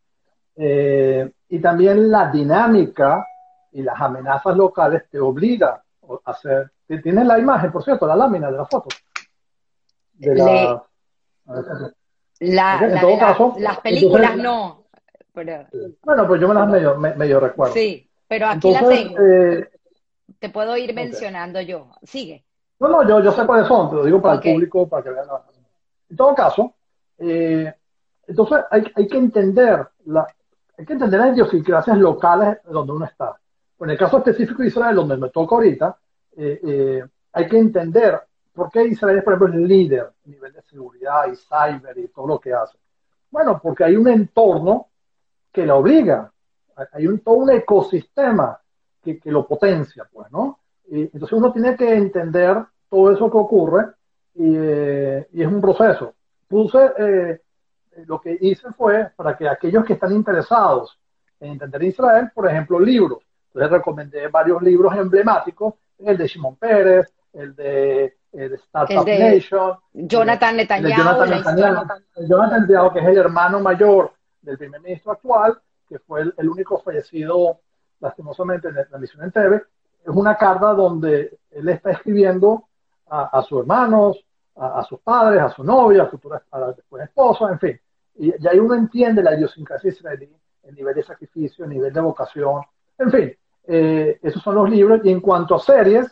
y 0.56 1.58
también 1.60 2.10
la 2.10 2.30
dinámica 2.30 3.24
y 3.72 3.82
las 3.82 4.00
amenazas 4.00 4.56
locales 4.56 5.08
te 5.10 5.20
obliga 5.20 5.82
a 6.24 6.30
hacer. 6.30 6.72
Tienes 6.86 7.26
la 7.26 7.38
imagen, 7.38 7.72
por 7.72 7.82
cierto, 7.82 8.06
la 8.06 8.16
lámina 8.16 8.50
de 8.50 8.56
la 8.56 8.66
foto. 8.66 8.88
De 10.14 10.34
la, 10.34 10.44
Le 10.44 10.80
la, 12.40 12.78
en 12.82 12.94
la 12.94 13.00
todo 13.00 13.18
caso, 13.18 13.54
la, 13.56 13.70
las 13.70 13.80
películas 13.80 14.34
entonces, 14.34 14.42
no. 14.42 14.84
Pero... 15.32 15.66
Bueno, 16.02 16.26
pues 16.26 16.40
yo 16.40 16.48
me 16.48 16.54
las 16.54 16.68
medio, 16.68 16.96
me, 16.96 17.14
medio 17.14 17.40
recuerdo. 17.40 17.74
Sí, 17.74 18.08
pero 18.26 18.46
aquí 18.46 18.68
entonces, 18.68 19.04
la 19.04 19.08
tengo. 19.08 19.20
Eh, 19.20 19.70
Te 20.38 20.48
puedo 20.48 20.76
ir 20.76 20.94
mencionando 20.94 21.58
okay. 21.58 21.68
yo. 21.68 21.90
Sigue. 22.02 22.44
No, 22.78 22.88
no, 22.88 23.08
yo, 23.08 23.20
yo 23.22 23.32
sé 23.32 23.46
cuáles 23.46 23.68
son, 23.68 23.90
te 23.90 23.96
lo 23.96 24.04
digo 24.04 24.20
para 24.20 24.36
okay. 24.36 24.52
el 24.52 24.56
público, 24.56 24.88
para 24.88 25.02
que 25.02 25.10
vean. 25.10 25.26
En 26.08 26.16
todo 26.16 26.34
caso, 26.34 26.74
eh, 27.18 27.72
entonces 28.26 28.58
hay, 28.70 28.84
hay, 28.94 29.06
que 29.06 29.16
entender 29.16 29.88
la, 30.06 30.26
hay 30.76 30.84
que 30.84 30.92
entender 30.92 31.20
las 31.20 31.32
idiosincrasias 31.32 31.98
locales 31.98 32.58
donde 32.64 32.92
uno 32.92 33.04
está. 33.04 33.36
En 33.80 33.90
el 33.90 33.98
caso 33.98 34.18
específico 34.18 34.62
de 34.62 34.68
Israel, 34.68 34.96
donde 34.96 35.16
me 35.16 35.28
toca 35.30 35.54
ahorita, 35.54 35.96
eh, 36.36 36.60
eh, 36.62 37.04
hay 37.32 37.46
que 37.46 37.58
entender 37.58 38.20
¿Por 38.56 38.70
qué 38.70 38.84
Israel, 38.84 39.22
por 39.22 39.34
ejemplo, 39.34 39.54
es 39.54 39.68
líder 39.68 40.00
a 40.00 40.12
nivel 40.24 40.50
de 40.50 40.62
seguridad 40.62 41.26
y 41.30 41.36
cyber 41.36 41.98
y 41.98 42.08
todo 42.08 42.26
lo 42.26 42.40
que 42.40 42.54
hace? 42.54 42.78
Bueno, 43.30 43.60
porque 43.62 43.84
hay 43.84 43.96
un 43.96 44.08
entorno 44.08 44.88
que 45.52 45.66
la 45.66 45.74
obliga, 45.74 46.32
hay 46.92 47.06
todo 47.18 47.34
un 47.34 47.50
ecosistema 47.50 48.58
que, 49.02 49.20
lo 49.26 49.46
potencia, 49.46 50.08
pues, 50.10 50.32
¿no? 50.32 50.60
Entonces 50.88 51.32
uno 51.32 51.52
tiene 51.52 51.76
que 51.76 51.94
entender 51.94 52.64
todo 52.88 53.12
eso 53.12 53.30
que 53.30 53.36
ocurre 53.36 53.88
y, 54.34 54.54
eh, 54.56 55.28
es 55.34 55.46
un 55.46 55.60
proceso. 55.60 56.14
Puse, 56.48 56.92
eh, 56.96 57.42
lo 58.06 58.18
que 58.18 58.38
hice 58.40 58.72
fue 58.72 59.10
para 59.14 59.36
que 59.36 59.46
aquellos 59.46 59.84
que 59.84 59.92
están 59.92 60.12
interesados 60.12 60.98
en 61.40 61.52
entender 61.52 61.82
Israel, 61.82 62.30
por 62.34 62.48
ejemplo, 62.48 62.80
libros. 62.80 63.22
Entonces 63.48 63.70
recomendé 63.70 64.28
varios 64.28 64.62
libros 64.62 64.94
emblemáticos, 64.96 65.74
el 65.98 66.16
de 66.16 66.26
Shimon 66.26 66.56
Pérez, 66.56 67.12
el 67.34 67.54
de 67.54 68.16
el 68.36 68.54
Startup 68.54 69.04
de 69.04 69.18
Nation. 69.18 69.76
Jonathan 69.92 70.56
Netanyahu. 70.56 71.02
Jonathan 71.02 71.30
Netanyahu, 71.30 71.86
Jonathan 72.28 72.60
Netanyahu, 72.62 72.92
que 72.92 72.98
es 73.00 73.06
el 73.06 73.18
hermano 73.18 73.60
mayor 73.60 74.12
del 74.42 74.58
primer 74.58 74.80
ministro 74.80 75.12
actual, 75.12 75.58
que 75.88 75.98
fue 75.98 76.22
el, 76.22 76.34
el 76.36 76.48
único 76.48 76.78
fallecido 76.80 77.60
lastimosamente 78.00 78.68
en 78.68 78.76
la 78.90 78.98
misión 78.98 79.24
en 79.24 79.32
TV, 79.32 79.56
es 79.56 80.14
una 80.14 80.36
carta 80.36 80.72
donde 80.72 81.38
él 81.50 81.68
está 81.68 81.90
escribiendo 81.90 82.64
a, 83.08 83.38
a 83.38 83.42
sus 83.42 83.60
hermanos, 83.60 84.24
a, 84.56 84.80
a, 84.80 84.84
sus 84.84 85.00
padres, 85.00 85.40
a 85.40 85.48
su 85.48 85.64
novia, 85.64 86.04
a 86.04 86.06
futura 86.06 86.42
a 86.50 86.58
la 86.58 86.72
después 86.72 87.02
esposa, 87.02 87.50
en 87.50 87.58
fin. 87.58 87.80
Y, 88.16 88.28
y 88.28 88.48
ahí 88.48 88.58
uno 88.58 88.74
entiende 88.74 89.22
la 89.22 89.34
idiosincrasia 89.34 89.90
israelí, 89.90 90.30
el 90.62 90.74
nivel 90.74 90.94
de 90.94 91.02
sacrificio, 91.02 91.64
el 91.64 91.70
nivel 91.70 91.92
de 91.92 92.00
vocación, 92.00 92.62
en 92.98 93.10
fin. 93.10 93.36
Eh, 93.68 94.20
esos 94.22 94.42
son 94.42 94.54
los 94.54 94.70
libros. 94.70 95.00
Y 95.04 95.10
en 95.10 95.20
cuanto 95.20 95.56
a 95.56 95.58
series, 95.58 96.06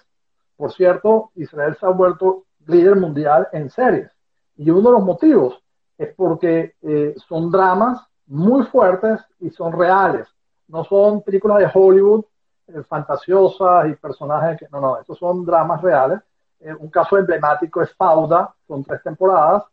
por 0.57 0.72
cierto, 0.72 1.30
Israel 1.34 1.76
se 1.78 1.86
ha 1.86 1.90
vuelto 1.90 2.44
líder 2.66 2.96
mundial 2.96 3.48
en 3.52 3.70
series. 3.70 4.11
Y 4.57 4.70
uno 4.70 4.90
de 4.90 4.92
los 4.92 5.05
motivos 5.05 5.62
es 5.98 6.14
porque 6.14 6.74
eh, 6.82 7.14
son 7.28 7.50
dramas 7.50 8.00
muy 8.26 8.64
fuertes 8.64 9.20
y 9.40 9.50
son 9.50 9.72
reales. 9.72 10.28
No 10.68 10.84
son 10.84 11.22
películas 11.22 11.59
de 11.59 11.70
Hollywood 11.72 12.24
eh, 12.68 12.82
fantasiosas 12.89 13.89
y 13.89 13.94
personajes 13.94 14.59
que... 14.59 14.68
No, 14.70 14.81
no, 14.81 14.98
estos 14.98 15.18
son 15.18 15.44
dramas 15.44 15.82
reales. 15.82 16.20
Eh, 16.60 16.74
un 16.74 16.89
caso 16.89 17.18
emblemático 17.18 17.82
es 17.82 17.94
Fauda, 17.94 18.55
son 18.66 18.85
tres 18.85 19.02
temporadas, 19.02 19.64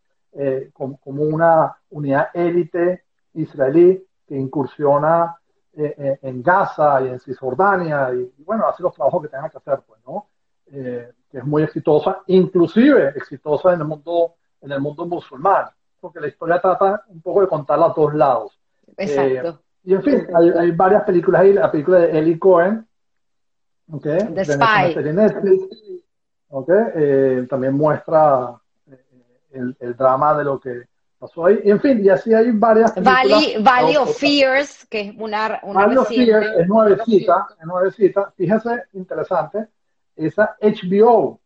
como, 0.73 0.97
como, 1.01 1.23
una 1.23 1.75
unidad 1.89 2.29
élite 2.33 3.03
israelí 3.33 4.01
que 4.25 4.37
incursiona 4.37 5.35
en 5.73 6.41
Gaza 6.41 7.01
y 7.01 7.07
en 7.09 7.19
Cisjordania 7.19 8.13
y, 8.13 8.33
y, 8.37 8.43
bueno, 8.45 8.65
hace 8.65 8.81
los 8.81 8.93
trabajos 8.93 9.23
que 9.23 9.27
tengan 9.27 9.49
que 9.49 9.57
hacer, 9.57 9.81
pues, 9.85 9.99
¿no? 10.07 10.27
Eh, 10.73 11.11
que 11.31 11.37
es 11.37 11.45
muy 11.45 11.63
exitosa, 11.63 12.21
inclusive 12.27 13.09
exitosa 13.15 13.73
en 13.73 13.81
el 13.81 13.87
mundo, 13.87 14.35
en 14.61 14.71
el 14.73 14.81
mundo 14.81 15.05
musulmán, 15.05 15.65
porque 15.99 16.19
la 16.19 16.27
historia 16.27 16.59
trata 16.59 17.03
un 17.07 17.21
poco 17.21 17.41
de 17.41 17.47
contarla 17.47 17.85
a 17.85 17.93
dos 17.95 18.13
lados. 18.13 18.59
Exacto. 18.97 19.49
Eh, 19.49 19.55
y 19.83 19.93
en 19.93 20.03
fin, 20.03 20.27
hay, 20.35 20.49
hay, 20.49 20.71
varias 20.71 21.03
películas 21.03 21.41
ahí, 21.41 21.53
la 21.53 21.71
película 21.71 21.99
de 21.99 22.19
Eli 22.19 22.37
Cohen, 22.37 22.85
okay, 23.91 24.19
The 24.33 24.45
Spy. 24.45 24.93
De 24.93 25.13
Netflix, 25.13 25.63
okay, 26.49 26.83
eh, 26.95 27.47
también 27.49 27.73
muestra 27.73 28.59
eh, 28.91 29.03
el, 29.51 29.75
el, 29.79 29.95
drama 29.95 30.37
de 30.37 30.43
lo 30.43 30.59
que 30.59 30.83
pasó 31.17 31.45
ahí. 31.45 31.61
En 31.63 31.79
fin, 31.79 32.03
y 32.03 32.09
así 32.09 32.33
hay 32.33 32.51
varias. 32.51 32.93
Valley, 33.01 33.55
Valley 33.63 33.95
of 33.95 34.15
Fears, 34.15 34.85
que 34.85 35.01
es 35.01 35.15
una, 35.17 35.59
una 35.63 35.85
Valley 35.85 35.97
of 35.97 36.09
Fears 36.09 36.47
es 36.59 36.67
nuevecita, 36.67 37.47
es 37.59 37.65
nuevecita. 37.65 38.33
Fíjese, 38.35 38.83
interesante 38.93 39.67
esa 40.15 40.55
HBO 40.61 41.39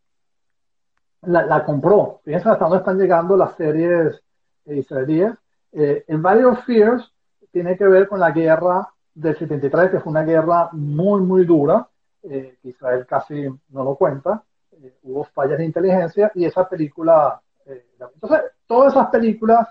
la, 1.22 1.64
compró. 1.64 2.20
Fíjense 2.24 2.48
hasta 2.48 2.64
dónde 2.64 2.78
están 2.78 2.98
llegando 2.98 3.36
las 3.36 3.56
series 3.56 4.22
israelíes. 4.66 5.32
Eh, 5.72 6.04
el 6.06 6.18
Valley 6.18 6.44
of 6.44 6.64
Fears 6.64 7.12
tiene 7.50 7.76
que 7.76 7.86
ver 7.86 8.08
con 8.08 8.20
la 8.20 8.30
guerra 8.30 8.88
del 9.14 9.36
73, 9.36 9.90
que 9.90 10.00
fue 10.00 10.10
una 10.10 10.24
guerra 10.24 10.68
muy, 10.72 11.20
muy 11.22 11.44
dura, 11.44 11.88
eh, 12.22 12.58
Israel 12.62 13.06
casi 13.06 13.46
no 13.70 13.84
lo 13.84 13.94
cuenta. 13.96 14.44
Eh, 14.82 14.98
hubo 15.04 15.24
fallas 15.24 15.58
de 15.58 15.64
inteligencia 15.64 16.30
y 16.34 16.44
esa 16.44 16.68
película. 16.68 17.40
Eh, 17.64 17.86
entonces, 17.98 18.40
todas 18.66 18.92
esas 18.92 19.08
películas, 19.08 19.66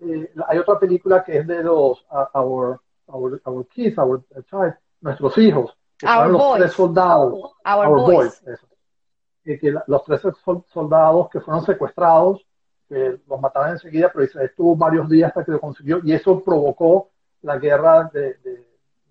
eh, 0.00 0.32
hay 0.46 0.58
otra 0.58 0.78
película 0.78 1.22
que 1.22 1.38
es 1.38 1.46
de 1.46 1.62
los 1.62 2.04
our, 2.34 2.80
our, 3.06 3.40
our 3.44 3.66
Kids, 3.68 3.98
Our 3.98 4.24
Child, 4.50 4.74
nuestros 5.00 5.38
hijos, 5.38 5.76
our 6.06 6.28
los 6.30 6.40
boys. 6.40 6.58
tres 6.60 6.72
soldados, 6.72 7.34
Our, 7.64 7.86
our 7.86 7.96
boys. 8.00 8.42
boys 8.44 8.60
que, 9.44 9.58
que, 9.58 9.74
los 9.86 10.04
tres 10.04 10.20
soldados 10.72 11.28
que 11.30 11.40
fueron 11.40 11.64
secuestrados, 11.64 12.46
que 12.88 13.20
los 13.26 13.40
mataron 13.40 13.70
enseguida, 13.70 14.10
pero 14.12 14.24
Israel 14.24 14.48
estuvo 14.48 14.76
varios 14.76 15.08
días 15.08 15.28
hasta 15.28 15.44
que 15.44 15.52
lo 15.52 15.60
consiguió, 15.60 16.00
y 16.04 16.12
eso 16.12 16.42
provocó 16.42 17.10
la 17.42 17.56
guerra 17.58 18.10
de, 18.12 18.34
de, 18.34 18.50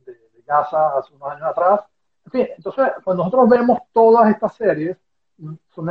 de, 0.06 0.12
de 0.14 0.44
Gaza 0.46 0.98
hace 0.98 1.14
unos 1.14 1.30
años 1.32 1.44
atrás. 1.44 1.82
En 2.26 2.32
fin, 2.32 2.48
entonces, 2.58 2.86
cuando 3.04 3.24
nosotros 3.24 3.50
vemos 3.50 3.80
todas 3.94 4.30
estas 4.30 4.54
series, 4.56 4.98
son 5.74 5.90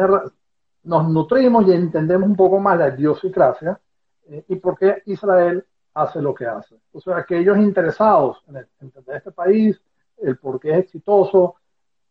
nos 0.83 1.09
nutrimos 1.09 1.67
y 1.67 1.73
entendemos 1.73 2.29
un 2.29 2.37
poco 2.37 2.61
más 2.61 2.79
la 2.79 2.89
idiosincrasia 2.89 3.81
eh, 4.29 4.45
y 4.49 4.57
por 4.57 4.79
qué 4.79 5.03
Israel 5.07 5.67
hace 5.95 6.21
lo 6.23 6.35
que 6.35 6.47
hace. 6.47 6.77
O 6.93 7.01
sea, 7.01 7.17
aquellos 7.17 7.57
interesados 7.59 8.43
en 8.49 8.65
entender 8.81 9.17
este 9.17 9.33
país, 9.33 9.81
el 10.19 10.39
por 10.39 10.61
qué 10.61 10.71
es 10.71 10.79
exitoso, 10.79 11.57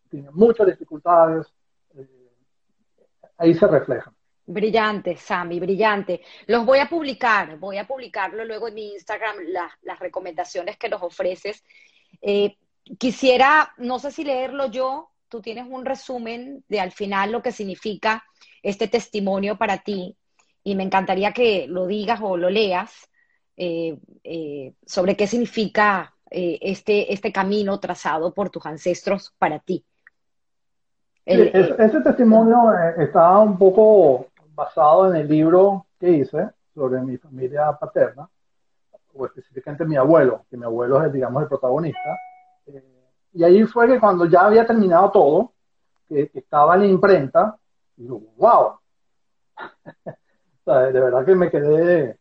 tiene 0.10 0.30
muchas 0.32 0.68
dificultades, 0.68 1.48
eh, 1.98 2.32
ahí 3.38 3.54
se 3.54 3.68
refleja. 3.68 4.14
Brillante, 4.48 5.18
Sammy, 5.18 5.60
brillante. 5.60 6.22
Los 6.48 6.66
voy 6.66 6.80
a 6.80 6.88
publicar, 6.88 7.58
voy 7.58 7.78
a 7.78 7.88
publicarlo 7.88 8.46
luego 8.46 8.68
en 8.68 8.76
mi 8.76 8.94
Instagram, 8.94 9.38
las 9.82 10.00
recomendaciones 10.00 10.78
que 10.78 10.88
nos 10.88 11.02
ofreces. 11.02 11.64
Eh, 12.22 12.58
quisiera, 13.00 13.74
no 13.78 13.98
sé 13.98 14.12
si 14.12 14.24
leerlo 14.24 14.70
yo, 14.70 15.12
tú 15.30 15.42
tienes 15.42 15.66
un 15.68 15.84
resumen 15.84 16.64
de 16.68 16.80
al 16.80 16.92
final 16.92 17.32
lo 17.32 17.42
que 17.42 17.52
significa 17.52 18.24
este 18.62 18.88
testimonio 18.88 19.58
para 19.58 19.80
ti 19.80 20.16
y 20.64 20.76
me 20.76 20.84
encantaría 20.84 21.34
que 21.34 21.66
lo 21.68 21.88
digas 21.88 22.20
o 22.22 22.38
lo 22.38 22.50
leas 22.52 23.10
eh, 23.58 23.98
sobre 24.86 25.16
qué 25.16 25.26
significa 25.26 26.15
este, 26.30 27.14
este 27.14 27.32
camino 27.32 27.80
trazado 27.80 28.34
por 28.34 28.50
tus 28.50 28.66
ancestros 28.66 29.34
para 29.38 29.60
ti. 29.60 29.86
ese 31.26 32.02
testimonio 32.02 32.72
está 32.98 33.38
un 33.40 33.58
poco 33.58 34.28
basado 34.56 35.10
en 35.10 35.22
el 35.22 35.28
libro 35.28 35.86
que 36.00 36.10
hice 36.10 36.50
sobre 36.74 37.02
mi 37.02 37.18
familia 37.18 37.72
paterna, 37.80 38.28
o 39.14 39.26
específicamente 39.26 39.86
mi 39.86 39.96
abuelo, 39.96 40.46
que 40.50 40.58
mi 40.58 40.66
abuelo 40.66 41.04
es, 41.04 41.12
digamos, 41.12 41.44
el 41.44 41.48
protagonista. 41.48 42.18
Eh, 42.68 42.84
y 43.34 43.44
ahí 43.44 43.64
fue 43.64 43.88
que 43.88 44.00
cuando 44.00 44.26
ya 44.26 44.42
había 44.42 44.66
terminado 44.66 45.10
todo, 45.12 45.54
que, 46.08 46.32
estaba 46.34 46.76
en 46.76 46.82
la 46.82 46.88
imprenta, 46.88 47.58
digo, 47.96 48.22
wow. 48.38 48.80
de 50.66 51.00
verdad 51.00 51.26
que 51.26 51.36
me 51.36 51.50
quedé... 51.50 52.18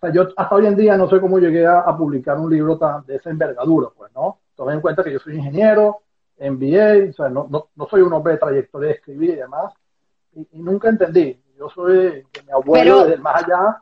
O 0.00 0.06
sea, 0.06 0.14
yo 0.14 0.28
hasta 0.34 0.54
hoy 0.54 0.66
en 0.66 0.76
día 0.76 0.96
no 0.96 1.10
sé 1.10 1.20
cómo 1.20 1.38
llegué 1.38 1.66
a, 1.66 1.94
publicar 1.94 2.38
un 2.38 2.50
libro 2.50 2.78
tan, 2.78 3.04
de 3.04 3.16
esa 3.16 3.28
envergadura, 3.28 3.88
pues, 3.94 4.10
¿no? 4.14 4.38
Tomen 4.56 4.76
en 4.76 4.80
cuenta 4.80 5.04
que 5.04 5.12
yo 5.12 5.18
soy 5.18 5.36
ingeniero, 5.36 6.00
MBA, 6.38 7.10
o 7.10 7.12
sea, 7.12 7.28
no, 7.28 7.46
no, 7.50 7.68
no 7.76 7.86
soy 7.86 8.00
un 8.00 8.12
hombre 8.14 8.32
de 8.32 8.38
trayectoria 8.38 8.88
de 8.88 8.94
escribir 8.94 9.30
y 9.30 9.36
demás, 9.36 9.74
y, 10.34 10.46
nunca 10.52 10.88
entendí. 10.88 11.38
Yo 11.58 11.68
soy 11.68 11.94
de 11.94 12.42
mi 12.46 12.52
abuelo 12.52 13.04
desde 13.04 13.20
más 13.20 13.44
allá. 13.44 13.78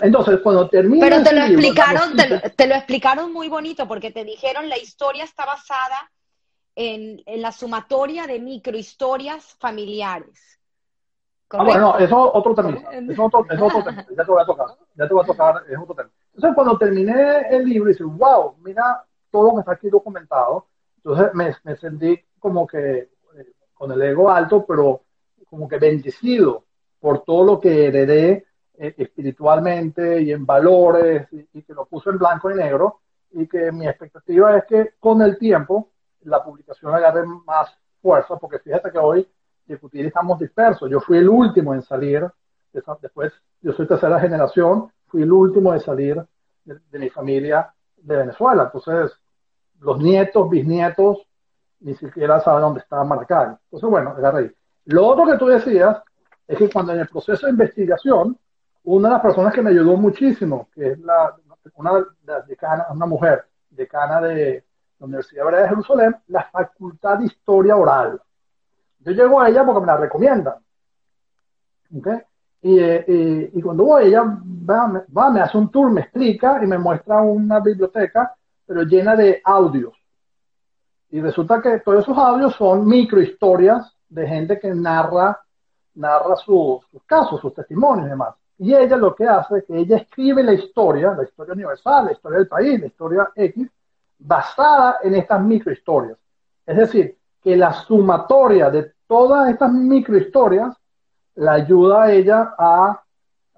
Entonces, 0.00 0.40
cuando 0.42 0.68
termina. 0.68 1.06
Pero 1.06 1.22
te 1.22 1.32
lo 1.32 1.42
explicaron, 1.42 2.16
te, 2.56 2.66
lo, 2.66 2.74
explicaron 2.74 3.32
muy 3.32 3.48
bonito, 3.48 3.86
porque 3.86 4.10
te 4.10 4.24
dijeron 4.24 4.68
la 4.68 4.78
historia 4.78 5.22
está 5.22 5.46
basada 5.46 6.10
en, 6.74 7.22
en 7.26 7.42
la 7.42 7.52
sumatoria 7.52 8.26
de 8.26 8.40
microhistorias 8.40 9.54
familiares. 9.60 10.58
Ah, 11.52 11.64
bueno, 11.64 11.98
eso 11.98 12.04
es 12.04 12.12
otro 12.34 12.54
tema. 12.54 12.70
Es 12.92 13.18
otro, 13.18 13.46
es 13.48 13.60
otro 13.60 13.84
tema. 13.84 14.06
Ya 14.16 14.24
te 14.24 14.30
voy 14.30 14.42
a 14.42 14.46
tocar. 14.46 14.66
Ya 14.94 15.08
te 15.08 15.14
voy 15.14 15.22
a 15.22 15.26
tocar, 15.26 15.62
es 15.68 15.78
otro 15.78 15.94
tema. 15.94 16.10
Entonces, 16.34 16.54
cuando 16.54 16.78
terminé 16.78 17.48
el 17.50 17.64
libro, 17.64 17.88
dice, 17.88 18.04
wow, 18.04 18.56
mira 18.64 19.04
todo 19.30 19.48
lo 19.48 19.54
que 19.54 19.60
está 19.60 19.72
aquí 19.72 19.88
documentado. 19.88 20.66
Entonces, 20.96 21.34
me, 21.34 21.54
me 21.64 21.76
sentí 21.76 22.18
como 22.38 22.66
que 22.66 22.98
eh, 22.98 23.52
con 23.74 23.92
el 23.92 24.02
ego 24.02 24.30
alto, 24.30 24.64
pero 24.66 25.02
como 25.46 25.68
que 25.68 25.78
bendecido 25.78 26.64
por 26.98 27.24
todo 27.24 27.44
lo 27.44 27.60
que 27.60 27.86
heredé 27.86 28.46
eh, 28.78 28.94
espiritualmente 28.96 30.22
y 30.22 30.32
en 30.32 30.46
valores 30.46 31.28
y, 31.30 31.62
que 31.62 31.74
lo 31.74 31.84
puso 31.84 32.10
en 32.10 32.18
blanco 32.18 32.50
y 32.50 32.54
negro 32.54 33.00
y 33.32 33.46
que 33.46 33.70
mi 33.70 33.86
expectativa 33.86 34.56
es 34.56 34.64
que 34.64 34.94
con 34.98 35.20
el 35.20 35.36
tiempo 35.36 35.90
la 36.22 36.42
publicación 36.42 36.94
agarre 36.94 37.26
más 37.44 37.76
fuerza 38.00 38.36
porque 38.36 38.60
fíjate 38.60 38.90
que 38.90 38.98
hoy 38.98 39.28
Discutir 39.72 40.06
estamos 40.06 40.38
dispersos. 40.38 40.90
Yo 40.90 41.00
fui 41.00 41.18
el 41.18 41.28
último 41.28 41.74
en 41.74 41.82
salir, 41.82 42.26
después 43.00 43.32
yo 43.60 43.72
soy 43.72 43.86
tercera 43.86 44.20
generación, 44.20 44.90
fui 45.06 45.22
el 45.22 45.32
último 45.32 45.72
de 45.72 45.80
salir 45.80 46.22
de, 46.64 46.78
de 46.90 46.98
mi 46.98 47.10
familia 47.10 47.72
de 47.96 48.16
Venezuela. 48.16 48.64
Entonces, 48.64 49.18
los 49.80 49.98
nietos, 49.98 50.48
bisnietos, 50.48 51.26
ni 51.80 51.94
siquiera 51.94 52.40
saben 52.40 52.62
dónde 52.62 52.80
está 52.80 53.02
Maracay. 53.04 53.56
Entonces, 53.64 53.88
bueno, 53.88 54.10
agarré 54.10 54.38
ahí. 54.38 54.52
Lo 54.86 55.06
otro 55.06 55.26
que 55.26 55.38
tú 55.38 55.46
decías 55.46 56.02
es 56.46 56.58
que 56.58 56.70
cuando 56.70 56.92
en 56.92 57.00
el 57.00 57.08
proceso 57.08 57.46
de 57.46 57.52
investigación, 57.52 58.38
una 58.84 59.08
de 59.08 59.14
las 59.14 59.22
personas 59.22 59.54
que 59.54 59.62
me 59.62 59.70
ayudó 59.70 59.96
muchísimo, 59.96 60.68
que 60.74 60.92
es 60.92 60.98
la, 60.98 61.36
una 61.76 61.94
de 61.94 62.04
las 62.24 62.46
decanas, 62.46 62.86
una 62.90 63.06
mujer 63.06 63.44
decana 63.70 64.20
de 64.20 64.64
la 64.98 65.06
Universidad 65.06 65.50
de 65.50 65.68
Jerusalén, 65.68 66.16
la 66.28 66.44
Facultad 66.44 67.18
de 67.18 67.26
Historia 67.26 67.76
Oral. 67.76 68.20
Yo 69.04 69.12
llego 69.12 69.40
a 69.40 69.48
ella 69.48 69.64
porque 69.64 69.80
me 69.80 69.86
la 69.86 69.96
recomiendan. 69.96 70.54
¿Okay? 71.96 72.20
Y, 72.62 72.78
y, 72.80 73.50
y, 73.54 73.60
cuando 73.60 73.84
voy, 73.84 74.04
ella 74.04 74.22
va, 74.22 75.04
va, 75.16 75.30
me 75.30 75.40
hace 75.40 75.58
un 75.58 75.70
tour, 75.70 75.90
me 75.90 76.02
explica 76.02 76.60
y 76.62 76.66
me 76.66 76.78
muestra 76.78 77.20
una 77.20 77.58
biblioteca, 77.58 78.34
pero 78.64 78.82
llena 78.82 79.16
de 79.16 79.40
audios. 79.44 79.92
Y 81.10 81.20
resulta 81.20 81.60
que 81.60 81.80
todos 81.80 82.04
esos 82.04 82.16
audios 82.16 82.54
son 82.54 82.86
microhistorias 82.86 83.92
de 84.08 84.28
gente 84.28 84.60
que 84.60 84.72
narra, 84.74 85.40
narra 85.94 86.36
sus 86.36 86.80
casos, 87.04 87.40
sus 87.40 87.52
testimonios 87.52 88.06
y 88.06 88.10
demás. 88.10 88.34
Y 88.58 88.74
ella 88.74 88.96
lo 88.96 89.14
que 89.14 89.26
hace 89.26 89.58
es 89.58 89.64
que 89.64 89.76
ella 89.76 89.96
escribe 89.96 90.42
la 90.42 90.52
historia, 90.52 91.14
la 91.14 91.24
historia 91.24 91.54
universal, 91.54 92.06
la 92.06 92.12
historia 92.12 92.38
del 92.38 92.48
país, 92.48 92.80
la 92.80 92.86
historia 92.86 93.30
X, 93.34 93.68
basada 94.18 94.98
en 95.02 95.16
estas 95.16 95.42
microhistorias. 95.42 96.16
Es 96.64 96.76
decir, 96.76 97.18
que 97.42 97.56
la 97.56 97.72
sumatoria 97.72 98.70
de 98.70 98.92
todas 99.06 99.50
estas 99.50 99.72
microhistorias 99.72 100.76
la 101.34 101.52
ayuda 101.54 102.04
a 102.04 102.12
ella 102.12 102.54
a, 102.56 103.02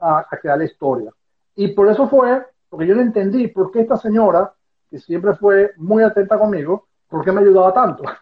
a, 0.01 0.27
crear 0.41 0.59
la 0.59 0.65
historia. 0.65 1.11
Y 1.57 1.69
por 1.69 1.89
eso 1.89 2.09
fue, 2.09 2.47
porque 2.69 2.87
yo 2.87 2.95
no 2.95 3.03
entendí 3.03 3.49
por 3.49 3.71
qué 3.71 3.81
esta 3.81 3.97
señora, 3.97 4.53
que 4.91 4.99
siempre 4.99 5.35
fue 5.35 5.73
muy 5.77 6.03
atenta 6.03 6.39
conmigo, 6.39 6.87
por 7.09 7.25
qué 7.25 7.33
me 7.33 7.41
ayudaba 7.41 7.73
tanto. 7.73 8.05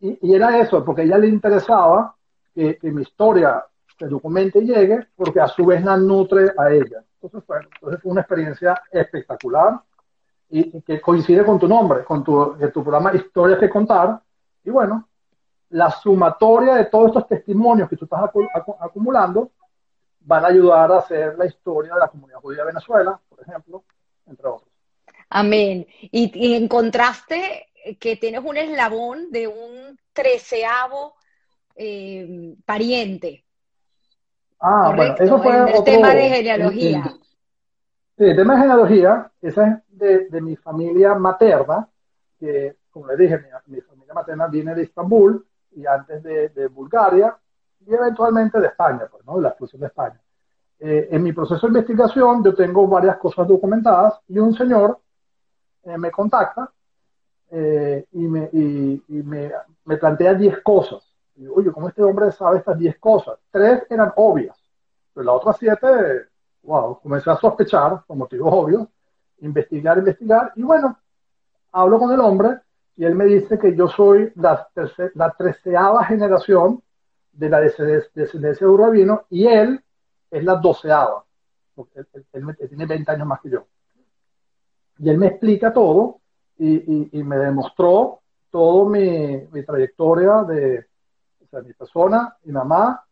Y, 0.00 0.32
era 0.32 0.56
eso, 0.60 0.84
porque 0.84 1.00
a 1.00 1.04
ella 1.04 1.18
le 1.18 1.26
interesaba 1.26 2.14
que, 2.54 2.78
mi 2.82 3.02
historia 3.02 3.64
se 3.98 4.06
documente 4.06 4.60
y 4.60 4.66
llegue, 4.66 5.08
porque 5.16 5.40
a 5.40 5.48
su 5.48 5.66
vez 5.66 5.84
la 5.84 5.96
nutre 5.96 6.52
a 6.56 6.70
ella. 6.70 7.02
Entonces, 7.14 7.44
bueno, 7.48 7.68
entonces 7.74 8.00
fue 8.00 8.12
una 8.12 8.20
experiencia 8.20 8.80
espectacular 8.92 9.80
y, 10.50 10.80
que 10.82 11.00
coincide 11.00 11.44
con 11.44 11.58
tu 11.58 11.66
nombre, 11.66 12.04
con 12.04 12.22
tu, 12.22 12.56
tu 12.72 12.82
programa 12.84 13.12
Historias 13.12 13.58
que 13.58 13.68
contar. 13.68 14.20
Y 14.68 14.70
bueno, 14.70 15.08
la 15.70 15.90
sumatoria 15.90 16.74
de 16.74 16.84
todos 16.84 17.06
estos 17.06 17.26
testimonios 17.26 17.88
que 17.88 17.96
tú 17.96 18.04
estás 18.04 18.20
acumulando 18.80 19.52
van 20.20 20.44
a 20.44 20.48
ayudar 20.48 20.92
a 20.92 20.98
hacer 20.98 21.38
la 21.38 21.46
historia 21.46 21.94
de 21.94 22.00
la 22.00 22.08
comunidad 22.08 22.38
judía 22.40 22.58
de 22.60 22.66
Venezuela, 22.66 23.18
por 23.30 23.40
ejemplo, 23.40 23.84
entre 24.26 24.46
otros. 24.46 24.70
Amén. 25.30 25.86
Y, 26.02 26.30
y 26.34 26.54
encontraste 26.54 27.68
que 27.98 28.16
tienes 28.16 28.44
un 28.44 28.58
eslabón 28.58 29.30
de 29.30 29.48
un 29.48 29.98
treceavo 30.12 31.14
eh, 31.74 32.54
pariente. 32.66 33.46
Ah, 34.60 34.92
bueno, 34.94 35.14
eso 35.18 35.42
fue 35.42 35.78
el, 35.78 35.82
tema 35.82 36.14
de 36.14 36.28
genealogía. 36.28 37.04
sí, 38.18 38.24
el 38.24 38.36
tema 38.36 38.54
de 38.54 38.60
genealogía, 38.60 39.32
esa 39.40 39.66
es 39.66 39.98
de, 39.98 40.28
de 40.28 40.40
mi 40.42 40.56
familia 40.56 41.14
materna, 41.14 41.88
que, 42.38 42.76
como 42.90 43.06
le 43.06 43.16
dije, 43.16 43.38
mi, 43.66 43.80
familia 44.08 44.14
materna 44.14 44.46
viene 44.46 44.74
de 44.74 44.82
Estambul 44.84 45.44
y 45.72 45.86
antes 45.86 46.22
de, 46.22 46.48
de, 46.50 46.66
Bulgaria 46.68 47.36
y 47.86 47.94
eventualmente 47.94 48.58
de 48.58 48.68
España, 48.68 49.06
pues, 49.10 49.24
¿no? 49.24 49.40
La 49.40 49.50
exclusión 49.50 49.80
de 49.80 49.86
España. 49.88 50.20
Eh, 50.80 51.08
en 51.10 51.22
mi 51.22 51.32
proceso 51.32 51.66
de 51.66 51.68
investigación 51.68 52.44
yo 52.44 52.54
tengo 52.54 52.86
varias 52.86 53.16
cosas 53.18 53.46
documentadas 53.48 54.20
y 54.28 54.38
un 54.38 54.54
señor 54.54 55.00
eh, 55.82 55.98
me 55.98 56.10
contacta 56.10 56.70
eh, 57.50 58.06
y, 58.12 58.28
me, 58.28 58.48
y, 58.52 59.02
me, 59.08 59.50
me, 59.84 59.96
plantea 59.96 60.34
10 60.34 60.62
cosas. 60.62 61.02
Y 61.34 61.42
digo, 61.42 61.54
oye, 61.56 61.72
¿cómo 61.72 61.88
este 61.88 62.02
hombre 62.02 62.30
sabe 62.32 62.58
estas 62.58 62.78
10 62.78 62.98
cosas? 62.98 63.38
Tres 63.50 63.84
eran 63.90 64.12
obvias, 64.16 64.56
pero 65.12 65.24
las 65.24 65.36
otras 65.36 65.56
7, 65.58 65.86
wow, 66.62 67.00
comencé 67.00 67.30
a 67.30 67.36
sospechar, 67.36 68.04
por 68.06 68.16
motivos 68.16 68.52
obvios, 68.52 68.88
investigar, 69.40 69.98
investigar, 69.98 70.52
y 70.56 70.62
bueno, 70.62 70.98
hablo 71.72 71.98
con 71.98 72.12
el 72.12 72.20
hombre 72.20 72.60
y 72.98 73.04
él 73.04 73.14
me 73.14 73.26
dice 73.26 73.56
que 73.60 73.76
yo 73.76 73.86
soy 73.86 74.32
la, 74.34 74.68
la 75.14 75.30
treceava 75.30 76.04
generación 76.04 76.82
de 77.30 77.48
la 77.48 77.60
descendencia 77.60 78.66
de 78.66 78.72
Urabino 78.72 79.22
y 79.30 79.46
él 79.46 79.80
es 80.28 80.42
la 80.42 80.56
doceava. 80.56 81.24
Él, 81.94 82.08
él, 82.32 82.56
él, 82.58 82.68
tiene 82.68 82.86
20 82.86 83.12
años 83.12 83.26
más 83.28 83.40
que 83.40 83.50
yo. 83.50 83.66
Y 84.98 85.08
él 85.08 85.16
me 85.16 85.28
explica 85.28 85.72
todo 85.72 86.18
y, 86.58 87.22
me 87.22 87.38
demostró 87.38 88.18
toda 88.50 88.90
mi, 88.90 89.46
mi, 89.52 89.62
trayectoria 89.62 90.42
de 90.42 90.86
o 91.40 91.46
sea, 91.48 91.60
mi 91.60 91.72
persona, 91.74 92.36
mi 92.42 92.52
mamá, 92.52 93.04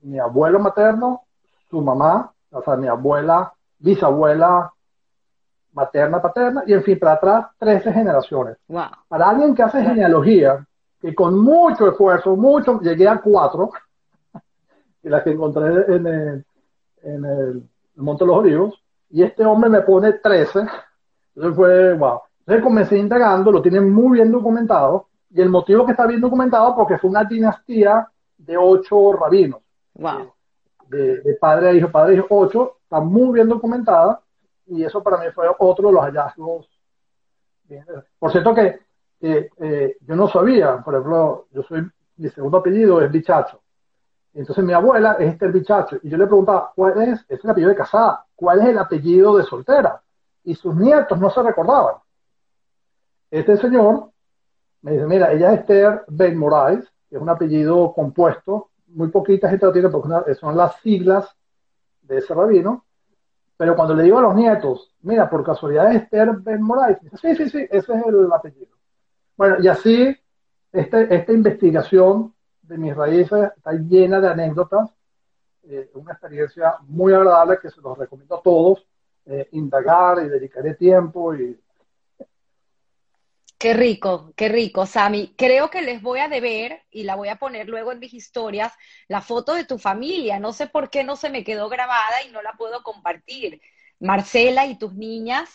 mi 0.00 0.18
abuelo 0.18 0.58
materno, 0.58 1.22
su 1.70 1.80
mamá, 1.80 2.34
o 2.50 2.60
sea, 2.60 2.74
mi 2.74 2.88
abuela, 2.88 3.54
bisabuela 3.78 4.72
materna, 5.72 6.20
paterna, 6.20 6.64
y 6.66 6.72
en 6.72 6.82
fin, 6.82 6.98
para 6.98 7.12
atrás, 7.14 7.46
13 7.58 7.92
generaciones. 7.92 8.56
Para 9.08 9.30
alguien 9.30 9.54
que 9.54 9.62
hace 9.62 9.82
genealogía, 9.82 10.64
que 11.00 11.14
con 11.14 11.38
mucho 11.38 11.88
esfuerzo, 11.88 12.36
mucho, 12.36 12.80
llegué 12.80 13.08
a 13.08 13.20
cuatro, 13.20 13.70
que 15.02 15.10
las 15.10 15.22
que 15.22 15.30
encontré 15.30 15.96
en 15.96 16.06
el, 16.06 16.44
en 17.02 17.24
el 17.24 17.70
Monte 17.96 18.24
de 18.24 18.28
los 18.28 18.38
Olivos, 18.38 18.82
y 19.10 19.22
este 19.22 19.44
hombre 19.44 19.68
me 19.68 19.80
pone 19.82 20.12
13, 20.14 20.60
entonces 21.34 21.56
fue, 21.56 21.94
wow. 21.94 22.20
Entonces 22.40 22.64
comencé 22.64 22.98
indagando, 22.98 23.52
lo 23.52 23.62
tienen 23.62 23.90
muy 23.90 24.18
bien 24.18 24.30
documentado, 24.30 25.08
y 25.30 25.40
el 25.40 25.48
motivo 25.48 25.84
que 25.84 25.92
está 25.92 26.06
bien 26.06 26.20
documentado 26.20 26.74
porque 26.76 26.98
fue 26.98 27.10
una 27.10 27.24
dinastía 27.24 28.06
de 28.36 28.56
ocho 28.56 29.12
rabinos. 29.12 29.60
Wow. 29.94 30.32
De, 30.88 31.20
de, 31.22 31.34
padre 31.34 31.70
a 31.70 31.72
hijo, 31.72 31.90
padre 31.90 32.14
a 32.14 32.16
hijo, 32.18 32.26
ocho, 32.28 32.76
está 32.82 33.00
muy 33.00 33.32
bien 33.34 33.48
documentada, 33.48 34.21
y 34.66 34.84
eso 34.84 35.02
para 35.02 35.18
mí 35.18 35.26
fue 35.34 35.46
otro 35.58 35.88
de 35.88 35.94
los 35.94 36.02
hallazgos. 36.02 36.68
Por 38.18 38.32
cierto 38.32 38.54
que 38.54 38.80
eh, 39.20 39.96
yo 40.00 40.16
no 40.16 40.28
sabía, 40.28 40.78
por 40.82 40.94
ejemplo, 40.94 41.46
yo 41.52 41.62
soy, 41.62 41.88
mi 42.16 42.28
segundo 42.28 42.58
apellido 42.58 43.00
es 43.00 43.10
Bichacho. 43.10 43.62
Entonces 44.34 44.64
mi 44.64 44.72
abuela 44.72 45.16
es 45.18 45.32
Esther 45.32 45.52
Bichacho. 45.52 45.98
Y 46.02 46.08
yo 46.08 46.16
le 46.16 46.26
preguntaba, 46.26 46.72
¿cuál 46.74 47.00
es? 47.02 47.24
Es 47.28 47.44
el 47.44 47.50
apellido 47.50 47.70
de 47.70 47.76
casada. 47.76 48.24
¿Cuál 48.34 48.60
es 48.60 48.68
el 48.68 48.78
apellido 48.78 49.36
de 49.36 49.44
soltera? 49.44 50.02
Y 50.44 50.54
sus 50.54 50.74
nietos 50.74 51.18
no 51.20 51.30
se 51.30 51.42
recordaban. 51.42 51.96
Este 53.30 53.56
señor 53.56 54.10
me 54.82 54.92
dice, 54.92 55.06
mira, 55.06 55.32
ella 55.32 55.52
es 55.52 55.60
Esther 55.60 56.04
Ben 56.08 56.36
Moraes, 56.36 56.84
que 57.08 57.16
es 57.16 57.22
un 57.22 57.28
apellido 57.28 57.92
compuesto. 57.92 58.70
Muy 58.88 59.08
poquita 59.08 59.48
gente 59.48 59.66
lo 59.66 59.72
tiene 59.72 59.88
porque 59.88 60.34
son 60.34 60.56
las 60.56 60.76
siglas 60.80 61.28
de 62.02 62.18
ese 62.18 62.34
rabino. 62.34 62.84
Pero 63.62 63.76
cuando 63.76 63.94
le 63.94 64.02
digo 64.02 64.18
a 64.18 64.22
los 64.22 64.34
nietos, 64.34 64.90
mira, 65.02 65.30
por 65.30 65.44
casualidad 65.44 65.92
es 65.92 66.02
Esther 66.02 66.32
Ben 66.38 66.60
Moraes, 66.60 66.98
sí, 67.20 67.36
sí, 67.36 67.48
sí, 67.48 67.58
ese 67.70 67.92
es 67.92 68.06
el 68.06 68.32
apellido. 68.32 68.74
Bueno, 69.36 69.58
y 69.60 69.68
así, 69.68 70.16
este, 70.72 71.14
esta 71.14 71.32
investigación 71.32 72.34
de 72.62 72.76
mis 72.76 72.96
raíces 72.96 73.52
está 73.56 73.72
llena 73.74 74.18
de 74.18 74.26
anécdotas, 74.30 74.90
eh, 75.62 75.92
una 75.94 76.10
experiencia 76.10 76.74
muy 76.88 77.12
agradable 77.12 77.60
que 77.62 77.70
se 77.70 77.80
los 77.80 77.96
recomiendo 77.96 78.34
a 78.34 78.42
todos, 78.42 78.84
eh, 79.26 79.48
indagar 79.52 80.24
y 80.24 80.28
dedicaré 80.28 80.74
tiempo 80.74 81.32
y... 81.32 81.56
Qué 83.62 83.74
rico, 83.74 84.34
qué 84.36 84.48
rico, 84.48 84.86
Sami. 84.86 85.36
Creo 85.38 85.70
que 85.70 85.82
les 85.82 86.02
voy 86.02 86.18
a 86.18 86.26
deber, 86.26 86.82
y 86.90 87.04
la 87.04 87.14
voy 87.14 87.28
a 87.28 87.36
poner 87.36 87.68
luego 87.68 87.92
en 87.92 88.00
mis 88.00 88.12
historias, 88.12 88.72
la 89.06 89.20
foto 89.20 89.54
de 89.54 89.64
tu 89.64 89.78
familia. 89.78 90.40
No 90.40 90.52
sé 90.52 90.66
por 90.66 90.90
qué 90.90 91.04
no 91.04 91.14
se 91.14 91.30
me 91.30 91.44
quedó 91.44 91.68
grabada 91.68 92.24
y 92.26 92.32
no 92.32 92.42
la 92.42 92.54
puedo 92.54 92.82
compartir. 92.82 93.60
Marcela 94.00 94.66
y 94.66 94.76
tus 94.78 94.94
niñas, 94.94 95.48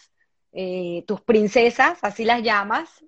eh, 0.53 1.03
tus 1.05 1.19
princesas, 1.19 1.99
así 2.01 2.23
las 2.23 2.41
llamas, 2.43 3.03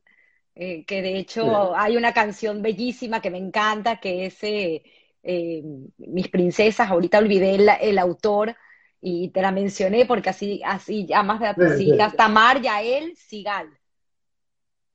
eh, 0.53 0.83
que 0.83 1.01
de 1.01 1.17
hecho 1.17 1.77
hay 1.77 1.95
una 1.95 2.13
canción 2.13 2.61
bellísima 2.61 3.21
que 3.21 3.31
me 3.31 3.37
encanta, 3.37 4.01
que 4.01 4.25
es 4.25 4.43
eh, 4.43 4.83
eh, 5.23 5.63
Mis 5.97 6.27
Princesas, 6.27 6.89
ahorita 6.89 7.19
olvidé 7.19 7.55
el, 7.79 7.99
autor 7.99 8.53
y 8.99 9.29
te 9.29 9.41
la 9.41 9.53
mencioné 9.53 10.05
porque 10.05 10.31
así, 10.31 10.61
así 10.65 11.05
llamas 11.05 11.39
de 11.39 11.53
tus 11.53 11.79
hijas, 11.79 12.17
Tamar, 12.17 12.61
Yael, 12.61 13.15
Sigal. 13.15 13.78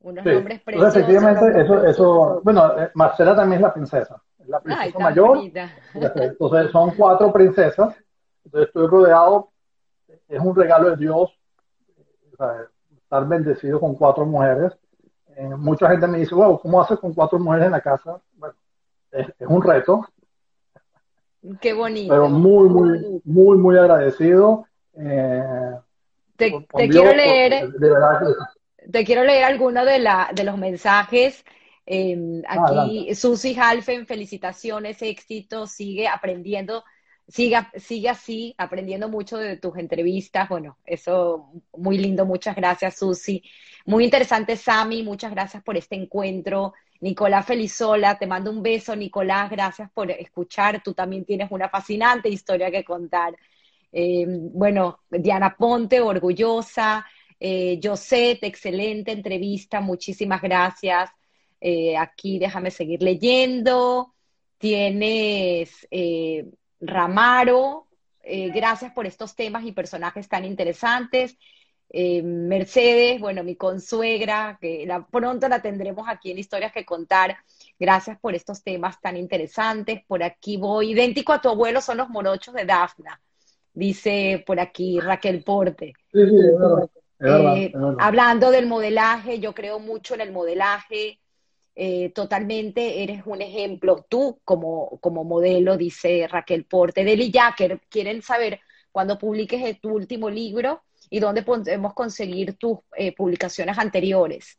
Unos 0.05 0.25
nombres 0.25 0.61
preciosos. 0.63 0.97
efectivamente, 0.97 1.61
eso, 1.61 1.85
eso, 1.87 2.41
bueno, 2.45 2.73
Marcela 2.95 3.35
también 3.35 3.59
es 3.59 3.63
la 3.63 3.73
princesa, 3.73 4.23
es 4.39 4.49
la 4.49 4.61
princesa 4.61 4.99
mayor. 4.99 5.39
Entonces 5.95 6.71
son 6.71 6.91
cuatro 6.95 7.33
princesas, 7.33 7.97
entonces 8.45 8.69
estoy 8.69 8.87
rodeado, 8.87 9.51
es 10.29 10.41
un 10.41 10.55
regalo 10.55 10.91
de 10.91 10.97
Dios, 10.97 11.31
estar 12.97 13.27
bendecido 13.27 13.81
con 13.81 13.95
cuatro 13.95 14.27
mujeres 14.27 14.73
eh, 15.37 15.49
mucha 15.57 15.91
gente 15.91 16.07
me 16.07 16.19
dice, 16.19 16.35
wow, 16.35 16.59
¿cómo 16.61 16.81
haces 16.81 16.99
con 16.99 17.13
cuatro 17.13 17.39
mujeres 17.39 17.67
en 17.67 17.73
la 17.73 17.81
casa? 17.81 18.21
Bueno, 18.35 18.55
es, 19.11 19.27
un 19.41 19.63
reto. 19.63 20.07
Qué 21.61 21.73
bonito. 21.73 22.13
Pero 22.13 22.29
muy, 22.29 22.69
muy, 22.69 23.21
muy, 23.25 23.59
muy 23.59 23.79
agradecido. 23.79 24.67
Eh, 24.95 25.75
te, 26.37 26.53
quiero 26.89 27.15
leer. 27.15 27.69
Te 28.91 29.05
quiero 29.05 29.25
leer 29.25 29.45
algunos 29.45 29.87
de, 29.87 29.99
la, 29.99 30.31
de 30.35 30.45
los 30.45 30.59
mensajes. 30.59 31.45
Em, 31.87 32.43
aquí, 32.49 33.09
ah, 33.11 33.15
Susi 33.15 33.55
Halfen, 33.59 34.07
felicitaciones, 34.07 35.03
éxito, 35.03 35.67
sigue 35.67 36.09
aprendiendo, 36.09 36.83
sigue, 37.29 37.59
sigue 37.77 38.09
así, 38.09 38.55
aprendiendo 38.57 39.09
mucho 39.09 39.37
de 39.37 39.57
tus 39.57 39.77
entrevistas. 39.77 40.49
Bueno, 40.49 40.79
eso 40.85 41.51
muy 41.77 41.99
lindo, 41.99 42.25
muchas 42.25 42.57
gracias, 42.57 42.99
Susi. 42.99 43.43
Muy 43.87 44.05
interesante, 44.05 44.57
Sami, 44.57 45.03
muchas 45.03 45.31
gracias 45.33 45.63
por 45.63 45.77
este 45.77 45.97
encuentro. 45.97 46.73
Nicolás 47.01 47.45
Felizola, 47.45 48.19
te 48.19 48.27
mando 48.27 48.51
un 48.51 48.63
beso, 48.63 48.97
Nicolás, 48.97 49.51
gracias 49.51 49.91
por 49.93 50.11
escuchar. 50.11 50.83
Tú 50.83 50.95
también 50.95 51.27
tienes 51.27 51.51
una 51.51 51.69
fascinante 51.69 52.31
historia 52.31 52.71
que 52.71 52.83
contar. 52.83 53.37
Eh, 53.93 54.25
bueno, 54.27 55.01
Diana 55.11 55.55
Ponte, 55.57 56.01
orgullosa. 56.01 57.05
Eh, 57.47 57.79
excelente 58.41 59.13
entrevista, 59.13 59.83
muchísimas 59.83 60.41
gracias. 60.41 61.11
Eh, 61.61 61.95
aquí 61.95 62.39
déjame 62.39 62.71
seguir 62.71 63.03
leyendo. 63.03 64.15
Tienes 64.57 65.87
eh, 65.91 66.47
Ramaro, 66.81 67.87
gracias 68.23 68.93
por 68.93 69.07
estos 69.07 69.37
temas 69.37 69.67
y 69.67 69.73
personajes 69.73 70.27
tan 70.27 70.47
interesantes. 70.47 71.37
Eh, 71.91 72.23
Mercedes, 72.23 73.21
bueno, 73.21 73.45
mi 73.45 73.57
consuegra, 73.57 74.57
que 74.59 74.87
la, 74.87 75.07
pronto 75.07 75.47
la 75.47 75.61
tendremos 75.61 76.09
aquí 76.09 76.31
en 76.31 76.39
Historias 76.39 76.73
que 76.73 76.87
Contar. 76.87 77.37
Gracias 77.79 78.19
por 78.19 78.35
estos 78.35 78.63
temas 78.63 78.99
tan 79.03 79.19
interesantes. 79.19 80.03
Por 80.07 80.23
aquí 80.23 80.57
voy. 80.57 80.93
Idéntico 80.93 81.35
a 81.35 81.43
tu 81.43 81.51
abuelo 81.51 81.83
son 81.83 81.99
los 81.99 82.09
morochos 82.09 82.55
de 82.55 82.65
Dafna, 82.65 83.21
dice 83.75 84.43
por 84.47 84.59
aquí 84.61 84.99
Raquel 84.99 85.45
Porte. 85.45 85.93
Eh, 87.21 87.73
hablando 87.99 88.51
del 88.51 88.67
modelaje, 88.67 89.41
yo 89.41 89.55
creo 89.55 89.79
mucho 89.79 90.15
en 90.15 90.21
el 90.21 90.33
modelaje. 90.33 91.21
Eh, 91.77 92.11
totalmente 92.15 93.03
eres 93.03 93.23
un 93.27 93.43
ejemplo, 93.43 94.07
tú 94.09 94.39
como, 94.45 94.99
como 95.01 95.25
modelo, 95.25 95.77
dice 95.77 96.29
Raquel 96.31 96.65
Porte. 96.65 97.05
Deli 97.05 97.33
Jacker, 97.33 97.81
quieren 97.89 98.23
saber 98.23 98.61
cuando 98.93 99.19
publiques 99.19 99.81
tu 99.81 99.91
último 99.91 100.31
libro, 100.31 100.83
y 101.11 101.21
dónde 101.21 101.43
podemos 101.43 101.95
conseguir 101.95 102.57
tus 102.57 102.79
eh, 102.97 103.15
publicaciones 103.15 103.79
anteriores. 103.79 104.59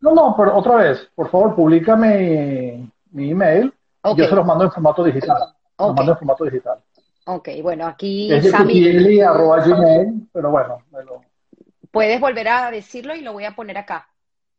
No, 0.00 0.14
no, 0.14 0.34
pero 0.36 0.56
otra 0.56 0.76
vez, 0.76 1.10
por 1.14 1.28
favor, 1.30 1.56
públicame 1.56 2.88
mi 3.10 3.30
email. 3.30 3.72
Yo 4.16 4.24
se 4.24 4.34
los 4.34 4.46
mando 4.46 4.64
en 4.64 4.70
formato 4.70 5.02
digital. 5.02 5.54
Los 5.78 5.94
mando 5.94 6.12
en 6.12 6.18
formato 6.18 6.44
digital. 6.44 6.78
Ok, 7.26 7.48
bueno, 7.60 7.86
aquí. 7.86 8.32
Es 8.32 8.52
gmail, 8.52 10.28
pero 10.32 10.50
bueno. 10.50 10.78
Puedes 11.90 12.20
volver 12.20 12.48
a 12.48 12.70
decirlo 12.70 13.14
y 13.14 13.20
lo 13.20 13.32
voy 13.32 13.44
a 13.44 13.54
poner 13.54 13.78
acá. 13.78 14.08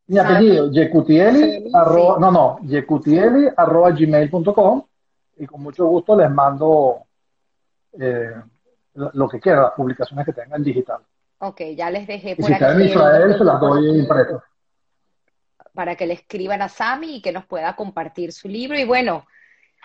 Mi 0.07 0.17
apellido, 0.17 0.71
yecutieli, 0.71 1.69
no, 1.71 2.31
no, 2.31 2.59
yecutieli 2.63 3.47
arroba 3.55 3.91
gmail.com 3.91 4.83
y 5.37 5.45
con 5.45 5.61
mucho 5.61 5.85
gusto 5.85 6.15
les 6.15 6.31
mando 6.31 7.03
eh, 7.93 8.33
lo 8.93 9.29
que 9.29 9.39
quiera, 9.39 9.61
las 9.61 9.71
publicaciones 9.73 10.25
que 10.25 10.33
tengan 10.33 10.63
digital. 10.63 10.99
Ok, 11.39 11.61
ya 11.75 11.89
les 11.89 12.05
dejé 12.05 12.35
por 12.35 12.45
y 12.45 12.47
si 12.47 12.53
aquí. 12.53 12.65
en 12.65 12.81
Israel, 12.89 13.37
se 13.37 13.43
las 13.43 13.59
doy 13.59 13.99
impreso. 13.99 14.43
Para 15.73 15.95
que 15.95 16.05
le 16.05 16.15
escriban 16.15 16.61
a 16.61 16.69
Sami 16.69 17.17
y 17.17 17.21
que 17.21 17.31
nos 17.31 17.45
pueda 17.45 17.75
compartir 17.75 18.33
su 18.33 18.49
libro. 18.49 18.77
Y 18.77 18.85
bueno, 18.85 19.25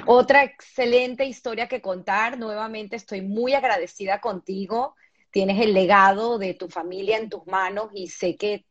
otra 0.06 0.42
excelente 0.42 1.24
historia 1.24 1.68
que 1.68 1.80
contar. 1.80 2.38
Nuevamente 2.38 2.96
estoy 2.96 3.20
muy 3.20 3.54
agradecida 3.54 4.20
contigo. 4.20 4.96
Tienes 5.34 5.60
el 5.60 5.74
legado 5.74 6.38
de 6.38 6.54
tu 6.54 6.68
familia 6.68 7.18
en 7.18 7.28
tus 7.28 7.44
manos 7.48 7.90
y 7.92 8.06
sé 8.06 8.36
que 8.36 8.64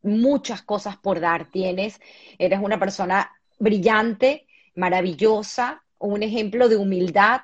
muchas 0.00 0.62
cosas 0.62 0.96
por 0.96 1.18
dar 1.18 1.50
tienes. 1.50 2.00
Eres 2.38 2.60
una 2.62 2.78
persona 2.78 3.32
brillante, 3.58 4.46
maravillosa, 4.76 5.82
un 5.98 6.22
ejemplo 6.22 6.68
de 6.68 6.76
humildad 6.76 7.40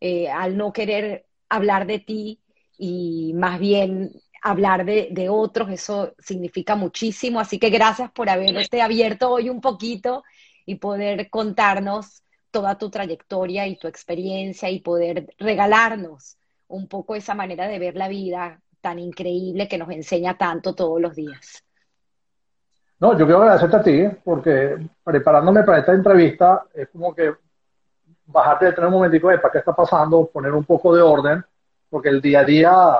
eh, 0.00 0.30
al 0.30 0.56
no 0.56 0.72
querer 0.72 1.26
hablar 1.50 1.86
de 1.86 1.98
ti 1.98 2.40
y 2.78 3.34
más 3.34 3.60
bien 3.60 4.12
hablar 4.42 4.86
de, 4.86 5.28
otros, 5.28 5.68
eso 5.68 6.14
significa 6.18 6.76
muchísimo. 6.76 7.38
Así 7.38 7.58
que 7.58 7.68
gracias 7.68 8.10
por 8.12 8.30
haberte 8.30 8.80
abierto 8.80 9.30
hoy 9.30 9.50
un 9.50 9.60
poquito 9.60 10.24
y 10.64 10.76
poder 10.76 11.28
contarnos 11.28 12.22
toda 12.50 12.78
tu 12.78 12.88
trayectoria 12.88 13.66
y 13.66 13.76
tu 13.76 13.88
experiencia 13.88 14.70
y 14.70 14.80
poder 14.80 15.34
regalarnos 15.36 16.38
un 16.70 16.88
poco 16.88 17.14
esa 17.14 17.34
manera 17.34 17.66
de 17.68 17.78
ver 17.78 17.96
la 17.96 18.08
vida 18.08 18.60
tan 18.80 18.98
increíble 18.98 19.68
que 19.68 19.78
nos 19.78 19.90
enseña 19.90 20.36
tanto 20.36 20.74
todos 20.74 21.00
los 21.00 21.14
días. 21.14 21.64
No, 22.98 23.16
yo 23.16 23.24
quiero 23.24 23.42
agradecerte 23.42 23.76
a 23.76 23.82
ti, 23.82 24.18
porque 24.22 24.76
preparándome 25.02 25.62
para 25.62 25.78
esta 25.78 25.92
entrevista 25.92 26.64
es 26.74 26.88
como 26.88 27.14
que 27.14 27.34
bajarte 28.26 28.66
de 28.66 28.72
tener 28.72 28.88
un 28.88 28.94
momentico 28.94 29.28
de 29.28 29.38
para 29.38 29.52
qué 29.52 29.58
está 29.58 29.74
pasando, 29.74 30.26
poner 30.26 30.52
un 30.52 30.64
poco 30.64 30.94
de 30.94 31.02
orden, 31.02 31.44
porque 31.88 32.10
el 32.10 32.20
día 32.20 32.40
a 32.40 32.44
día 32.44 32.96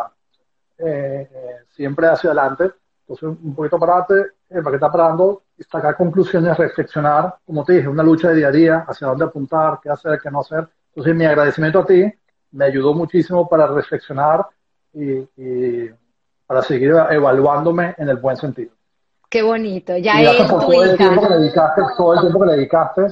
eh, 0.79 1.29
siempre 1.71 2.09
hacia 2.09 2.31
adelante. 2.31 2.73
Entonces, 3.03 3.39
un 3.43 3.55
poquito 3.55 3.79
pararte, 3.79 4.15
eh, 4.49 4.63
para 4.63 4.71
qué 4.71 4.77
está 4.77 4.91
parando, 4.91 5.43
sacar 5.71 5.97
conclusiones, 5.97 6.57
reflexionar, 6.57 7.37
como 7.45 7.65
te 7.65 7.75
dije, 7.75 7.89
una 7.89 8.03
lucha 8.03 8.29
de 8.29 8.37
día 8.37 8.49
a 8.49 8.53
día, 8.53 8.85
hacia 8.89 9.07
dónde 9.07 9.27
apuntar, 9.27 9.81
qué 9.83 9.91
hacer, 9.91 10.19
qué 10.21 10.31
no 10.31 10.41
hacer. 10.41 10.67
Entonces, 10.89 11.15
mi 11.15 11.27
agradecimiento 11.27 11.81
a 11.81 11.87
ti 11.87 12.13
me 12.53 12.65
ayudó 12.65 12.95
muchísimo 12.95 13.49
para 13.49 13.67
reflexionar 13.67 14.47
y, 14.93 15.89
para 16.47 16.63
seguir 16.63 16.93
evaluándome 17.11 17.95
en 17.97 18.09
el 18.09 18.17
buen 18.17 18.37
sentido. 18.37 18.73
Qué 19.29 19.43
bonito. 19.43 19.97
Ya 19.97 20.21
es 20.21 20.39
tu 20.39 20.59
todo 20.59 20.85
el 20.85 20.97
tiempo 20.97 21.23
que 21.23 21.29
le 21.29 21.39
dedicaste, 21.39 21.83
todo 21.97 22.15
el 22.15 22.21
tiempo 22.21 22.41
que 22.41 22.47
le 22.47 22.53
dedicaste, 22.53 23.03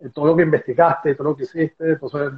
eh, 0.00 0.08
todo 0.12 0.26
lo 0.26 0.36
que 0.36 0.42
investigaste, 0.42 1.14
todo 1.14 1.28
lo 1.28 1.36
que 1.36 1.44
hiciste, 1.44 1.92
entonces 1.92 2.32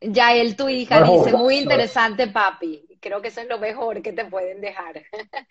ya 0.00 0.34
él, 0.34 0.56
tu 0.56 0.68
hija, 0.68 1.02
dice, 1.02 1.32
muy 1.32 1.58
interesante, 1.58 2.28
papi. 2.28 2.98
Creo 3.00 3.22
que 3.22 3.28
eso 3.28 3.40
es 3.40 3.48
lo 3.48 3.58
mejor 3.58 4.02
que 4.02 4.12
te 4.12 4.24
pueden 4.24 4.60
dejar. 4.60 5.02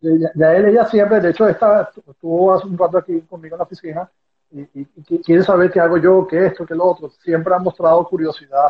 Ya, 0.00 0.54
él, 0.54 0.66
ella 0.66 0.84
siempre, 0.84 1.18
de 1.18 1.30
hecho, 1.30 1.48
está, 1.48 1.90
estuvo 2.08 2.54
hace 2.54 2.68
un 2.68 2.78
rato 2.78 2.98
aquí 2.98 3.20
conmigo 3.22 3.56
en 3.56 3.58
la 3.58 3.64
oficina 3.64 4.08
y, 4.52 4.84
quiere 5.24 5.42
saber 5.42 5.72
qué 5.72 5.80
hago 5.80 5.98
yo, 5.98 6.24
qué 6.24 6.46
esto, 6.46 6.64
qué 6.64 6.76
lo 6.76 6.84
otro. 6.84 7.10
Siempre 7.20 7.52
ha 7.52 7.58
mostrado 7.58 8.06
curiosidad. 8.06 8.68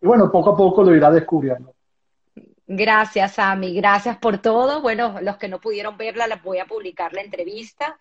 Y 0.00 0.06
bueno, 0.06 0.30
poco 0.30 0.50
a 0.50 0.56
poco 0.56 0.82
lo 0.82 0.94
irá 0.94 1.10
descubriendo. 1.10 1.74
Gracias, 2.66 3.38
Ami. 3.38 3.74
Gracias 3.74 4.16
por 4.18 4.38
todo. 4.38 4.80
Bueno, 4.80 5.20
los 5.20 5.36
que 5.36 5.48
no 5.48 5.60
pudieron 5.60 5.96
verla, 5.96 6.26
voy 6.42 6.58
a 6.58 6.66
publicar 6.66 7.12
la 7.12 7.20
entrevista. 7.20 7.98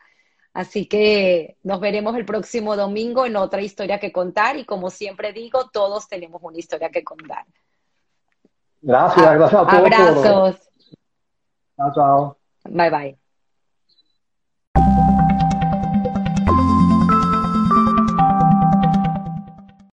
Así 0.54 0.88
que 0.88 1.58
nos 1.64 1.80
veremos 1.80 2.16
el 2.16 2.26
próximo 2.26 2.76
domingo 2.76 3.26
en 3.26 3.36
otra 3.36 3.62
historia 3.62 4.00
que 4.00 4.12
contar 4.12 4.58
y 4.58 4.66
como 4.66 4.90
siempre 4.90 5.32
digo, 5.32 5.70
todos 5.72 6.08
tenemos 6.08 6.42
una 6.44 6.58
historia 6.58 6.90
que 6.90 7.04
contar. 7.04 7.46
Gracias, 8.82 9.34
gracias 9.34 9.62
a 9.62 9.68
todos. 9.68 9.86
Abrazos. 9.86 10.70
Chao, 11.78 11.94
chao. 11.94 12.38
Bye, 12.66 12.90
bye. 12.90 13.19